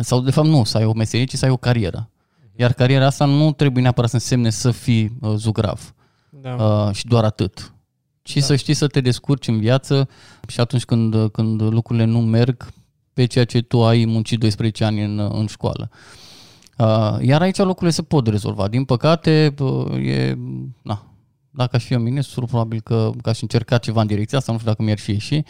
sau 0.02 0.22
de 0.22 0.32
fapt 0.32 0.48
nu 0.48 0.64
să 0.64 0.78
ai 0.78 0.86
o 0.86 0.94
meserie, 0.94 1.26
ci 1.26 1.36
să 1.36 1.46
ai 1.46 1.52
o 1.52 1.58
carieră. 1.58 2.09
Iar 2.60 2.74
cariera 2.74 3.06
asta 3.06 3.26
nu 3.26 3.52
trebuie 3.52 3.82
neapărat 3.82 4.10
să 4.10 4.16
însemne 4.16 4.50
să 4.50 4.72
fii 4.72 5.18
uh, 5.22 5.34
zugrav 5.36 5.94
Da. 6.30 6.54
uh, 6.54 6.96
și 6.96 7.08
doar 7.08 7.24
atât. 7.24 7.74
Ci 8.22 8.34
Da. 8.34 8.42
să 8.42 8.56
știi 8.56 8.74
să 8.74 8.88
te 8.88 9.02
descurci 9.02 9.48
în 9.48 9.60
viață 9.60 10.10
și 10.48 10.60
atunci 10.60 10.86
când, 10.86 11.32
când 11.32 11.62
lucrurile 11.62 12.06
nu 12.06 12.20
merg 12.20 12.68
pe 13.14 13.26
ceea 13.26 13.46
ce 13.46 13.62
tu 13.62 13.86
ai 13.86 14.06
muncit 14.06 14.40
12 14.40 14.84
ani 14.84 15.04
în, 15.04 15.20
în 15.20 15.48
școală. 15.48 15.90
Uh, 16.78 17.18
iar 17.22 17.42
aici 17.42 17.58
lucrurile 17.58 17.92
se 17.92 18.02
pot 18.02 18.28
rezolva. 18.28 18.68
Din 18.68 18.84
păcate, 18.84 19.54
uh, 19.60 20.06
e, 20.06 20.38
na, 20.82 21.06
dacă 21.50 21.76
aș 21.76 21.84
fi 21.84 21.94
eu 21.94 22.00
ministru, 22.00 22.46
probabil 22.46 22.82
că, 22.82 23.12
că 23.22 23.30
aș 23.30 23.42
încerca 23.42 23.78
ceva 23.78 24.02
în 24.02 24.08
direcția 24.08 24.38
asta, 24.38 24.52
nu 24.52 24.58
știu 24.58 24.70
dacă 24.70 24.84
mi-ar 24.84 25.00
fi 25.00 25.12
ieși, 25.12 25.44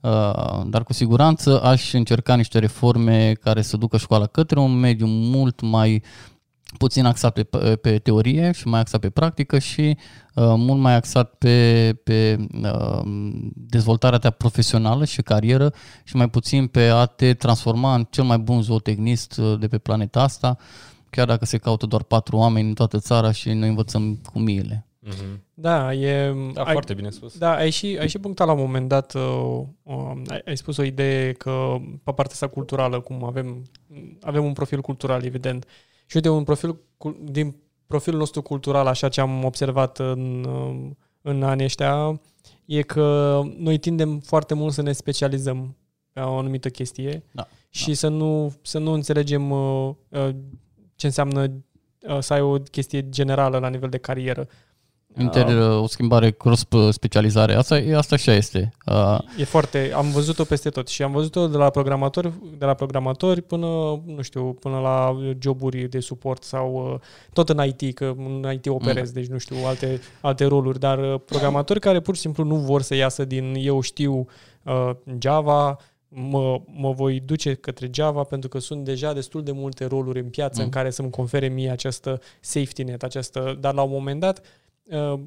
uh, 0.00 0.60
dar 0.66 0.82
cu 0.84 0.92
siguranță 0.92 1.62
aș 1.62 1.92
încerca 1.92 2.34
niște 2.34 2.58
reforme 2.58 3.32
care 3.32 3.62
să 3.62 3.76
ducă 3.76 3.96
școala 3.96 4.26
către 4.26 4.58
un 4.58 4.72
mediu 4.72 5.06
mult 5.06 5.60
mai 5.60 6.02
puțin 6.78 7.04
axat 7.04 7.42
pe, 7.42 7.76
pe 7.76 7.98
teorie 7.98 8.52
și 8.52 8.68
mai 8.68 8.80
axat 8.80 9.00
pe 9.00 9.10
practică 9.10 9.58
și 9.58 9.96
uh, 10.34 10.44
mult 10.56 10.80
mai 10.80 10.94
axat 10.94 11.34
pe, 11.34 11.96
pe 12.04 12.46
uh, 12.62 13.02
dezvoltarea 13.54 14.18
ta 14.18 14.30
profesională 14.30 15.04
și 15.04 15.22
carieră 15.22 15.72
și 16.04 16.16
mai 16.16 16.28
puțin 16.28 16.66
pe 16.66 16.82
a 16.82 17.04
te 17.04 17.34
transforma 17.34 17.94
în 17.94 18.06
cel 18.10 18.24
mai 18.24 18.38
bun 18.38 18.62
zootecnist 18.62 19.36
uh, 19.36 19.58
de 19.58 19.68
pe 19.68 19.78
planeta 19.78 20.22
asta, 20.22 20.56
chiar 21.10 21.26
dacă 21.26 21.44
se 21.44 21.58
caută 21.58 21.86
doar 21.86 22.02
patru 22.02 22.36
oameni 22.36 22.68
în 22.68 22.74
toată 22.74 22.98
țara 22.98 23.32
și 23.32 23.52
noi 23.52 23.68
învățăm 23.68 24.20
cu 24.32 24.38
miile. 24.38 24.86
Mhm. 24.98 25.42
Da, 25.54 25.94
e... 25.94 26.34
Da, 26.52 26.62
ai- 26.62 26.72
foarte 26.72 26.94
bine 26.94 27.10
spus. 27.10 27.38
Da, 27.38 27.54
ai 27.54 27.70
și, 27.70 27.96
ai 28.00 28.08
și 28.08 28.18
punctat 28.18 28.46
la 28.46 28.52
un 28.52 28.60
moment 28.60 28.88
dat, 28.88 29.14
uh, 29.14 29.62
uh, 29.82 30.12
ai, 30.26 30.42
ai 30.46 30.56
spus 30.56 30.76
o 30.76 30.82
idee 30.82 31.32
că 31.32 31.74
pe 32.04 32.12
partea 32.12 32.32
asta 32.32 32.48
culturală, 32.48 33.00
cum 33.00 33.24
avem, 33.24 33.62
avem 34.20 34.44
un 34.44 34.52
profil 34.52 34.80
cultural, 34.80 35.24
evident. 35.24 35.66
Și 36.12 36.18
uite, 36.18 36.28
un 36.30 36.44
profil, 36.44 36.76
cu- 36.96 37.16
din 37.24 37.54
profilul 37.86 38.18
nostru 38.18 38.42
cultural, 38.42 38.86
așa 38.86 39.08
ce 39.08 39.20
am 39.20 39.44
observat 39.44 39.98
în, 39.98 40.44
uh, 40.44 40.90
în 41.22 41.42
anii 41.42 41.64
ăștia, 41.64 42.20
e 42.64 42.82
că 42.82 43.40
noi 43.56 43.78
tindem 43.78 44.18
foarte 44.18 44.54
mult 44.54 44.72
să 44.72 44.82
ne 44.82 44.92
specializăm 44.92 45.76
pe 46.12 46.20
o 46.20 46.36
anumită 46.36 46.68
chestie 46.68 47.22
Da, 47.32 47.48
și 47.68 47.94
Să, 47.94 48.08
nu, 48.08 48.52
să 48.62 48.78
nu 48.78 48.92
înțelegem 48.92 49.50
uh, 49.50 49.94
uh, 50.08 50.28
ce 50.94 51.06
înseamnă 51.06 51.42
uh, 51.42 52.18
să 52.18 52.32
ai 52.32 52.40
o 52.40 52.58
chestie 52.58 53.08
generală 53.08 53.58
la 53.58 53.68
nivel 53.68 53.88
de 53.88 53.98
carieră. 53.98 54.48
Inter, 55.18 55.46
uh, 55.46 55.82
o 55.82 55.86
schimbare 55.86 56.30
cross-specializare, 56.30 57.54
asta, 57.54 57.78
e- 57.78 57.96
asta 57.96 58.14
așa 58.14 58.34
este. 58.34 58.72
Uh, 58.86 59.18
E 59.38 59.44
foarte, 59.44 59.92
am 59.94 60.10
văzut-o 60.10 60.44
peste 60.44 60.68
tot 60.70 60.88
și 60.88 61.02
am 61.02 61.12
văzut-o 61.12 61.46
de 61.46 61.56
la 61.56 61.70
programatori, 61.70 62.32
de 62.58 62.64
la 62.64 62.74
programatori 62.74 63.42
până, 63.42 63.66
nu 64.06 64.22
știu, 64.22 64.42
până 64.52 64.78
la 64.78 65.16
joburi 65.38 65.88
de 65.88 66.00
suport 66.00 66.42
sau 66.42 66.90
uh, 66.92 67.00
tot 67.32 67.48
în 67.48 67.64
IT, 67.66 67.94
că 67.94 68.14
în 68.16 68.50
IT 68.52 68.66
operez, 68.66 69.08
Mm. 69.08 69.14
deci 69.14 69.26
nu 69.26 69.38
știu, 69.38 69.56
alte, 69.66 70.00
alte 70.20 70.44
roluri, 70.44 70.78
dar 70.78 70.98
uh, 70.98 71.20
programatori 71.24 71.80
care 71.80 72.00
pur 72.00 72.14
și 72.14 72.20
simplu 72.20 72.44
nu 72.44 72.56
vor 72.56 72.82
să 72.82 72.94
iasă 72.94 73.24
din 73.24 73.54
eu 73.58 73.80
știu 73.80 74.26
uh, 74.62 74.90
Java, 75.18 75.76
mă, 76.08 76.60
mă 76.66 76.92
voi 76.92 77.20
duce 77.20 77.54
către 77.54 77.90
Java 77.92 78.22
pentru 78.22 78.48
că 78.48 78.58
sunt 78.58 78.84
deja 78.84 79.12
destul 79.12 79.42
de 79.42 79.52
multe 79.52 79.84
roluri 79.84 80.20
în 80.20 80.28
piață 80.28 80.58
mm. 80.58 80.64
în 80.64 80.70
care 80.70 80.90
să-mi 80.90 81.10
confere 81.10 81.48
mie 81.48 81.70
această 81.70 82.20
safety 82.40 82.82
net, 82.82 83.02
această, 83.02 83.56
dar 83.60 83.74
la 83.74 83.82
un 83.82 83.90
moment 83.90 84.20
dat, 84.20 84.40
uh, 84.92 85.20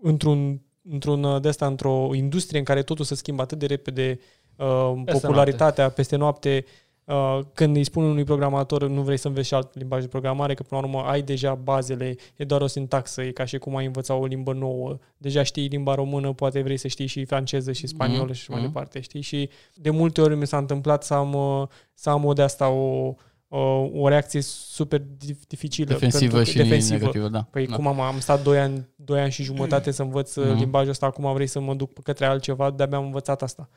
într-un, 0.00 0.60
într-un 0.90 1.24
uh, 1.24 1.40
de 1.40 1.48
asta, 1.48 1.66
într-o 1.66 2.10
industrie 2.14 2.58
în 2.58 2.64
care 2.64 2.82
totul 2.82 3.04
se 3.04 3.14
schimbă 3.14 3.42
atât 3.42 3.58
de 3.58 3.66
repede, 3.66 4.18
uh, 4.56 5.02
peste 5.04 5.26
popularitatea 5.26 5.82
noapte. 5.82 5.96
peste 5.96 6.16
noapte, 6.16 6.64
Uh, 7.04 7.38
când 7.54 7.76
îi 7.76 7.84
spun 7.84 8.04
unui 8.04 8.24
programator 8.24 8.88
nu 8.88 9.02
vrei 9.02 9.16
să 9.16 9.28
înveți 9.28 9.46
și 9.46 9.54
alt 9.54 9.74
limbaj 9.74 10.02
de 10.02 10.08
programare, 10.08 10.54
că 10.54 10.62
până 10.62 10.80
la 10.80 10.86
urmă 10.86 11.00
ai 11.10 11.22
deja 11.22 11.54
bazele, 11.54 12.16
e 12.36 12.44
doar 12.44 12.60
o 12.60 12.66
sintaxă, 12.66 13.22
e 13.22 13.30
ca 13.30 13.44
și 13.44 13.58
cum 13.58 13.76
ai 13.76 13.86
învăța 13.86 14.14
o 14.14 14.26
limbă 14.26 14.52
nouă. 14.52 14.98
Deja 15.16 15.42
știi 15.42 15.66
limba 15.66 15.94
română, 15.94 16.32
poate 16.32 16.62
vrei 16.62 16.76
să 16.76 16.88
știi 16.88 17.06
și 17.06 17.24
franceză 17.24 17.72
și 17.72 17.86
spaniolă 17.86 18.32
mm-hmm. 18.32 18.36
și 18.36 18.50
mai 18.50 18.60
mhm. 18.60 18.68
departe, 18.68 19.00
știi? 19.00 19.20
Și 19.20 19.48
de 19.74 19.90
multe 19.90 20.20
ori 20.20 20.36
mi 20.36 20.46
s-a 20.46 20.56
întâmplat 20.56 21.04
să 21.04 21.14
am, 21.14 21.32
uh, 21.32 21.66
să 21.94 22.10
am 22.10 22.24
o 22.24 22.32
de 22.32 22.42
asta 22.42 22.68
o, 22.68 23.14
o, 23.56 23.88
o 23.92 24.08
reacție 24.08 24.40
super 24.40 25.02
dificilă. 25.48 25.92
Defensivă 25.92 26.44
și 26.44 26.56
defensivă. 26.56 26.98
negativă, 26.98 27.28
da. 27.28 27.46
Păi 27.50 27.66
da. 27.66 27.76
cum 27.76 27.86
am, 27.86 28.00
am 28.00 28.18
stat 28.18 28.42
2 28.42 28.58
ani, 28.58 28.88
2 28.96 29.20
ani 29.20 29.30
și 29.30 29.42
jumătate 29.42 29.90
să 29.90 30.02
învăț 30.02 30.32
mm-hmm. 30.40 30.58
limbajul 30.58 30.90
ăsta, 30.90 31.06
acum 31.06 31.32
vrei 31.32 31.46
să 31.46 31.60
mă 31.60 31.74
duc 31.74 32.02
către 32.02 32.26
altceva, 32.26 32.70
de-abia 32.70 32.98
am 32.98 33.04
învățat 33.04 33.42
asta. 33.42 33.68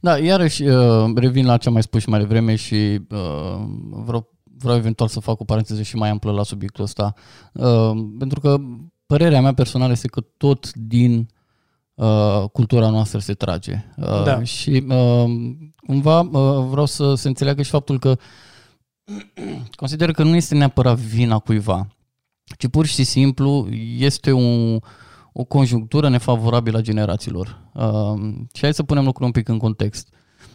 Da, 0.00 0.18
iarăși 0.18 0.62
uh, 0.62 1.12
revin 1.14 1.46
la 1.46 1.56
ce 1.56 1.66
am 1.66 1.72
mai 1.72 1.82
spus 1.82 2.00
și 2.02 2.08
mai 2.08 2.18
devreme 2.18 2.54
și 2.54 3.00
uh, 3.10 3.64
vreau, 3.90 4.32
vreau 4.58 4.76
eventual 4.76 5.08
să 5.08 5.20
fac 5.20 5.40
o 5.40 5.44
paranteză 5.44 5.82
și 5.82 5.96
mai 5.96 6.08
amplă 6.08 6.32
la 6.32 6.42
subiectul 6.42 6.84
ăsta. 6.84 7.14
Uh, 7.52 7.90
pentru 8.18 8.40
că 8.40 8.56
părerea 9.06 9.40
mea 9.40 9.54
personală 9.54 9.92
este 9.92 10.08
că 10.08 10.20
tot 10.36 10.72
din 10.72 11.28
uh, 11.94 12.44
cultura 12.52 12.88
noastră 12.88 13.18
se 13.18 13.34
trage. 13.34 13.84
Uh, 13.96 14.22
da. 14.24 14.42
Și 14.42 14.84
uh, 14.88 15.24
cumva 15.86 16.20
uh, 16.20 16.66
vreau 16.68 16.86
să 16.86 17.14
se 17.14 17.28
înțeleagă 17.28 17.62
și 17.62 17.70
faptul 17.70 17.98
că 17.98 18.16
consider 19.76 20.12
că 20.12 20.22
nu 20.22 20.36
este 20.36 20.54
neapărat 20.54 20.98
vina 20.98 21.38
cuiva, 21.38 21.86
ci 22.58 22.68
pur 22.68 22.86
și 22.86 23.04
simplu 23.04 23.68
este 23.98 24.32
un 24.32 24.80
o 25.36 25.44
conjunctură 25.44 26.08
nefavorabilă 26.08 26.78
a 26.78 26.80
generațiilor. 26.80 27.60
Uh, 27.74 28.34
și 28.52 28.60
hai 28.60 28.74
să 28.74 28.82
punem 28.82 29.04
lucrurile 29.04 29.26
un 29.26 29.42
pic 29.42 29.48
în 29.48 29.58
context. 29.58 30.08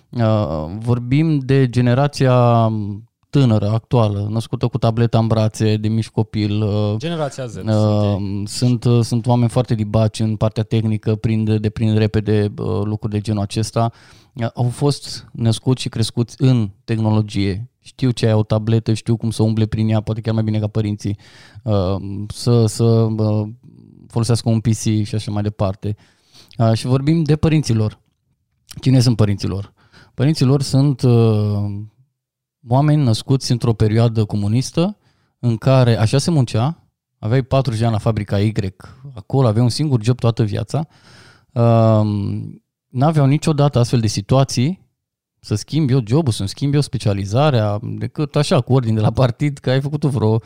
Uh, 0.09 0.65
vorbim 0.77 1.39
de 1.39 1.69
generația 1.69 2.69
tânără, 3.29 3.69
actuală, 3.69 4.27
născută 4.29 4.67
cu 4.67 4.77
tableta 4.77 5.19
în 5.19 5.27
brațe, 5.27 5.77
de 5.77 5.87
mici 5.87 6.09
copil. 6.09 6.61
Uh, 6.61 6.95
Generația 6.97 7.45
Z. 7.45 7.55
Uh, 7.55 8.41
sunt, 8.45 8.83
uh, 8.83 9.03
sunt 9.03 9.27
oameni 9.27 9.49
foarte 9.49 9.73
libaci 9.73 10.19
în 10.19 10.35
partea 10.35 10.63
tehnică, 10.63 11.15
prind, 11.15 11.57
deprind 11.57 11.97
repede 11.97 12.53
uh, 12.57 12.81
lucruri 12.83 13.13
de 13.13 13.19
genul 13.19 13.41
acesta. 13.41 13.91
Uh, 14.33 14.47
au 14.53 14.69
fost 14.69 15.27
născuți 15.31 15.81
și 15.81 15.89
crescuți 15.89 16.35
în 16.37 16.69
tehnologie. 16.83 17.68
Știu 17.89 18.11
ce 18.11 18.25
ai 18.25 18.33
o 18.33 18.43
tabletă, 18.43 18.93
știu 18.93 19.17
cum 19.17 19.31
să 19.31 19.43
umble 19.43 19.65
prin 19.65 19.89
ea, 19.89 20.01
poate 20.01 20.21
chiar 20.21 20.33
mai 20.33 20.43
bine 20.43 20.59
ca 20.59 20.67
părinții. 20.67 21.17
Uh, 21.63 21.95
să 22.27 22.65
să 22.65 22.83
uh, 22.83 23.49
folosească 24.07 24.49
un 24.49 24.59
PC 24.59 25.03
și 25.03 25.15
așa 25.15 25.31
mai 25.31 25.41
departe. 25.41 25.95
Uh, 26.57 26.73
și 26.73 26.85
vorbim 26.85 27.23
de 27.23 27.35
părinților. 27.35 27.99
Cine 28.81 28.99
sunt 28.99 29.15
părinților? 29.15 29.73
Părinților 30.13 30.61
sunt 30.61 31.01
uh, 31.01 31.81
oameni 32.67 33.03
născuți 33.03 33.51
într-o 33.51 33.73
perioadă 33.73 34.25
comunistă 34.25 34.97
în 35.39 35.57
care 35.57 35.95
așa 35.97 36.17
se 36.17 36.31
muncea, 36.31 36.83
aveai 37.19 37.43
40 37.43 37.79
de 37.79 37.85
ani 37.85 37.93
la 37.93 37.99
fabrica 37.99 38.39
Y, 38.39 38.53
acolo 39.13 39.47
aveai 39.47 39.63
un 39.63 39.69
singur 39.69 40.03
job 40.03 40.19
toată 40.19 40.43
viața, 40.43 40.87
uh, 41.53 42.01
n-aveau 42.87 43.25
niciodată 43.25 43.79
astfel 43.79 43.99
de 43.99 44.07
situații 44.07 44.88
să 45.39 45.55
schimbi 45.55 45.93
eu 45.93 46.01
jobul, 46.07 46.31
să-mi 46.31 46.49
schimbi 46.49 46.75
eu 46.75 46.81
specializarea, 46.81 47.79
decât 47.81 48.35
așa, 48.35 48.61
cu 48.61 48.73
ordine 48.73 48.95
de 48.95 49.01
la 49.01 49.11
partid, 49.11 49.57
că 49.57 49.69
ai 49.69 49.81
făcut 49.81 50.03
vreo 50.03 50.41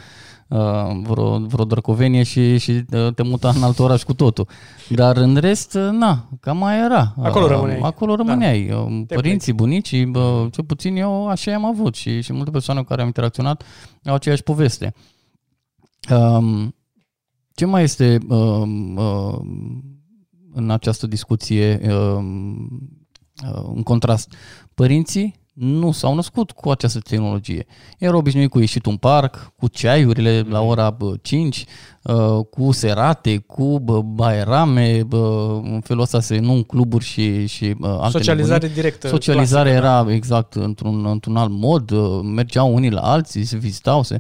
Uh, 0.54 1.02
vreo, 1.04 1.40
vreo 1.40 1.66
drăcovenie 1.66 2.24
și, 2.24 2.58
și 2.58 2.72
uh, 2.92 3.14
te 3.14 3.24
muta 3.24 3.50
în 3.56 3.64
alt 3.64 3.80
oraș 3.80 4.04
cu 4.04 4.14
totul. 4.14 4.48
Dar 4.90 5.18
în 5.18 5.36
rest, 5.36 5.74
uh, 5.74 5.90
na, 5.92 6.30
cam 6.40 6.58
mai 6.58 6.80
era. 6.80 7.16
Acolo 7.22 7.48
rămâneai. 7.48 7.80
Acolo 7.84 8.16
rămâneai. 8.16 8.66
Da. 8.68 9.16
Părinții, 9.16 9.54
bunicii, 9.54 10.12
cel 10.52 10.64
puțin 10.68 10.96
eu 10.96 11.28
așa 11.28 11.54
am 11.54 11.66
avut 11.66 11.96
și, 11.96 12.22
și 12.22 12.34
multe 12.34 12.52
persoane 12.52 12.80
cu 12.80 12.86
care 12.86 13.02
am 13.02 13.08
interacționat 13.08 13.64
au 14.06 14.14
aceeași 14.14 14.44
poveste. 14.44 14.94
Um, 16.10 16.76
ce 17.54 17.66
mai 17.66 17.84
este 17.84 18.18
um, 18.28 18.98
um, 18.98 19.84
în 20.54 20.70
această 20.70 21.08
discuție 21.08 21.82
um, 21.94 22.68
în 23.76 23.84
contrast? 23.84 24.34
Părinții 24.74 25.42
nu 25.54 25.92
s-au 25.92 26.16
născut 26.16 26.52
cu 26.52 26.70
această 26.70 27.00
tehnologie. 27.00 27.66
Erau 27.98 28.18
obișnuit 28.18 28.50
cu 28.50 28.60
ieșit 28.60 28.86
un 28.86 28.98
parc, 28.98 29.54
cu 29.56 29.68
ceaiurile 29.68 30.42
la 30.42 30.62
ora 30.62 30.98
5, 31.22 31.58
uh, 31.58 31.66
cu 32.50 32.72
serate, 32.72 33.38
cu 33.38 33.80
baerame, 34.06 35.08
în 35.64 35.82
felul 35.84 36.02
ăsta 36.02 36.20
se 36.20 36.40
nu 36.40 36.54
în 36.54 36.64
cluburi 36.64 37.04
și, 37.04 37.46
și 37.46 37.76
uh, 37.80 37.90
alte 37.90 38.18
Socializare 38.18 38.54
nebunii. 38.54 38.76
directă. 38.76 39.08
Socializare 39.08 39.70
clasică, 39.70 39.88
era 39.88 40.04
da. 40.04 40.14
exact 40.14 40.54
într-un, 40.54 41.06
într-un 41.06 41.36
alt 41.36 41.52
mod, 41.52 41.92
uh, 41.92 42.20
mergeau 42.24 42.74
unii 42.74 42.92
la 42.92 43.02
alții, 43.02 43.44
se 43.44 43.58
vizitau, 43.58 44.04
se 44.04 44.20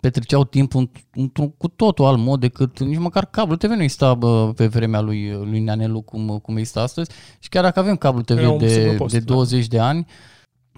petreceau 0.00 0.44
timpul 0.44 0.90
într-un 1.14 1.50
cu 1.50 1.68
totul 1.68 2.04
alt 2.04 2.18
mod 2.18 2.40
decât 2.40 2.80
nici 2.80 2.98
măcar 2.98 3.24
cablu 3.24 3.56
TV 3.56 3.70
nu 3.70 3.82
exista 3.82 4.18
pe 4.56 4.66
vremea 4.66 5.00
lui, 5.00 5.38
lui 5.44 5.60
Neanelu 5.60 6.00
cum, 6.00 6.38
cum 6.42 6.56
există 6.56 6.80
astăzi 6.80 7.10
și 7.38 7.48
chiar 7.48 7.62
dacă 7.62 7.78
avem 7.78 7.96
cablu 7.96 8.22
TV 8.22 8.58
de, 8.58 8.96
de 9.08 9.18
20 9.18 9.66
da. 9.66 9.76
de 9.76 9.82
ani, 9.82 10.06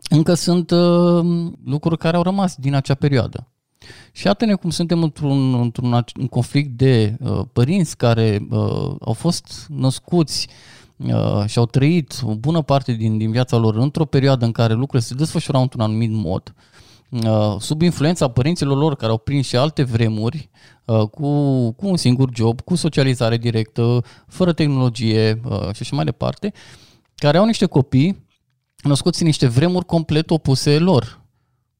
încă 0.09 0.35
sunt 0.35 0.71
uh, 0.71 1.51
lucruri 1.64 1.99
care 1.99 2.16
au 2.16 2.23
rămas 2.23 2.57
din 2.57 2.75
acea 2.75 2.95
perioadă. 2.95 3.47
Și 4.12 4.26
iată-ne 4.26 4.55
cum 4.55 4.70
suntem 4.70 5.03
într-un, 5.03 5.55
într-un 5.55 6.05
un 6.18 6.26
conflict 6.26 6.70
de 6.70 7.16
uh, 7.20 7.41
părinți 7.53 7.97
care 7.97 8.47
uh, 8.51 8.95
au 9.01 9.12
fost 9.12 9.66
născuți 9.68 10.49
uh, 10.97 11.45
și 11.47 11.59
au 11.59 11.66
trăit 11.66 12.20
o 12.24 12.35
bună 12.35 12.62
parte 12.62 12.93
din, 12.93 13.18
din 13.18 13.31
viața 13.31 13.57
lor 13.57 13.76
într-o 13.76 14.05
perioadă 14.05 14.45
în 14.45 14.53
care 14.53 14.72
lucrurile 14.72 15.09
se 15.09 15.14
desfășurau 15.14 15.62
într-un 15.62 15.81
anumit 15.81 16.11
mod, 16.12 16.55
uh, 17.11 17.57
sub 17.59 17.83
influența 17.83 18.29
părinților 18.29 18.76
lor 18.76 18.97
care 18.97 19.11
au 19.11 19.18
prins 19.18 19.47
și 19.47 19.57
alte 19.57 19.83
vremuri, 19.83 20.51
uh, 20.85 21.09
cu, 21.09 21.31
cu 21.72 21.87
un 21.87 21.97
singur 21.97 22.31
job, 22.35 22.61
cu 22.61 22.74
socializare 22.74 23.37
directă, 23.37 24.05
fără 24.26 24.53
tehnologie 24.53 25.41
uh, 25.45 25.61
și 25.61 25.79
așa 25.81 25.97
mai 25.97 26.05
departe, 26.05 26.53
care 27.14 27.39
au 27.39 27.45
niște 27.45 27.66
copii 27.66 28.26
născuți 28.83 29.20
în 29.20 29.26
niște 29.26 29.47
vremuri 29.47 29.85
complet 29.85 30.31
opuse 30.31 30.79
lor, 30.79 31.18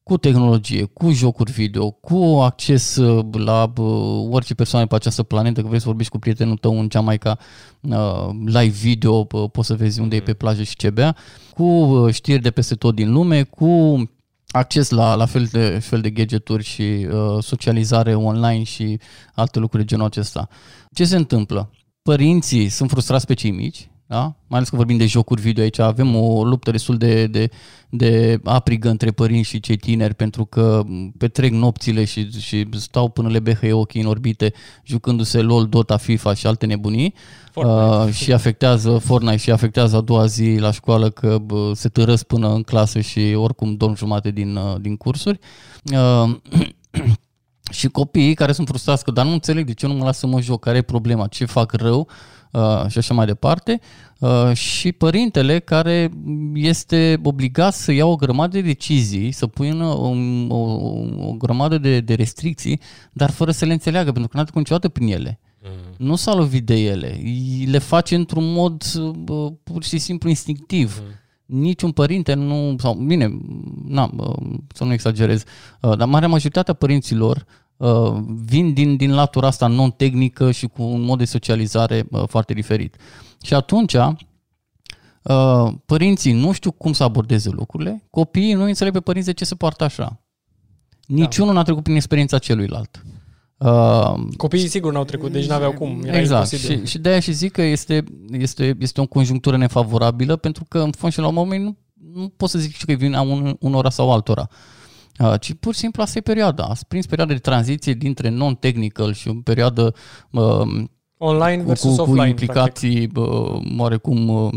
cu 0.09 0.17
tehnologie, 0.17 0.83
cu 0.83 1.11
jocuri 1.11 1.51
video, 1.51 1.91
cu 1.91 2.39
acces 2.43 2.95
uh, 2.95 3.25
la 3.31 3.73
uh, 3.77 4.27
orice 4.31 4.55
persoană 4.55 4.85
pe 4.85 4.95
această 4.95 5.23
planetă, 5.23 5.61
că 5.61 5.67
vrei 5.67 5.79
să 5.79 5.85
vorbești 5.85 6.11
cu 6.11 6.19
prietenul 6.19 6.57
tău 6.57 6.79
în 6.79 6.87
Jamaica, 6.91 7.37
uh, 7.81 8.29
live 8.45 8.75
video, 8.81 9.23
poți 9.23 9.67
să 9.67 9.75
vezi 9.75 9.99
unde 9.99 10.15
e 10.15 10.19
pe 10.19 10.33
plajă 10.33 10.63
și 10.63 10.75
ce 10.75 10.89
bea, 10.89 11.15
cu 11.53 12.07
știri 12.11 12.41
de 12.41 12.51
peste 12.51 12.75
tot 12.75 12.95
din 12.95 13.11
lume, 13.11 13.43
cu 13.43 14.03
acces 14.47 14.89
la, 14.89 15.15
la 15.15 15.25
fel, 15.25 15.45
de, 15.51 15.79
fel 15.81 16.01
de 16.01 16.09
gadgeturi 16.09 16.63
și 16.63 16.81
uh, 16.81 17.43
socializare 17.43 18.15
online 18.15 18.63
și 18.63 18.99
alte 19.33 19.59
lucruri 19.59 19.83
de 19.83 19.89
genul 19.89 20.05
acesta. 20.05 20.47
Ce 20.93 21.05
se 21.05 21.15
întâmplă? 21.15 21.71
Părinții 22.01 22.69
sunt 22.69 22.89
frustrați 22.89 23.25
pe 23.25 23.33
cei 23.33 23.51
mici, 23.51 23.89
da? 24.09 24.21
mai 24.21 24.57
ales 24.57 24.69
că 24.69 24.75
vorbim 24.75 24.97
de 24.97 25.05
jocuri 25.05 25.41
video 25.41 25.63
aici, 25.63 25.79
avem 25.79 26.15
o 26.15 26.43
luptă 26.43 26.71
destul 26.71 26.97
de, 26.97 27.27
de, 27.27 27.49
de 27.89 28.39
aprigă 28.43 28.89
între 28.89 29.11
părinți 29.11 29.49
și 29.49 29.59
cei 29.59 29.77
tineri 29.77 30.13
pentru 30.13 30.45
că 30.45 30.83
petrec 31.17 31.51
nopțile 31.51 32.05
și, 32.05 32.31
și 32.31 32.67
stau 32.71 33.09
până 33.09 33.29
le 33.29 33.39
behăie 33.39 33.73
ochii 33.73 34.01
în 34.01 34.07
orbite 34.07 34.53
jucându-se 34.83 35.41
LOL, 35.41 35.67
Dota, 35.67 35.97
FIFA 35.97 36.33
și 36.33 36.47
alte 36.47 36.65
nebunii. 36.65 37.13
Uh, 37.55 38.07
și 38.11 38.33
afectează 38.33 38.97
Fortnite 38.97 39.37
și 39.37 39.51
afectează 39.51 39.95
a 39.95 40.01
doua 40.01 40.25
zi 40.25 40.57
la 40.59 40.71
școală 40.71 41.09
că 41.09 41.37
uh, 41.49 41.71
se 41.73 41.89
târăsc 41.89 42.23
până 42.23 42.53
în 42.53 42.63
clasă 42.63 42.99
și 42.99 43.33
oricum 43.35 43.75
dorm 43.75 43.95
jumate 43.95 44.31
din, 44.31 44.55
uh, 44.55 44.75
din 44.81 44.97
cursuri. 44.97 45.39
Uh, 45.93 46.35
și 47.71 47.87
copiii 47.87 48.33
care 48.33 48.51
sunt 48.51 48.67
frustrați 48.67 49.03
că 49.03 49.11
dar 49.11 49.25
nu 49.25 49.31
înțeleg 49.31 49.65
de 49.65 49.73
ce 49.73 49.87
nu 49.87 49.93
mă 49.93 50.03
lasă 50.03 50.19
să 50.19 50.27
mă 50.27 50.41
joc, 50.41 50.59
care 50.59 50.77
e 50.77 50.81
problema, 50.81 51.27
ce 51.27 51.45
fac 51.45 51.71
rău, 51.71 51.99
Uh, 51.99 52.38
și 52.87 52.97
așa 52.97 53.13
mai 53.13 53.25
departe, 53.25 53.79
uh, 54.19 54.53
și 54.53 54.91
părintele 54.91 55.59
care 55.59 56.11
este 56.53 57.19
obligat 57.23 57.73
să 57.73 57.91
ia 57.91 58.05
o 58.05 58.15
grămadă 58.15 58.57
de 58.57 58.61
decizii, 58.61 59.31
să 59.31 59.47
pună 59.47 59.85
o, 59.85 60.15
o, 60.47 60.57
o 61.27 61.33
grămadă 61.37 61.77
de, 61.77 61.99
de 61.99 62.13
restricții, 62.13 62.79
dar 63.13 63.29
fără 63.29 63.51
să 63.51 63.65
le 63.65 63.73
înțeleagă, 63.73 64.11
pentru 64.11 64.29
că 64.29 64.37
n-a 64.37 64.43
trecut 64.43 64.61
niciodată 64.61 64.89
prin 64.89 65.07
ele. 65.07 65.39
Mm. 65.63 66.05
Nu 66.07 66.15
s-a 66.15 66.33
lovit 66.33 66.65
de 66.65 66.75
ele. 66.75 67.21
Le 67.65 67.77
face 67.77 68.15
într-un 68.15 68.53
mod 68.53 68.83
uh, 69.27 69.51
pur 69.63 69.83
și 69.83 69.97
simplu 69.97 70.29
instinctiv. 70.29 71.01
Mm. 71.01 71.59
Niciun 71.59 71.91
părinte 71.91 72.33
nu, 72.33 72.75
sau 72.77 72.93
bine, 72.93 73.39
na, 73.85 74.11
să 74.73 74.83
nu 74.83 74.93
exagerez, 74.93 75.43
dar 75.79 76.07
marea 76.07 76.27
majoritatea 76.27 76.73
părinților 76.73 77.45
Uh, 77.79 78.17
vin 78.45 78.73
din, 78.73 78.95
din 78.95 79.13
latura 79.13 79.47
asta 79.47 79.67
non-tehnică 79.67 80.51
și 80.51 80.67
cu 80.67 80.83
un 80.83 81.01
mod 81.01 81.17
de 81.17 81.25
socializare 81.25 82.05
uh, 82.11 82.23
foarte 82.27 82.53
diferit. 82.53 82.95
Și 83.41 83.53
atunci, 83.53 83.95
Uh, 85.21 85.73
părinții 85.85 86.33
nu 86.33 86.51
știu 86.51 86.71
cum 86.71 86.93
să 86.93 87.03
abordeze 87.03 87.49
lucrurile, 87.49 88.03
copiii 88.09 88.53
nu 88.53 88.63
înțeleg 88.63 88.93
pe 88.93 88.99
părinți 88.99 89.27
de 89.27 89.33
ce 89.33 89.45
se 89.45 89.55
poartă 89.55 89.83
așa. 89.83 90.21
Niciunul 91.07 91.53
n-a 91.53 91.63
trecut 91.63 91.83
prin 91.83 91.95
experiența 91.95 92.37
celuilalt. 92.37 93.03
Uh, 93.57 94.13
Copiii 94.37 94.67
sigur 94.67 94.93
n-au 94.93 95.03
trecut, 95.03 95.31
deci 95.31 95.47
n-aveau 95.47 95.73
cum. 95.73 96.01
Era 96.03 96.19
exact. 96.19 96.51
imposibil. 96.51 96.85
Și, 96.85 96.91
și 96.91 96.97
de 96.97 97.09
aia 97.09 97.19
și 97.19 97.31
zic 97.31 97.51
că 97.51 97.61
este, 97.61 98.03
este, 98.31 98.75
este 98.79 99.01
o 99.01 99.05
conjunctură 99.05 99.57
nefavorabilă, 99.57 100.35
pentru 100.35 100.65
că, 100.67 100.79
în 100.79 100.91
fond 100.91 101.13
și 101.13 101.19
la 101.19 101.27
un 101.27 101.33
moment, 101.33 101.63
nu, 101.63 101.77
nu 102.13 102.27
pot 102.27 102.49
să 102.49 102.59
zic 102.59 102.75
și 102.75 102.85
că 102.85 102.93
vine 102.93 103.15
a 103.15 103.21
un, 103.21 103.55
unora 103.59 103.89
sau 103.89 104.11
altora. 104.11 104.47
Uh, 104.49 104.78
ci 105.39 105.53
pur 105.53 105.73
și 105.73 105.79
simplu 105.79 106.01
asta 106.01 106.17
e 106.17 106.21
perioada. 106.21 106.63
Ați 106.63 106.87
prins 106.87 107.05
perioada 107.05 107.33
de 107.33 107.39
tranziție 107.39 107.93
dintre 107.93 108.29
non-technical 108.29 109.13
și 109.13 109.27
o 109.27 109.33
perioadă 109.33 109.93
uh, 110.31 110.83
Online 111.17 111.61
cu, 111.61 111.67
versus 111.67 111.89
cu, 111.89 111.95
cu 111.95 112.09
offline. 112.09 112.27
implicații 112.27 113.11
uh, 113.15 113.61
oarecum 113.77 114.27
uh, 114.27 114.53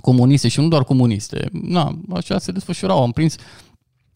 comuniste 0.00 0.48
și 0.48 0.60
nu 0.60 0.68
doar 0.68 0.84
comuniste. 0.84 1.48
Na, 1.52 1.98
așa 2.14 2.38
se 2.38 2.52
desfășurau. 2.52 3.02
Am 3.02 3.10
prins 3.10 3.36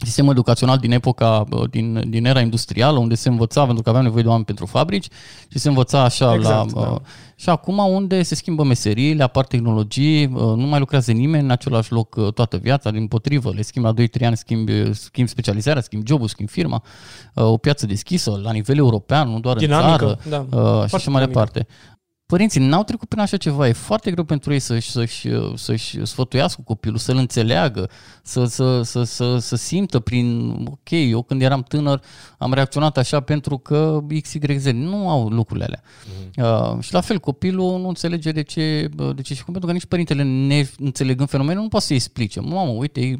sistemul 0.05 0.32
educațional 0.32 0.78
din 0.78 0.92
epoca, 0.92 1.44
uh, 1.50 1.70
din, 1.70 2.05
din 2.09 2.26
era 2.26 2.40
industrială, 2.40 2.98
unde 2.98 3.14
se 3.14 3.28
învăța, 3.28 3.64
pentru 3.64 3.82
că 3.82 3.88
aveam 3.88 4.05
nevoie 4.05 4.22
de 4.22 4.28
oameni 4.28 4.46
pentru 4.46 4.66
fabrici, 4.66 5.09
și 5.48 5.59
se 5.59 5.68
învăța 5.68 6.03
așa 6.03 6.34
Exact, 6.34 6.74
la... 6.74 6.80
da. 6.80 6.88
Uh, 6.88 6.96
și 7.42 7.48
acum 7.48 7.78
unde 7.78 8.22
se 8.22 8.34
schimbă 8.34 8.64
meseriile, 8.64 9.22
apar 9.22 9.44
tehnologii, 9.44 10.24
uh, 10.24 10.40
nu 10.40 10.66
mai 10.66 10.78
lucrează 10.78 11.12
nimeni 11.12 11.44
în 11.44 11.50
același 11.50 11.92
loc 11.92 12.14
uh, 12.14 12.32
toată 12.32 12.57
viața, 12.57 12.90
din 12.90 13.07
potrivă, 13.07 13.53
le 13.55 13.62
schimbi 13.62 13.88
la 13.88 14.05
2-3 14.22 14.26
ani, 14.26 14.36
schimbi, 14.36 14.94
schimbi 14.94 15.30
specializarea, 15.30 15.82
schimbi 15.82 16.07
jobul, 16.07 16.28
schimbi 16.28 16.53
firma, 16.53 16.82
uh, 17.34 17.44
o 17.44 17.57
piață 17.57 17.86
deschisă 17.86 18.40
la 18.42 18.53
nivel 18.53 18.76
european, 18.76 19.28
nu 19.28 19.40
doar 19.40 19.57
Dinamică, 19.57 20.07
în 20.09 20.16
țară, 20.30 20.46
da. 20.48 20.57
uh, 20.57 20.62
și 20.62 20.88
Foarte 20.88 20.96
așa 20.96 21.11
mai 21.11 21.26
dinamică. 21.26 21.26
departe. 21.26 21.66
Părinții 22.33 22.61
n-au 22.61 22.83
trecut 22.83 23.09
prin 23.09 23.20
așa 23.20 23.37
ceva, 23.37 23.68
e 23.68 23.72
foarte 23.72 24.11
greu 24.11 24.24
pentru 24.24 24.53
ei 24.53 24.59
să-și, 24.59 24.91
să-și, 24.91 25.28
să-și 25.55 26.05
sfătuiască 26.05 26.62
copilul, 26.64 26.99
să-l 26.99 27.16
înțeleagă, 27.16 27.91
să, 28.22 28.45
să, 28.45 28.83
să, 28.83 29.03
să, 29.03 29.39
să 29.39 29.57
simtă 29.57 29.99
prin, 30.01 30.51
ok, 30.70 30.91
eu 30.91 31.22
când 31.22 31.43
eram 31.43 31.62
tânăr 31.62 32.03
am 32.39 32.53
reacționat 32.53 32.97
așa 32.97 33.20
pentru 33.20 33.59
că 33.59 34.05
XYZ, 34.22 34.64
nu 34.64 35.09
au 35.09 35.28
lucrurile 35.28 35.66
alea. 35.66 35.83
Uh, 36.51 36.83
și 36.83 36.93
la 36.93 37.01
fel, 37.01 37.18
copilul 37.18 37.80
nu 37.80 37.89
înțelege 37.89 38.33
de 38.33 38.43
ce, 38.43 38.89
de 39.14 39.22
ce 39.22 39.35
și 39.35 39.45
cum, 39.45 39.53
pentru 39.53 39.66
că 39.66 39.72
nici 39.72 39.87
părintele, 39.87 40.22
ne 40.22 40.68
înțelegând 40.78 41.28
fenomenul, 41.28 41.62
nu 41.62 41.68
poate 41.68 41.85
să-i 41.85 41.97
explice. 41.97 42.41
Mamă, 42.41 42.70
uite, 42.70 43.01
e- 43.01 43.16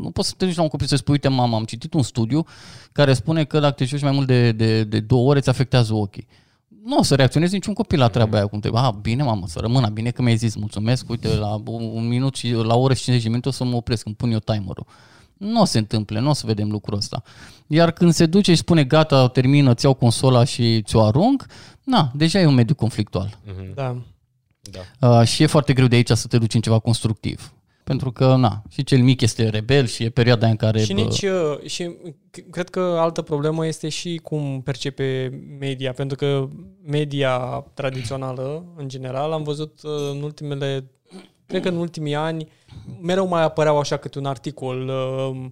nu 0.00 0.10
poți 0.10 0.28
să 0.28 0.34
te 0.36 0.44
duci 0.44 0.56
la 0.56 0.62
un 0.62 0.68
copil 0.68 0.86
să 0.86 0.96
spui, 0.96 1.12
uite, 1.12 1.28
mama, 1.28 1.56
am 1.56 1.64
citit 1.64 1.94
un 1.94 2.02
studiu 2.02 2.46
care 2.92 3.14
spune 3.14 3.44
că 3.44 3.58
dacă 3.58 3.74
te 3.74 3.84
joci 3.84 4.02
mai 4.02 4.12
mult 4.12 4.26
de, 4.26 4.52
de, 4.52 4.84
de 4.84 5.00
două 5.00 5.28
ore, 5.28 5.38
îți 5.38 5.48
afectează 5.48 5.94
ochii 5.94 6.26
nu 6.84 6.96
o 6.98 7.02
să 7.02 7.14
reacționezi 7.14 7.54
niciun 7.54 7.74
copil 7.74 7.98
la 7.98 8.08
treaba 8.08 8.36
aia 8.36 8.46
cum 8.46 8.60
trebuie. 8.60 8.82
Ah, 8.82 8.92
bine, 9.00 9.22
mamă, 9.22 9.46
să 9.46 9.58
rămână, 9.58 9.88
bine 9.88 10.10
că 10.10 10.22
mi-ai 10.22 10.36
zis, 10.36 10.54
mulțumesc, 10.54 11.08
uite, 11.10 11.28
la 11.34 11.54
un 11.66 11.82
un 11.82 12.08
minut 12.08 12.34
și 12.34 12.50
la 12.50 12.74
o 12.74 12.80
oră 12.80 12.94
și 12.94 13.02
50 13.02 13.22
de 13.22 13.28
minute 13.28 13.48
o 13.48 13.52
să 13.52 13.64
mă 13.64 13.76
opresc, 13.76 14.06
îmi 14.06 14.14
pun 14.14 14.30
eu 14.30 14.38
timerul. 14.38 14.86
Nu 15.36 15.60
o 15.60 15.64
să 15.64 15.72
se 15.72 15.78
întâmple, 15.78 16.20
nu 16.20 16.28
o 16.28 16.32
să 16.32 16.46
vedem 16.46 16.70
lucrul 16.70 16.96
ăsta. 16.96 17.22
Iar 17.66 17.90
când 17.90 18.12
se 18.12 18.26
duce 18.26 18.52
și 18.52 18.58
spune, 18.58 18.84
gata, 18.84 19.28
termină, 19.28 19.70
îți 19.70 19.84
iau 19.84 19.94
consola 19.94 20.44
și 20.44 20.82
ți-o 20.82 21.02
arunc, 21.02 21.46
na, 21.84 22.10
deja 22.14 22.40
e 22.40 22.46
un 22.46 22.54
mediu 22.54 22.74
conflictual. 22.74 23.38
Da. 23.74 23.96
Da. 24.60 25.08
Uh, 25.08 25.26
și 25.26 25.42
e 25.42 25.46
foarte 25.46 25.72
greu 25.72 25.86
de 25.86 25.96
aici 25.96 26.10
să 26.10 26.26
te 26.26 26.38
duci 26.38 26.54
în 26.54 26.60
ceva 26.60 26.78
constructiv. 26.78 27.53
Pentru 27.84 28.12
că, 28.12 28.36
na, 28.36 28.62
și 28.68 28.84
cel 28.84 29.02
mic 29.02 29.20
este 29.20 29.48
rebel 29.48 29.86
și 29.86 30.04
e 30.04 30.10
perioada 30.10 30.46
în 30.46 30.56
care... 30.56 30.82
Și 30.82 30.94
bă, 30.94 31.00
nici, 31.00 31.22
uh, 31.22 31.58
și 31.66 31.96
c- 32.38 32.50
cred 32.50 32.70
că 32.70 32.80
altă 32.80 33.22
problemă 33.22 33.66
este 33.66 33.88
și 33.88 34.20
cum 34.22 34.62
percepe 34.62 35.40
media, 35.58 35.92
pentru 35.92 36.16
că 36.16 36.48
media 36.82 37.38
tradițională, 37.74 38.64
în 38.76 38.88
general, 38.88 39.32
am 39.32 39.42
văzut 39.42 39.80
uh, 39.82 39.90
în 40.12 40.22
ultimele, 40.22 40.90
cred 41.46 41.62
că 41.62 41.68
în 41.68 41.76
ultimii 41.76 42.14
ani, 42.14 42.48
mereu 43.00 43.28
mai 43.28 43.42
apăreau 43.42 43.78
așa 43.78 43.96
câte 43.96 44.18
un 44.18 44.26
articol, 44.26 44.88
uh, 44.88 45.30
uh, 45.30 45.50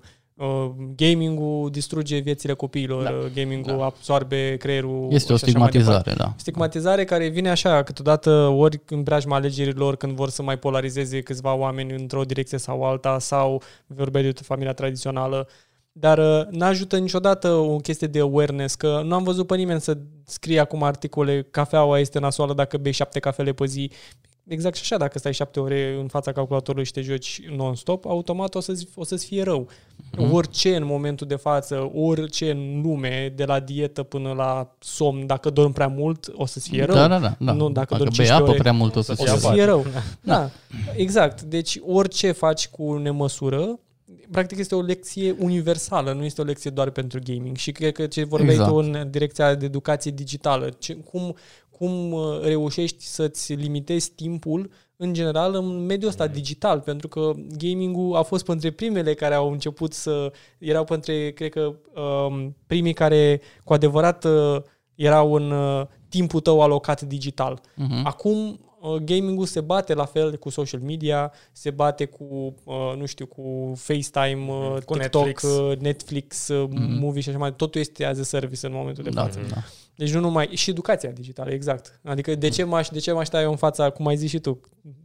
gaming-ul 0.96 1.70
distruge 1.70 2.18
viețile 2.18 2.52
copiilor, 2.52 3.02
Da. 3.02 3.10
uh, 3.10 3.30
gaming-ul 3.34 3.82
absorbe 3.82 4.56
creierul. 4.56 5.06
este 5.10 5.32
o 5.32 5.36
și 5.36 5.44
așa 5.44 5.58
mai 5.58 5.68
departe. 5.70 5.90
stigmatizare, 5.92 6.16
da. 6.16 6.34
Stigmatizare 6.36 7.04
care 7.04 7.28
vine 7.28 7.50
așa, 7.50 7.82
câteodată 7.82 8.30
ori 8.30 8.80
în 8.88 9.02
preajma 9.02 9.36
alegerilor, 9.36 9.96
când 9.96 10.12
vor 10.12 10.28
să 10.28 10.42
mai 10.42 10.58
polarizeze 10.58 11.20
câțiva 11.20 11.54
oameni 11.54 11.92
într-o 11.92 12.22
direcție 12.22 12.58
sau 12.58 12.82
alta, 12.84 13.18
sau 13.18 13.62
vorbea 13.86 14.22
de 14.22 14.32
familia 14.42 14.72
tradițională. 14.72 15.48
Dar 15.92 16.18
uh, 16.18 16.46
n-ajută 16.50 16.98
niciodată 16.98 17.48
o 17.48 17.76
chestie 17.76 18.06
de 18.06 18.20
awareness, 18.20 18.74
că 18.74 19.02
nu 19.04 19.14
am 19.14 19.22
văzut 19.22 19.46
pe 19.46 19.56
nimeni 19.56 19.80
să 19.80 19.98
scrie 20.24 20.60
acum 20.60 20.82
articole, 20.82 21.46
cafeaua 21.50 21.98
este 21.98 22.18
nasoală 22.18 22.54
dacă 22.54 22.76
bei 22.76 22.92
șapte 22.92 23.18
cafele 23.18 23.52
pe 23.52 23.66
zi. 23.66 23.90
Exact 24.46 24.76
și 24.76 24.82
așa, 24.82 24.96
dacă 24.96 25.18
stai 25.18 25.32
șapte 25.32 25.60
ore 25.60 25.96
în 26.00 26.08
fața 26.08 26.32
calculatorului 26.32 26.86
și 26.86 26.92
te 26.92 27.00
joci 27.00 27.42
non-stop, 27.56 28.06
automat 28.06 28.54
o, 28.54 28.60
să-ți, 28.60 28.88
o 28.94 29.04
să-ți 29.04 29.26
fie 29.26 29.42
rău. 29.42 29.68
Mhm. 30.16 30.32
Orice 30.32 30.76
în 30.76 30.84
momentul 30.84 31.26
de 31.26 31.34
față, 31.34 31.90
orice 31.94 32.50
în 32.50 32.80
lume, 32.82 33.32
de 33.36 33.44
la 33.44 33.60
dietă 33.60 34.02
până 34.02 34.32
la 34.32 34.76
somn, 34.78 35.26
dacă 35.26 35.50
dormi 35.50 35.72
prea 35.72 35.86
mult, 35.88 36.32
o 36.34 36.46
să-ți 36.46 36.68
fie 36.68 36.84
rău. 36.84 36.94
Da, 36.94 37.08
da, 37.08 37.18
da. 37.18 37.36
da. 37.38 37.52
Nu, 37.52 37.70
dacă 37.70 37.72
Dacă 37.72 37.94
dormi 37.96 38.14
bei 38.16 38.26
15 38.26 38.32
apă 38.32 38.48
ore, 38.50 38.58
prea 38.58 38.72
mult 38.72 38.96
o 38.96 39.00
să 39.00 39.12
o 39.12 39.14
fie 39.14 39.26
să 39.26 39.38
rău. 39.42 39.52
fie 39.52 39.64
rău. 39.64 39.86
Da. 40.20 40.50
exact. 40.96 41.42
Deci 41.42 41.78
orice 41.86 42.32
faci 42.32 42.68
cu 42.68 42.92
nemăsură, 42.92 43.78
practic 44.30 44.58
este 44.58 44.74
o 44.74 44.80
lecție 44.80 45.36
universală, 45.38 46.12
nu 46.12 46.24
este 46.24 46.40
o 46.40 46.44
lecție 46.44 46.70
doar 46.70 46.90
pentru 46.90 47.18
gaming. 47.24 47.56
Și 47.56 47.72
cred 47.72 47.92
că 47.92 48.06
ce 48.06 48.24
vorbeai 48.24 48.52
Exact. 48.54 48.70
tu 48.70 48.76
în 48.76 49.06
direcția 49.10 49.54
de 49.54 49.64
educație 49.64 50.10
digitală, 50.10 50.68
ce, 50.78 50.94
cum, 50.94 51.36
cum 51.82 52.12
uh, 52.12 52.40
reușești 52.42 53.04
să-ți 53.04 53.52
limitezi 53.52 54.10
timpul 54.10 54.70
în 54.96 55.12
general 55.12 55.54
în 55.54 55.84
mediul 55.86 56.08
ăsta 56.10 56.26
digital, 56.26 56.80
pentru 56.80 57.08
că 57.08 57.32
gaming-ul 57.58 58.16
a 58.16 58.22
fost 58.22 58.44
printre 58.44 58.70
primele 58.70 59.14
care 59.14 59.34
au 59.34 59.50
început 59.50 59.92
să 59.92 60.32
erau 60.58 60.84
printre, 60.84 61.30
cred 61.30 61.50
că, 61.50 61.74
um, 62.00 62.56
primii 62.66 62.92
care 62.92 63.40
cu 63.64 63.72
adevărat 63.72 64.24
uh, 64.24 64.56
erau 64.94 65.32
în 65.34 65.50
uh, 65.50 65.86
timpul 66.08 66.40
tău 66.40 66.60
alocat 66.62 67.00
digital. 67.00 67.60
Mhm. 67.76 68.06
Acum 68.06 68.60
uh, 68.80 68.94
gaming-ul 68.94 69.46
se 69.46 69.60
bate 69.60 69.94
la 69.94 70.04
fel 70.04 70.36
cu 70.36 70.48
social 70.48 70.80
media, 70.80 71.32
se 71.52 71.70
bate 71.70 72.04
cu, 72.04 72.54
uh, 72.64 72.74
nu 72.98 73.06
știu, 73.06 73.26
cu 73.26 73.72
FaceTime, 73.76 74.46
uh, 74.48 74.76
Cu 74.84 74.94
TikTok, 74.94 75.24
Netflix. 75.24 75.42
uh, 75.42 75.76
Netflix, 75.78 76.48
uh, 76.48 76.68
movie 77.00 77.20
și 77.22 77.28
așa 77.28 77.38
mai 77.38 77.50
departe. 77.50 77.64
Totul 77.64 77.80
este 77.80 78.04
as 78.04 78.18
a 78.18 78.22
service 78.22 78.66
în 78.66 78.72
momentul 78.72 79.04
de 79.04 79.10
Da, 79.10 79.22
față. 79.22 79.40
da. 79.48 79.56
Deci 79.96 80.12
nu 80.12 80.20
numai, 80.20 80.48
și 80.52 80.70
educația 80.70 81.10
digitală, 81.10 81.50
exact. 81.50 82.00
Adică 82.04 82.34
de 82.34 82.48
ce 82.48 82.64
m-aș, 82.64 82.88
de 82.88 82.98
ce 82.98 83.12
m-aș 83.12 83.26
sta 83.26 83.40
eu 83.40 83.50
în 83.50 83.56
fața, 83.56 83.90
cum 83.90 84.06
ai 84.06 84.16
zis 84.16 84.30
și 84.30 84.38
tu, 84.38 84.60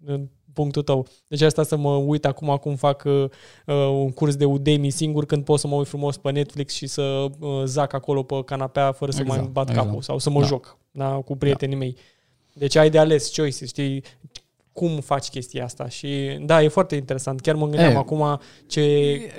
în 0.05 0.27
punctul 0.53 0.81
tău. 0.83 1.07
Deci 1.27 1.41
asta 1.41 1.63
să 1.63 1.75
mă 1.75 1.95
uit 1.95 2.25
acum 2.25 2.57
cum 2.61 2.75
fac 2.75 3.03
uh, 3.05 3.23
uh, 3.65 3.75
un 3.75 4.11
curs 4.11 4.35
de 4.35 4.45
Udemy 4.45 4.89
singur 4.89 5.25
când 5.25 5.43
pot 5.43 5.59
să 5.59 5.67
mă 5.67 5.75
uit 5.75 5.87
frumos 5.87 6.17
pe 6.17 6.31
Netflix 6.31 6.73
și 6.73 6.87
să 6.87 7.25
uh, 7.39 7.63
zac 7.65 7.93
acolo 7.93 8.23
pe 8.23 8.43
canapea 8.45 8.91
fără 8.91 9.11
să 9.11 9.21
Exact, 9.21 9.39
mai 9.39 9.49
bat 9.51 9.69
exact. 9.69 9.87
capul 9.87 10.01
sau 10.01 10.17
să 10.19 10.29
mă 10.29 10.39
Da. 10.39 10.45
joc 10.45 10.77
da, 10.91 11.09
cu 11.09 11.35
prietenii 11.35 11.75
mei. 11.75 11.95
Deci 12.53 12.75
ai 12.75 12.89
de 12.89 12.97
ales 12.97 13.35
choice, 13.35 13.65
știi 13.65 14.03
cum 14.77 14.99
faci 14.99 15.27
chestia 15.27 15.63
asta 15.63 15.89
și 15.89 16.39
da, 16.45 16.63
e 16.63 16.67
foarte 16.67 16.95
interesant. 16.95 17.41
Chiar 17.41 17.55
mă 17.55 17.67
gândeam 17.67 17.91
E. 17.91 17.95
acum 17.95 18.39
ce 18.67 18.81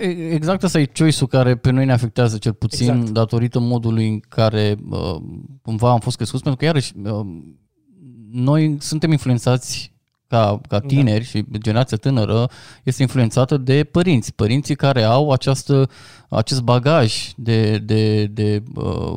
E- 0.01 0.35
Exact 0.35 0.65
asta 0.65 0.81
e 0.81 0.91
choice-ul 0.99 1.29
care 1.29 1.57
pe 1.57 1.71
noi 1.71 1.85
ne 1.85 1.93
afectează 1.93 2.39
cel 2.39 2.53
puțin 2.53 2.91
Exact. 2.91 3.11
datorită 3.11 3.59
modului 3.59 4.09
în 4.09 4.21
care 4.29 4.77
uh, 4.91 5.17
cumva 5.63 5.91
am 5.91 5.99
fost 5.99 6.17
crescuți, 6.17 6.43
pentru 6.43 6.61
că 6.61 6.67
iarăși 6.67 6.93
uh, 7.05 7.27
noi 8.31 8.77
suntem 8.81 9.11
influențați 9.11 9.93
ca, 10.27 10.61
ca 10.69 10.81
tineri 10.81 11.25
și 11.25 11.45
generația 11.59 11.97
tânără 11.97 12.51
este 12.85 13.03
influențată 13.03 13.57
de 13.57 13.85
părinți. 13.85 14.35
Părinții 14.35 14.75
care 14.75 15.03
au 15.03 15.31
această, 15.31 15.89
acest 16.29 16.63
bagaj 16.63 17.15
de, 17.37 17.79
de, 17.79 18.27
de 18.27 18.63
uh, 18.75 19.17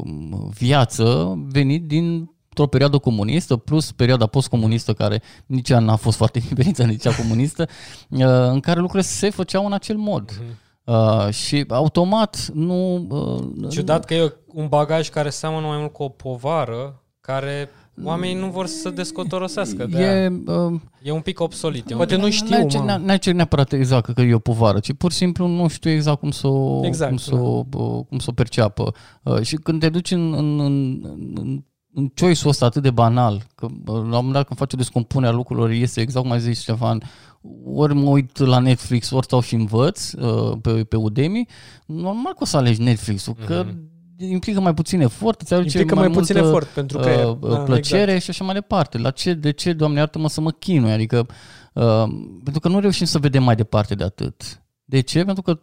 viață 0.57 1.35
venit 1.51 1.87
din 1.87 2.30
o 2.59 2.67
perioadă 2.67 2.97
comunistă 2.97 3.55
plus 3.55 3.91
perioada 3.91 4.27
postcomunistă 4.27 4.93
care 4.93 5.21
nici 5.45 5.69
ea 5.69 5.79
n-a 5.79 5.95
fost 5.95 6.17
foarte 6.17 6.39
diferită 6.47 6.83
de 6.83 6.95
cea 6.95 7.15
comunistă, 7.15 7.67
uh, 8.09 8.19
în 8.51 8.59
care 8.59 8.79
lucrurile 8.79 9.09
se 9.09 9.29
făceau 9.29 9.65
în 9.65 9.73
acel 9.73 9.97
mod. 9.97 10.41
Uh, 10.83 11.29
și 11.29 11.65
automat 11.67 12.47
nu... 12.53 13.07
Uh, 13.09 13.69
Ciudat 13.69 14.05
că 14.05 14.13
e 14.13 14.33
un 14.45 14.67
bagaj 14.67 15.09
care 15.09 15.29
seamănă 15.29 15.67
mai 15.67 15.77
mult 15.77 15.93
cu 15.93 16.03
o 16.03 16.09
povară 16.09 17.01
care 17.21 17.69
oamenii 18.03 18.35
nu 18.35 18.47
vor 18.47 18.65
să 18.65 18.89
descotorosească. 18.89 19.85
De 19.85 20.03
E, 20.03 20.05
e, 20.05 20.41
uh, 20.45 20.79
e 21.03 21.11
un 21.11 21.21
pic 21.21 21.39
obsolit. 21.39 21.89
E 21.89 21.93
un 21.93 21.97
Poate 21.97 22.15
pic... 22.15 22.23
nu 22.23 22.29
știu, 22.29 22.49
n-ai 22.49 22.65
ce, 22.65 22.77
mă. 22.77 23.01
n-ai 23.03 23.19
ce 23.19 23.31
neapărat 23.31 23.71
exact 23.71 24.13
că 24.13 24.21
e 24.21 24.33
o 24.33 24.39
povară, 24.39 24.79
ci 24.79 24.93
pur 24.93 25.11
și 25.11 25.17
simplu 25.17 25.47
nu 25.47 25.67
știu 25.67 25.89
exact 25.89 26.19
cum 26.19 26.31
să 26.31 26.47
o, 26.47 26.85
Exact, 26.85 27.09
cum 27.09 27.17
să, 27.17 27.35
o, 27.35 27.65
uh, 27.73 28.05
cum 28.09 28.19
să 28.19 28.25
o 28.29 28.33
perceapă. 28.33 28.93
Uh, 29.23 29.41
și 29.41 29.55
când 29.55 29.79
te 29.79 29.89
duci 29.89 30.11
în, 30.11 30.33
în, 30.33 30.59
în, 30.59 31.01
în, 31.35 31.63
în 31.93 32.07
choice-ul 32.07 32.49
ăsta 32.49 32.65
atât 32.65 32.81
de 32.81 32.91
banal, 32.91 33.41
că 33.55 33.65
uh, 33.65 33.71
la 33.85 33.93
un 33.93 34.09
moment 34.09 34.33
dat 34.33 34.45
când 34.45 34.59
faci 34.59 34.73
o 34.73 34.77
descompunere 34.77 35.31
a 35.31 35.35
lucrurilor, 35.35 35.69
este 35.69 36.01
exact 36.01 36.23
cum 36.25 36.33
ai 36.33 36.39
zis 36.39 36.61
Ștefan, 36.61 37.01
ori 37.65 37.93
mă 37.93 38.09
uit 38.09 38.37
la 38.37 38.59
Netflix, 38.59 39.11
ori 39.11 39.25
stau 39.25 39.41
și 39.41 39.55
învăț 39.55 40.11
uh, 40.11 40.57
pe, 40.61 40.71
pe 40.83 40.95
Udemy, 40.95 41.47
normal 41.85 42.33
că 42.33 42.39
o 42.39 42.45
să 42.45 42.57
alegi 42.57 42.81
Netflix-ul, 42.81 43.35
că 43.45 43.65
implică 44.17 44.59
mai 44.59 44.73
puțin 44.73 45.01
efort, 45.01 45.41
îți 45.41 45.53
aduce 45.53 45.67
Mhm. 45.69 45.77
implică 45.77 45.99
mai, 45.99 46.07
mai 46.07 46.17
puțin 46.17 46.35
multă, 46.35 46.49
efort 46.49 46.67
pentru 46.67 46.97
că 46.97 47.37
uh, 47.41 47.49
uh, 47.51 47.63
plăcere 47.65 48.17
și 48.19 48.29
așa 48.29 48.43
mai 48.43 48.53
departe. 48.53 48.97
La 48.97 49.09
ce, 49.11 49.33
de 49.33 49.51
ce, 49.51 49.73
Doamne 49.73 49.99
iartă-mă, 49.99 50.29
să 50.29 50.41
mă 50.41 50.51
chinui? 50.51 50.91
Adică 50.91 51.25
Uh, 51.73 52.03
pentru 52.43 52.61
că 52.61 52.67
nu 52.67 52.79
reușim 52.79 53.05
să 53.05 53.19
vedem 53.19 53.43
mai 53.43 53.55
departe 53.55 53.95
de 53.95 54.03
atât. 54.03 54.63
De 54.85 54.99
ce? 54.99 55.23
Pentru 55.23 55.41
că 55.43 55.59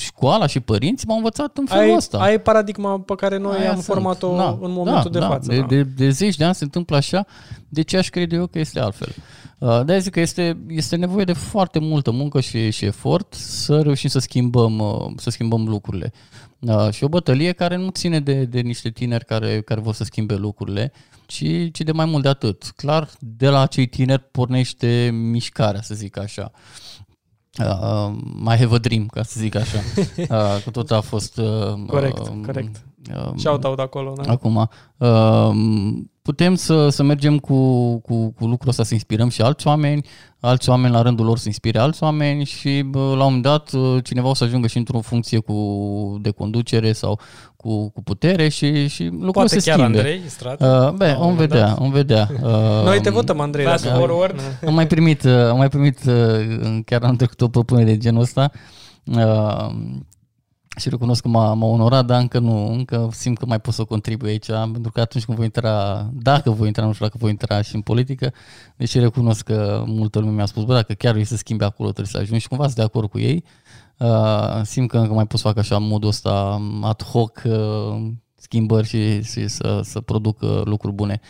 școala 0.00 0.46
și 0.46 0.60
părinții 0.60 1.06
m-au 1.06 1.16
învățat 1.16 1.56
în 1.56 1.66
felul 1.66 1.82
Ai, 1.90 1.94
ăsta. 1.96 2.18
ai 2.18 2.40
paradigma 2.40 3.00
pe 3.00 3.14
care 3.14 3.38
noi 3.38 3.56
Aia 3.58 3.68
am 3.68 3.72
sunt. 3.74 3.84
format-o 3.84 4.36
Da, 4.36 4.58
în 4.60 4.72
momentul 4.72 5.02
da, 5.02 5.08
de 5.10 5.18
da. 5.18 5.28
față. 5.28 5.50
De, 5.50 5.60
da. 5.60 5.66
de, 5.66 5.82
de 5.82 6.10
zeci 6.10 6.36
de 6.36 6.44
ani 6.44 6.54
se 6.54 6.64
întâmplă 6.64 6.96
așa, 6.96 7.26
de 7.68 7.82
ce 7.82 7.96
aș 7.96 8.08
crede 8.08 8.36
eu 8.36 8.46
că 8.46 8.58
este 8.58 8.80
altfel? 8.80 9.14
Uh, 9.58 9.84
De-aia 9.84 10.00
zic 10.00 10.12
că 10.12 10.20
este, 10.20 10.58
este 10.68 10.96
nevoie 10.96 11.24
de 11.24 11.32
foarte 11.32 11.78
multă 11.78 12.10
muncă 12.10 12.40
și, 12.40 12.70
și 12.70 12.84
efort 12.84 13.34
să 13.34 13.80
reușim 13.80 14.08
să 14.08 14.18
schimbăm, 14.18 14.78
uh, 14.78 15.12
să 15.16 15.30
schimbăm 15.30 15.68
lucrurile. 15.68 16.12
Uh, 16.58 16.90
Și 16.90 17.04
o 17.04 17.08
bătălie 17.08 17.52
care 17.52 17.76
nu 17.76 17.88
ține 17.88 18.20
de, 18.20 18.44
de 18.44 18.60
niște 18.60 18.90
tineri 18.90 19.24
care, 19.24 19.60
care 19.60 19.80
vor 19.80 19.94
să 19.94 20.04
schimbe 20.04 20.34
lucrurile, 20.34 20.92
ci, 21.26 21.44
ci 21.72 21.80
de 21.80 21.92
mai 21.92 22.04
mult 22.04 22.22
de 22.22 22.28
atât. 22.28 22.72
Clar, 22.76 23.08
de 23.18 23.48
la 23.48 23.60
acei 23.60 23.86
tineri 23.86 24.22
pornește 24.30 25.10
mișcarea, 25.12 25.82
să 25.82 25.94
zic 25.94 26.18
așa. 26.18 26.50
Uh, 26.54 26.87
mai 28.40 28.56
have 28.56 28.74
a 28.74 28.78
dream, 28.78 29.06
ca 29.06 29.22
să 29.22 29.40
zic 29.40 29.54
așa. 29.54 29.78
Uh, 30.18 30.62
că 30.64 30.70
tot 30.70 30.90
a 30.90 31.00
fost... 31.00 31.38
Uh, 31.38 31.72
Corect, 31.86 32.18
uh, 32.18 32.28
corect. 32.46 32.84
Uh, 33.14 33.32
Shout-out 33.36 33.78
acolo. 33.78 34.12
Da? 34.22 34.32
Acum, 34.32 34.68
uh, 34.96 35.50
putem 36.28 36.54
să, 36.54 36.88
să 36.88 37.02
mergem 37.02 37.38
cu, 37.38 37.54
cu, 37.98 38.30
cu 38.38 38.46
lucrul 38.46 38.68
ăsta, 38.68 38.82
să 38.82 38.94
inspirăm 38.94 39.28
și 39.28 39.42
alți 39.42 39.66
oameni, 39.66 40.04
alți 40.40 40.68
oameni 40.68 40.92
la 40.92 41.02
rândul 41.02 41.26
lor 41.26 41.38
să 41.38 41.44
inspire 41.46 41.78
alți 41.78 42.02
oameni 42.02 42.44
și 42.44 42.82
bă, 42.82 42.98
la 42.98 43.04
un 43.12 43.18
moment 43.18 43.42
dat 43.42 43.72
uh, 43.72 44.04
cineva 44.04 44.28
o 44.28 44.34
să 44.34 44.44
ajungă 44.44 44.66
și 44.66 44.76
într-o 44.76 45.00
funcție 45.00 45.38
cu, 45.38 46.18
de 46.22 46.30
conducere 46.30 46.92
sau 46.92 47.20
cu, 47.56 47.90
cu 47.90 48.02
putere 48.02 48.48
și, 48.48 48.88
și 48.88 49.02
lucrurile 49.04 49.30
Poate 49.32 49.58
se 49.58 49.70
chiar 49.70 49.78
schimbe. 49.78 49.98
Andrei 49.98 50.20
Strat. 50.26 50.60
Uh, 50.60 50.90
bă, 50.92 51.06
La 51.06 51.10
un 51.10 51.16
vom 51.16 51.28
moment 51.28 51.38
vedea, 51.48 51.66
dat. 51.66 51.78
vom 51.78 51.90
vedea. 51.90 52.28
Uh, 52.42 52.84
Noi 52.84 53.00
te 53.00 53.10
votăm, 53.10 53.40
Andrei. 53.40 53.64
Fast 53.64 53.84
dacă- 53.84 53.98
forward. 53.98 54.40
am 54.66 54.74
mai 54.74 54.86
primit, 54.86 55.22
uh, 55.22 55.32
am 55.32 55.56
mai 55.56 55.68
primit 55.68 55.98
uh, 56.06 56.78
chiar 56.84 57.02
am 57.02 57.16
trecut 57.16 57.40
o 57.40 57.48
propunere 57.48 57.86
de 57.90 57.96
genul 57.98 58.20
ăsta 58.20 58.50
uh, 59.04 59.70
și 60.78 60.88
recunosc 60.88 61.22
că 61.22 61.28
m-a, 61.28 61.54
m-a 61.54 61.66
onorat, 61.66 62.06
dar 62.06 62.20
încă 62.20 62.38
nu, 62.38 62.72
încă 62.72 63.08
simt 63.12 63.38
că 63.38 63.46
mai 63.46 63.60
pot 63.60 63.74
să 63.74 63.84
contribui 63.84 64.28
aici, 64.28 64.46
pentru 64.46 64.92
că 64.92 65.00
atunci 65.00 65.24
când 65.24 65.36
voi 65.36 65.46
intra, 65.46 66.06
dacă 66.12 66.50
voi 66.50 66.66
intra, 66.66 66.84
nu 66.84 66.92
știu 66.92 67.04
dacă 67.04 67.18
voi 67.20 67.30
intra 67.30 67.62
și 67.62 67.74
în 67.74 67.80
politică, 67.80 68.32
deși 68.76 68.98
recunosc 68.98 69.44
că 69.44 69.84
multă 69.86 70.18
lume 70.18 70.32
mi-a 70.32 70.46
spus, 70.46 70.64
bă, 70.64 70.74
dacă 70.74 70.92
chiar 70.92 71.12
vrei 71.12 71.24
să 71.24 71.36
schimbi 71.36 71.64
acolo, 71.64 71.88
trebuie 71.88 72.12
să 72.12 72.18
ajungi 72.18 72.42
și 72.42 72.48
cumva 72.48 72.64
sunt 72.64 72.76
de 72.76 72.82
acord 72.82 73.10
cu 73.10 73.18
ei. 73.18 73.44
Uh, 73.98 74.60
simt 74.62 74.88
că 74.88 74.98
încă 74.98 75.12
mai 75.12 75.26
pot 75.26 75.38
să 75.38 75.46
fac 75.46 75.56
așa 75.56 75.76
în 75.76 75.86
modul 75.86 76.08
ăsta 76.08 76.62
ad 76.82 77.02
hoc 77.02 77.42
uh, 77.44 78.10
schimbări 78.34 78.86
și, 78.86 79.22
și 79.22 79.48
să, 79.48 79.80
să 79.82 80.00
produc 80.00 80.40
uh, 80.40 80.60
lucruri 80.64 80.94
bune. 80.94 81.20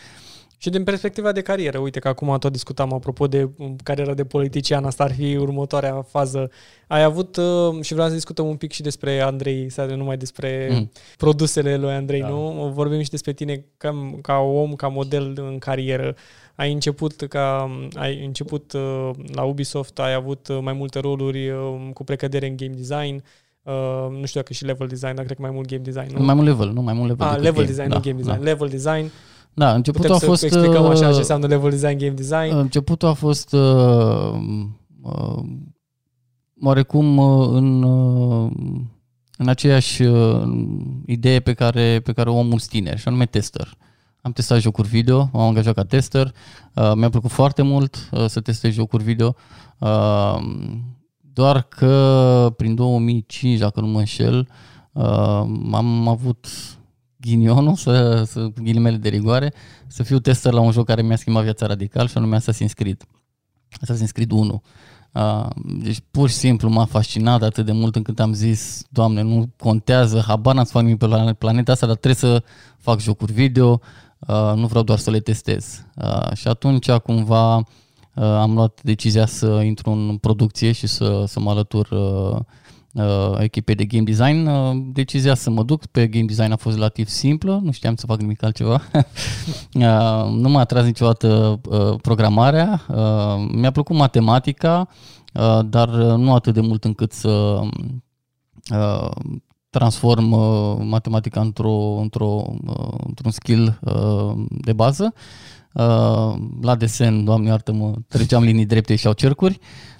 Și 0.60 0.70
din 0.70 0.84
perspectiva 0.84 1.32
de 1.32 1.40
carieră, 1.40 1.78
uite 1.78 1.98
că 1.98 2.08
acum 2.08 2.36
tot 2.38 2.52
discutam 2.52 2.92
apropo 2.92 3.26
de 3.26 3.48
um, 3.58 3.76
cariera 3.82 4.14
de 4.14 4.24
politician, 4.24 4.84
asta 4.84 5.04
ar 5.04 5.12
fi 5.12 5.36
următoarea 5.36 6.02
fază. 6.08 6.50
Ai 6.86 7.02
avut, 7.02 7.36
uh, 7.36 7.82
și 7.82 7.92
vreau 7.92 8.08
să 8.08 8.14
discutăm 8.14 8.46
un 8.46 8.56
pic 8.56 8.72
și 8.72 8.82
despre 8.82 9.20
Andrei, 9.20 9.70
să 9.70 9.84
nu 9.90 9.96
numai 9.96 10.16
despre 10.16 10.68
Mm. 10.72 10.90
produsele 11.16 11.76
lui 11.76 11.90
Andrei, 11.92 12.20
Da. 12.20 12.28
nu? 12.28 12.70
Vorbim 12.74 13.00
și 13.02 13.10
despre 13.10 13.32
tine 13.32 13.64
ca, 13.76 14.10
ca 14.22 14.34
om, 14.38 14.74
ca 14.74 14.88
model 14.88 15.32
în 15.50 15.58
carieră. 15.58 16.14
Ai 16.54 16.72
început 16.72 17.26
ca 17.28 17.70
ai 17.94 18.24
început 18.24 18.72
uh, 18.72 19.10
la 19.34 19.42
Ubisoft, 19.42 19.98
ai 19.98 20.14
avut 20.14 20.48
uh, 20.48 20.58
mai 20.60 20.72
multe 20.72 20.98
roluri 20.98 21.50
uh, 21.50 21.88
cu 21.94 22.04
precădere 22.04 22.46
în 22.48 22.56
game 22.56 22.74
design. 22.76 23.22
Uh, 23.62 23.72
nu 24.20 24.26
știu 24.26 24.40
dacă 24.40 24.52
și 24.52 24.64
level 24.64 24.86
design, 24.86 25.14
dar 25.14 25.24
cred 25.24 25.36
că 25.36 25.42
mai 25.42 25.50
mult 25.54 25.68
game 25.68 25.82
design, 25.82 26.16
nu? 26.18 26.24
Mai 26.24 26.34
mult 26.34 26.46
level, 26.46 26.68
nu 26.72 26.82
mai 26.82 26.94
mult 26.94 27.08
level. 27.08 27.26
Ah, 27.26 27.30
decât 27.30 27.44
level 27.44 27.64
game. 27.64 27.66
design, 27.74 27.88
da, 27.88 27.94
nu 27.94 28.00
game 28.02 28.16
design. 28.16 28.36
Da, 28.38 28.42
Level 28.50 28.68
design. 28.68 29.10
Da 29.58 29.74
începutul 29.74 30.10
Putem 30.10 30.28
a 30.28 30.30
fost... 30.30 30.40
să 30.40 30.46
explicăm 30.46 30.84
așa 30.84 31.06
uh, 31.06 31.12
ce 31.12 31.18
înseamnă 31.18 31.46
level 31.46 31.70
design, 31.70 31.98
game 31.98 32.12
design. 32.12 32.56
Începutul 32.56 33.08
a 33.08 33.12
fost 33.12 33.52
uh, 33.52 34.34
uh, 35.02 35.42
oarecum 36.62 37.16
uh, 37.16 37.48
în, 37.50 37.82
uh, 37.82 38.50
în 39.36 39.48
aceeași 39.48 40.02
uh, 40.02 40.42
idee 41.06 41.40
pe 41.40 41.52
care, 41.52 42.00
pe 42.04 42.12
care 42.12 42.30
o 42.30 42.38
am 42.38 42.46
mulți 42.46 42.68
tineri, 42.68 43.00
și 43.00 43.08
anume 43.08 43.26
tester. 43.26 43.76
Am 44.20 44.32
testat 44.32 44.60
jocuri 44.60 44.88
video, 44.88 45.28
m-am 45.32 45.48
angajat 45.48 45.74
ca 45.74 45.84
tester, 45.84 46.32
uh, 46.74 46.92
mi-a 46.94 47.08
plăcut 47.08 47.30
foarte 47.30 47.62
mult 47.62 48.08
uh, 48.12 48.26
să 48.26 48.40
testez 48.40 48.72
jocuri 48.72 49.02
video, 49.04 49.34
uh, 49.78 50.38
doar 51.32 51.62
că 51.62 52.54
prin 52.56 52.74
2005, 52.74 53.58
dacă 53.58 53.80
nu 53.80 53.86
mă 53.86 53.98
înșel, 53.98 54.48
uh, 54.92 55.04
am 55.72 56.08
avut 56.08 56.46
ghinionul, 57.20 57.74
să, 57.74 58.24
să, 58.26 58.40
cu 58.40 58.60
ghilimele 58.62 58.96
de 58.96 59.08
rigoare, 59.08 59.52
să 59.86 60.02
fiu 60.02 60.18
tester 60.18 60.52
la 60.52 60.60
un 60.60 60.70
joc 60.70 60.86
care 60.86 61.02
mi-a 61.02 61.16
schimbat 61.16 61.42
viața 61.42 61.66
radical 61.66 62.08
și 62.08 62.16
anume 62.16 62.38
Assassin's 62.38 62.74
Creed. 62.74 63.04
Assassin's 63.86 64.12
Creed 64.12 64.30
1. 64.30 64.62
Uh, 65.12 65.46
deci 65.82 65.98
pur 66.10 66.28
și 66.28 66.34
simplu 66.34 66.68
m-a 66.68 66.84
fascinat 66.84 67.42
atât 67.42 67.64
de 67.64 67.72
mult 67.72 67.96
încât 67.96 68.20
am 68.20 68.32
zis, 68.32 68.84
Doamne, 68.88 69.22
nu 69.22 69.48
contează, 69.56 70.24
habar 70.26 70.54
n-am 70.54 70.64
să 70.64 70.72
fac 70.72 70.82
nimic 70.82 70.98
pe 70.98 71.06
la 71.06 71.32
planeta 71.32 71.72
asta, 71.72 71.86
dar 71.86 71.96
trebuie 71.96 72.32
să 72.32 72.42
fac 72.78 73.00
jocuri 73.00 73.32
video, 73.32 73.80
uh, 74.18 74.52
nu 74.54 74.66
vreau 74.66 74.84
doar 74.84 74.98
să 74.98 75.10
le 75.10 75.20
testez. 75.20 75.84
Uh, 75.96 76.32
și 76.32 76.48
atunci 76.48 76.90
cumva 76.90 77.56
uh, 77.56 77.64
am 78.14 78.54
luat 78.54 78.80
decizia 78.82 79.26
să 79.26 79.46
intru 79.46 79.90
în 79.90 80.16
producție 80.16 80.72
și 80.72 80.86
să, 80.86 81.24
să 81.26 81.40
mă 81.40 81.50
alătur 81.50 81.88
uh, 81.90 82.40
uh, 82.98 83.38
echipei 83.38 83.74
de 83.74 83.84
game 83.84 84.04
design. 84.04 84.46
Uh, 84.46 84.76
decizia 84.92 85.34
să 85.34 85.50
mă 85.50 85.62
duc 85.62 85.86
pe 85.86 86.06
game 86.06 86.24
design 86.24 86.52
a 86.52 86.56
fost 86.56 86.76
relativ 86.76 87.08
simplă, 87.08 87.60
nu 87.62 87.70
știam 87.70 87.94
să 87.94 88.06
fac 88.06 88.20
nimic 88.20 88.42
altceva. 88.42 88.82
uh, 89.74 90.30
nu 90.30 90.48
m-a 90.48 90.60
atras 90.60 90.84
niciodată 90.84 91.60
uh, 91.68 91.94
programarea. 92.02 92.84
Uh, 92.88 93.48
mi-a 93.52 93.70
plăcut 93.70 93.96
matematica, 93.96 94.88
uh, 95.34 95.60
dar 95.64 95.88
uh, 95.88 96.16
nu 96.16 96.34
atât 96.34 96.54
de 96.54 96.60
mult 96.60 96.84
încât 96.84 97.12
să 97.12 97.60
uh, 98.70 99.10
transform 99.70 100.32
uh, 100.32 100.76
matematica 100.80 101.40
într-o, 101.40 101.98
într-o, 102.00 102.44
uh, 102.66 102.98
într-un 103.06 103.30
skill 103.30 103.78
uh, 103.80 104.44
de 104.48 104.72
bază. 104.72 105.14
Uh, 105.72 106.34
la 106.60 106.74
desen, 106.74 107.24
doamne 107.24 107.48
iartă-mă, 107.48 107.94
treceam 108.08 108.42
linii 108.42 108.66
drepte 108.66 108.96
și 108.96 109.06
au 109.06 109.12
cercuri. 109.12 109.58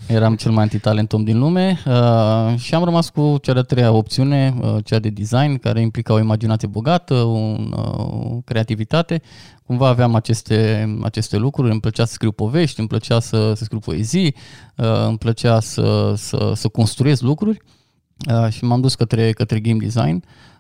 Eram 0.08 0.36
cel 0.36 0.50
mai 0.50 0.62
antitalent 0.62 1.12
om 1.12 1.24
din 1.24 1.38
lume 1.38 1.78
uh, 1.86 2.58
și 2.58 2.74
am 2.74 2.84
rămas 2.84 3.08
cu 3.08 3.38
cea 3.42 3.52
de-a 3.52 3.62
treia 3.62 3.92
opțiune, 3.92 4.54
uh, 4.60 4.76
cea 4.84 4.98
de 4.98 5.08
design, 5.08 5.58
care 5.58 5.80
implica 5.80 6.12
o 6.12 6.18
imaginație 6.18 6.68
bogată, 6.68 7.14
un, 7.14 7.74
uh, 7.76 8.34
o 8.34 8.40
creativitate. 8.44 9.22
Cumva 9.66 9.88
aveam 9.88 10.14
aceste, 10.14 10.88
aceste 11.02 11.36
lucruri, 11.36 11.70
îmi 11.70 11.80
plăcea 11.80 12.04
să 12.04 12.12
scriu 12.12 12.32
povești, 12.32 12.78
îmi 12.78 12.88
plăcea 12.88 13.20
să, 13.20 13.52
să 13.54 13.64
scriu 13.64 13.78
poezii, 13.78 14.34
uh, 14.76 15.06
îmi 15.06 15.18
plăcea 15.18 15.60
să, 15.60 16.14
să, 16.16 16.52
să 16.54 16.68
construiesc 16.68 17.22
lucruri 17.22 17.62
uh, 18.30 18.48
și 18.52 18.64
m-am 18.64 18.80
dus 18.80 18.94
către, 18.94 19.32
către 19.32 19.60
game 19.60 19.78
design. 19.78 20.14
Uh, 20.14 20.57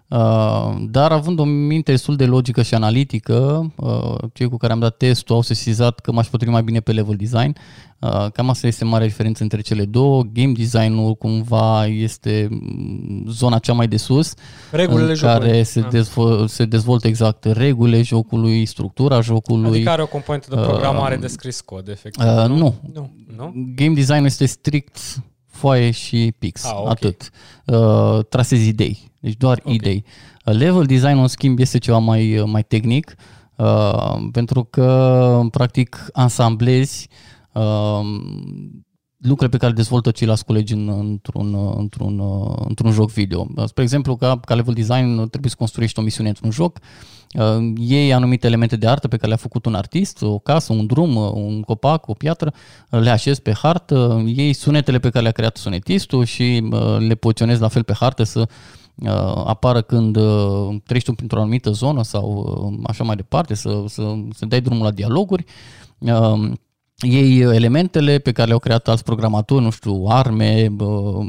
dar 0.90 1.12
având 1.12 1.38
o 1.38 1.44
minte 1.44 1.90
destul 1.90 2.16
de 2.16 2.24
logică 2.26 2.62
și 2.62 2.74
analitică, 2.74 3.72
uh, 3.76 4.14
cei 4.32 4.48
cu 4.48 4.56
care 4.56 4.72
am 4.72 4.78
dat 4.78 4.96
testul 4.96 5.34
au 5.34 5.40
sesizat 5.42 5.98
că 6.00 6.12
m-aș 6.12 6.26
potrivi 6.26 6.52
mai 6.52 6.62
bine 6.62 6.80
pe 6.80 6.92
level 6.92 7.16
design. 7.16 7.56
Uh, 8.00 8.26
cam 8.32 8.48
asta 8.50 8.66
este 8.66 8.84
marea 8.84 9.06
diferență 9.06 9.42
între 9.42 9.60
cele 9.60 9.84
două. 9.84 10.22
Game 10.32 10.52
design-ul 10.52 11.14
cumva 11.14 11.86
este 11.86 12.48
mm, 12.50 13.24
zona 13.30 13.58
cea 13.58 13.72
mai 13.72 13.88
de 13.88 13.96
sus, 13.96 14.34
Regulile 14.70 15.08
în 15.08 15.14
jocului. 15.14 15.40
care 15.48 15.62
se, 15.62 15.80
Da. 15.80 15.88
dezvo- 15.88 16.44
se 16.46 16.64
dezvoltă 16.64 17.06
exact 17.06 17.44
regulile 17.44 18.02
jocului, 18.02 18.66
structura 18.66 19.20
jocului. 19.20 19.70
Adică 19.70 19.90
are 19.90 20.02
o 20.02 20.06
componentă 20.06 20.46
de 20.54 20.60
programare 20.60 21.14
Uh, 21.14 21.20
de 21.20 21.26
scris 21.26 21.60
cod, 21.60 21.88
efectiv. 21.88 22.24
uh, 22.26 22.44
nu, 22.48 22.74
Nu. 22.94 23.10
Nu? 23.36 23.52
game 23.76 23.94
design 23.94 24.24
este 24.24 24.46
strict 24.46 24.98
foaie 25.58 25.90
și 25.90 26.34
pix, 26.38 26.64
Ah, 26.64 26.72
ok. 26.76 26.88
atât. 26.88 27.30
Uh, 27.66 28.18
trasezi 28.28 28.68
idei, 28.68 29.10
deci 29.20 29.36
doar 29.36 29.60
Ok. 29.64 29.72
idei. 29.74 30.04
Uh, 30.44 30.54
level 30.54 30.84
design, 30.84 31.18
în 31.18 31.26
schimb, 31.26 31.58
este 31.58 31.78
ceva 31.78 31.98
mai, 31.98 32.42
mai 32.46 32.62
tehnic, 32.64 33.14
uh, 33.56 34.16
pentru 34.32 34.64
că, 34.64 35.40
practic, 35.50 36.06
ansamblezi 36.12 37.08
uh, 37.52 38.00
lucrurile 39.18 39.48
pe 39.48 39.56
care 39.56 39.70
le 39.70 39.76
dezvoltă 39.76 40.10
ceilalți 40.10 40.44
colegi 40.44 40.72
în, 40.72 40.88
într-un, 40.88 41.54
uh, 41.54 41.74
într-un, 41.76 42.18
uh, 42.18 42.54
într-un 42.68 42.90
joc 42.90 43.10
video. 43.10 43.46
Uh, 43.56 43.64
Spre 43.64 43.82
exemplu, 43.82 44.16
ca, 44.16 44.40
ca 44.44 44.54
level 44.54 44.74
design 44.74 45.18
uh, 45.18 45.28
trebuie 45.28 45.50
să 45.50 45.56
construiești 45.58 45.98
o 45.98 46.02
misiune 46.02 46.28
într-un 46.28 46.50
joc, 46.50 46.78
uh, 47.38 47.72
iei 47.76 48.12
anumite 48.12 48.46
elemente 48.46 48.76
de 48.76 48.86
artă 48.86 49.08
pe 49.08 49.16
care 49.16 49.28
le-a 49.28 49.36
făcut 49.36 49.66
un 49.66 49.74
artist, 49.74 50.22
o 50.22 50.38
casă, 50.38 50.72
un 50.72 50.86
drum, 50.86 51.16
uh, 51.16 51.30
un 51.34 51.62
copac, 51.62 52.08
o 52.08 52.12
piatră, 52.12 52.52
uh, 52.90 53.00
le 53.00 53.10
așezi 53.10 53.42
pe 53.42 53.52
hartă, 53.52 53.98
uh, 53.98 54.36
iei 54.36 54.52
sunetele 54.52 54.98
pe 54.98 55.10
care 55.10 55.22
le-a 55.22 55.32
creat 55.32 55.56
sonetistul 55.56 56.24
și 56.24 56.68
uh, 56.72 56.96
le 56.98 57.14
poziționezi 57.14 57.60
la 57.60 57.68
fel 57.68 57.82
pe 57.82 57.92
hartă 57.92 58.22
să 58.22 58.48
uh, 58.94 59.10
apară 59.44 59.82
când 59.82 60.16
uh, 60.16 60.76
treci 60.86 61.04
tu 61.04 61.12
printr-o 61.12 61.40
anumită 61.40 61.70
zonă 61.70 62.02
sau 62.02 62.56
uh, 62.72 62.80
așa 62.86 63.04
mai 63.04 63.16
departe, 63.16 63.54
să, 63.54 63.84
să, 63.86 64.14
să 64.34 64.46
dai 64.46 64.60
drumul 64.60 64.84
la 64.84 64.90
dialoguri. 64.90 65.44
Uh, 67.04 67.10
iei 67.10 67.40
elementele 67.40 68.18
pe 68.18 68.32
care 68.32 68.46
le-au 68.46 68.58
creat 68.58 68.88
alți 68.88 69.04
programatori, 69.04 69.64
nu 69.64 69.70
știu, 69.70 70.04
arme, 70.08 70.68
bă, 70.72 71.20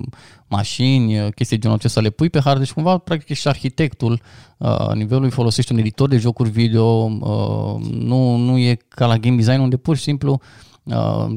mașini, 0.48 1.32
chestii 1.32 1.58
de 1.58 1.62
genul 1.62 1.78
acesta, 1.78 2.02
le 2.02 2.10
pui 2.10 2.30
pe 2.30 2.40
hartă 2.40 2.64
și 2.64 2.74
cumva, 2.74 2.98
practic, 2.98 3.30
ești 3.30 3.48
arhitectul 3.48 4.22
uh, 4.58 4.91
nivelului, 4.94 5.30
folosești 5.30 5.72
un 5.72 5.78
editor 5.78 6.10
de 6.10 6.18
jocuri 6.18 6.50
video, 6.50 6.86
uh, 6.86 7.86
nu, 7.91 8.36
nu 8.36 8.58
e 8.58 8.78
ca 8.88 9.06
la 9.06 9.18
game 9.18 9.36
design 9.36 9.60
unde 9.60 9.78
pur 9.78 9.96
și 9.96 10.04
simplu 10.04 10.32
Uh, 10.32 10.79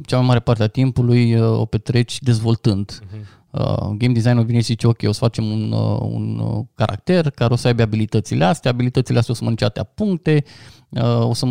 cea 0.06 0.16
mai 0.16 0.26
mare 0.26 0.40
parte 0.40 0.62
a 0.62 0.66
timpului 0.66 1.34
uh, 1.34 1.58
o 1.58 1.64
petreci 1.64 2.18
dezvoltând. 2.20 3.00
Uh-huh. 3.00 3.40
Uh, 3.52 3.88
game 3.96 4.12
design-ul 4.12 4.44
vine 4.44 4.58
și 4.58 4.64
zice, 4.64 4.86
ok, 4.86 4.98
o 5.04 5.12
să 5.12 5.18
facem 5.18 5.44
un, 5.44 5.72
uh, 5.72 5.98
un 6.00 6.38
uh, 6.38 6.64
caracter 6.74 7.30
care 7.30 7.52
o 7.52 7.56
să 7.56 7.66
aibă 7.66 7.82
abilitățile 7.82 8.44
astea, 8.44 8.70
abilitățile 8.70 9.18
astea 9.18 9.32
o 9.32 9.36
să 9.36 9.42
mănânce 9.42 9.64
atâtea 9.64 9.90
puncte, 9.94 10.44
uh, 10.88 11.28
o 11.28 11.34
să 11.34 11.46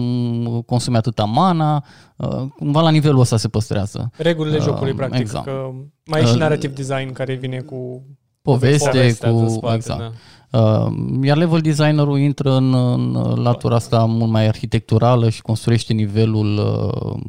consume 0.66 0.98
atâta 0.98 1.24
mana, 1.24 1.86
uh, 2.16 2.44
cumva 2.58 2.82
la 2.82 2.90
nivelul 2.90 3.20
ăsta 3.20 3.38
se 3.38 3.48
păstrează. 3.48 4.12
Regulile 4.18 4.58
Uh, 4.58 4.64
jocului, 4.64 4.94
practic, 4.94 5.20
exact. 5.20 5.46
că 5.46 5.70
mai 6.06 6.22
e 6.22 6.26
și 6.26 6.34
Uh, 6.34 6.40
narrative 6.40 6.74
design 6.74 7.12
care 7.12 7.34
vine 7.34 7.60
cu... 7.60 8.04
Poveste, 8.42 8.90
Povestea 8.90 9.32
din 9.32 9.46
cu... 9.46 9.50
spate, 9.50 9.76
exact. 9.76 10.00
da. 10.00 10.12
Uh, 10.52 10.94
iar 11.24 11.38
level 11.38 11.60
designerul 11.60 12.20
intră 12.20 12.56
în, 12.56 12.74
în 12.74 13.42
latura 13.42 13.76
asta 13.76 14.06
mult 14.06 14.32
mai 14.32 14.48
arhitecturală 14.48 15.30
și 15.30 15.42
construiește 15.42 15.94
nivelul 15.94 16.58
uh, 16.58 17.22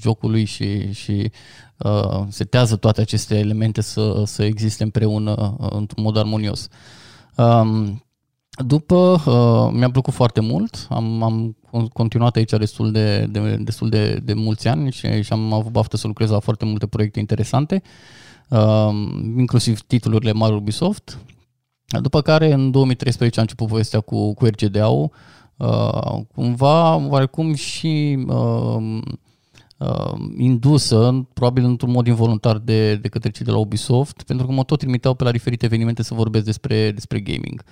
jocului 0.00 0.44
și, 0.44 0.92
și 0.92 1.30
uh, 1.76 2.22
setează 2.28 2.76
toate 2.76 3.00
aceste 3.00 3.38
elemente 3.38 3.80
să, 3.80 4.22
să 4.26 4.44
existe 4.44 4.82
împreună 4.82 5.56
uh, 5.60 5.68
într-un 5.70 6.02
mod 6.02 6.16
armonios. 6.16 6.68
Um, 7.36 8.04
după, 8.66 9.22
uh, 9.26 9.78
mi-a 9.78 9.90
plăcut 9.90 10.14
foarte 10.14 10.40
mult, 10.40 10.86
am, 10.90 11.22
am 11.22 11.56
con- 11.66 11.92
continuat 11.92 12.36
aici 12.36 12.50
destul 12.50 12.92
de, 12.92 13.26
de, 13.30 13.56
destul 13.56 13.88
de, 13.88 14.14
de 14.14 14.34
mulți 14.34 14.68
ani 14.68 14.92
și, 14.92 15.22
și 15.22 15.32
am 15.32 15.52
avut 15.52 15.72
baftă 15.72 15.96
să 15.96 16.06
lucrez 16.06 16.30
la 16.30 16.38
foarte 16.38 16.64
multe 16.64 16.86
proiecte 16.86 17.18
interesante, 17.18 17.82
uh, 17.84 17.90
inclusiv 19.36 19.80
titlurile 19.80 20.32
mari 20.32 20.54
Ubisoft. 20.54 21.18
După 22.00 22.20
care, 22.20 22.52
în 22.52 22.70
2013, 22.70 23.38
a 23.38 23.42
început 23.42 23.68
povestea 23.68 24.00
cu, 24.00 24.34
cu 24.34 24.44
RGDA-ul, 24.44 25.10
uh, 25.56 26.20
cumva, 26.34 26.96
oarecum 26.96 27.54
și 27.54 28.24
uh, 28.26 29.00
uh, 29.76 30.12
indusă, 30.36 31.26
probabil 31.32 31.64
într-un 31.64 31.90
mod 31.90 32.06
involuntar 32.06 32.58
de, 32.58 32.94
de 32.94 33.08
către 33.08 33.30
cei 33.30 33.44
de 33.44 33.50
la 33.50 33.58
Ubisoft, 33.58 34.22
pentru 34.22 34.46
că 34.46 34.52
mă 34.52 34.62
tot 34.62 34.78
trimiteau 34.78 35.14
pe 35.14 35.24
la 35.24 35.30
diferite 35.30 35.64
evenimente 35.64 36.02
să 36.02 36.14
vorbesc 36.14 36.44
despre, 36.44 36.90
despre 36.90 37.20
gaming. 37.20 37.62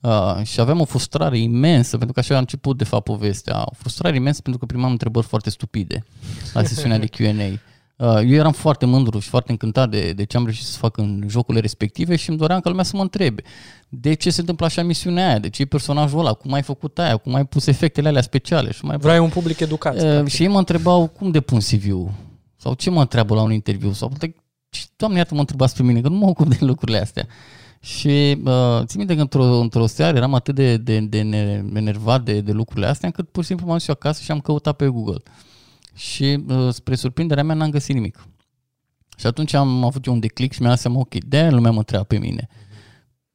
Uh, 0.00 0.40
și 0.42 0.60
aveam 0.60 0.80
o 0.80 0.84
frustrare 0.84 1.38
imensă, 1.38 1.96
pentru 1.96 2.12
că 2.12 2.20
așa 2.20 2.34
a 2.34 2.38
început 2.38 2.76
de 2.76 2.84
fapt 2.84 3.04
povestea, 3.04 3.62
o 3.64 3.74
frustrare 3.74 4.16
imensă 4.16 4.42
pentru 4.42 4.60
că 4.60 4.66
primam 4.66 4.90
întrebări 4.90 5.26
foarte 5.26 5.50
stupide 5.50 6.04
la 6.52 6.62
sesiunea 6.62 6.98
de 6.98 7.06
Q&A. 7.06 7.58
Uh, 8.00 8.14
eu 8.14 8.34
eram 8.34 8.52
foarte 8.52 8.86
mândru 8.86 9.18
și 9.18 9.28
foarte 9.28 9.50
încântat 9.50 9.90
de, 9.90 10.12
de 10.12 10.24
ce 10.24 10.36
am 10.36 10.42
reușit 10.42 10.64
să 10.64 10.78
fac 10.78 10.96
în 10.96 11.24
jocurile 11.28 11.60
respective 11.60 12.16
și 12.16 12.28
îmi 12.28 12.38
doream 12.38 12.60
ca 12.60 12.68
lumea 12.68 12.84
să 12.84 12.96
mă 12.96 13.02
întrebe 13.02 13.42
de 13.88 14.14
ce 14.14 14.30
se 14.30 14.40
întâmplă 14.40 14.66
așa 14.66 14.82
misiunea 14.82 15.28
aia, 15.28 15.38
de 15.38 15.48
ce 15.48 15.62
e 15.62 15.64
personajul 15.64 16.18
ăla, 16.18 16.32
cum 16.32 16.52
ai 16.52 16.62
făcut 16.62 16.98
aia, 16.98 17.16
cum 17.16 17.34
ai 17.34 17.44
pus 17.44 17.66
efectele 17.66 18.08
alea 18.08 18.22
speciale 18.22 18.72
și 18.72 18.84
mai 18.84 18.96
Vrei 18.96 19.18
un 19.18 19.28
public 19.28 19.60
educat. 19.60 19.94
Uh, 19.94 20.00
practic. 20.00 20.34
și 20.34 20.42
ei 20.42 20.48
mă 20.48 20.58
întrebau 20.58 21.06
cum 21.06 21.30
depun 21.30 21.58
CV-ul 21.58 22.10
sau 22.56 22.74
ce 22.74 22.90
mă 22.90 23.00
întreabă 23.00 23.34
la 23.34 23.42
un 23.42 23.52
interviu 23.52 23.92
sau 23.92 24.12
de, 24.18 24.34
ce, 24.68 24.82
doamne 24.96 25.18
iată 25.18 25.34
mă 25.34 25.40
întrebați 25.40 25.76
pe 25.76 25.82
mine 25.82 26.00
că 26.00 26.08
nu 26.08 26.16
mă 26.16 26.26
ocup 26.26 26.48
de 26.48 26.56
lucrurile 26.60 26.98
astea. 26.98 27.26
Și 27.80 28.42
uh, 28.44 28.80
țin 28.84 28.98
minte 28.98 29.14
că 29.14 29.20
într-o, 29.20 29.44
într-o 29.44 29.86
seară 29.86 30.16
eram 30.16 30.34
atât 30.34 30.54
de, 30.54 30.76
de, 30.76 31.00
de 31.00 31.22
ne- 31.22 31.64
enervat 31.74 32.22
de, 32.22 32.40
de 32.40 32.52
lucrurile 32.52 32.86
astea 32.86 33.08
încât 33.08 33.28
pur 33.28 33.42
și 33.42 33.48
simplu 33.48 33.66
m-am 33.66 33.76
dus 33.76 33.86
eu 33.88 33.94
acasă 33.98 34.22
și 34.22 34.30
am 34.30 34.40
căutat 34.40 34.76
pe 34.76 34.86
Google. 34.86 35.22
Și 36.00 36.44
uh, 36.48 36.68
spre 36.72 36.94
surprinderea 36.94 37.44
mea 37.44 37.54
n-am 37.54 37.70
găsit 37.70 37.94
nimic. 37.94 38.24
Și 39.16 39.26
atunci 39.26 39.52
am 39.54 39.84
avut 39.84 40.04
eu 40.04 40.12
un 40.12 40.20
declic 40.20 40.52
și 40.52 40.60
mi-am 40.60 40.72
dat 40.72 40.80
seama, 40.80 40.98
ok, 40.98 41.14
de-aia 41.24 41.50
lumea 41.50 41.70
mă 41.70 41.78
întreabă 41.78 42.04
pe 42.04 42.18
mine. 42.18 42.48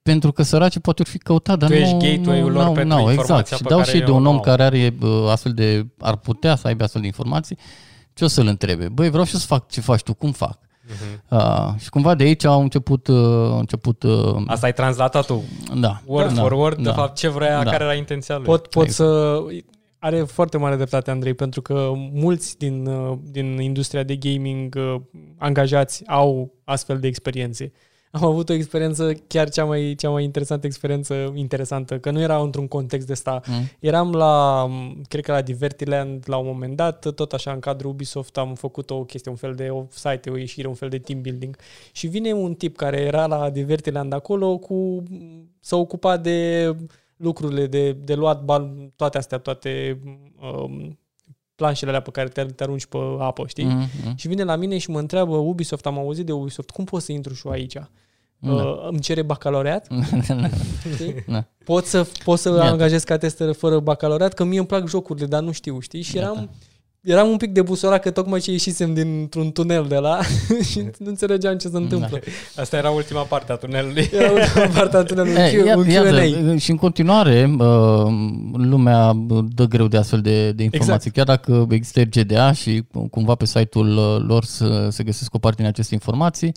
Pentru 0.02 0.32
că 0.32 0.44
săracii 0.44 0.80
poate 0.80 1.02
ori 1.02 1.12
fi 1.12 1.18
căutat, 1.18 1.58
dar 1.58 1.70
Tu 1.70 1.76
nu, 1.76 1.82
ești 1.82 1.98
gateway-ul 1.98 2.52
nu, 2.52 2.58
lor 2.58 2.66
nu, 2.66 2.72
pentru 2.72 2.98
nu, 2.98 3.12
informația 3.12 3.34
exact. 3.34 3.50
pe 3.50 3.56
Și 3.56 3.64
dau 3.64 3.78
care 3.80 3.92
și 3.92 3.98
de 3.98 4.06
eu 4.08 4.16
un 4.16 4.22
nu 4.22 4.30
om 4.30 4.36
au. 4.36 4.42
care 4.42 4.64
are 4.64 4.96
uh, 5.02 5.28
astfel 5.30 5.54
de, 5.54 5.88
ar 6.00 6.16
putea 6.16 6.56
să 6.56 6.68
aibă 6.68 6.84
astfel 6.84 7.02
de 7.02 7.08
informații, 7.08 7.58
ce 8.14 8.24
o 8.24 8.28
să-l 8.28 8.48
întrebe? 8.48 8.90
Băi, 8.90 9.10
vreau 9.10 9.24
și 9.26 9.34
eu 9.34 9.40
să 9.40 9.46
fac 9.46 9.70
ce 9.70 9.82
faci 9.82 10.02
tu, 10.02 10.14
cum 10.14 10.32
fac? 10.32 10.60
Uh, 11.30 11.74
și 11.78 11.90
cumva 11.90 12.16
de 12.16 12.24
aici 12.24 12.44
au 12.46 12.62
început, 12.62 13.08
uh, 13.08 13.16
au 13.50 13.60
început 13.60 14.04
uh, 14.04 14.36
Asta 14.48 14.66
ai 14.66 14.74
translatat 14.74 15.26
tu, 15.26 15.44
da, 15.76 16.02
word 16.06 16.34
da, 16.34 16.42
for 16.42 16.52
word, 16.52 16.78
da. 16.78 16.90
de 16.90 16.96
fapt 16.96 17.16
ce 17.16 17.28
vrea, 17.28 17.64
Da. 17.64 17.72
care 17.72 17.84
era 17.84 17.94
intenția 17.94 18.36
lui. 18.36 18.46
Pot, 18.46 18.68
pot 18.68 18.86
Exact. 18.86 19.10
să... 19.10 19.38
Are 20.00 20.24
foarte 20.24 20.58
mare 20.58 20.76
dreptate, 20.76 21.12
Andrei, 21.12 21.34
pentru 21.34 21.62
că 21.62 21.92
mulți 21.96 22.58
din, 22.58 22.86
uh, 22.86 23.18
din 23.32 23.60
industria 23.60 24.04
de 24.04 24.16
gaming 24.16 24.76
uh, 24.78 25.02
angajați 25.38 26.04
au 26.08 26.54
astfel 26.64 27.00
de 27.00 27.08
experiențe. 27.08 27.72
Am 28.16 28.24
avut 28.24 28.50
o 28.50 28.54
experiență, 28.54 29.12
chiar 29.28 29.50
cea 29.50 29.66
mai, 29.66 29.96
cea 29.98 30.10
mai 30.10 30.24
interesantă 30.24 30.66
experiență, 30.66 31.32
interesantă, 31.34 32.00
că 32.00 32.12
nu 32.12 32.22
era 32.22 32.42
într-un 32.42 32.68
context 32.68 33.08
de 33.08 33.14
sta. 33.14 33.42
Mm. 33.48 33.70
Eram 33.80 34.12
la, 34.12 34.68
cred 35.08 35.24
că 35.24 35.32
la 35.32 35.42
Divertiland 35.42 36.24
la 36.28 36.38
un 36.38 36.46
moment 36.46 36.76
dat, 36.76 37.14
tot 37.16 37.34
așa 37.34 37.52
în 37.52 37.60
cadrul 37.60 37.92
Ubisoft 37.92 38.38
am 38.38 38.54
făcut 38.54 38.90
o 38.90 39.04
chestie, 39.04 39.32
un 39.32 39.38
fel 39.38 39.56
de 39.56 39.68
o 39.70 39.86
site, 39.90 40.30
o 40.30 40.38
ieșire, 40.38 40.68
un 40.68 40.74
fel 40.74 40.90
de 40.90 40.98
team 40.98 41.22
building 41.22 41.58
și 41.92 42.08
vine 42.08 42.32
un 42.32 42.54
tip 42.54 42.76
care 42.76 43.00
era 43.00 43.26
la 43.26 43.50
Divertiland 43.50 44.14
acolo 44.14 44.58
cu 44.58 45.04
s-a 45.60 45.76
ocupat 45.76 46.24
de 46.24 46.70
lucrurile 47.18 47.68
de, 47.68 47.92
de 47.92 48.14
luat 48.14 48.44
bani, 48.44 48.94
toate 48.96 49.18
astea, 49.18 49.38
toate 49.38 50.00
um, 50.40 51.00
planșele 51.56 51.90
alea 51.90 52.02
pe 52.02 52.12
care 52.12 52.28
te, 52.28 52.44
te 52.44 52.64
arunci 52.64 52.86
pe 52.86 52.98
apă, 53.20 53.48
știi? 53.48 53.66
Mm, 53.66 53.88
mm. 54.06 54.16
Și 54.16 54.28
vine 54.28 54.44
la 54.44 54.56
mine 54.56 54.78
și 54.78 54.90
mă 54.90 55.00
întreabă 55.00 55.36
Ubisoft, 55.36 55.86
am 55.86 55.98
auzit 55.98 56.26
de 56.26 56.32
Ubisoft, 56.32 56.70
cum 56.70 56.84
pot 56.84 57.02
să 57.02 57.12
intru 57.12 57.34
și 57.34 57.48
eu 57.48 57.52
aici? 57.52 57.74
Da. 58.40 58.52
Uh, 58.52 58.88
îmi 58.90 59.00
cere 59.00 59.22
bacalaureat? 59.22 59.88
Știi? 60.94 61.24
Da. 61.28 61.46
Pot 61.64 61.86
să, 61.86 62.08
pot 62.24 62.40
să 62.40 62.50
Iată. 62.50 62.62
angajez 62.62 63.04
ca 63.04 63.18
tester 63.18 63.54
fără 63.54 63.80
bacalaureat? 63.80 64.34
Că 64.34 64.44
mie 64.44 64.58
îmi 64.58 64.68
plac 64.68 64.88
jocurile, 64.88 65.26
dar 65.26 65.42
nu 65.42 65.52
știu, 65.52 65.80
știi? 65.80 66.02
Și 66.02 66.18
eram, 66.18 66.50
eram 67.06 67.30
un 67.30 67.38
pic 67.38 67.52
de 67.52 67.62
busorat 67.62 68.02
că 68.02 68.12
tocmai 68.12 68.40
ce 68.40 68.52
ieșisem 68.52 68.94
dintr-un 68.94 69.52
tunel 69.52 69.86
de 69.88 69.96
la 69.98 70.20
și 70.70 70.80
nu 70.80 71.10
înțelegeam 71.10 71.58
ce 71.58 71.68
se 71.68 71.78
întâmplă. 71.78 72.20
Asta 72.56 72.78
era 72.78 72.90
ultima 72.90 73.22
parte 73.22 73.52
a 73.52 73.56
tunelului. 73.56 74.10
Era 74.14 74.32
ultima 74.32 74.66
parte 74.80 74.98
a 74.98 75.04
tunelului, 75.04 75.42
E, 75.42 75.60
un, 75.62 75.68
ia- 75.68 75.74
Q- 75.74 75.78
un 75.78 75.90
iată, 75.90 76.10
Q&A. 76.52 76.58
și 76.58 76.72
în 76.72 76.78
continuare 76.78 77.56
uh, 77.60 78.06
lumea 78.54 79.14
dă 79.56 79.66
greu 79.66 79.88
de 79.88 79.98
astfel 79.98 80.22
de, 80.22 80.52
de 80.52 80.64
informații. 80.64 81.12
Chiar 81.12 81.26
dacă 81.26 81.68
există 81.70 82.02
RGDA 82.02 82.52
și 82.52 82.84
cumva 83.10 83.36
pe 83.36 83.46
site-ul 83.46 83.98
uh, 83.98 84.24
lor 84.28 84.44
să 84.44 84.88
se 84.92 85.04
găsesc 85.04 85.34
o 85.34 85.38
parte 85.38 85.62
din 85.62 85.70
aceste 85.72 85.94
informații, 85.94 86.52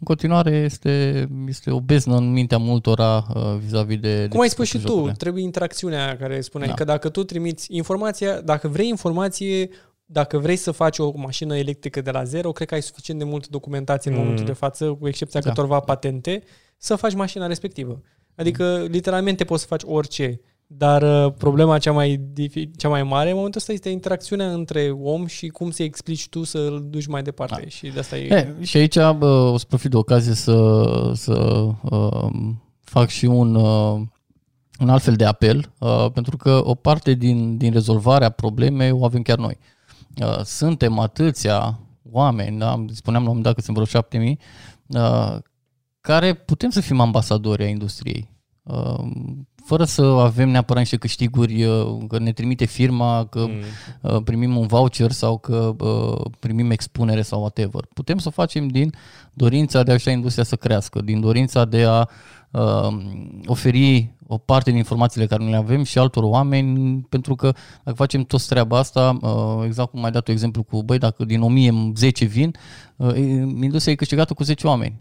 în 0.00 0.04
continuare 0.04 0.50
este, 0.50 1.28
este 1.48 1.70
o 1.70 1.80
beznă 1.80 2.16
în 2.16 2.32
mintea 2.32 2.58
multora 2.58 3.26
uh, 3.34 3.42
vis-a-vis 3.64 3.98
de... 3.98 4.20
de 4.20 4.28
Cum 4.28 4.40
ai 4.40 4.46
ce 4.46 4.52
spus 4.52 4.64
și 4.66 4.70
sunt 4.72 4.82
tu, 4.84 4.88
jocurile. 4.90 5.14
trebuie 5.18 5.42
interacțiunea 5.42 6.04
aia 6.04 6.16
care 6.16 6.40
spuneai, 6.40 6.68
Da. 6.70 6.74
că 6.76 6.84
dacă 6.84 7.08
tu 7.08 7.24
trimiți 7.24 7.66
informația, 7.74 8.40
dacă 8.40 8.68
vrei 8.68 8.88
informație, 8.88 9.68
dacă 10.10 10.38
vrei 10.38 10.56
să 10.56 10.70
faci 10.70 10.98
o 10.98 11.12
mașină 11.16 11.56
electrică 11.56 12.00
de 12.00 12.10
la 12.10 12.24
zero, 12.24 12.52
cred 12.52 12.68
că 12.68 12.74
ai 12.74 12.82
suficient 12.82 13.18
de 13.18 13.24
multă 13.24 13.46
documentație 13.50 14.10
în 14.10 14.16
Mm. 14.16 14.22
momentul 14.22 14.46
de 14.46 14.52
față, 14.52 14.84
cu 15.00 15.08
excepția 15.08 15.40
Da. 15.40 15.48
câtorva 15.48 15.80
patente, 15.80 16.42
să 16.76 16.96
faci 16.96 17.14
mașina 17.14 17.46
respectivă. 17.46 18.00
Adică, 18.34 18.86
literalmente, 18.88 19.44
poți 19.44 19.60
să 19.60 19.66
faci 19.68 19.82
orice. 19.84 20.40
Dar 20.66 21.02
uh, 21.26 21.32
problema 21.38 21.78
cea 21.78 21.92
mai, 21.92 22.20
difi- 22.32 22.70
cea 22.76 22.88
mai 22.88 23.02
mare 23.02 23.28
în 23.28 23.34
momentul 23.36 23.60
ăsta 23.60 23.72
este 23.72 23.88
interacțiunea 23.88 24.52
între 24.52 24.90
om 25.02 25.26
și 25.26 25.48
cum 25.48 25.70
să 25.70 25.82
explici 25.82 26.28
tu 26.28 26.44
să 26.44 26.58
îl 26.58 26.86
duci 26.90 27.06
mai 27.06 27.22
departe. 27.22 27.60
Da. 27.62 27.68
Și 27.68 27.88
de 27.88 27.98
asta 27.98 28.16
e... 28.18 28.54
E, 28.60 28.64
și 28.64 28.76
aici 28.76 28.94
bă, 28.96 29.26
o 29.52 29.56
să 29.56 29.64
profit 29.68 29.90
de 29.90 29.96
ocazie 29.96 30.34
să, 30.34 30.82
să 31.14 31.32
uh, 31.90 32.28
fac 32.80 33.08
și 33.08 33.24
un, 33.24 33.54
uh, 33.54 34.00
un 34.80 34.88
alt 34.88 35.02
fel 35.02 35.14
de 35.14 35.24
apel, 35.24 35.72
uh, 35.78 36.06
pentru 36.12 36.36
că 36.36 36.60
o 36.64 36.74
parte 36.74 37.12
din, 37.12 37.56
din 37.56 37.72
rezolvarea 37.72 38.28
problemei 38.30 38.90
o 38.90 39.04
avem 39.04 39.22
chiar 39.22 39.38
noi. 39.38 39.58
Uh, 39.60 39.76
suntem 40.44 40.98
atâția 40.98 41.78
oameni, 42.10 42.58
da? 42.58 42.84
spuneam 42.92 43.22
la 43.22 43.28
un 43.28 43.36
moment 43.36 43.42
dat 43.42 43.54
că 43.54 43.60
sunt 43.60 43.76
vreo 43.76 43.86
șapte 43.86 44.18
mii, 44.18 44.38
uh, 44.86 45.36
care 46.00 46.34
putem 46.34 46.70
să 46.70 46.80
fim 46.80 47.00
ambasadori 47.00 47.62
ai 47.62 47.70
industriei. 47.70 48.30
Uh, 48.62 49.04
fără 49.64 49.84
să 49.84 50.02
avem 50.02 50.48
neapărat 50.48 50.82
niște 50.82 50.96
câștiguri, 50.96 51.64
uh, 51.64 51.98
că 52.08 52.18
ne 52.18 52.32
trimite 52.32 52.64
firma, 52.64 53.26
că 53.30 53.46
Mm. 53.46 53.52
uh, 54.00 54.22
primim 54.24 54.56
un 54.56 54.66
voucher 54.66 55.10
sau 55.10 55.38
că 55.38 55.74
uh, 55.78 56.30
primim 56.38 56.70
expunere 56.70 57.22
sau 57.22 57.40
whatever. 57.40 57.84
Putem 57.94 58.18
să 58.18 58.28
o 58.28 58.30
facem 58.30 58.68
din 58.68 58.94
dorința 59.32 59.82
de 59.82 59.90
a 59.90 59.94
ajuta 59.94 60.10
industria 60.10 60.44
să 60.44 60.56
crească, 60.56 61.00
din 61.00 61.20
dorința 61.20 61.64
de 61.64 61.84
a 61.84 61.98
uh, 62.00 62.06
oferi 63.46 64.16
o 64.26 64.38
parte 64.38 64.70
din 64.70 64.78
informațiile 64.78 65.26
care 65.26 65.44
nu 65.44 65.50
le 65.50 65.56
avem 65.56 65.82
și 65.82 65.98
altor 65.98 66.22
oameni, 66.22 67.00
pentru 67.08 67.34
că 67.34 67.52
dacă 67.84 67.96
facem 67.96 68.22
toți 68.22 68.48
treaba 68.48 68.78
asta, 68.78 69.18
uh, 69.20 69.64
exact 69.64 69.90
cum 69.90 70.04
ai 70.04 70.10
dat 70.10 70.22
tu 70.22 70.30
exemplu 70.30 70.62
cu, 70.62 70.82
băi, 70.82 70.98
dacă 70.98 71.24
din 71.24 71.42
1000 71.42 71.92
10 71.94 72.24
vin, 72.24 72.54
uh, 72.96 73.16
industria 73.16 73.92
e 73.92 73.96
câștigată 73.96 74.34
cu 74.34 74.42
10 74.42 74.66
oameni. 74.66 75.00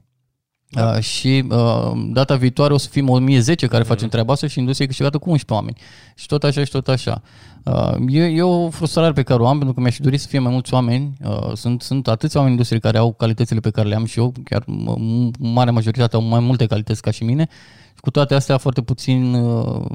Da. 0.69 0.93
Uh, 0.95 0.99
și 1.01 1.43
uh, 1.49 1.91
data 2.11 2.35
viitoare 2.35 2.73
o 2.73 2.77
să 2.77 2.87
fim 2.89 3.09
1010 3.09 3.67
care 3.67 3.83
facem 3.83 4.07
treaba 4.07 4.33
asta 4.33 4.47
și 4.47 4.59
industria 4.59 4.85
e 4.85 4.87
câștigată 4.87 5.17
cu 5.17 5.29
11 5.29 5.53
oameni. 5.53 5.77
Și 6.15 6.25
tot 6.25 6.43
așa 6.43 6.63
și 6.63 6.71
tot 6.71 6.87
așa. 6.87 7.21
Uh, 7.63 7.95
e, 8.07 8.23
e 8.23 8.41
o 8.41 8.69
frustrare 8.69 9.11
pe 9.11 9.23
care 9.23 9.41
o 9.41 9.47
am 9.47 9.57
pentru 9.57 9.73
că 9.73 9.79
mi-aș 9.79 9.95
fi 9.95 10.01
dorit 10.01 10.19
să 10.19 10.27
fie 10.27 10.39
mai 10.39 10.51
mulți 10.51 10.73
oameni. 10.73 11.13
Uh, 11.23 11.51
sunt, 11.53 11.81
sunt 11.81 12.07
atâția 12.07 12.39
oameni 12.39 12.45
în 12.45 12.51
industrie 12.51 12.79
care 12.79 12.97
au 12.97 13.13
calitățile 13.13 13.59
pe 13.59 13.69
care 13.69 13.87
le 13.87 13.95
am 13.95 14.05
și 14.05 14.19
eu, 14.19 14.33
chiar 14.43 14.61
m- 14.63 14.65
m- 14.65 15.37
marea 15.37 15.73
majoritate 15.73 16.15
au 16.15 16.21
mai 16.21 16.39
multe 16.39 16.65
calități 16.65 17.01
ca 17.01 17.11
și 17.11 17.23
mine 17.23 17.47
Și 17.49 17.86
cu 17.99 18.11
toate 18.11 18.33
astea 18.33 18.57
foarte 18.57 18.81
puțin 18.81 19.33
uh, 19.33 19.85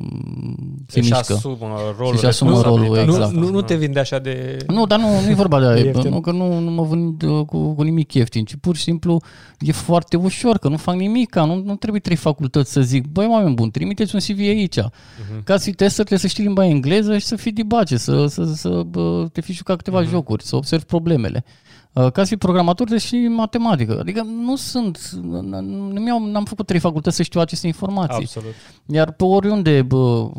se 0.87 0.99
Își 0.99 1.11
mișcă. 1.11 1.33
asumă 1.33 1.77
rolul, 1.99 2.13
Și-și 2.15 2.27
asumă 2.27 2.61
rolul, 2.61 2.95
responsabilitatea. 2.95 3.15
exact. 3.15 3.33
Nu, 3.33 3.41
nu, 3.41 3.51
nu 3.51 3.63
te 3.63 3.75
vinde 3.77 3.99
așa 4.01 4.19
de... 4.19 4.57
Nu, 4.67 4.87
dar 4.87 4.99
nu, 4.99 5.21
nu 5.25 5.31
e 5.31 5.35
vorba 5.35 5.61
de 5.61 5.67
aia, 5.67 5.85
Ieftin. 5.85 6.11
nu, 6.11 6.21
că 6.21 6.31
nu, 6.33 6.59
nu 6.59 6.71
mă 6.71 6.83
vând 6.83 7.23
uh, 7.23 7.45
cu, 7.47 7.75
cu 7.75 7.83
nimic 7.83 8.13
ieftin, 8.15 8.45
ci 8.45 8.55
pur 8.61 8.77
și 8.77 8.83
simplu 8.83 9.21
e 9.59 9.73
foarte 9.73 10.17
ușor, 10.17 10.59
că 10.59 10.69
nu 10.69 10.77
fac 10.77 10.95
nimic, 10.95 11.35
nu, 11.35 11.63
nu 11.65 11.77
trebuie 11.77 12.01
trei 12.01 12.17
facultăți 12.17 12.73
să 12.73 12.81
zic, 12.81 13.07
băi 13.07 13.27
oameni 13.31 13.55
buni, 13.55 13.71
trimiteți 13.71 14.15
un 14.15 14.21
CV 14.21 14.39
aici. 14.39 14.79
Uh-huh. 14.81 15.45
Ca 15.45 15.57
să 15.57 15.63
fii 15.65 15.73
tester 15.73 16.05
trebuie 16.05 16.19
să 16.19 16.27
știi 16.27 16.45
limba 16.45 16.65
engleză 16.67 17.19
și 17.19 17.27
să 17.27 17.37
fii 17.37 17.53
dibace, 17.53 17.97
să, 17.97 18.27
să, 18.27 18.45
să, 18.55 18.69
bă, 18.87 19.27
te 19.33 19.41
fi 19.41 19.53
jucat 19.53 19.77
câteva 19.77 20.03
uh-huh. 20.03 20.09
jocuri, 20.09 20.45
să 20.45 20.57
observi 20.57 20.85
problemele. 20.85 21.45
Uh, 21.93 22.13
Ca 22.13 22.23
să 22.23 22.29
fii 22.29 22.37
programator 22.37 22.75
trebuie 22.75 22.99
să 22.99 23.07
știi 23.07 23.29
matematică. 23.29 23.99
Adică 24.01 24.23
nu 24.23 24.57
sunt, 24.57 25.11
nu 25.23 26.01
mi-au, 26.01 26.27
n-am 26.27 26.45
făcut 26.45 26.67
trei 26.67 26.81
facultăți 26.81 27.17
să 27.17 27.23
știu 27.23 27.41
aceste 27.41 27.67
informații. 27.67 28.23
Absolut. 28.23 28.55
Iar 28.87 29.13
pe 29.13 29.25
oriunde, 29.25 29.83
bă, 29.83 30.31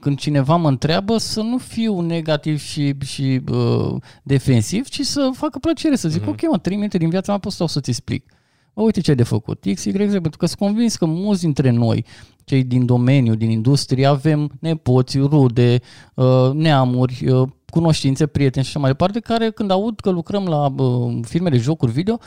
când 0.00 0.18
cineva 0.18 0.56
mă 0.56 0.68
întreabă, 0.68 1.16
să 1.18 1.40
nu 1.40 1.58
fiu 1.58 2.00
negativ 2.00 2.60
și, 2.60 2.94
și 3.04 3.38
bă, 3.38 3.96
defensiv, 4.22 4.88
ci 4.88 5.00
să 5.00 5.30
facă 5.32 5.58
plăcere, 5.58 5.96
să 5.96 6.08
zic, 6.08 6.22
mm-hmm. 6.22 6.28
ok, 6.28 6.40
mă, 6.50 6.58
trei 6.58 6.76
minute 6.76 6.98
din 6.98 7.08
viața 7.08 7.32
mea 7.32 7.40
pot 7.40 7.52
stau 7.52 7.66
să-ți 7.66 7.90
explic. 7.90 8.32
Bă, 8.74 8.82
uite 8.82 9.00
ce 9.00 9.10
ai 9.10 9.16
de 9.16 9.22
făcut, 9.22 9.64
X, 9.74 9.84
Y, 9.84 9.90
Z, 9.90 10.10
pentru 10.10 10.38
că 10.38 10.46
sunt 10.46 10.58
convins 10.58 10.96
că 10.96 11.06
mulți 11.06 11.40
dintre 11.40 11.70
noi, 11.70 12.04
cei 12.44 12.64
din 12.64 12.86
domeniu, 12.86 13.34
din 13.34 13.50
industrie, 13.50 14.06
avem 14.06 14.50
nepoți, 14.60 15.18
rude, 15.18 15.80
uh, 16.14 16.50
neamuri, 16.52 17.26
uh, 17.28 17.48
cunoștințe, 17.70 18.26
prieteni 18.26 18.64
și 18.64 18.70
așa 18.70 18.80
mai 18.80 18.90
departe, 18.90 19.20
care 19.20 19.50
când 19.50 19.70
aud 19.70 20.00
că 20.00 20.10
lucrăm 20.10 20.44
la 20.44 20.68
bă, 20.68 21.08
firme 21.22 21.48
de 21.48 21.56
jocuri 21.56 21.92
video, 21.92 22.18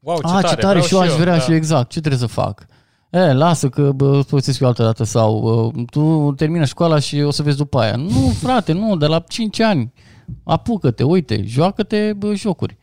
Wow, 0.00 0.16
ce 0.16 0.22
a, 0.26 0.40
tare, 0.40 0.46
ce 0.46 0.54
tare, 0.54 0.66
vreau 0.66 0.84
și 0.84 0.94
eu 0.94 1.00
aș 1.00 1.20
vrea 1.20 1.36
da. 1.36 1.40
și 1.40 1.50
eu 1.50 1.56
exact, 1.56 1.90
ce 1.90 2.00
trebuie 2.00 2.20
să 2.20 2.26
fac? 2.26 2.66
E, 3.10 3.32
lasă 3.32 3.68
că 3.68 3.92
bă, 3.92 4.22
povestesc 4.22 4.60
eu 4.60 4.68
altă 4.68 4.82
dată 4.82 5.04
sau 5.04 5.40
bă, 5.40 5.82
tu 5.90 6.32
termină 6.36 6.64
școala 6.64 6.98
și 6.98 7.20
o 7.20 7.30
să 7.30 7.42
vezi 7.42 7.56
după 7.56 7.78
aia. 7.78 7.96
Nu, 7.96 8.32
frate, 8.42 8.72
nu, 8.72 8.96
de 8.96 9.06
la 9.06 9.18
5 9.18 9.60
ani. 9.60 9.92
Apucă-te, 10.44 11.02
uite, 11.02 11.42
joacă-te 11.46 12.12
bă, 12.12 12.34
jocuri. 12.34 12.76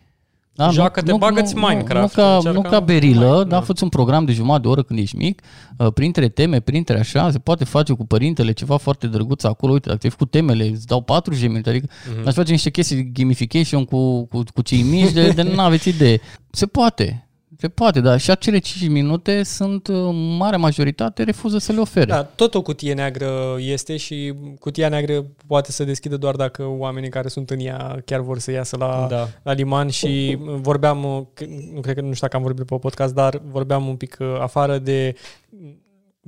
Da, 0.55 0.69
Joacă-te, 0.69 1.13
bagă-ți 1.13 1.55
Minecraft, 1.55 2.15
Nu, 2.15 2.23
nu 2.23 2.27
ca, 2.30 2.35
încearcă 2.35 2.59
nu 2.59 2.69
ca 2.69 2.80
berilă, 2.80 3.25
mai- 3.30 3.38
da, 3.38 3.43
da. 3.43 3.61
fă 3.61 3.73
un 3.81 3.89
program 3.89 4.25
de 4.25 4.31
jumătate 4.31 4.61
de 4.61 4.67
oră 4.67 4.84
când 4.84 4.99
ești 4.99 5.15
mic, 5.15 5.41
uh, 5.77 5.88
printre 5.93 6.27
teme, 6.30 6.59
printre 6.59 6.99
așa, 6.99 7.31
se 7.31 7.39
poate 7.39 7.63
face 7.63 7.93
cu 7.93 8.05
părintele 8.05 8.51
ceva 8.51 8.77
foarte 8.77 9.07
drăguț 9.07 9.43
acolo, 9.43 9.71
uite, 9.73 9.85
dacă 9.88 9.99
ți-ai 9.99 10.11
făcut 10.11 10.31
temele, 10.31 10.67
îți 10.67 10.88
dau 10.88 11.01
4 11.01 11.35
gemini, 11.35 11.63
adică 11.65 11.88
Mhm. 12.17 12.27
aș 12.27 12.34
face 12.34 12.51
niște 12.51 12.69
chestii 12.69 12.95
de 12.95 13.01
gamification 13.01 13.85
cu, 13.85 14.25
cu, 14.25 14.43
cu 14.53 14.61
cei 14.61 14.81
mici, 14.81 15.11
de, 15.11 15.27
de 15.30 15.41
nu 15.41 15.59
aveți 15.61 15.89
idee. 15.89 16.19
Se 16.51 16.65
poate, 16.65 17.27
se 17.64 17.69
poate, 17.69 17.99
dar 18.02 18.19
și 18.19 18.31
acele 18.31 18.57
5 18.57 18.90
minute 18.90 19.44
sunt, 19.44 19.88
uh, 19.88 20.10
marea 20.38 20.57
majoritate, 20.57 21.23
refuză 21.23 21.57
să 21.57 21.72
le 21.72 21.80
ofere. 21.80 22.06
Da, 22.06 22.23
tot 22.23 22.56
o 22.56 22.61
cutie 22.61 22.94
neagră 22.94 23.56
este 23.60 23.98
și 23.98 24.34
cutia 24.60 24.90
neagră 24.90 25.26
poate 25.48 25.72
să 25.72 25.84
deschidă 25.84 26.18
doar 26.18 26.35
dacă 26.35 26.65
oamenii 26.65 27.10
care 27.10 27.27
sunt 27.27 27.49
în 27.49 27.60
ea 27.60 28.02
chiar 28.06 28.19
vor 28.19 28.40
să 28.40 28.52
iasă 28.52 28.77
la, 28.77 29.06
Da. 29.10 29.27
la 29.44 29.53
liman 29.53 29.90
și 29.90 30.38
vorbeam, 30.40 31.27
că- 31.34 31.45
nu 31.73 31.80
cred 31.80 31.95
că 31.95 32.02
nu 32.02 32.14
știu 32.14 32.27
dacă 32.27 32.35
am 32.35 32.41
vorbit 32.44 32.65
pe 32.65 32.76
podcast, 32.76 33.14
dar 33.14 33.41
vorbeam 33.52 33.88
un 33.88 33.95
pic 33.95 34.18
uh, 34.19 34.35
afară 34.40 34.77
de 34.77 35.15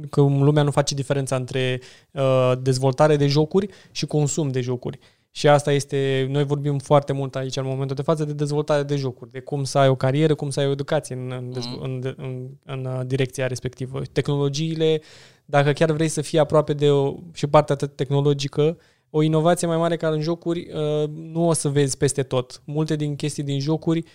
că 0.09 0.21
lumea 0.21 0.63
nu 0.63 0.71
face 0.71 0.95
diferența 0.95 1.35
între 1.35 1.81
uh, 2.11 2.51
dezvoltare 2.61 3.15
de 3.15 3.27
jocuri 3.27 3.67
și 3.91 4.05
consum 4.05 4.47
de 4.49 4.61
jocuri. 4.61 4.99
Și 5.37 5.47
asta 5.47 5.71
este, 5.71 6.27
noi 6.29 6.43
vorbim 6.43 6.77
foarte 6.77 7.13
mult 7.13 7.35
aici 7.35 7.55
în 7.55 7.65
momentul 7.65 7.95
de 7.95 8.01
față 8.01 8.25
de 8.25 8.33
dezvoltare 8.33 8.83
de 8.83 8.95
jocuri, 8.95 9.31
de 9.31 9.39
cum 9.39 9.63
să 9.63 9.77
ai 9.77 9.87
o 9.87 9.95
carieră, 9.95 10.35
cum 10.35 10.49
să 10.49 10.59
ai 10.59 10.67
o 10.67 10.71
educație 10.71 11.15
în, 11.15 11.31
în, 11.31 11.51
dezvo- 11.51 11.81
în, 11.81 12.01
în, 12.03 12.13
în, 12.17 12.49
în 12.65 12.85
uh, 12.85 13.05
direcția 13.05 13.47
respectivă. 13.47 14.01
Tehnologiile, 14.11 15.01
dacă 15.45 15.71
chiar 15.71 15.91
vrei 15.91 16.07
să 16.07 16.21
fii 16.21 16.39
aproape 16.39 16.73
de 16.73 16.89
o, 16.89 17.15
și 17.33 17.47
partea 17.47 17.75
te- 17.75 17.87
tehnologică, 17.87 18.77
o 19.09 19.21
inovație 19.21 19.67
mai 19.67 19.77
mare 19.77 19.97
ca 19.97 20.07
în 20.07 20.21
jocuri 20.21 20.67
uh, 20.73 21.09
nu 21.09 21.47
o 21.47 21.53
să 21.53 21.69
vezi 21.69 21.97
peste 21.97 22.23
tot. 22.23 22.61
Multe 22.65 22.95
din 22.95 23.15
chestii 23.15 23.43
din 23.43 23.59
jocuri 23.59 23.97
uh, 23.99 24.05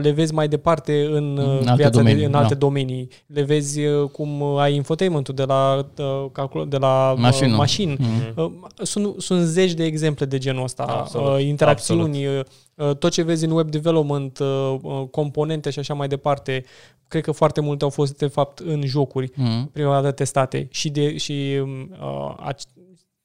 le 0.00 0.10
vezi 0.10 0.34
mai 0.34 0.48
departe 0.48 1.04
în, 1.10 1.36
uh, 1.36 1.44
În 1.60 1.66
alte 1.66 1.74
viața 1.74 1.90
domenii, 1.98 2.18
de, 2.18 2.24
în 2.24 2.30
da. 2.30 2.38
alte 2.38 2.54
domenii. 2.54 3.08
Le 3.26 3.42
vezi 3.42 3.80
uh, 3.84 4.08
cum 4.10 4.40
uh, 4.40 4.58
ai 4.60 4.74
infotainment-ul 4.74 5.34
de 5.34 5.44
la, 5.44 5.86
uh, 5.98 6.26
calcul, 6.32 6.68
de 6.68 6.76
la 6.76 7.10
uh, 7.14 7.18
Mașină. 7.20 7.56
mașini. 7.56 7.96
Mhm. 7.98 8.42
Uh, 8.44 8.50
Sunt, 8.82 9.14
sunt 9.20 9.46
zeci 9.46 9.72
de 9.72 9.84
exemple 9.84 10.24
de 10.24 10.38
genul 10.38 10.62
ăsta. 10.62 10.82
Absolut, 10.82 11.28
Uh, 11.38 11.44
interacțiuni, 11.44 12.26
uh, 12.26 12.40
uh, 12.74 12.96
tot 12.96 13.10
ce 13.10 13.22
vezi 13.22 13.44
în 13.44 13.50
web 13.50 13.70
development, 13.70 14.38
uh, 14.38 14.74
uh, 14.82 15.02
componente 15.10 15.70
și 15.70 15.78
așa 15.78 15.94
mai 15.94 16.08
departe. 16.08 16.64
Cred 17.08 17.22
că 17.22 17.32
foarte 17.32 17.60
multe 17.60 17.84
au 17.84 17.90
fost, 17.90 18.18
de 18.18 18.26
fapt, 18.26 18.58
în 18.58 18.82
jocuri 18.86 19.30
Mhm. 19.34 19.70
prima 19.72 19.92
dată 20.00 20.10
testate 20.10 20.66
și, 20.70 20.88
de, 20.90 21.16
și 21.16 21.58
um, 21.62 21.90
uh, 22.02 22.34
ac- 22.52 22.76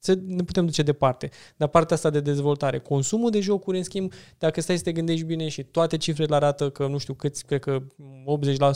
să 0.03 0.17
ne 0.27 0.43
putem 0.43 0.65
duce 0.65 0.81
departe. 0.81 1.29
Dar 1.57 1.67
partea 1.67 1.95
asta 1.95 2.09
de 2.09 2.19
dezvoltare, 2.19 2.79
consumul 2.79 3.29
de 3.29 3.39
jocuri, 3.39 3.77
în 3.77 3.83
schimb, 3.83 4.11
dacă 4.37 4.61
stai 4.61 4.77
să 4.77 4.83
te 4.83 4.91
gândești 4.91 5.25
bine 5.25 5.47
și 5.47 5.63
toate 5.63 5.97
cifrele 5.97 6.35
arată 6.35 6.69
că, 6.69 6.87
nu 6.87 6.97
știu 6.97 7.13
câți, 7.13 7.45
cred 7.45 7.59
că 7.59 7.81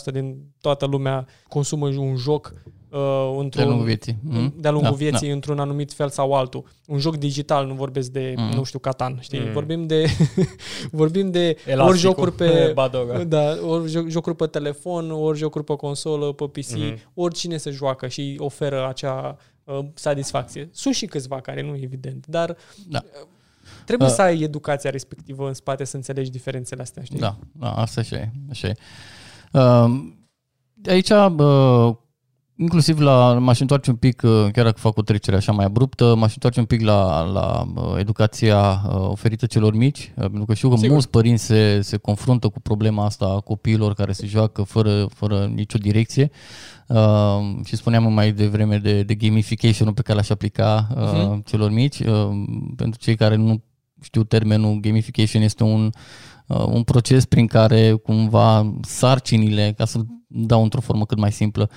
80% 0.10 0.12
din 0.14 0.38
toată 0.62 0.86
lumea 0.86 1.28
consumă 1.48 1.88
un 1.88 2.16
joc 2.16 2.54
uh, 2.92 3.36
într-un, 3.40 3.50
De-a 3.50 3.66
lungul 3.66 3.86
vieții. 3.86 4.18
Mhm. 4.24 4.54
de-a 4.62 4.72
lungul 4.72 4.90
Da, 4.90 4.96
vieții 4.96 5.30
într-un 5.32 5.60
anumit 5.60 5.94
fel 5.94 6.10
sau 6.10 6.34
altul. 6.34 6.64
Un 6.88 7.00
joc 7.00 7.16
digital, 7.18 7.66
nu 7.68 7.74
vorbesc 7.74 8.10
de, 8.12 8.34
Mm. 8.38 8.52
nu 8.56 8.64
știu, 8.64 8.80
Catan, 8.80 9.18
știi? 9.22 9.40
Mm. 9.40 9.52
Vorbim 9.52 9.88
de 9.88 10.06
vorbim 10.92 11.32
de 11.32 11.58
ori 11.60 11.72
Elasticul. 11.72 11.98
jocuri 12.00 12.32
pe 12.32 12.72
Badoga. 12.76 13.24
da, 13.24 13.58
ori 13.68 13.92
jo- 13.92 14.08
jocuri 14.10 14.36
pe 14.36 14.46
telefon, 14.46 15.12
ori 15.12 15.38
jocuri 15.38 15.64
pe 15.64 15.76
consolă, 15.76 16.34
pe 16.34 16.46
PC, 16.46 16.72
Mhm. 16.72 16.94
mm-hmm. 16.94 17.04
oricine 17.14 17.58
se 17.58 17.70
joacă 17.72 18.08
și 18.08 18.36
oferă 18.40 18.88
acea 18.88 19.38
uh, 19.68 19.86
satisfacție. 19.94 20.70
Sunt 20.74 20.94
și 20.96 21.06
câțiva 21.06 21.42
care 21.42 21.62
nu, 21.62 21.76
evident, 21.76 22.26
dar 22.28 22.56
Da. 22.88 23.04
trebuie 23.86 24.08
Uh. 24.08 24.14
să 24.14 24.22
ai 24.22 24.40
educația 24.42 24.90
respectivă 24.90 25.48
în 25.48 25.54
spate 25.54 25.84
să 25.84 25.96
înțelegi 25.96 26.32
diferențele 26.32 26.82
astea, 26.82 27.04
știi? 27.04 27.20
Da, 27.20 27.38
da, 27.52 27.72
asta 27.72 28.00
așa 28.02 28.16
e. 28.16 28.32
Așa 28.50 28.68
e. 28.68 28.74
Uh, 29.52 29.90
aici, 30.86 31.10
uh, 31.10 31.96
inclusiv 32.56 33.00
la, 33.00 33.34
m-aș 33.34 33.60
întoarce 33.60 33.90
un 33.90 33.96
pic, 33.96 34.22
uh, 34.24 34.48
chiar 34.52 34.66
dacă 34.66 34.80
fac 34.80 34.98
o 34.98 35.02
trecere 35.02 35.36
așa 35.36 35.52
mai 35.52 35.66
abruptă, 35.66 36.16
m-aș 36.16 36.34
întoarce 36.34 36.60
un 36.60 36.66
pic 36.66 36.82
la, 36.82 37.22
la 37.22 37.66
uh, 37.76 37.96
educația 37.98 38.82
uh, 38.88 38.96
oferită 38.96 39.46
celor 39.46 39.74
mici, 39.74 40.00
uh, 40.16 40.22
pentru 40.22 40.46
că 40.46 40.54
știu 40.54 40.70
că 40.70 40.76
Sigur. 40.76 40.92
mulți 40.92 41.10
părinți 41.10 41.44
se, 41.46 41.82
se 41.82 41.98
confruntă 41.98 42.50
cu 42.50 42.60
problema 42.60 43.06
asta 43.06 43.26
a 43.26 43.40
copiilor 43.40 43.94
care 43.94 44.12
se 44.12 44.26
joacă 44.26 44.64
fără, 44.64 45.06
fără 45.14 45.46
nicio 45.46 45.78
direcție. 45.78 46.30
Uh, 46.32 46.77
și 47.66 47.76
spuneam 47.76 48.14
mai 48.14 48.32
devreme 48.32 48.78
de, 48.78 49.04
de 49.04 49.16
gamification 49.16 49.94
pe 49.94 50.02
care 50.02 50.18
l-aș 50.18 50.30
aplica 50.30 50.88
uh, 50.96 51.12
Mhm. 51.14 51.44
celor 51.44 51.72
mici. 51.72 52.00
Uh, 52.00 52.30
pentru 52.76 53.00
cei 53.00 53.16
care 53.16 53.36
nu 53.36 53.64
știu 54.02 54.24
termenul, 54.24 54.80
gamification 54.80 55.42
este 55.42 55.64
un, 55.64 55.90
uh, 56.48 56.66
un 56.66 56.84
proces 56.84 57.26
prin 57.26 57.48
care 57.48 57.92
cumva 57.94 58.74
sarcinile, 58.82 59.74
ca 59.78 59.86
să 59.86 60.00
dau 60.28 60.64
într-o 60.64 60.82
formă 60.82 61.06
cât 61.06 61.18
mai 61.18 61.32
simplă, 61.32 61.70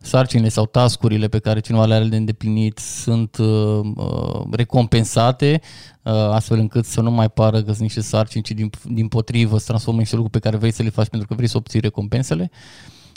sarcinile 0.00 0.48
sau 0.48 0.66
tascurile 0.66 1.28
pe 1.28 1.38
care 1.38 1.60
cineva 1.60 1.86
le 1.86 1.94
are 1.94 2.04
de 2.04 2.16
îndeplinit 2.16 2.78
sunt 2.78 3.36
uh, 3.36 3.80
uh, 3.96 4.42
recompensate 4.50 5.60
uh, 6.02 6.12
astfel 6.12 6.58
încât 6.58 6.84
să 6.84 7.00
nu 7.00 7.10
mai 7.10 7.28
pară 7.30 7.56
că 7.62 7.70
sunt 7.70 7.78
niște 7.82 8.00
sarcini, 8.00 8.42
ci 8.42 8.50
din, 8.50 8.70
din 8.84 9.08
potrivă 9.08 9.58
să 9.58 9.64
transformă 9.66 9.96
în 9.98 10.02
niște 10.02 10.16
lucruri 10.16 10.38
pe 10.40 10.48
care 10.48 10.56
vrei 10.60 10.72
să 10.72 10.82
le 10.82 10.90
faci 10.90 11.08
pentru 11.08 11.28
că 11.28 11.34
vrei 11.34 11.48
să 11.48 11.56
obții 11.56 11.80
recompensele. 11.80 12.50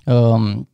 Um, 0.05 0.69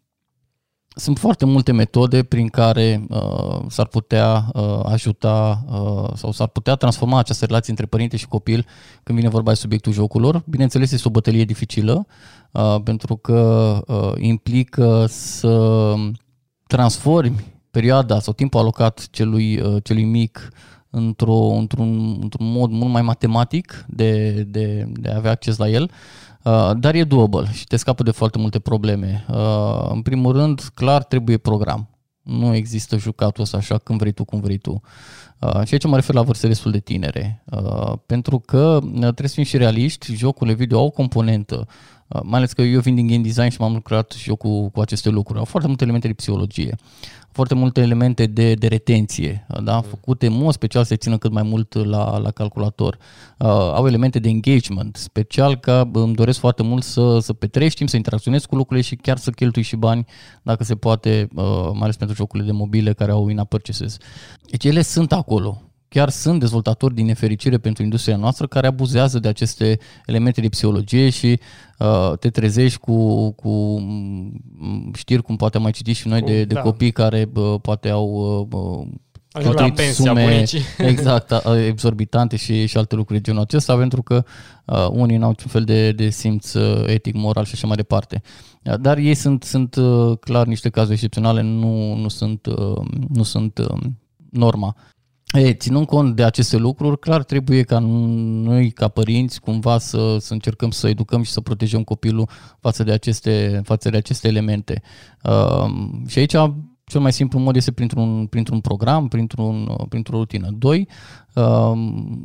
sunt 0.96 1.20
foarte 1.20 1.46
multe 1.46 1.72
metode 1.72 2.24
prin 2.24 2.48
care 2.48 3.06
uh, 3.10 3.60
s-ar 3.68 3.88
putea 3.88 4.46
uh, 4.54 4.80
ajuta 4.84 5.64
uh, 5.70 6.10
sau 6.16 6.32
s-ar 6.32 6.48
putea 6.48 6.76
transforma 6.76 7.20
această 7.20 7.46
relație 7.46 7.72
între 7.72 7.86
părinte 7.86 8.18
și 8.18 8.28
copil 8.28 8.66
când 9.04 9.18
vine 9.18 9.30
vorba 9.30 9.50
de 9.50 9.58
subiectul 9.58 9.94
jocurilor. 9.94 10.44
Bineînțeles, 10.46 10.92
este 10.92 11.08
o 11.08 11.12
bătălie 11.12 11.44
dificilă 11.44 12.06
uh, 12.52 12.76
pentru 12.84 13.16
că 13.16 13.82
uh, 13.88 14.12
implică 14.18 15.06
să 15.08 15.94
transformi 16.68 17.54
perioada 17.72 18.20
sau 18.20 18.34
timpul 18.34 18.60
alocat 18.60 19.08
celui, 19.12 19.60
uh, 19.60 19.84
celui 19.84 20.04
mic 20.04 20.50
într-o, 20.90 21.36
într-un, 21.36 22.18
într-un 22.22 22.52
mod 22.52 22.72
mult 22.72 22.92
mai 22.92 23.02
matematic 23.02 23.86
de, 23.88 24.32
de, 24.44 24.88
de 24.92 25.10
a 25.10 25.16
avea 25.16 25.32
acces 25.32 25.58
la 25.58 25.70
el. 25.70 25.92
Uh, 26.44 26.72
dar 26.78 26.96
e 26.96 27.04
doable 27.04 27.52
și 27.52 27.66
te 27.66 27.76
scapă 27.76 28.04
de 28.04 28.12
foarte 28.12 28.38
multe 28.38 28.60
probleme. 28.60 29.26
Uh, 29.30 29.90
în 29.90 30.02
primul 30.02 30.34
rând, 30.34 30.62
clar 30.74 31.04
trebuie 31.04 31.38
program. 31.38 31.88
Nu 32.22 32.56
există 32.56 32.98
jucatul 32.98 33.44
ăsta 33.44 33.58
așa 33.58 33.78
când 33.78 34.00
vrei 34.00 34.12
tu, 34.12 34.26
cum 34.26 34.40
vrei 34.40 34.58
tu. 34.58 34.82
Uh, 35.40 35.66
și 35.66 35.74
aici 35.74 35.86
mă 35.86 35.96
refer 35.96 36.16
la 36.16 36.22
vârste 36.22 36.48
destul 36.48 36.72
de 36.72 36.80
tinere, 36.80 37.44
uh, 37.52 37.94
pentru 38.06 38.40
că 38.40 38.80
uh, 38.84 39.00
trebuie 39.00 39.28
să 39.28 39.34
fim 39.34 39.44
și 39.44 39.58
realiști, 39.58 40.16
jocurile 40.16 40.56
video 40.56 40.78
au 40.80 40.86
o 40.86 40.90
componentă, 40.90 41.68
uh, 41.68 42.03
mai 42.24 42.38
ales 42.38 42.54
că 42.54 42.62
eu 42.62 42.80
vin 42.80 42.96
din 42.96 43.08
game 43.08 43.22
design 43.22 43.50
și 43.50 43.62
m-am 43.62 43.74
lucrat 43.74 44.12
și 44.12 44.30
eu 44.30 44.36
cu, 44.36 44.70
cu 44.70 44.82
aceste 44.82 45.10
lucruri. 45.10 45.40
Au 45.40 45.46
foarte 45.46 45.68
multe 45.68 45.84
elemente 45.84 46.08
de 46.08 46.14
psihologie, 46.14 46.76
foarte 47.32 47.54
multe 47.54 47.82
elemente 47.82 48.26
de, 48.26 48.54
de 48.54 48.68
retenție, 48.68 49.46
da? 49.64 49.82
făcute 49.82 50.26
în 50.26 50.34
mod 50.34 50.54
special 50.54 50.84
să 50.84 50.96
țină 50.96 51.18
cât 51.18 51.32
mai 51.32 51.44
mult 51.44 51.74
la, 51.74 52.18
la 52.18 52.32
calculator. 52.32 52.98
Uh, 53.38 53.48
au 53.48 53.88
elemente 53.88 54.20
de 54.20 54.30
engagement, 54.30 54.96
special 54.96 55.56
că 55.56 55.88
îmi 55.94 56.16
doresc 56.16 56.40
foarte 56.40 56.64
mult 56.64 56.84
să, 56.84 57.20
să 57.20 57.34
petreci 57.34 57.74
timp, 57.74 57.90
să 57.90 57.96
interacționez 57.96 58.46
cu 58.46 58.56
lucrurile 58.56 58.86
și 58.86 58.96
chiar 58.96 59.18
să 59.18 59.32
cheltui 59.32 59.62
și 59.62 59.76
bani, 59.76 60.06
dacă 60.42 60.64
se 60.64 60.76
poate, 60.76 61.28
uh, 61.36 61.70
mai 61.72 61.82
ales 61.82 61.96
pentru 61.96 62.16
jocurile 62.16 62.48
de 62.48 62.58
mobile 62.58 62.94
care 62.94 63.12
au 63.12 63.28
in 63.28 63.44
purchases. 63.50 63.98
Deci 64.50 64.64
ele 64.64 64.82
sunt 64.82 65.12
acolo. 65.12 65.62
Chiar 65.94 66.10
sunt 66.10 66.40
dezvoltatori 66.40 66.94
din 66.94 67.06
nefericire 67.06 67.58
pentru 67.58 67.84
industria 67.84 68.16
noastră 68.16 68.48
care 68.48 68.68
abuzează 68.68 69.20
de 69.20 69.28
aceste 69.28 69.80
elemente 70.06 70.42
de 70.42 70.50
psihologie 70.50 71.10
și 71.10 71.40
uh, 71.80 72.18
te 72.20 72.30
trezești 72.30 72.80
cu, 72.80 73.32
cu 73.32 73.80
mm, 73.80 74.92
știri 74.96 75.22
cum 75.22 75.36
poate 75.36 75.58
am 75.58 75.64
mai 75.64 75.72
citit 75.72 75.96
și 75.96 76.08
noi 76.08 76.22
de, 76.22 76.44
de 76.44 76.54
Da. 76.54 76.62
copii 76.62 76.92
care 76.92 77.30
uh, 77.36 77.56
poate 77.62 77.90
au 77.90 78.08
uh, 78.50 78.88
Ajung 79.32 79.54
la 79.54 79.62
cheltuit 79.62 79.86
pensia 79.86 80.06
sume 80.06 80.24
bunicii. 80.24 80.62
exact, 80.92 81.32
a- 81.32 81.66
exorbitante 81.66 82.36
și, 82.36 82.66
și 82.66 82.78
alte 82.78 82.96
lucruri 82.96 83.20
de 83.22 83.26
genul 83.30 83.42
acesta, 83.44 83.76
pentru 83.76 84.02
că 84.02 84.24
uh, 84.66 84.88
unii 84.92 85.18
n-au 85.18 85.30
niciun 85.30 85.52
fel 85.52 85.64
de, 85.64 85.92
de 85.92 86.10
simț 86.10 86.54
uh, 86.54 86.84
etic, 86.86 87.16
moral 87.16 87.46
și 87.46 87.52
așa 87.54 87.68
mai 87.68 87.76
departe. 87.76 88.22
Uh, 88.64 88.80
Dar 88.80 88.98
ei 88.98 89.14
sunt, 89.16 89.44
sunt 89.44 89.76
uh, 89.76 90.18
clar 90.20 90.46
niște 90.46 90.70
cazuri 90.70 90.94
excepționale, 90.94 91.42
nu, 91.42 91.96
nu 91.96 92.08
sunt, 92.08 92.46
uh, 92.46 92.86
nu 93.10 93.24
sunt 93.24 93.58
uh, 93.58 93.78
norma. 94.30 94.76
E, 95.34 95.54
ținând 95.54 95.86
cont 95.86 96.16
de 96.16 96.24
aceste 96.24 96.58
lucruri, 96.58 97.00
clar 97.00 97.24
trebuie 97.24 97.64
ca 97.64 97.80
noi, 97.80 98.72
ca 98.72 98.88
părinți, 98.88 99.40
cumva 99.40 99.78
să, 99.78 100.18
să 100.20 100.34
încercăm 100.34 100.72
să 100.72 100.88
educăm 100.88 101.22
și 101.22 101.32
să 101.32 101.42
protejăm 101.42 101.84
copilul 101.84 102.30
față 102.60 102.84
de 102.84 102.92
aceste, 102.92 103.62
față 103.64 103.90
de 103.90 103.98
aceste 103.98 104.28
elemente. 104.28 104.82
Uh, 105.24 105.72
și 106.08 106.20
aici 106.20 106.36
cel 106.86 107.02
mai 107.02 107.14
simplu 107.14 107.40
mod 107.40 107.56
este 107.56 107.72
printr-un, 107.72 108.26
printr-un 108.26 108.60
program, 108.60 109.08
printr-un, 109.08 109.68
uh, 109.68 109.86
printr-o 109.90 110.18
rutină. 110.18 110.50
Doi, 110.58 110.88
uh, 111.34 111.72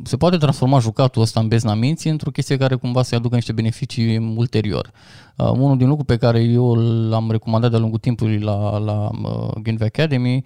se 0.03 0.17
poate 0.17 0.37
transforma 0.37 0.79
jucatul 0.79 1.21
ăsta 1.21 1.39
în 1.39 1.47
bezna 1.47 1.73
minții 1.73 2.09
într-o 2.09 2.31
chestie 2.31 2.57
care 2.57 2.75
cumva 2.75 3.01
să-i 3.01 3.17
aducă 3.17 3.35
niște 3.35 3.51
beneficii 3.51 4.17
ulterior. 4.17 4.91
Uh, 5.35 5.49
unul 5.51 5.77
din 5.77 5.87
lucruri 5.87 6.07
pe 6.07 6.25
care 6.25 6.41
eu 6.41 6.73
l-am 7.09 7.31
recomandat 7.31 7.69
de-a 7.69 7.79
lungul 7.79 7.99
timpului 7.99 8.39
la, 8.39 8.77
la 8.77 9.09
uh, 9.23 9.53
Game 9.61 9.85
Academy 9.85 10.43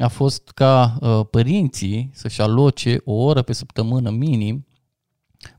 a 0.00 0.08
fost 0.08 0.50
ca 0.54 0.96
uh, 1.00 1.20
părinții 1.30 2.10
să-și 2.12 2.40
aloce 2.40 3.00
o 3.04 3.12
oră 3.12 3.42
pe 3.42 3.52
săptămână 3.52 4.10
minim 4.10 4.66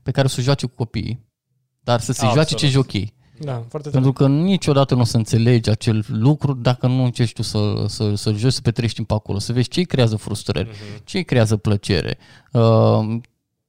pe 0.02 0.10
care 0.10 0.28
să 0.28 0.36
o 0.38 0.42
joace 0.42 0.66
cu 0.66 0.74
copiii, 0.74 1.26
dar 1.80 2.00
să 2.00 2.12
se 2.12 2.24
Absolut. 2.24 2.34
joace 2.34 2.54
ce 2.66 2.72
joc 2.72 2.92
ei. 2.92 3.16
Da, 3.40 3.52
foarte 3.52 3.88
tare. 3.88 3.90
Pentru 3.90 4.12
că 4.12 4.28
niciodată 4.28 4.94
nu 4.94 5.00
o 5.00 5.04
să 5.04 5.16
înțelegi 5.16 5.70
acel 5.70 6.04
lucru 6.08 6.52
dacă 6.54 6.86
nu 6.86 7.04
încerci 7.04 7.32
tu 7.32 7.42
să, 7.42 7.84
să, 7.88 8.14
să 8.14 8.32
joci, 8.32 8.52
să 8.52 8.60
petrești 8.60 8.94
timp 8.96 9.10
acolo, 9.10 9.38
să 9.38 9.52
vezi 9.52 9.68
ce 9.68 9.78
îi 9.78 9.86
creează 9.86 10.16
frustrări, 10.16 10.68
Mhm. 10.68 11.04
ce 11.04 11.16
îi 11.16 11.24
creează 11.24 11.56
plăcere, 11.56 12.18
uh, 12.52 13.16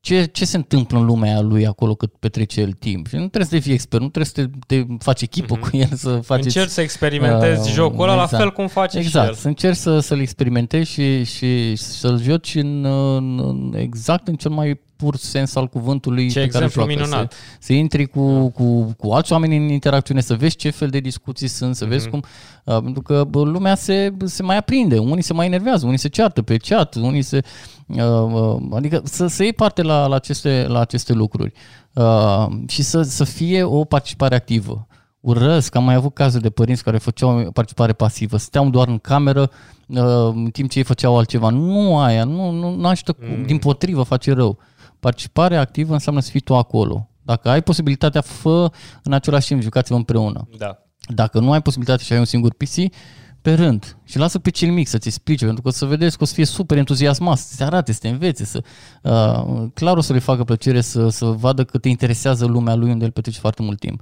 ce, 0.01 0.23
ce 0.23 0.45
se 0.45 0.57
întâmplă 0.57 0.97
în 0.97 1.05
lumea 1.05 1.31
aia 1.31 1.41
lui 1.41 1.67
acolo 1.67 1.95
cât 1.95 2.13
petrece 2.19 2.61
el 2.61 2.71
timp. 2.71 3.07
Și 3.07 3.15
nu 3.15 3.27
trebuie 3.27 3.45
să 3.45 3.55
devii 3.55 3.73
expert, 3.73 4.01
nu 4.01 4.09
trebuie 4.09 4.31
să 4.35 4.49
te, 4.67 4.75
te 4.75 4.93
faci 4.99 5.21
echipă 5.21 5.55
cu 5.55 5.69
el, 5.71 5.89
să 5.93 6.15
faci 6.15 6.43
Încerci 6.43 6.69
să 6.69 6.81
experimentezi 6.81 7.69
Uh, 7.69 7.73
jocul 7.73 8.03
ăla 8.03 8.15
la 8.15 8.23
exact. 8.23 8.41
fel 8.41 8.51
cum 8.51 8.67
face 8.67 8.97
Exact, 8.97 9.25
și 9.25 9.31
el. 9.31 9.37
să 9.37 9.47
încerci 9.47 9.77
să, 9.77 9.99
să-l 9.99 10.19
experimentezi 10.19 10.91
și, 10.91 11.23
și 11.23 11.75
să-l 11.75 12.21
joci 12.21 12.55
în, 12.55 12.85
în, 12.85 13.39
în, 13.39 13.73
exact 13.75 14.27
în 14.27 14.35
cel 14.35 14.51
mai 14.51 14.79
pur 14.99 15.15
sens 15.15 15.55
al 15.55 15.67
cuvântului 15.67 16.29
Ce 16.29 16.39
pe 16.39 16.47
care 16.47 16.65
exemplu 16.65 16.81
joacă. 16.93 17.05
minunat. 17.05 17.31
Să, 17.33 17.37
să 17.59 17.73
intri 17.73 18.05
cu, 18.05 18.49
cu, 18.49 18.95
cu 18.97 19.11
alți 19.11 19.31
oameni 19.31 19.57
în 19.57 19.69
interacțiune, 19.69 20.21
să 20.21 20.35
vezi 20.35 20.55
ce 20.55 20.69
fel 20.69 20.87
de 20.87 20.99
discuții 20.99 21.47
sunt, 21.47 21.75
să 21.75 21.83
Mhm. 21.83 21.93
vezi 21.93 22.09
cum... 22.09 22.23
Uh, 22.63 22.77
pentru 22.83 23.01
că 23.01 23.23
bă, 23.29 23.41
lumea 23.41 23.75
se, 23.75 24.13
se 24.25 24.43
mai 24.43 24.57
aprinde, 24.57 24.97
unii 24.97 25.23
se 25.23 25.33
mai 25.33 25.45
enervează, 25.45 25.85
unii 25.85 25.97
se 25.97 26.07
ceartă 26.07 26.41
pe 26.41 26.57
chat, 26.57 26.95
unii 26.95 27.21
se... 27.21 27.41
Uh, 27.87 27.97
uh, 28.33 28.61
adică 28.75 29.01
să, 29.03 29.27
să 29.27 29.43
iei 29.43 29.53
parte 29.53 29.81
la, 29.81 30.07
la, 30.07 30.15
aceste, 30.15 30.65
la 30.67 30.79
aceste 30.79 31.13
lucruri 31.13 31.51
uh, 31.93 32.45
și 32.67 32.81
să, 32.81 33.01
să 33.01 33.23
fie 33.23 33.63
o 33.63 33.83
participare 33.83 34.35
activă. 34.35 34.87
Urăsc, 35.19 35.75
am 35.75 35.83
mai 35.83 35.95
avut 35.95 36.13
cazuri 36.13 36.43
de 36.43 36.49
părinți 36.49 36.83
care 36.83 36.97
făceau 36.97 37.49
participare 37.53 37.93
pasivă, 37.93 38.37
stăteau 38.37 38.69
doar 38.69 38.87
în 38.87 38.97
cameră 38.97 39.49
uh, 39.87 40.03
în 40.33 40.49
timp 40.51 40.69
ce 40.69 40.77
ei 40.77 40.83
făceau 40.83 41.17
altceva. 41.17 41.49
Nu 41.49 41.97
aia, 41.99 42.23
nu, 42.23 42.51
nu, 42.51 42.75
nu 42.75 42.87
ajută, 42.87 43.15
mm. 43.19 43.45
din 43.45 43.57
potrivă 43.57 44.03
face 44.03 44.31
rău. 44.33 44.57
Participarea 44.99 45.59
activă 45.59 45.93
înseamnă 45.93 46.21
să 46.21 46.29
fii 46.29 46.39
tu 46.39 46.55
acolo. 46.55 47.09
Dacă 47.21 47.49
ai 47.49 47.63
posibilitatea, 47.63 48.21
fă 48.21 48.71
în 49.03 49.13
același 49.13 49.47
timp, 49.47 49.61
jucați-vă 49.61 49.95
împreună. 49.95 50.47
Da. 50.57 50.77
Dacă 51.13 51.39
nu 51.39 51.51
ai 51.51 51.61
posibilitatea 51.61 52.05
și 52.05 52.13
ai 52.13 52.19
un 52.19 52.25
singur 52.25 52.53
PC, 52.53 52.93
pe 53.41 53.53
rând. 53.53 53.97
Și 54.03 54.17
lasă 54.17 54.39
pe 54.39 54.49
cel 54.49 54.71
mic 54.71 54.87
să-ți 54.87 55.07
explice, 55.07 55.45
pentru 55.45 55.61
că 55.61 55.67
o 55.67 55.71
să 55.71 55.85
vedeți 55.85 56.17
că 56.17 56.23
o 56.23 56.25
să 56.25 56.33
fie 56.33 56.45
super 56.45 56.77
entuziasmat, 56.77 57.37
să 57.37 57.55
te 57.57 57.63
arate, 57.63 57.91
să 57.91 57.99
te 58.01 58.07
învețe, 58.07 58.45
să, 58.45 58.63
uh, 59.03 59.67
clar 59.73 59.97
o 59.97 60.01
să 60.01 60.13
le 60.13 60.19
facă 60.19 60.43
plăcere 60.43 60.81
să, 60.81 61.09
să 61.09 61.25
vadă 61.25 61.63
că 61.63 61.77
te 61.77 61.89
interesează 61.89 62.45
lumea 62.45 62.75
lui 62.75 62.91
unde 62.91 63.05
el 63.05 63.11
petrece 63.11 63.39
foarte 63.39 63.61
mult 63.61 63.79
timp. 63.79 64.01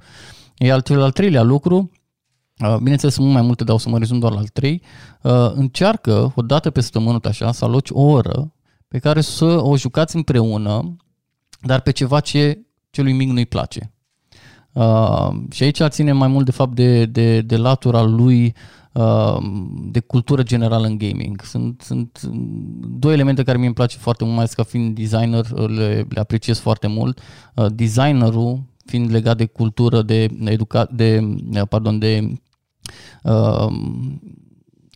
E 0.56 0.72
al, 0.72 0.82
al 0.88 1.10
treilea 1.10 1.42
lucru, 1.42 1.90
uh, 2.64 2.76
bineînțeles 2.76 3.14
sunt 3.14 3.26
mult 3.26 3.38
mai 3.38 3.46
multe, 3.46 3.64
dar 3.64 3.74
o 3.74 3.78
să 3.78 3.88
mă 3.88 3.98
rezum 3.98 4.18
doar 4.18 4.32
la 4.32 4.38
al 4.38 4.48
trei, 4.48 4.82
uh, 5.22 5.52
încearcă 5.54 6.32
o 6.36 6.42
dată 6.42 6.70
pe 6.70 6.80
săptămână 6.80 7.18
așa 7.22 7.52
să 7.52 7.64
aloci 7.64 7.90
o 7.90 8.00
oră 8.00 8.52
pe 8.88 8.98
care 8.98 9.20
să 9.20 9.44
o 9.44 9.76
jucați 9.76 10.16
împreună, 10.16 10.96
dar 11.60 11.80
pe 11.80 11.90
ceva 11.90 12.20
ce 12.20 12.66
celui 12.90 13.12
mic 13.12 13.28
nu-i 13.28 13.46
place. 13.46 13.92
Uh, 14.72 15.28
și 15.50 15.62
aici 15.62 15.82
ține 15.88 16.12
mai 16.12 16.28
mult 16.28 16.44
de 16.44 16.50
fapt 16.50 16.74
de, 16.74 17.06
de, 17.06 17.40
de 17.40 17.56
latura 17.56 18.02
lui 18.02 18.54
uh, 18.92 19.36
de 19.90 20.00
cultură 20.00 20.42
generală 20.42 20.86
în 20.86 20.98
gaming. 20.98 21.42
Sunt, 21.42 21.82
sunt 21.84 22.20
două 22.98 23.12
elemente 23.12 23.42
care 23.42 23.58
mi 23.58 23.64
îmi 23.64 23.74
place 23.74 23.96
foarte 23.96 24.24
mult, 24.24 24.36
mai 24.36 24.44
ales 24.44 24.56
ca 24.56 24.62
fiind 24.62 24.94
designer, 24.94 25.50
le, 25.50 26.06
le 26.08 26.20
apreciez 26.20 26.58
foarte 26.58 26.86
mult. 26.86 27.20
Uh, 27.54 27.66
designerul 27.74 28.62
fiind 28.84 29.10
legat 29.10 29.36
de 29.36 29.46
cultură, 29.46 30.02
de 30.02 30.28
educa- 30.44 30.90
de, 30.90 31.22
pardon, 31.68 31.98
de 31.98 32.32
uh, 33.22 33.66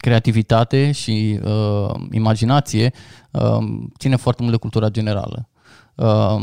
creativitate 0.03 0.93
și 0.93 1.41
uh, 1.45 1.95
imaginație, 2.11 2.93
uh, 3.31 3.59
ține 3.99 4.17
foarte 4.17 4.43
mult 4.43 4.55
de 4.55 4.61
cultura 4.61 4.89
generală. 4.89 5.49
Uh, 5.95 6.43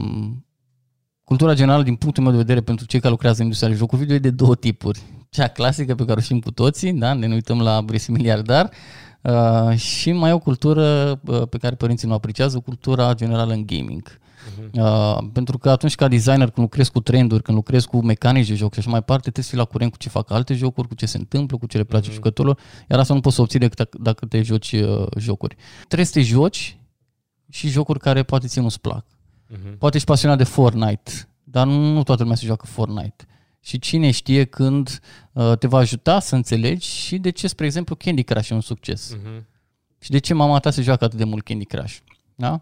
cultura 1.23 1.53
generală, 1.53 1.83
din 1.83 1.95
punctul 1.95 2.23
meu 2.23 2.31
de 2.31 2.37
vedere, 2.37 2.61
pentru 2.61 2.85
cei 2.85 2.99
care 2.99 3.11
lucrează 3.11 3.37
în 3.37 3.43
industria 3.43 3.69
de 3.71 3.77
jocuri 3.77 4.01
video, 4.01 4.15
e 4.15 4.19
de 4.19 4.29
două 4.29 4.55
tipuri. 4.55 5.01
Cea 5.29 5.47
clasică 5.47 5.95
pe 5.95 6.05
care 6.05 6.19
o 6.19 6.21
știm 6.21 6.39
cu 6.39 6.51
toții, 6.51 6.93
da? 6.93 7.13
ne 7.13 7.33
uităm 7.33 7.61
la 7.61 7.81
Brisi 7.81 8.11
Miliardar, 8.11 8.69
uh, 9.21 9.77
și 9.77 10.11
mai 10.11 10.29
e 10.29 10.33
o 10.33 10.39
cultură 10.39 11.19
uh, 11.25 11.41
pe 11.49 11.57
care 11.57 11.75
părinții 11.75 12.07
nu 12.07 12.13
apreciază, 12.13 12.59
cultura 12.59 13.13
generală 13.13 13.53
în 13.53 13.65
gaming. 13.65 14.03
Uh, 14.07 14.28
pentru 15.33 15.57
că 15.57 15.69
atunci 15.69 15.95
ca 15.95 16.07
designer, 16.07 16.49
când 16.49 16.57
lucrezi 16.57 16.91
cu 16.91 16.99
trenduri, 16.99 17.43
când 17.43 17.57
lucrezi 17.57 17.87
cu 17.87 18.03
mecanici 18.03 18.47
de 18.47 18.55
joc 18.55 18.73
și 18.73 18.79
așa 18.79 18.89
mai 18.89 18.99
departe, 18.99 19.21
trebuie 19.21 19.43
să 19.43 19.49
fii 19.49 19.59
la 19.59 19.65
curent 19.65 19.91
cu 19.91 19.97
ce 19.97 20.09
fac 20.09 20.31
alte 20.31 20.53
jocuri, 20.53 20.87
cu 20.87 20.93
ce 20.95 21.05
se 21.05 21.17
întâmplă, 21.17 21.57
cu 21.57 21.65
ce 21.65 21.77
le 21.77 21.83
place 21.83 22.11
jucătorilor, 22.11 22.59
iar 22.89 22.99
asta 22.99 23.13
nu 23.13 23.19
poți 23.19 23.35
să 23.35 23.41
obții 23.41 23.59
decât 23.59 23.77
dacă- 23.77 23.97
dacă 24.01 24.25
te 24.25 24.41
joci 24.41 24.71
uh, 24.71 25.05
jocuri. 25.17 25.55
Trebuie 25.85 26.05
să 26.07 26.13
te 26.13 26.21
joci 26.21 26.77
și 27.49 27.67
jocuri 27.69 27.99
care 27.99 28.23
poate 28.23 28.47
ție 28.47 28.61
nu-ți 28.61 28.79
plac. 28.81 29.05
Mhm. 29.47 29.77
Poate 29.77 29.95
ești 29.95 30.07
pasionat 30.09 30.37
de 30.37 30.43
Fortnite, 30.43 31.11
dar 31.43 31.67
nu 31.67 32.03
toată 32.03 32.21
lumea 32.21 32.37
se 32.37 32.45
joacă 32.45 32.65
Fortnite. 32.65 33.23
Și 33.61 33.79
cine 33.79 34.11
știe 34.11 34.43
când 34.45 34.99
uh, 35.33 35.57
te 35.57 35.67
va 35.67 35.77
ajuta 35.77 36.19
să 36.19 36.35
înțelegi 36.35 36.87
și 36.87 37.17
de 37.17 37.29
ce, 37.29 37.47
spre 37.47 37.65
exemplu, 37.65 37.95
Candy 37.95 38.23
Crush 38.23 38.49
e 38.49 38.53
un 38.53 38.61
succes. 38.61 39.15
Mhm. 39.23 39.45
Și 39.99 40.09
de 40.09 40.17
ce 40.17 40.33
mama 40.33 40.59
ta 40.59 40.69
se 40.69 40.81
joacă 40.81 41.03
atât 41.03 41.17
de 41.17 41.23
mult 41.23 41.43
Candy 41.43 41.65
Crush. 41.65 41.97
Da? 42.35 42.59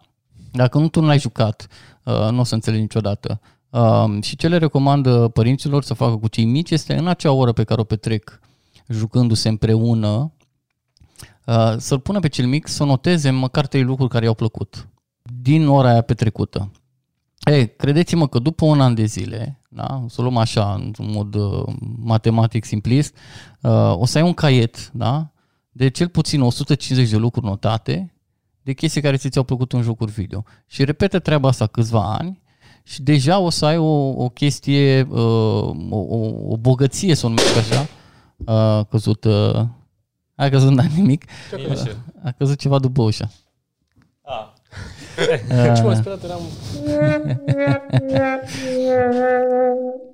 Dacă 0.52 0.78
nu 0.78 0.88
tu 0.88 0.99
nu 0.99 1.06
l-ai 1.06 1.19
jucat, 1.19 1.68
uh, 2.03 2.30
nu 2.32 2.40
o 2.40 2.44
să 2.44 2.53
înțelegi 2.53 2.82
niciodată. 2.82 3.40
Uh, 3.69 4.24
și 4.24 4.36
ce 4.36 4.48
le 4.48 4.57
recomandă 4.57 5.28
părinților 5.28 5.84
să 5.84 5.94
facă 5.94 6.15
cu 6.15 6.28
cei 6.28 6.45
mici 6.45 6.72
este 6.72 6.98
în 6.98 7.07
acea 7.07 7.32
oră 7.32 7.52
pe 7.52 7.64
care 7.64 7.82
o 7.82 7.84
petrec 7.84 8.40
jucându-se 8.88 9.49
împreună, 9.49 10.32
uh, 11.45 11.74
să-l 11.78 11.99
pună 11.99 12.19
pe 12.19 12.28
cel 12.28 12.48
mic 12.48 12.68
să 12.68 12.84
noteze 12.84 13.30
măcar 13.30 13.68
trei 13.68 13.84
lucruri 13.84 14.10
care 14.10 14.26
i-au 14.26 14.34
plăcut 14.34 14.88
din 15.41 15.68
ora 15.68 15.90
aia 15.90 16.02
petrecută. 16.02 16.72
Ei, 17.52 17.76
credeți-mă 17.76 18.28
că 18.28 18.40
după 18.40 18.65
un 18.65 18.82
an 18.82 18.94
de 18.94 19.06
zile, 19.06 19.61
da, 19.69 20.02
o 20.03 20.07
să 20.07 20.15
o 20.19 20.24
luăm 20.24 20.38
așa, 20.38 20.74
într-un 20.74 21.11
mod 21.11 21.36
uh, 21.36 21.64
matematic 22.03 22.65
simplist, 22.65 23.15
uh, 23.61 23.94
o 23.98 24.06
să 24.06 24.18
ai 24.18 24.24
un 24.24 24.34
caiet, 24.34 24.91
da, 24.91 25.32
de 25.72 25.90
cel 25.90 26.07
puțin 26.07 26.41
150 26.41 27.10
de 27.10 27.18
lucruri 27.18 27.45
notate, 27.45 28.14
de 28.68 28.73
chestii 28.73 29.02
care 29.02 29.18
ți-au 29.18 29.44
plăcut 29.44 29.73
în 29.73 29.81
jocuri 29.81 30.11
video. 30.11 30.44
Și 30.65 30.84
repetă 30.84 31.19
treaba 31.19 31.48
asta 31.48 31.68
câțiva 31.68 32.15
ani 32.19 32.41
și 32.84 33.02
deja 33.02 33.39
o 33.39 33.49
să 33.49 33.65
ai 33.65 33.77
o, 33.77 34.23
o 34.23 34.30
chestie, 34.30 35.02
uh, 35.02 35.19
o, 35.89 35.98
o, 35.98 36.18
o 36.48 36.57
bogăție, 36.57 37.15
să 37.15 37.26
o 37.26 37.30
numesc 37.30 37.57
așa, 37.57 37.88
a 38.45 38.84
căzut, 38.84 39.23
uh, 39.23 39.65
a 40.35 40.49
căzut 40.49 40.72
n 40.72 40.80
nimic, 40.95 41.26
Bine 41.56 41.76
și 41.76 41.88
el. 41.88 41.98
a 42.23 42.31
căzut 42.31 42.60
ceva 42.60 42.80
după 42.80 43.02
ușa. 43.02 43.30
Ah. 44.22 44.48
Ce 45.76 45.81
m-am 45.84 45.95
sperat, 45.95 46.23
eram... 46.23 46.41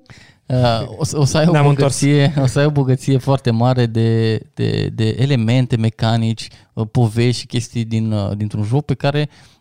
Uh, 0.61 0.89
o, 0.97 1.03
să- 1.03 1.19
o, 1.19 1.25
să 1.25 1.37
ai 1.37 1.45
o 1.47 1.51
Ne-am 1.51 1.65
bogăție, 1.65 2.33
o 2.41 2.45
să 2.45 2.59
ai 2.59 2.65
o 2.65 2.69
bogăție 2.69 3.17
foarte 3.17 3.51
mare 3.51 3.85
de, 3.85 4.39
de, 4.53 4.89
de 4.93 5.15
elemente 5.19 5.75
mecanici, 5.77 6.47
uh, 6.73 6.85
povești 6.91 7.39
și 7.41 7.45
chestii 7.47 7.85
din, 7.85 8.11
uh, 8.11 8.31
dintr-un 8.37 8.63
joc 8.63 8.85
pe 8.85 8.93
care 8.93 9.29
uh, 9.29 9.52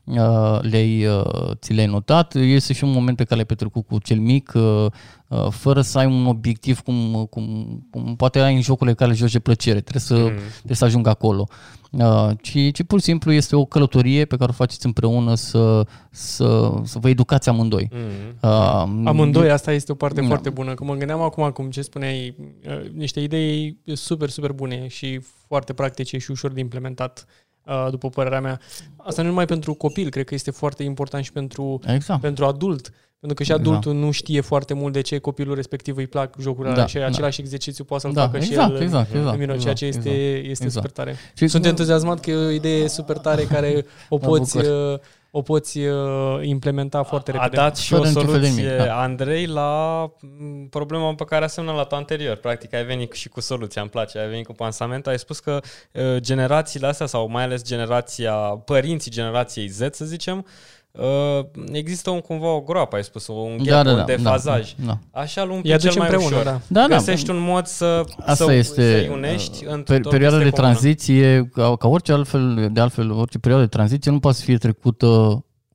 le-ai, 0.60 1.06
uh, 1.06 1.50
ți 1.54 1.72
le-ai 1.72 1.86
notat. 1.86 2.34
Este 2.34 2.72
și 2.72 2.84
un 2.84 2.90
moment 2.90 3.16
pe 3.16 3.22
care 3.22 3.34
l-ai 3.34 3.44
petrecut 3.44 3.86
cu 3.86 3.98
cel 3.98 4.18
mic, 4.18 4.52
uh, 4.54 4.86
uh, 5.28 5.46
fără 5.50 5.80
să 5.80 5.98
ai 5.98 6.06
un 6.06 6.26
obiectiv 6.26 6.80
cum, 6.80 7.26
cum, 7.30 7.78
cum 7.90 8.16
poate 8.16 8.38
ai 8.38 8.54
în 8.54 8.60
jocurile 8.60 8.94
care 8.94 9.10
le 9.10 9.16
joci 9.16 9.32
de 9.32 9.38
plăcere. 9.38 9.80
Trebuie 9.80 10.02
să, 10.02 10.14
mm. 10.14 10.38
trebuie 10.54 10.76
să 10.76 10.84
ajung 10.84 11.06
acolo. 11.06 11.46
Uh, 11.90 12.30
ci, 12.40 12.72
ci 12.72 12.82
pur 12.82 12.98
și 12.98 13.04
simplu 13.04 13.32
este 13.32 13.56
o 13.56 13.64
călătorie 13.64 14.24
pe 14.24 14.36
care 14.36 14.50
o 14.50 14.54
faceți 14.54 14.86
împreună 14.86 15.34
să, 15.34 15.86
să, 16.10 16.72
să 16.84 16.98
vă 16.98 17.08
educați 17.08 17.48
amândoi. 17.48 17.88
Mm. 17.92 18.50
Uh, 18.50 19.08
Amândoi, 19.08 19.50
asta 19.50 19.72
este 19.72 19.92
o 19.92 19.94
parte 19.94 20.20
Da. 20.20 20.26
foarte 20.26 20.50
bună. 20.50 20.74
Că 20.74 20.84
mă 20.84 20.94
gândeam 20.94 21.20
acum, 21.20 21.50
cum 21.50 21.70
ce 21.70 21.82
spuneai, 21.82 22.36
uh, 22.66 22.90
niște 22.94 23.20
idei 23.20 23.78
super, 23.84 24.28
super 24.28 24.52
bune 24.52 24.86
și 24.88 25.20
foarte 25.46 25.72
practice 25.72 26.18
și 26.18 26.30
ușor 26.30 26.52
de 26.52 26.60
implementat, 26.60 27.26
uh, 27.26 27.51
după 27.90 28.08
părerea 28.08 28.40
mea. 28.40 28.60
Asta 28.96 29.22
nu 29.22 29.28
numai 29.28 29.44
pentru 29.44 29.74
copil, 29.74 30.08
cred 30.10 30.24
că 30.24 30.34
este 30.34 30.50
foarte 30.50 30.82
important 30.82 31.24
și 31.24 31.32
pentru, 31.32 31.80
Exact. 31.86 32.20
pentru 32.20 32.44
adult. 32.44 32.92
Pentru 33.18 33.36
că 33.42 33.42
și 33.46 33.52
Exact. 33.52 33.68
adultul 33.68 33.94
nu 33.94 34.10
știe 34.10 34.40
foarte 34.40 34.74
mult 34.74 34.92
de 34.92 35.00
ce 35.00 35.18
copilul 35.18 35.54
respectiv 35.54 35.96
îi 35.96 36.06
plac 36.06 36.34
jocurile 36.40 36.68
Da, 36.68 36.72
alea 36.74 36.86
și 36.86 36.96
da. 36.98 37.06
același 37.06 37.40
exercițiu 37.40 37.84
poate 37.84 38.02
să-l 38.02 38.12
Da, 38.12 38.22
facă 38.22 38.36
exact, 38.36 38.68
și 38.70 38.76
el 38.76 38.82
exact, 38.82 39.10
în 39.12 39.18
exact, 39.18 39.38
minune, 39.38 39.58
ceea 39.58 39.74
ce 39.74 39.84
exact, 39.86 40.06
este, 40.06 40.18
exact, 40.20 40.50
este 40.50 40.64
exact. 40.64 40.86
super 40.86 40.90
tare. 41.04 41.16
Și- 41.34 41.48
Sunt 41.48 41.64
entuziasmat 41.64 42.20
că 42.20 42.30
e 42.30 42.34
o 42.34 42.50
idee 42.50 42.88
super 42.88 43.18
tare 43.18 43.42
care 43.42 43.84
o 44.08 44.16
Mă 44.20 44.26
poți, 44.26 44.56
bucur. 44.56 44.92
uh, 44.92 44.98
o 45.34 45.42
poți 45.42 45.78
uh, 45.78 46.38
implementa 46.42 47.02
foarte 47.02 47.30
A 47.30 47.34
repede. 47.34 47.56
dat 47.56 47.76
și 47.76 47.88
Fără 47.88 48.02
o 48.02 48.04
niciun 48.04 48.22
fel 48.26 48.40
de 48.40 48.46
soluție, 48.46 48.70
nimic, 48.70 48.86
da. 48.86 49.00
Andrei, 49.02 49.46
la 49.46 50.02
m, 50.20 50.68
problema 50.68 51.14
pe 51.14 51.24
care 51.24 51.44
a 51.44 51.46
semnalat-o 51.46 51.96
anterior. 51.96 52.36
Practic, 52.36 52.74
ai 52.74 52.84
venit 52.84 53.12
și 53.12 53.28
cu 53.28 53.40
soluția, 53.40 53.82
îmi 53.82 53.90
place, 53.90 54.18
ai 54.18 54.28
venit 54.28 54.46
cu 54.46 54.52
pansament, 54.52 55.06
ai 55.06 55.18
spus 55.18 55.38
că 55.38 55.60
uh, 55.92 56.16
generațiile 56.16 56.86
astea, 56.86 57.06
sau 57.06 57.28
mai 57.28 57.42
ales 57.42 57.62
generația, 57.62 58.34
părinții 58.64 59.10
generației 59.10 59.66
Z, 59.68 59.80
să 59.90 60.04
zicem, 60.04 60.46
uh, 60.92 61.44
există 61.72 62.10
un 62.10 62.20
cumva 62.20 62.52
o 62.54 62.60
groapă, 62.60 62.96
ai 62.96 63.04
spus, 63.04 63.26
un 63.26 63.56
gap, 63.56 63.66
Da, 63.66 63.82
da, 63.82 63.90
un 63.90 63.96
da, 63.96 64.02
defazaj. 64.04 64.74
da, 64.76 64.86
da. 65.10 65.20
Așa 65.20 65.42
îl 65.42 65.50
umpli 65.50 65.72
Îi 65.72 65.78
cel 65.78 65.88
aduce 65.88 65.98
mai 65.98 66.08
împreună, 66.10 66.36
ușor. 66.36 66.44
da. 66.68 66.80
Da, 66.80 66.86
da. 66.88 66.96
Găsești 66.96 67.30
un 67.30 67.38
mod 67.40 67.66
să, 67.66 68.04
Asta 68.24 68.44
să, 68.44 68.52
este 68.52 68.98
să-i 68.98 69.08
unești 69.08 69.64
uh, 69.64 69.72
într-o 69.72 69.94
per, 69.94 70.08
perioada 70.08 70.36
de 70.36 70.42
chestie 70.42 70.60
comună. 70.60 70.72
tranziție, 70.78 71.50
ca, 71.52 71.76
ca 71.76 71.88
orice 71.88 72.12
altfel, 72.12 72.68
de 72.72 72.80
altfel, 72.80 73.10
orice 73.10 73.38
perioadă 73.38 73.64
de 73.64 73.70
tranziție 73.76 74.10
nu 74.10 74.18
poate 74.18 74.36
să 74.36 74.42
fie 74.44 74.56
trecută 74.56 75.06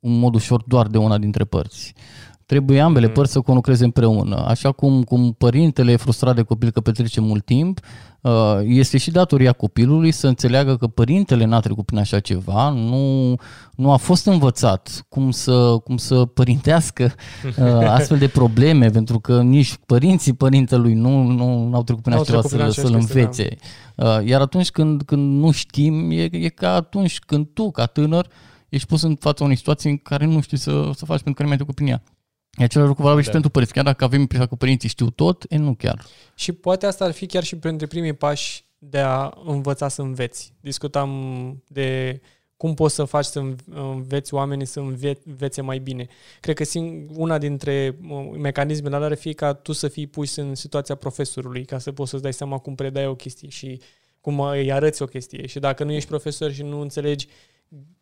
în 0.02 0.20
mod 0.20 0.36
ușor 0.36 0.64
doar 0.66 0.88
de 0.88 0.98
una 0.98 1.18
dintre 1.18 1.44
părți. 1.44 1.94
Trebuie 2.48 2.80
ambele 2.80 3.06
Mhm. 3.06 3.14
părți 3.16 3.32
să 3.32 3.40
conlucreze 3.42 3.84
împreună. 3.84 4.46
Așa 4.48 4.72
cum, 4.72 5.04
cum 5.04 5.32
părintele 5.38 5.92
e 5.92 5.96
frustrat 5.96 6.36
de 6.36 6.42
copil 6.42 6.70
că 6.70 6.82
petrece 6.82 7.22
mult 7.22 7.46
timp, 7.46 7.80
uh, 8.22 8.32
este 8.64 8.98
și 8.98 9.12
datoria 9.12 9.52
copilului 9.52 10.12
să 10.12 10.28
înțeleagă 10.28 10.76
că 10.78 10.88
părintele 10.88 11.46
n-a 11.46 11.60
trecut 11.60 11.86
prin 11.86 11.98
așa 12.00 12.20
ceva, 12.20 12.70
nu, 12.70 13.36
nu 13.76 13.92
a 13.92 13.96
fost 13.96 14.26
învățat 14.26 15.06
cum 15.10 15.32
să, 15.32 15.78
cum 15.84 15.98
să 15.98 16.26
părintească 16.26 17.14
uh, 17.60 17.66
astfel 17.88 18.18
de 18.18 18.28
probleme, 18.28 18.90
pentru 18.90 19.20
că 19.20 19.42
nici 19.42 19.76
părinții 19.86 20.34
părintelui 20.34 20.94
nu, 20.94 21.24
nu 21.24 21.70
au 21.74 21.84
trecut 21.84 22.04
prin 22.04 22.14
N-au 22.14 22.22
așa 22.24 22.32
ceva 22.32 22.48
trecut 22.48 22.58
prin 22.58 22.72
să, 22.72 22.80
aceeași 22.80 22.80
să-l 22.80 23.00
chestie, 23.00 23.22
învețe. 23.22 23.58
Uh, 23.96 24.30
Iar 24.30 24.42
atunci 24.42 24.70
când, 24.70 25.02
când 25.02 25.40
nu 25.40 25.52
știm, 25.52 26.12
e, 26.12 26.28
e 26.32 26.50
ca 26.50 26.74
atunci 26.74 27.20
când 27.20 27.48
tu, 27.54 27.72
ca 27.72 27.86
tânăr, 27.86 28.28
ești 28.70 28.88
pus 28.88 29.02
în 29.02 29.16
fața 29.20 29.44
unei 29.44 29.56
situații 29.56 29.90
în 29.90 29.98
care 29.98 30.26
nu 30.26 30.42
știi 30.42 30.58
să, 30.58 30.90
să 30.96 31.06
faci 31.06 31.22
pentru 31.22 31.34
că 31.34 31.42
nu 31.42 31.48
mai 31.48 31.58
trecut 31.58 31.76
prin 31.76 31.88
ea. 31.88 32.04
E 32.58 32.64
același 32.64 32.88
lucru 32.88 33.04
valabil 33.04 33.22
și 33.24 33.28
Da. 33.28 33.34
pentru 33.34 33.52
părinți. 33.52 33.74
Chiar 33.74 33.84
dacă 33.84 34.04
avem 34.04 34.20
impresia 34.20 34.46
că 34.48 34.56
părinții 34.56 34.90
știu 34.90 35.10
tot, 35.10 35.46
e 35.50 35.58
nu 35.58 35.74
chiar. 35.74 36.06
Și 36.36 36.52
poate 36.52 36.86
asta 36.86 37.06
ar 37.06 37.12
fi 37.12 37.26
chiar 37.26 37.44
și 37.44 37.56
printre 37.56 37.86
primii 37.88 38.14
pași 38.14 38.66
de 38.78 39.00
a 39.00 39.34
învăța 39.46 39.88
să 39.88 40.02
înveți. 40.02 40.54
Discutam 40.60 41.64
de 41.68 42.22
cum 42.58 42.74
poți 42.74 42.96
să 42.96 43.04
faci 43.04 43.26
să 43.26 43.44
înveți 43.70 44.34
oamenii 44.34 44.66
să 44.66 44.80
înve- 44.80 45.18
învețe 45.26 45.62
mai 45.62 45.80
bine. 45.80 46.08
Cred 46.40 46.56
că 46.56 46.64
sing- 46.64 47.06
una 47.16 47.38
dintre 47.38 47.98
uh, 48.10 48.30
mecanismele 48.38 48.96
alea 48.96 49.08
ar 49.08 49.16
fi 49.16 49.34
ca 49.34 49.54
tu 49.54 49.72
să 49.72 49.88
fii 49.88 50.08
pus 50.08 50.36
în 50.36 50.56
situația 50.56 50.96
profesorului, 50.96 51.66
ca 51.66 51.78
să 51.78 51.92
poți 51.92 52.10
să-ți 52.10 52.22
dai 52.24 52.34
seama 52.34 52.58
cum 52.58 52.76
predai 52.76 53.08
o 53.08 53.16
chestie 53.16 53.50
și 53.50 53.82
cum 54.22 54.40
îi 54.40 54.72
arăți 54.72 55.02
o 55.02 55.06
chestie. 55.06 55.48
Și 55.48 55.60
dacă 55.60 55.84
nu 55.84 55.92
ești 55.92 56.10
profesor 56.10 56.52
și 56.52 56.64
nu 56.64 56.80
înțelegi 56.82 57.28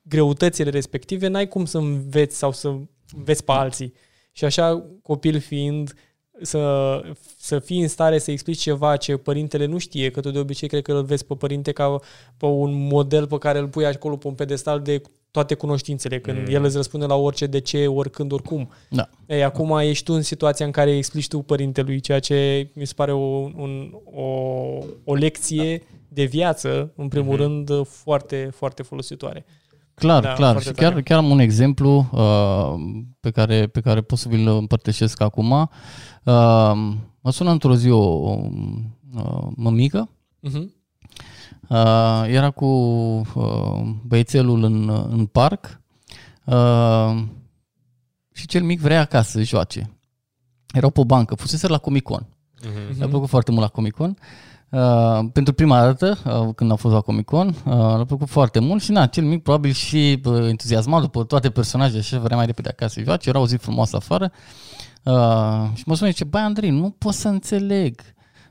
greutățile 0.02 0.70
respective, 0.70 1.28
n-ai 1.28 1.48
cum 1.48 1.66
să 1.66 1.78
înveți 1.78 2.38
sau 2.38 2.52
să 2.52 2.76
înveți 3.16 3.44
pe 3.44 3.52
alții. 3.52 3.94
Și 4.36 4.46
așa, 4.46 4.86
copil 5.02 5.40
fiind, 5.40 5.94
să, 6.42 7.02
să 7.38 7.60
fii 7.60 7.82
în 7.82 7.88
stare 7.88 8.18
să 8.18 8.32
explici 8.32 8.60
ceva 8.60 8.98
ce 8.98 9.18
părintele 9.18 9.66
nu 9.66 9.78
știe, 9.78 10.12
că 10.12 10.20
tu 10.20 10.32
de 10.32 10.40
obicei 10.40 10.68
cred 10.68 10.82
că 10.82 10.94
îl 10.94 11.04
vezi 11.04 11.26
pe 11.26 11.36
părinte 11.36 11.72
ca 11.72 12.00
pe 12.38 12.46
un 12.46 12.88
model 12.88 13.28
pe 13.28 13.38
care 13.38 13.60
îl 13.60 13.68
pui 13.68 13.86
acolo 13.86 14.18
pe 14.18 14.28
un 14.28 14.34
pedestal 14.34 14.82
de 14.82 15.02
toate 15.32 15.54
cunoștințele, 15.54 16.20
când 16.20 16.38
mm. 16.38 16.54
el 16.54 16.64
îți 16.64 16.76
răspunde 16.76 17.06
la 17.06 17.16
orice, 17.16 17.46
de 17.46 17.60
ce, 17.60 17.88
oricând, 17.88 18.32
oricum. 18.32 18.70
Da. 18.90 19.10
Ei, 19.26 19.44
acum 19.44 19.78
ești 19.78 20.04
tu 20.04 20.14
în 20.14 20.22
situația 20.22 20.66
în 20.66 20.72
care 20.72 20.92
îi 20.92 20.98
explici 20.98 21.28
tu 21.28 21.40
părintelui, 21.40 22.00
ceea 22.00 22.20
ce 22.20 22.70
mi 22.74 22.86
se 22.86 22.94
pare 22.96 23.12
o, 23.12 23.26
un, 23.56 23.94
o, 24.04 24.24
o 25.04 25.14
lecție 25.14 25.84
de 26.08 26.24
viață, 26.24 26.92
în 26.96 27.08
primul 27.08 27.36
mm-hmm. 27.36 27.40
rând, 27.40 27.88
foarte, 27.88 28.50
foarte 28.54 28.84
folositoare. 28.84 29.46
Clar, 29.96 30.22
Da, 30.22 30.28
da, 30.28 30.34
clar. 30.34 30.52
foarte 30.52 30.70
Și 30.70 30.76
chiar, 30.76 30.90
tare. 30.90 31.02
chiar 31.04 31.18
am 31.18 31.30
un 31.30 31.40
exemplu 31.40 32.10
uh, 32.12 32.74
pe, 33.20 33.32
care, 33.32 33.68
pe 33.68 33.80
care 33.82 34.02
pot 34.02 34.18
să 34.18 34.30
vi-l 34.30 34.48
împărtășesc 34.48 35.22
acum. 35.22 35.52
Uh, 35.52 35.68
mă 37.22 37.32
sună 37.32 37.52
într-o 37.52 37.76
zi 37.76 37.90
o, 37.90 38.04
o 38.04 38.50
uh, 39.16 39.48
mămică 39.56 40.10
Uh-huh. 40.50 40.66
Uh, 41.70 42.24
era 42.28 42.50
cu 42.52 42.66
uh, 42.66 43.82
băiețelul 44.06 44.64
în, 44.64 44.90
în 45.10 45.26
parc 45.26 45.82
uh, 46.46 47.24
și 48.32 48.48
cel 48.48 48.64
mic 48.64 48.80
vrea 48.80 49.00
acasă 49.00 49.30
să 49.38 49.44
joace. 49.44 49.90
Erau 50.74 50.90
pe 50.90 51.00
o 51.00 51.06
bancă, 51.06 51.36
fusese 51.36 51.68
la 51.68 51.78
Comic 51.78 52.04
Con. 52.04 52.28
Mhm. 52.62 52.98
Mi-a 52.98 53.08
plăcut 53.08 53.30
foarte 53.30 53.52
mult 53.52 53.64
la 53.64 53.70
Comic 53.70 53.94
Con. 53.94 54.10
Uh, 54.10 54.16
pentru 55.32 55.54
prima 55.54 55.82
dată, 55.82 56.18
uh, 56.26 56.54
când 56.56 56.72
a 56.72 56.76
fost 56.76 56.94
la 56.94 57.02
Comic 57.02 57.26
Con, 57.26 57.48
uh, 57.48 57.74
l-a 57.74 58.06
plăcut 58.06 58.30
foarte 58.30 58.60
mult 58.60 58.82
și 58.82 58.92
na, 58.92 59.06
cel 59.06 59.24
mic 59.24 59.44
probabil 59.44 59.72
și 59.72 60.22
uh, 60.26 60.48
entuziasmat 60.48 61.02
după 61.02 61.24
toate 61.24 61.50
personajele 61.50 62.02
și 62.02 62.18
vrea 62.18 62.36
mai 62.36 62.46
repede 62.46 62.70
acasă 62.70 62.94
să 62.94 63.04
joace. 63.04 63.30
Era 63.30 63.40
o 63.40 63.48
zi 63.48 63.56
frumoasă 63.56 63.96
afară 63.96 64.32
uh, 65.04 65.70
și 65.74 65.84
mă 65.86 65.96
sună 65.96 66.10
și 66.10 66.16
zice, 66.16 66.24
băi 66.24 66.42
Andrei, 66.42 66.70
nu 66.70 66.90
pot 66.90 67.14
să 67.14 67.28
înțeleg. 67.28 68.02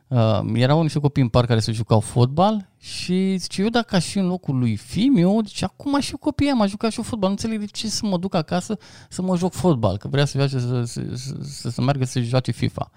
Uh, 0.09 0.41
erau 0.53 0.83
niște 0.83 0.99
copii 0.99 1.23
în 1.23 1.29
parc 1.29 1.47
care 1.47 1.61
se 1.61 1.73
jucau 1.73 2.01
fotbal 2.01 2.69
și 2.79 3.37
zice, 3.37 3.63
eu 3.63 3.69
dacă 3.69 3.97
aș 3.97 4.05
fi 4.05 4.19
în 4.19 4.27
locul 4.27 4.59
lui 4.59 4.77
Fimiu, 4.77 5.41
zice, 5.45 5.65
acum 5.65 5.95
aș 5.95 6.07
fi 6.07 6.17
copii, 6.17 6.51
am 6.51 6.67
jucat 6.67 6.91
și 6.91 6.99
eu 6.99 7.05
fotbal, 7.05 7.29
nu 7.29 7.35
înțeleg 7.35 7.59
de 7.59 7.67
ce 7.67 7.89
să 7.89 8.07
mă 8.07 8.19
duc 8.19 8.35
acasă 8.35 8.79
să 9.09 9.23
mă 9.23 9.37
joc 9.37 9.53
fotbal, 9.53 9.97
că 9.97 10.09
vrea 10.09 10.25
să, 10.25 10.39
joace, 10.39 10.59
să, 10.59 10.83
să, 10.85 11.01
să, 11.15 11.35
să, 11.43 11.71
să 11.71 11.81
meargă 11.83 12.05
să 12.05 12.21
joace 12.21 12.51
FIFA. 12.51 12.91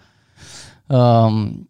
Um, 0.85 1.69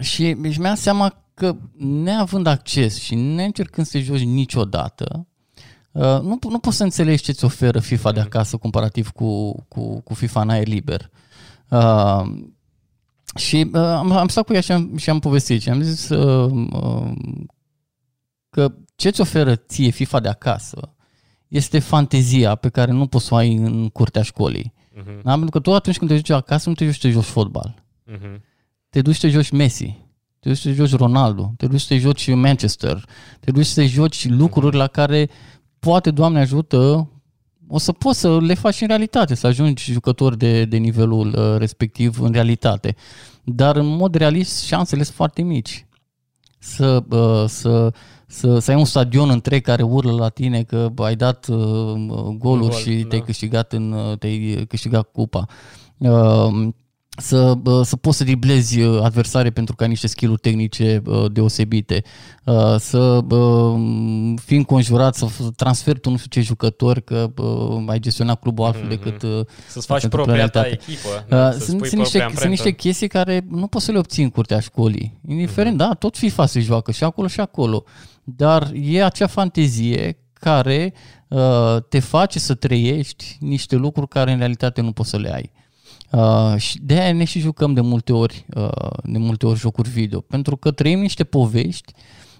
și 0.00 0.36
își 0.42 0.60
mi-am 0.60 0.74
seama 0.74 1.24
că 1.34 1.56
neavând 1.78 2.46
acces 2.46 3.00
și 3.00 3.14
neîncercând 3.14 3.86
să 3.86 3.98
joci 3.98 4.20
niciodată, 4.22 5.26
uh, 5.92 6.20
nu, 6.20 6.38
nu 6.48 6.58
poți 6.58 6.76
să 6.76 6.82
înțelegi 6.82 7.22
ce 7.22 7.32
ți 7.32 7.44
oferă 7.44 7.80
FIFA 7.80 8.12
de 8.12 8.20
acasă 8.20 8.56
comparativ 8.56 9.10
cu, 9.10 9.52
cu, 9.68 10.00
cu 10.00 10.14
FIFA 10.14 10.40
în 10.40 10.50
aer 10.50 10.66
liber. 10.66 11.10
Uh, 11.68 12.22
și 13.36 13.70
uh, 13.72 13.80
am, 13.80 14.12
am 14.12 14.28
stat 14.28 14.44
cu 14.44 14.52
ea 14.52 14.60
și 14.60 14.72
am, 14.72 14.96
și 14.96 15.10
am 15.10 15.18
povestit 15.18 15.60
și 15.60 15.68
am 15.68 15.80
zis 15.80 16.08
uh, 16.08 16.68
uh, 16.72 17.12
că 18.50 18.74
ce 18.96 19.10
ți 19.10 19.20
oferă 19.20 19.56
ție 19.56 19.90
FIFA 19.90 20.20
de 20.20 20.28
acasă 20.28 20.94
este 21.48 21.78
fantezia 21.78 22.54
pe 22.54 22.68
care 22.68 22.90
nu 22.90 23.06
poți 23.06 23.24
să 23.24 23.34
o 23.34 23.36
ai 23.36 23.54
în 23.54 23.88
curtea 23.88 24.22
școlii. 24.22 24.72
Mhm. 24.94 25.20
Da? 25.22 25.30
Pentru 25.32 25.50
că 25.50 25.60
tu 25.60 25.74
atunci 25.74 25.98
când 25.98 26.10
te 26.10 26.16
joci 26.16 26.30
acasă 26.30 26.68
nu 26.68 26.74
te 26.74 26.84
joci 26.84 26.94
să 26.94 27.00
te 27.00 27.10
joci 27.10 27.24
fotbal 27.24 27.74
Mhm. 28.04 28.42
Te 28.90 29.00
duci 29.00 29.14
să 29.14 29.26
te 29.26 29.32
joci 29.32 29.50
Messi, 29.50 29.98
te 30.40 30.48
duci 30.48 30.58
să 30.58 30.68
te 30.68 30.74
joci 30.74 30.96
Ronaldo, 30.96 31.52
te 31.56 31.66
duci 31.66 31.80
să 31.80 31.86
te 31.88 31.98
joci 31.98 32.34
Manchester, 32.34 33.04
te 33.40 33.50
duci 33.50 33.66
să 33.66 33.80
te 33.80 33.86
joci 33.86 34.28
lucruri 34.28 34.76
la 34.76 34.86
care 34.86 35.30
poate, 35.78 36.10
Doamne 36.10 36.40
ajută, 36.40 37.10
o 37.68 37.78
să 37.78 37.92
poți 37.92 38.18
să 38.18 38.40
le 38.40 38.54
faci 38.54 38.80
în 38.80 38.86
realitate, 38.86 39.34
să 39.34 39.46
ajungi 39.46 39.92
jucător 39.92 40.34
de, 40.34 40.64
de 40.64 40.76
nivelul 40.76 41.26
uh, 41.26 41.58
respectiv 41.58 42.20
în 42.20 42.32
realitate. 42.32 42.96
Dar 43.44 43.76
în 43.76 43.86
mod 43.86 44.14
realist 44.14 44.64
șansele 44.64 45.02
sunt 45.02 45.16
foarte 45.16 45.42
mici. 45.42 45.86
Să, 46.58 47.04
uh, 47.10 47.44
să, 47.48 47.92
să, 48.26 48.58
să 48.58 48.70
ai 48.70 48.76
un 48.76 48.84
stadion 48.84 49.30
întreg 49.30 49.62
care 49.62 49.82
urlă 49.82 50.12
la 50.12 50.28
tine 50.28 50.62
că 50.62 50.88
bă, 50.92 51.04
ai 51.04 51.16
dat 51.16 51.46
uh, 51.48 51.58
goluri 52.38 52.70
Gol, 52.70 52.72
și 52.72 52.90
da. 52.90 53.08
te-ai 53.08 53.20
câștigat, 53.20 53.72
în, 53.72 53.92
uh, 53.92 54.18
te-ai 54.18 54.64
câștigat 54.68 55.08
cupa. 55.12 55.46
Uh, 55.98 56.68
să, 57.20 57.58
să 57.82 57.96
poți 57.96 58.16
să 58.16 58.24
driblezi 58.24 58.80
uh, 58.80 59.02
adversare 59.02 59.50
pentru 59.50 59.74
că 59.74 59.82
ai 59.82 59.88
niște 59.88 60.06
skill 60.06 60.36
tehnice 60.36 61.02
uh, 61.06 61.32
deosebite, 61.32 62.02
uh, 62.44 62.76
să 62.78 63.20
fii 64.44 64.56
înconjurat, 64.56 65.14
să 65.14 65.26
transferi 65.56 66.00
tu 66.00 66.10
nu 66.10 66.16
știu 66.16 66.30
ce 66.30 66.40
jucători, 66.40 67.04
că 67.04 67.30
ai 67.86 67.98
gestionat 67.98 68.40
clubul 68.40 68.64
altfel 68.64 68.86
mm-hmm. 68.86 69.02
decât 69.02 69.48
Să-ți 69.68 69.86
faci 69.86 70.06
propria 70.06 70.48
ta 70.48 70.66
echipă. 70.66 71.24
Da, 71.28 71.50
sunt, 71.52 71.86
sunt, 71.86 72.00
niște, 72.00 72.30
sunt 72.34 72.50
niște 72.50 72.70
chestii 72.70 73.08
care 73.08 73.46
nu 73.48 73.66
poți 73.66 73.84
să 73.84 73.92
le 73.92 73.98
obții 73.98 74.22
în 74.22 74.30
curtea 74.30 74.60
școlii. 74.60 75.18
Indiferent, 75.28 75.74
mm-hmm. 75.74 75.86
da, 75.88 75.94
tot 75.94 76.16
FIFA 76.16 76.46
se 76.46 76.60
joacă 76.60 76.92
și 76.92 77.04
acolo 77.04 77.26
și 77.26 77.40
acolo. 77.40 77.84
Dar 78.24 78.70
e 78.74 79.04
acea 79.04 79.26
fantezie 79.26 80.18
care 80.32 80.94
uh, 81.28 81.76
te 81.88 81.98
face 81.98 82.38
să 82.38 82.54
trăiești 82.54 83.36
niște 83.40 83.76
lucruri 83.76 84.08
care 84.08 84.32
în 84.32 84.38
realitate 84.38 84.80
nu 84.80 84.92
poți 84.92 85.10
să 85.10 85.18
le 85.18 85.34
ai. 85.34 85.50
Uh, 86.10 86.54
și 86.56 86.78
de 86.82 86.94
aia 86.94 87.12
ne 87.12 87.24
și 87.24 87.38
jucăm 87.38 87.72
de 87.72 87.80
multe 87.80 88.12
ori, 88.12 88.46
uh, 88.56 88.90
de 89.02 89.18
multe 89.18 89.46
ori 89.46 89.58
jocuri 89.58 89.88
video, 89.88 90.20
pentru 90.20 90.56
că 90.56 90.70
trăim 90.70 91.00
niște 91.00 91.24
povești 91.24 91.92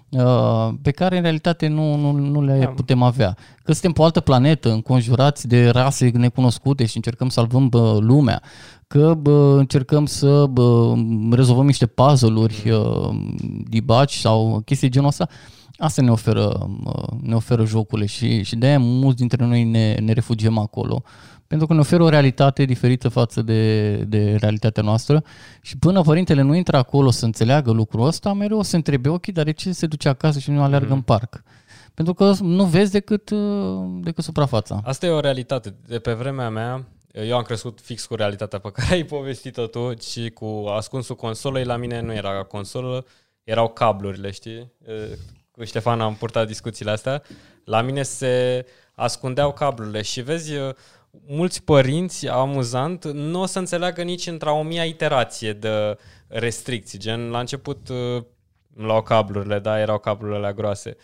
uh, 0.09 0.69
pe 0.81 0.91
care 0.91 1.15
în 1.15 1.21
realitate 1.21 1.67
nu, 1.67 1.95
nu, 1.95 2.11
nu 2.11 2.41
le 2.41 2.59
da. 2.59 2.67
putem 2.67 3.01
avea. 3.01 3.37
Că 3.63 3.71
suntem 3.71 3.91
pe 3.91 4.01
o 4.01 4.03
altă 4.03 4.19
planetă, 4.19 4.71
înconjurați 4.71 5.47
de 5.47 5.69
rase 5.69 6.09
necunoscute 6.13 6.85
și 6.85 6.95
încercăm 6.95 7.27
să 7.27 7.33
salvăm 7.33 7.69
bă, 7.69 7.97
lumea, 7.99 8.41
că 8.87 9.13
bă, 9.13 9.55
încercăm 9.57 10.05
să 10.05 10.45
bă, 10.45 10.93
rezolvăm 11.31 11.65
niște 11.65 11.85
puzzle-uri, 11.85 12.69
uh, 12.69 13.09
dibaci 13.69 14.13
sau 14.13 14.61
chestii 14.65 14.89
genul 14.89 15.07
ăsta, 15.07 15.27
asta 15.77 16.01
ne 16.01 16.11
oferă, 16.11 16.69
uh, 16.85 17.07
ne 17.21 17.35
oferă 17.35 17.65
jocurile 17.65 18.07
și, 18.07 18.43
și 18.43 18.55
de 18.55 18.65
aia 18.65 18.79
mulți 18.79 19.17
dintre 19.17 19.45
noi 19.45 19.63
ne, 19.63 19.93
ne 19.93 20.13
refugiem 20.13 20.57
acolo. 20.57 21.01
Uh, 21.05 21.30
pentru 21.51 21.69
că 21.69 21.73
ne 21.73 21.79
oferă 21.79 22.03
o 22.03 22.09
realitate 22.09 22.65
diferită 22.65 23.09
față 23.09 23.41
de, 23.41 23.95
de 23.95 24.35
realitatea 24.35 24.83
noastră 24.83 25.23
și 25.61 25.77
până 25.77 26.01
părintele 26.01 26.41
nu 26.41 26.55
intră 26.55 26.77
acolo 26.77 27.09
să 27.09 27.25
înțeleagă 27.25 27.71
lucrul 27.71 28.05
ăsta, 28.05 28.33
mereu 28.33 28.57
o 28.57 28.63
să 28.63 28.75
întrebe, 28.75 29.09
ok, 29.09 29.27
dar 29.27 29.43
de 29.43 29.51
ce 29.51 29.71
se 29.71 29.85
duce 29.87 30.09
acasă 30.09 30.39
și 30.39 30.51
nu 30.51 30.61
aleargă 30.61 30.87
mm. 30.87 30.93
în 30.93 31.01
parc? 31.01 31.43
Pentru 31.93 32.13
că 32.13 32.33
nu 32.41 32.65
vezi 32.65 32.91
decât, 32.91 33.29
uh, 33.29 33.39
decât 34.01 34.23
suprafața. 34.23 34.81
Asta 34.83 35.05
e 35.05 35.09
o 35.09 35.19
realitate. 35.19 35.75
De 35.87 35.99
pe 35.99 36.13
vremea 36.13 36.49
mea, 36.49 36.85
eu 37.11 37.37
am 37.37 37.43
crescut 37.43 37.79
fix 37.81 38.05
cu 38.05 38.15
realitatea 38.15 38.59
pe 38.59 38.71
care 38.71 38.93
ai 38.93 39.03
povestit-o 39.03 39.67
tu 39.67 39.93
și 39.99 40.29
cu 40.29 40.65
ascunsul 40.75 41.15
consolei. 41.15 41.63
La 41.63 41.77
mine 41.77 42.01
nu 42.01 42.13
era 42.13 42.43
consolă, 42.43 43.05
erau 43.43 43.67
cablurile, 43.67 44.31
știi? 44.31 44.71
Cu 45.51 45.63
Ștefan 45.63 46.01
am 46.01 46.15
purtat 46.15 46.47
discuțiile 46.47 46.91
astea. 46.91 47.23
La 47.65 47.81
mine 47.81 48.03
se 48.03 48.65
ascundeau 48.93 49.53
cablurile 49.53 50.01
și 50.01 50.21
vezi, 50.21 50.51
mulți 51.27 51.63
părinți, 51.63 52.27
amuzant, 52.27 53.05
nu 53.05 53.41
o 53.41 53.45
să 53.45 53.59
înțeleagă 53.59 54.01
nici 54.01 54.27
într-o 54.27 54.57
o 54.57 54.63
mia 54.63 54.85
iterație 54.85 55.53
de 55.53 55.97
restricții. 56.27 56.99
Gen, 56.99 57.29
la 57.29 57.39
început 57.39 57.89
uh, 57.89 58.23
îmi 58.75 58.85
luau 58.85 59.01
cablurile, 59.01 59.59
da, 59.59 59.79
erau 59.79 59.97
cablurile 59.97 60.53
groase. 60.55 60.97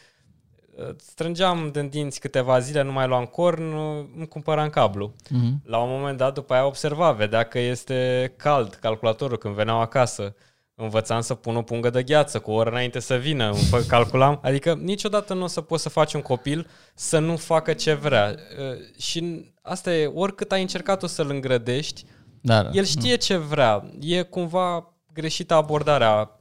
Uh, 0.76 0.90
strângeam 0.98 1.70
din 1.72 1.90
dinți 1.90 2.20
câteva 2.20 2.60
zile, 2.60 2.82
nu 2.82 2.92
mai 2.92 3.08
luam 3.08 3.26
corn, 3.26 3.74
uh, 3.74 4.06
îmi 4.18 4.28
cumpăram 4.28 4.70
cablu. 4.70 5.14
Uh-huh. 5.26 5.64
La 5.64 5.78
un 5.78 5.90
moment 5.90 6.18
dat, 6.18 6.34
după 6.34 6.54
aia 6.54 6.66
observa, 6.66 7.12
vedea 7.12 7.44
că 7.44 7.60
este 7.60 8.34
cald 8.38 8.74
calculatorul 8.74 9.38
când 9.38 9.56
veneau 9.56 9.80
acasă 9.80 10.36
învățam 10.80 11.22
să 11.22 11.34
pun 11.34 11.56
o 11.56 11.62
pungă 11.62 11.90
de 11.90 12.04
gheață 12.04 12.40
cu 12.40 12.52
o 12.52 12.54
oră 12.54 12.70
înainte 12.70 13.00
să 13.00 13.16
vină, 13.16 13.54
calculam. 13.88 14.40
Adică 14.44 14.80
niciodată 14.82 15.34
nu 15.34 15.44
o 15.44 15.48
să 15.48 15.62
poți 15.62 15.82
să 15.82 15.90
faci 15.90 16.14
un 16.14 16.22
copil 16.22 16.68
să 16.96 17.20
nu 17.20 17.38
facă 17.38 17.74
ce 17.74 17.94
vrea. 17.94 18.36
Uh, 18.60 19.00
și 19.00 19.52
asta 19.62 19.94
e, 19.94 20.06
oricât 20.06 20.52
ai 20.52 20.62
încercat 20.62 21.04
o 21.04 21.08
să-l 21.08 21.30
îngrădești, 21.30 22.06
da, 22.42 22.64
da. 22.64 22.70
el 22.74 22.84
știe 22.84 23.16
ce 23.16 23.38
vrea. 23.38 23.90
E 24.00 24.22
cumva 24.22 24.94
greșită 25.14 25.54
abordarea 25.54 26.37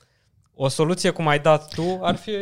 o 0.58 0.68
soluție 0.68 1.10
cum 1.10 1.28
ai 1.28 1.38
dat 1.38 1.74
tu 1.74 1.98
ar 2.02 2.16
fi 2.16 2.32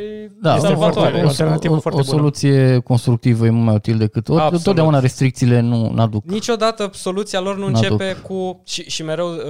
da, 0.41 0.59
salvatoare. 0.59 1.23
O, 1.23 1.45
o, 1.69 1.78
o, 1.85 1.99
o 1.99 2.03
soluție 2.03 2.78
constructivă 2.78 3.47
e 3.47 3.51
mult 3.51 3.65
mai 3.65 3.74
util 3.74 3.99
decât 3.99 4.28
ori. 4.28 4.41
Absolut. 4.41 4.62
Totdeauna 4.62 4.99
restricțiile 4.99 5.61
nu 5.61 5.95
aduc. 5.99 6.24
Niciodată 6.24 6.91
soluția 6.93 7.41
lor 7.41 7.57
nu 7.57 7.66
începe 7.66 8.16
cu... 8.23 8.62
Și, 8.65 8.91
și 8.91 9.03
mereu 9.03 9.28
uh, 9.32 9.41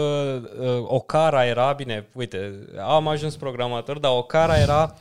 uh, 0.61 0.85
o 0.86 1.01
cara 1.01 1.45
era, 1.47 1.73
bine, 1.73 2.09
uite, 2.12 2.66
am 2.86 3.09
ajuns 3.09 3.36
programator, 3.36 3.99
dar 3.99 4.11
o 4.15 4.23
cara 4.23 4.59
era 4.59 4.95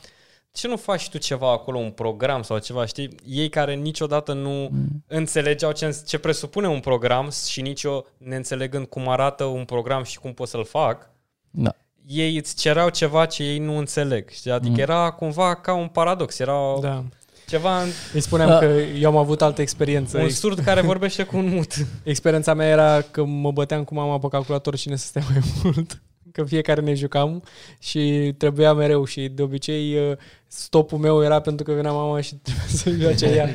ce 0.52 0.68
nu 0.68 0.76
faci 0.76 1.08
tu 1.08 1.18
ceva 1.18 1.52
acolo, 1.52 1.78
un 1.78 1.90
program 1.90 2.42
sau 2.42 2.58
ceva, 2.58 2.86
știi? 2.86 3.14
Ei 3.26 3.48
care 3.48 3.74
niciodată 3.74 4.32
nu 4.32 4.68
mm. 4.70 5.04
înțelegeau 5.06 5.72
ce, 5.72 6.02
ce 6.06 6.18
presupune 6.18 6.68
un 6.68 6.80
program 6.80 7.30
și 7.48 7.60
nici 7.60 7.82
eu 7.82 8.06
ne 8.18 8.36
înțelegând 8.36 8.86
cum 8.86 9.08
arată 9.08 9.44
un 9.44 9.64
program 9.64 10.02
și 10.02 10.18
cum 10.18 10.32
pot 10.32 10.48
să-l 10.48 10.64
fac, 10.64 11.10
da 11.50 11.74
ei 12.06 12.36
îți 12.36 12.56
cereau 12.56 12.88
ceva 12.88 13.26
ce 13.26 13.42
ei 13.42 13.58
nu 13.58 13.76
înțeleg. 13.76 14.30
Știi? 14.30 14.50
Adică 14.50 14.74
mm. 14.74 14.80
era 14.80 15.10
cumva 15.10 15.54
ca 15.54 15.74
un 15.74 15.88
paradox. 15.88 16.38
Era 16.38 16.58
da. 16.80 17.04
ceva... 17.46 17.82
În... 17.82 17.88
Îi 18.12 18.20
spuneam 18.20 18.48
da. 18.48 18.58
că 18.58 18.64
eu 19.00 19.10
am 19.10 19.16
avut 19.16 19.42
altă 19.42 19.60
experiență. 19.60 20.18
Un 20.18 20.28
surd 20.28 20.58
care 20.58 20.80
vorbește 20.92 21.22
cu 21.22 21.36
un 21.36 21.48
mut. 21.48 21.72
Experiența 22.02 22.54
mea 22.54 22.68
era 22.68 23.00
că 23.00 23.24
mă 23.24 23.52
băteam 23.52 23.84
cu 23.84 23.94
mama 23.94 24.18
pe 24.18 24.28
calculator 24.28 24.76
și 24.76 24.88
ne 24.88 24.96
să 24.96 25.06
stea 25.06 25.22
mai 25.30 25.42
mult. 25.62 26.02
Că 26.32 26.44
fiecare 26.44 26.80
ne 26.80 26.94
jucam 26.94 27.42
și 27.78 28.34
trebuia 28.38 28.72
mereu 28.72 29.04
și 29.04 29.28
de 29.28 29.42
obicei 29.42 29.96
uh, 29.96 30.16
stopul 30.46 30.98
meu 30.98 31.22
era 31.22 31.40
pentru 31.40 31.64
că 31.64 31.72
venea 31.72 31.92
mama 31.92 32.20
și 32.20 32.34
trebuia 32.42 32.66
să 32.68 32.90
joace 32.90 33.26
ea. 33.26 33.48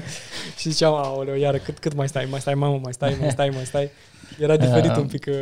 și 0.57 0.69
ziceam, 0.69 0.93
aoleu, 0.93 1.35
iar 1.35 1.57
cât, 1.57 1.79
cât 1.79 1.93
mai 1.93 2.07
stai, 2.07 2.27
mai 2.29 2.39
stai, 2.39 2.53
mamă, 2.53 2.79
mai 2.83 2.93
stai, 2.93 3.17
mai 3.19 3.29
stai, 3.31 3.49
mai 3.49 3.65
stai. 3.65 3.89
Era 4.39 4.57
diferit 4.57 4.95
un 4.95 5.07
pic 5.07 5.25
uh, 5.29 5.35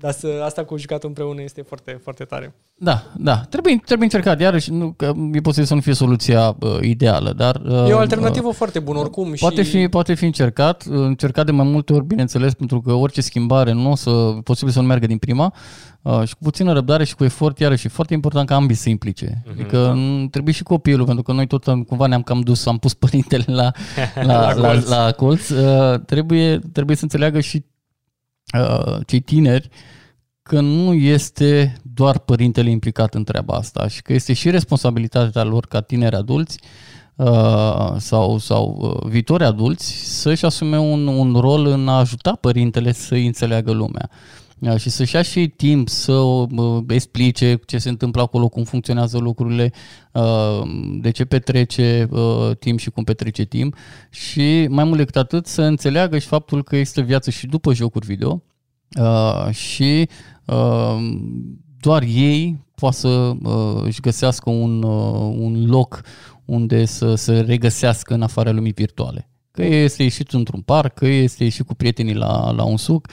dar 0.00 0.12
să, 0.12 0.42
asta 0.44 0.64
cu 0.64 0.76
jucat 0.76 1.04
împreună 1.04 1.42
este 1.42 1.62
foarte, 1.62 2.00
foarte 2.02 2.24
tare. 2.24 2.54
Da, 2.78 3.02
da. 3.16 3.36
Trebuie, 3.36 3.80
trebuie 3.84 4.08
încercat. 4.12 4.40
Iarăși, 4.40 4.70
nu, 4.72 4.92
că 4.96 5.12
e 5.32 5.40
posibil 5.40 5.66
să 5.66 5.74
nu 5.74 5.80
fie 5.80 5.92
soluția 5.92 6.56
uh, 6.60 6.78
ideală, 6.80 7.32
dar... 7.32 7.60
Uh, 7.64 7.88
e 7.88 7.92
o 7.92 7.98
alternativă 7.98 8.48
uh, 8.48 8.54
foarte 8.54 8.78
bună 8.78 8.98
oricum. 8.98 9.34
Poate, 9.38 9.62
și... 9.62 9.70
fi, 9.70 9.88
poate 9.88 10.14
fi 10.14 10.24
încercat. 10.24 10.82
Încercat 10.88 11.44
de 11.46 11.52
mai 11.52 11.66
multe 11.66 11.92
ori, 11.92 12.04
bineînțeles, 12.04 12.54
pentru 12.54 12.80
că 12.80 12.92
orice 12.92 13.20
schimbare 13.20 13.72
nu 13.72 13.90
o 13.90 13.94
să... 13.94 14.10
posibil 14.44 14.72
să 14.72 14.80
nu 14.80 14.86
meargă 14.86 15.06
din 15.06 15.18
prima. 15.18 15.54
Uh, 16.02 16.22
și 16.24 16.34
cu 16.34 16.42
puțină 16.42 16.72
răbdare 16.72 17.04
și 17.04 17.14
cu 17.14 17.24
efort, 17.24 17.58
iarăși, 17.58 17.86
e 17.86 17.90
foarte 17.90 18.14
important 18.14 18.48
ca 18.48 18.54
ambii 18.54 18.76
să 18.76 18.88
implice. 18.88 19.26
Uh-huh. 19.26 19.50
Adică 19.50 19.96
trebuie 20.30 20.54
și 20.54 20.62
copilul, 20.62 21.04
pentru 21.06 21.22
că 21.22 21.32
noi 21.32 21.46
tot 21.46 21.64
cumva 21.64 22.06
ne-am 22.06 22.22
cam 22.22 22.40
dus, 22.40 22.66
am 22.66 22.78
pus 22.78 22.94
părintele 23.04 23.44
la, 23.60 23.70
la, 24.14 24.52
la, 24.54 24.72
la, 24.72 24.82
la 24.88 25.12
colț. 25.12 25.48
Uh, 25.48 26.00
trebuie, 26.00 26.58
trebuie 26.72 26.96
să 26.96 27.02
înțeleagă 27.02 27.40
și 27.40 27.64
Uh, 27.66 27.75
cei 29.06 29.20
tineri 29.20 29.68
că 30.42 30.60
nu 30.60 30.92
este 30.94 31.76
doar 31.94 32.18
părintele 32.18 32.70
implicat 32.70 33.14
în 33.14 33.24
treaba 33.24 33.54
asta 33.54 33.88
și 33.88 34.02
că 34.02 34.12
este 34.12 34.32
și 34.32 34.50
responsabilitatea 34.50 35.44
lor 35.44 35.66
ca 35.66 35.80
tineri 35.80 36.16
adulți 36.16 36.60
uh, 37.16 37.94
sau, 37.96 38.38
sau 38.38 38.76
uh, 38.80 39.08
viitori 39.10 39.44
adulți 39.44 40.20
să-și 40.20 40.44
asume 40.44 40.78
un, 40.78 41.06
un 41.06 41.36
rol 41.40 41.66
în 41.66 41.88
a 41.88 41.98
ajuta 41.98 42.32
părintele 42.40 42.92
să 42.92 43.14
înțeleagă 43.14 43.72
lumea 43.72 44.10
și 44.76 44.90
să-și 44.90 45.14
ia 45.14 45.22
și 45.22 45.48
timp 45.48 45.88
să 45.88 46.44
explice 46.88 47.60
ce 47.66 47.78
se 47.78 47.88
întâmplă 47.88 48.22
acolo, 48.22 48.48
cum 48.48 48.64
funcționează 48.64 49.18
lucrurile, 49.18 49.72
de 51.00 51.10
ce 51.10 51.24
petrece 51.24 52.08
timp 52.58 52.78
și 52.78 52.90
cum 52.90 53.04
petrece 53.04 53.44
timp 53.44 53.76
și 54.10 54.66
mai 54.70 54.84
mult 54.84 54.96
decât 54.96 55.16
atât 55.16 55.46
să 55.46 55.62
înțeleagă 55.62 56.18
și 56.18 56.26
faptul 56.26 56.62
că 56.62 56.76
există 56.76 57.00
viață 57.00 57.30
și 57.30 57.46
după 57.46 57.72
jocuri 57.72 58.06
video 58.06 58.42
și 59.50 60.08
doar 61.80 62.02
ei 62.02 62.64
poate 62.74 62.96
să 62.96 63.32
își 63.84 64.00
găsească 64.00 64.50
un, 64.50 64.82
un 64.82 65.66
loc 65.66 66.02
unde 66.44 66.84
să 66.84 67.14
se 67.14 67.40
regăsească 67.40 68.14
în 68.14 68.22
afara 68.22 68.50
lumii 68.50 68.72
virtuale. 68.72 69.30
Că 69.50 69.64
este 69.64 70.02
ieșit 70.02 70.30
într-un 70.30 70.60
parc, 70.60 70.94
că 70.94 71.06
este 71.06 71.44
ieșit 71.44 71.66
cu 71.66 71.74
prietenii 71.74 72.14
la, 72.14 72.50
la 72.50 72.64
un 72.64 72.76
suc, 72.76 73.06
Uh, 73.06 73.12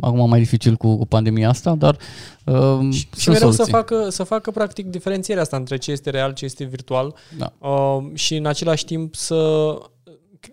acum 0.00 0.28
mai 0.28 0.38
dificil 0.38 0.74
cu, 0.74 0.96
cu 0.96 1.06
pandemia 1.06 1.48
asta, 1.48 1.74
dar 1.74 1.96
uh, 2.44 2.92
și, 2.92 3.08
și 3.16 3.28
mereu 3.28 3.50
să 3.50 3.64
facă, 3.64 4.08
să 4.08 4.22
facă 4.22 4.50
practic 4.50 4.86
diferențierea 4.86 5.42
asta 5.42 5.56
între 5.56 5.76
ce 5.76 5.90
este 5.90 6.10
real, 6.10 6.32
ce 6.32 6.44
este 6.44 6.64
virtual 6.64 7.14
da. 7.38 7.68
uh, 7.68 8.04
și 8.14 8.36
în 8.36 8.46
același 8.46 8.84
timp 8.84 9.14
să 9.14 9.74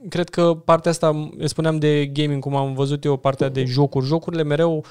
cred 0.10 0.30
că 0.30 0.54
partea 0.66 0.92
asta, 0.92 1.30
spuneam 1.44 1.80
de 1.80 2.06
gaming, 2.06 2.42
cum 2.42 2.56
am 2.56 2.74
văzut 2.74 3.04
eu, 3.04 3.18
partea 3.18 3.50
de 3.50 3.66
jocuri. 3.66 4.06
Jocurile 4.06 4.44
mereu 4.44 4.86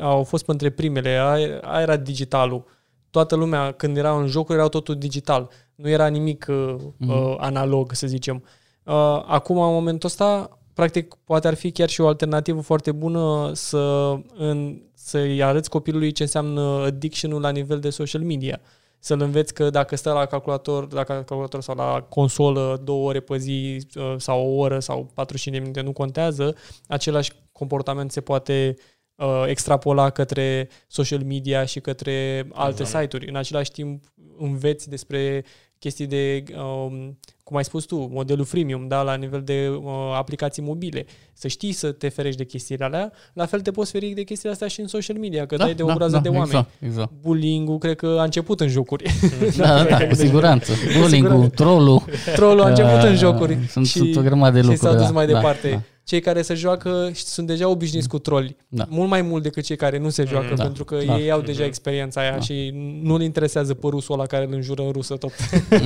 au 0.00 0.22
fost 0.22 0.48
între 0.48 0.70
primele, 0.70 1.08
aia 1.08 1.80
era 1.80 1.96
digitalul. 1.96 2.64
Toată 3.10 3.34
lumea, 3.34 3.72
când 3.72 3.96
era 3.96 4.18
în 4.18 4.26
jocuri, 4.26 4.56
erau 4.56 4.68
totul 4.68 4.98
digital. 4.98 5.48
Nu 5.74 5.88
era 5.88 6.06
nimic 6.06 6.46
uh, 6.48 6.74
mm-hmm. 6.78 7.36
analog, 7.38 7.92
să 7.92 8.06
zicem. 8.06 8.44
Uh, 8.82 9.22
acum, 9.26 9.58
în 9.58 9.72
momentul 9.72 10.08
ăsta, 10.08 10.58
practic, 10.74 11.14
poate 11.24 11.48
ar 11.48 11.54
fi 11.54 11.70
chiar 11.70 11.88
și 11.88 12.00
o 12.00 12.06
alternativă 12.06 12.60
foarte 12.60 12.92
bună 12.92 13.50
să, 13.54 14.16
în, 14.34 14.82
să-i 14.94 15.42
arăți 15.42 15.70
copilului 15.70 16.12
ce 16.12 16.22
înseamnă 16.22 16.60
addiction-ul 16.60 17.40
la 17.40 17.50
nivel 17.50 17.80
de 17.80 17.90
social 17.90 18.22
media. 18.22 18.60
Să-l 18.98 19.20
înveți 19.20 19.54
că 19.54 19.70
dacă 19.70 19.96
stă 19.96 20.12
la 20.12 20.26
calculator, 20.26 20.92
la 20.92 21.04
calculator 21.04 21.60
sau 21.60 21.74
la 21.74 22.06
consolă 22.08 22.80
două 22.84 23.08
ore 23.08 23.20
pe 23.20 23.36
zi 23.36 23.86
uh, 23.94 24.14
sau 24.16 24.46
o 24.46 24.56
oră 24.56 24.78
sau 24.78 25.10
45 25.14 25.56
de 25.56 25.60
minute, 25.60 25.80
nu 25.80 25.92
contează, 25.92 26.56
același 26.86 27.32
comportament 27.52 28.12
se 28.12 28.20
poate 28.20 28.76
uh, 29.14 29.44
extrapola 29.46 30.10
către 30.10 30.68
social 30.86 31.22
media 31.24 31.64
și 31.64 31.80
către 31.80 32.48
alte 32.52 32.84
site-uri. 32.84 33.28
În 33.28 33.36
același 33.36 33.70
timp 33.70 34.04
înveți 34.38 34.88
despre 34.88 35.44
chestii 35.78 36.06
de, 36.06 36.44
um, 36.56 37.18
cum 37.52 37.60
ai 37.60 37.66
spus 37.66 37.84
tu, 37.84 38.08
modelul 38.12 38.44
freemium, 38.44 38.88
da, 38.88 39.02
la 39.02 39.14
nivel 39.14 39.42
de 39.44 39.68
uh, 39.82 39.90
aplicații 40.16 40.62
mobile. 40.62 41.06
Să 41.32 41.48
știi 41.48 41.72
să 41.72 41.90
te 41.92 42.08
ferești 42.08 42.38
de 42.38 42.44
chestiile 42.44 42.84
alea, 42.84 43.12
la 43.32 43.46
fel 43.46 43.60
te 43.60 43.70
poți 43.70 43.90
feri 43.90 44.06
de 44.14 44.22
chestiile 44.22 44.52
astea 44.52 44.68
și 44.68 44.80
în 44.80 44.86
social 44.86 45.16
media, 45.16 45.46
că 45.46 45.56
Da, 45.56 45.64
dai 45.64 45.74
de 45.74 45.82
o 45.82 45.86
da, 45.86 45.94
groază 45.94 46.12
da, 46.16 46.20
de 46.20 46.28
oameni. 46.28 46.44
exact, 46.46 46.70
exact. 46.78 47.10
Bullying-ul 47.20 47.78
cred 47.78 47.96
că 47.96 48.16
a 48.18 48.22
început 48.22 48.60
în 48.60 48.68
jocuri. 48.68 49.04
Da, 49.56 49.84
da, 49.84 50.06
cu 50.06 50.14
siguranță. 50.14 50.72
Bullying-ul, 50.98 51.08
siguranță. 51.30 51.54
trollul. 51.54 52.02
Trollul 52.34 52.62
a 52.62 52.68
început 52.68 53.02
în 53.02 53.12
Uh, 53.12 53.18
jocuri 53.18 53.58
sunt- 53.70 53.86
și, 53.86 53.98
sunt 53.98 54.16
o 54.16 54.20
grămadă 54.20 54.52
de 54.54 54.60
și 54.62 54.66
lucruri, 54.68 54.90
s-a 54.92 54.96
dus 54.98 55.06
da, 55.06 55.12
mai 55.12 55.26
da, 55.26 55.32
departe. 55.32 55.70
da. 55.70 55.80
Cei 56.04 56.20
care 56.20 56.42
se 56.42 56.54
joacă 56.54 57.10
și 57.14 57.24
sunt 57.24 57.46
deja 57.46 57.68
obișnuiți 57.68 58.08
cu 58.08 58.18
troli. 58.18 58.56
Da. 58.68 58.86
Mult 58.88 59.08
mai 59.08 59.22
mult 59.22 59.42
decât 59.42 59.64
cei 59.64 59.76
care 59.76 59.98
nu 59.98 60.08
se 60.08 60.24
joacă, 60.28 60.54
Da. 60.54 60.62
pentru 60.62 60.84
că 60.84 60.98
Da. 61.06 61.18
ei 61.18 61.30
au 61.30 61.40
deja 61.40 61.64
experiența 61.64 62.20
aia 62.20 62.38
și 62.40 62.70
nu-l 63.02 63.22
interesează 63.22 63.74
pe 63.74 63.86
rusul 63.90 64.14
ăla 64.14 64.26
care 64.26 64.44
îl 64.46 64.52
înjură 64.54 64.82
în 64.82 64.90
rusă 64.90 65.14
tot. 65.16 65.32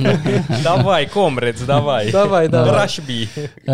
Davai, 0.63 1.05
comrades, 1.57 1.65
davai. 1.65 2.09
Davai, 2.09 2.47
davai. 2.65 2.81
Rushby. 2.81 3.27
Uh, 3.65 3.73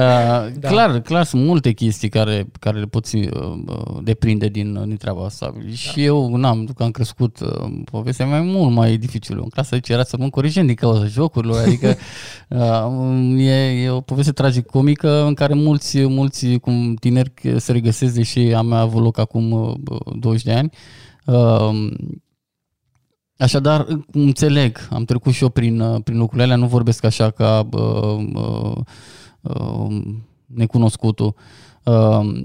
da. 0.60 0.68
Clar, 0.68 1.02
clar 1.02 1.24
sunt 1.24 1.46
multe 1.46 1.72
chestii 1.72 2.10
care, 2.10 2.46
care 2.60 2.80
le 2.80 2.86
poți 2.86 3.16
uh, 3.16 3.30
uh, 3.68 3.98
deprinde 4.02 4.48
din, 4.48 4.84
din 4.88 4.98
treaba 4.98 5.26
asta. 5.26 5.54
Da. 5.56 5.74
Și 5.74 6.04
eu, 6.04 6.36
n-am, 6.36 6.70
că 6.76 6.84
am 6.84 6.92
crescut, 6.92 7.40
uh, 7.40 7.72
povestea 7.92 8.26
mea 8.26 8.38
e 8.38 8.42
mult 8.42 8.74
mai 8.74 8.98
dificilă. 8.98 9.42
În 9.42 9.50
clasa 9.50 9.70
10 9.72 9.94
era 9.94 10.04
să 10.04 10.18
mă 10.18 10.30
corigent 10.30 10.68
din 10.68 10.76
cauza 10.76 11.06
jocurilor, 11.06 11.58
adică 11.58 11.96
uh, 12.50 13.46
e, 13.46 13.84
e 13.84 13.90
o 13.90 14.02
poveste 14.02 14.32
tragic-comică 14.32 15.24
în 15.26 15.34
care 15.34 15.54
mulți, 15.54 16.08
mulți 16.08 16.58
cum 16.58 16.96
tineri 17.00 17.32
se 17.58 17.72
regăsesc, 17.72 18.14
deși 18.14 18.40
a 18.40 18.62
mea 18.62 18.78
a 18.78 18.82
avut 18.82 19.02
loc 19.02 19.18
acum 19.18 19.52
uh, 19.52 20.16
20 20.20 20.44
de 20.44 20.54
ani. 20.54 20.70
Uh, 21.26 21.92
Așadar, 23.38 23.88
înțeleg, 24.12 24.88
am 24.90 25.06
trecut 25.06 25.34
și 25.34 25.44
eu 25.44 25.50
prin, 25.50 25.80
uh, 25.80 26.02
prin 26.04 26.18
lucrurile 26.18 26.44
alea, 26.44 26.56
nu 26.56 26.68
vorbesc 26.68 27.04
așa 27.04 27.32
ca 27.32 27.68
uh, 27.72 28.26
uh, 28.34 28.78
uh, 29.42 30.04
necunoscutul. 30.46 31.36
Uh, 31.84 32.44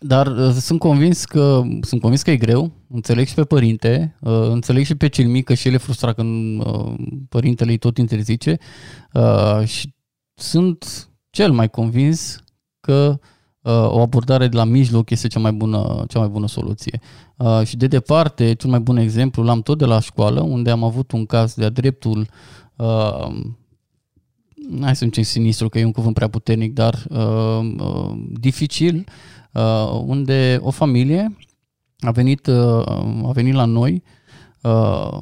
dar 0.00 0.26
uh, 0.26 0.52
sunt 0.52 0.78
convins 0.78 1.24
că 1.24 1.62
sunt 1.80 2.00
convins 2.00 2.22
că 2.22 2.30
e 2.30 2.36
greu, 2.36 2.72
înțeleg 2.88 3.26
și 3.26 3.34
pe 3.34 3.44
părinte, 3.44 4.16
uh, 4.20 4.48
înțeleg 4.48 4.84
și 4.84 4.94
pe 4.94 5.08
cel 5.08 5.26
mic 5.26 5.44
că 5.44 5.54
și 5.54 5.68
el 5.68 5.74
e 5.74 5.76
frustrat 5.76 6.14
când 6.14 6.60
uh, 6.66 6.94
părintele 7.28 7.70
îi 7.70 7.78
tot 7.78 7.98
interzice. 7.98 8.58
Uh, 9.12 9.64
și 9.64 9.94
sunt 10.34 11.08
cel 11.30 11.52
mai 11.52 11.70
convins 11.70 12.44
că 12.80 13.18
uh, 13.20 13.26
o 13.70 14.00
abordare 14.00 14.48
de 14.48 14.56
la 14.56 14.64
mijloc 14.64 15.10
este 15.10 15.28
cea 15.28 15.40
mai 15.40 15.52
bună, 15.52 16.04
cea 16.08 16.18
mai 16.18 16.28
bună 16.28 16.46
soluție. 16.46 17.00
Uh, 17.36 17.62
și 17.64 17.76
de 17.76 17.86
departe, 17.86 18.54
cel 18.54 18.70
mai 18.70 18.80
bun 18.80 18.96
exemplu 18.96 19.42
l-am 19.42 19.62
tot 19.62 19.78
de 19.78 19.84
la 19.84 20.00
școală, 20.00 20.40
unde 20.40 20.70
am 20.70 20.84
avut 20.84 21.12
un 21.12 21.26
caz 21.26 21.54
de-a 21.54 21.70
dreptul 21.70 22.26
uh, 22.76 23.28
hai 24.80 24.96
să 24.96 25.04
zicem 25.04 25.22
sinistru, 25.22 25.68
că 25.68 25.78
e 25.78 25.84
un 25.84 25.92
cuvânt 25.92 26.14
prea 26.14 26.28
puternic, 26.28 26.72
dar 26.72 27.06
uh, 27.08 27.74
uh, 27.78 28.18
dificil, 28.30 29.04
uh, 29.52 30.00
unde 30.04 30.58
o 30.62 30.70
familie 30.70 31.36
a 31.98 32.10
venit, 32.10 32.46
uh, 32.46 32.86
a 33.26 33.30
venit 33.32 33.54
la 33.54 33.64
noi, 33.64 34.02
uh, 34.62 35.18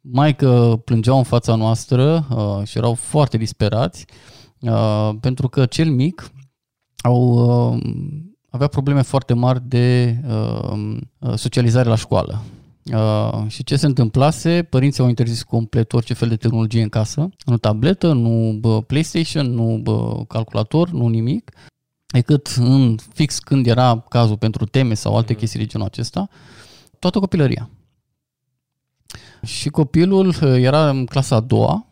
mai 0.00 0.36
că 0.36 0.80
plângeau 0.84 1.16
în 1.16 1.22
fața 1.22 1.54
noastră 1.54 2.26
uh, 2.30 2.66
și 2.66 2.78
erau 2.78 2.94
foarte 2.94 3.36
disperați, 3.36 4.06
uh, 4.60 5.10
pentru 5.20 5.48
că 5.48 5.66
cel 5.66 5.90
mic 5.90 6.30
au, 7.04 7.32
uh, 7.72 7.82
avea 8.50 8.66
probleme 8.66 9.02
foarte 9.02 9.34
mari 9.34 9.62
de 9.68 10.16
uh, 10.28 11.36
socializare 11.36 11.88
la 11.88 11.94
școală. 11.94 12.42
Uh, 12.92 13.44
și 13.46 13.64
ce 13.64 13.76
se 13.76 13.86
întâmplase? 13.86 14.62
Părinții 14.62 15.02
au 15.02 15.08
interzis 15.08 15.42
complet 15.42 15.92
orice 15.92 16.14
fel 16.14 16.28
de 16.28 16.36
tehnologie 16.36 16.82
în 16.82 16.88
casă, 16.88 17.28
nu 17.44 17.56
tabletă, 17.56 18.12
nu 18.12 18.56
bă, 18.60 18.82
PlayStation, 18.82 19.54
nu 19.54 19.80
bă, 19.82 20.24
calculator, 20.28 20.90
nu 20.90 21.08
nimic, 21.08 21.50
decât 22.06 22.46
în 22.58 22.96
fix 23.12 23.38
când 23.38 23.66
era 23.66 24.04
cazul 24.08 24.36
pentru 24.36 24.64
teme 24.64 24.94
sau 24.94 25.16
alte 25.16 25.34
chestii 25.34 25.58
de 25.58 25.66
genul 25.66 25.86
acesta, 25.86 26.28
toată 26.98 27.18
copilăria. 27.18 27.70
Și 29.42 29.68
copilul 29.68 30.28
uh, 30.28 30.42
era 30.42 30.88
în 30.88 31.06
clasa 31.06 31.36
a 31.36 31.40
doua, 31.40 31.86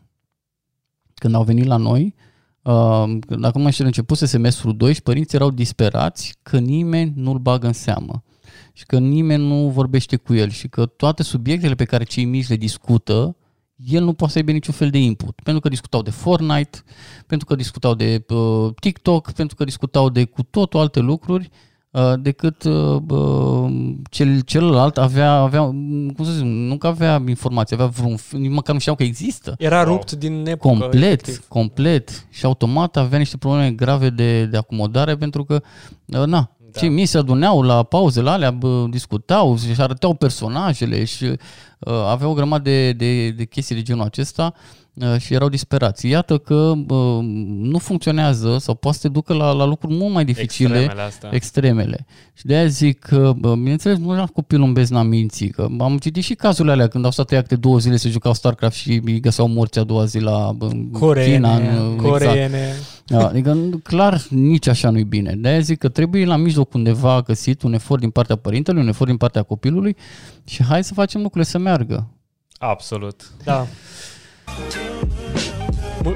când 1.13 1.35
au 1.35 1.43
venit 1.43 1.65
la 1.65 1.77
noi, 1.77 2.15
uh, 2.63 3.03
când 3.27 3.45
acum 3.45 3.69
și 3.69 3.81
începuse 3.81 4.25
semestrul 4.25 4.77
2 4.77 4.93
și 4.93 5.01
părinții 5.01 5.37
erau 5.37 5.51
disperați 5.51 6.33
că 6.41 6.59
nimeni 6.59 7.13
nu-l 7.15 7.37
bagă 7.37 7.67
în 7.67 7.73
seamă 7.73 8.23
și 8.73 8.85
că 8.85 8.99
nimeni 8.99 9.47
nu 9.47 9.69
vorbește 9.69 10.15
cu 10.15 10.33
el 10.33 10.49
și 10.49 10.67
că 10.67 10.85
toate 10.85 11.23
subiectele 11.23 11.75
pe 11.75 11.85
care 11.85 12.03
cei 12.03 12.25
mici 12.25 12.47
le 12.47 12.55
discută, 12.55 13.35
el 13.75 14.03
nu 14.03 14.13
poate 14.13 14.33
să 14.33 14.39
aibă 14.39 14.51
niciun 14.51 14.73
fel 14.73 14.89
de 14.89 14.97
input. 14.97 15.39
Pentru 15.43 15.61
că 15.61 15.69
discutau 15.69 16.01
de 16.01 16.09
Fortnite, 16.09 16.83
pentru 17.27 17.47
că 17.47 17.55
discutau 17.55 17.93
de 17.93 18.25
uh, 18.29 18.73
TikTok, 18.79 19.31
pentru 19.31 19.55
că 19.55 19.63
discutau 19.63 20.09
de 20.09 20.25
cu 20.25 20.43
totul 20.43 20.79
alte 20.79 20.99
lucruri 20.99 21.49
uh, 21.51 21.72
decât 22.19 22.63
uh, 22.63 23.01
uh, 23.09 23.71
cel, 24.09 24.41
celălalt 24.41 24.97
avea, 24.97 25.31
avea, 25.31 25.61
cum 25.61 26.23
să 26.23 26.31
zic, 26.31 26.43
nu 26.43 26.77
că 26.77 26.87
avea 26.87 27.23
informații, 27.27 27.75
avea 27.75 27.87
vreun, 27.87 28.17
nici 28.31 28.51
măcar 28.51 28.73
nu 28.73 28.79
știau 28.79 28.95
că 28.95 29.03
există. 29.03 29.55
Era 29.57 29.83
rupt 29.83 30.11
din 30.11 30.45
epocă. 30.47 30.77
Complet, 30.77 31.21
efectiv. 31.21 31.47
complet. 31.47 32.27
Și 32.29 32.45
automat 32.45 32.97
avea 32.97 33.17
niște 33.17 33.37
probleme 33.37 33.71
grave 33.71 34.09
de, 34.09 34.45
de 34.45 34.57
acomodare 34.57 35.15
pentru 35.15 35.43
că, 35.43 35.61
uh, 36.05 36.25
na, 36.25 36.25
da. 36.25 36.79
cei 36.79 36.89
mici 36.89 37.07
se 37.07 37.17
aduneau 37.17 37.61
la 37.61 37.83
pauzele 37.83 38.29
alea, 38.29 38.51
bă, 38.51 38.85
discutau 38.89 39.57
și 39.57 39.81
arăteau 39.81 40.13
personajele 40.13 41.03
și 41.03 41.23
uh, 41.23 41.37
aveau 42.07 42.31
o 42.31 42.33
grămadă 42.33 42.69
de, 42.69 42.91
de, 42.91 43.29
de 43.29 43.45
chestii 43.45 43.75
de 43.75 43.81
genul 43.81 44.03
acesta 44.03 44.53
uh, 44.55 44.82
și 45.17 45.33
erau 45.33 45.49
disperați. 45.49 46.07
Iată 46.07 46.37
că 46.37 46.73
uh, 46.87 47.19
nu 47.47 47.77
funcționează 47.77 48.57
sau 48.59 48.75
poate 48.75 48.97
să 48.97 49.07
te 49.07 49.13
ducă 49.13 49.33
la, 49.33 49.51
la 49.51 49.65
lucruri 49.65 49.93
mult 49.95 50.13
mai 50.13 50.25
dificile 50.25 50.75
Extremele 50.77 51.01
astea. 51.01 51.29
extremele. 51.33 52.05
Și 52.33 52.45
de 52.45 52.55
aia 52.55 52.67
zic 52.67 52.99
că, 52.99 53.33
bă, 53.37 53.55
bineînțeles, 53.55 53.97
nu 53.97 54.13
era 54.13 54.25
copilul 54.25 54.67
în 54.67 54.73
bezna 54.73 55.01
minții, 55.03 55.49
că 55.49 55.67
am 55.79 55.97
citit 55.97 56.23
și 56.23 56.33
cazurile 56.33 56.73
alea 56.73 56.87
când 56.87 57.05
au 57.05 57.11
stat 57.11 57.25
tăiate 57.25 57.55
două 57.55 57.77
zile 57.77 57.97
să 57.97 58.09
jucau 58.09 58.33
StarCraft 58.33 58.75
și 58.75 59.01
îi 59.05 59.19
găseau 59.19 59.47
morți 59.47 59.79
a 59.79 59.83
doua 59.83 60.05
zi 60.05 60.19
la 60.19 60.51
bă, 60.55 60.65
în 60.65 60.91
Coreene, 60.91 61.33
China. 61.33 61.55
În, 61.55 61.63
exact. 61.63 62.01
coreene. 62.01 62.73
Da, 63.05 63.27
adică, 63.27 63.57
clar, 63.83 64.21
nici 64.29 64.67
așa 64.67 64.89
nu-i 64.89 65.03
bine. 65.03 65.35
De 65.35 65.47
aia 65.47 65.59
zic 65.59 65.77
că 65.77 65.89
trebuie 65.89 66.25
la 66.25 66.35
mijloc 66.35 66.73
undeva 66.73 67.21
găsit 67.21 67.61
un 67.61 67.73
efort 67.73 67.99
din 67.99 68.09
partea 68.09 68.35
părintelui, 68.35 68.81
un 68.81 68.87
efort 68.87 69.09
din 69.09 69.17
partea 69.17 69.43
copilului 69.43 69.95
și 70.45 70.63
hai 70.63 70.83
să 70.83 70.93
facem 70.93 71.21
lucrurile 71.21 71.49
să 71.51 71.57
meargă. 71.57 72.07
Absolut. 72.57 73.31
Da. 73.43 73.67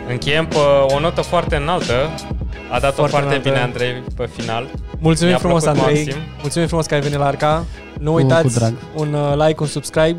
Încheiem 0.09 0.45
pe 0.47 0.57
o 0.95 0.99
notă 0.99 1.22
foarte 1.22 1.55
înaltă. 1.55 1.93
A 2.72 2.80
dat-o 2.80 2.93
Foarte 2.93 3.09
foarte, 3.11 3.27
înaltă. 3.27 3.49
bine 3.49 3.59
Andrei 3.61 4.03
pe 4.15 4.30
final. 4.38 4.68
Mulțumim 4.99 5.30
Mi-a 5.30 5.38
frumos, 5.39 5.64
plăcut 5.64 5.80
Andrei. 5.81 6.03
maxim. 6.05 6.22
Mulțumim 6.41 6.68
frumos 6.68 6.85
că 6.85 6.93
ai 6.93 7.01
venit 7.01 7.18
la 7.18 7.26
Arca. 7.26 7.65
Nu 7.99 8.11
Cu- 8.11 8.18
uitați 8.18 8.53
cu 8.53 8.59
drag. 8.59 8.73
un 8.95 9.14
uh, 9.14 9.45
like, 9.45 9.61
un 9.61 9.68
subscribe. 9.68 10.18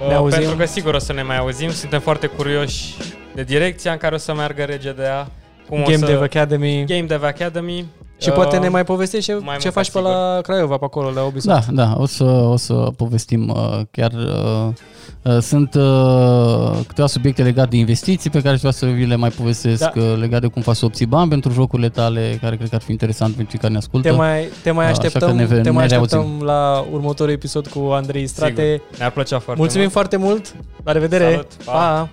Ne 0.00 0.06
Uh, 0.06 0.14
auzim. 0.16 0.38
Pentru 0.38 0.56
că 0.56 0.64
sigur 0.66 0.94
o 0.94 0.98
să 0.98 1.12
ne 1.12 1.22
mai 1.22 1.38
auzim. 1.38 1.70
Suntem 1.70 2.00
foarte 2.00 2.26
curioși 2.26 2.94
de 3.34 3.42
direcția 3.42 3.92
în 3.92 3.98
care 3.98 4.14
o 4.14 4.18
să 4.18 4.34
meargă 4.34 4.62
RGDA. 4.64 5.26
Cum 5.68 5.82
Game 5.82 5.94
o 5.94 5.98
să... 5.98 6.04
Dev 6.06 6.20
Academy. 6.22 6.84
Game 6.86 7.02
Dev 7.02 7.22
Academy. 7.22 7.86
Și 8.20 8.28
Uh, 8.28 8.34
poate 8.34 8.58
ne 8.58 8.68
mai 8.68 8.84
povestești 8.84 9.30
ce, 9.30 9.34
mai 9.34 9.56
ce 9.56 9.60
mult 9.62 9.74
faci 9.74 9.90
ca 9.90 10.00
pe 10.00 10.08
la 10.08 10.40
Craiova, 10.42 10.76
pe 10.76 10.84
acolo, 10.84 11.10
la 11.10 11.22
Ubisoft. 11.22 11.66
Da, 11.66 11.72
da, 11.84 11.94
o 11.98 12.06
să, 12.06 12.24
o 12.24 12.56
să 12.56 12.72
povestim 12.96 13.48
uh, 13.48 13.80
chiar 13.90 14.12
uh, 14.12 14.26
uh, 14.26 14.68
sunt 15.40 15.74
uh, 15.74 16.78
câteva 16.86 17.06
subiecte 17.06 17.42
legate 17.42 17.68
de 17.70 17.76
investiții 17.76 18.30
pe 18.30 18.40
care 18.40 18.54
aș 18.54 18.58
vrea 18.60 18.70
să 18.72 18.86
vi 18.86 19.04
le 19.04 19.16
mai 19.16 19.30
povestesc 19.30 19.80
Da. 19.80 19.92
uh, 19.96 20.02
legate 20.18 20.46
de 20.46 20.52
cum 20.52 20.62
faci 20.62 20.76
să 20.76 20.84
obții 20.84 21.06
bani 21.06 21.28
pentru 21.28 21.52
jocurile 21.52 21.88
tale, 21.88 22.38
care 22.40 22.56
cred 22.56 22.68
că 22.68 22.74
ar 22.74 22.80
fi 22.82 22.90
interesant 22.90 23.34
pentru 23.34 23.50
cei 23.50 23.60
care 23.60 23.72
ne 23.72 23.78
ascultă. 23.78 24.08
Te 24.08 24.14
mai, 24.14 24.48
te 24.62 24.70
mai 24.70 24.84
Da, 24.84 24.90
așa 24.90 25.00
așteptăm, 25.02 25.28
că 25.28 25.34
ne 25.34 25.44
ve- 25.44 25.60
te 25.60 25.70
mai 25.70 25.82
ne 25.86 25.88
reauzim. 25.90 26.18
așteptăm 26.18 26.46
la 26.46 26.84
următorul 26.92 27.32
episod 27.32 27.66
cu 27.66 27.78
Andrei 27.78 28.26
Strate. 28.26 28.62
Sigur. 28.82 28.98
Ne-ar 28.98 29.10
plăcea 29.10 29.38
foarte 29.38 29.60
Mulțumim 29.62 29.80
mult. 29.82 29.92
foarte 29.92 30.16
mult. 30.16 30.54
La 30.84 30.92
revedere. 30.92 31.30
Salut, 31.30 31.46
pa. 31.64 31.72
pa. 31.72 32.08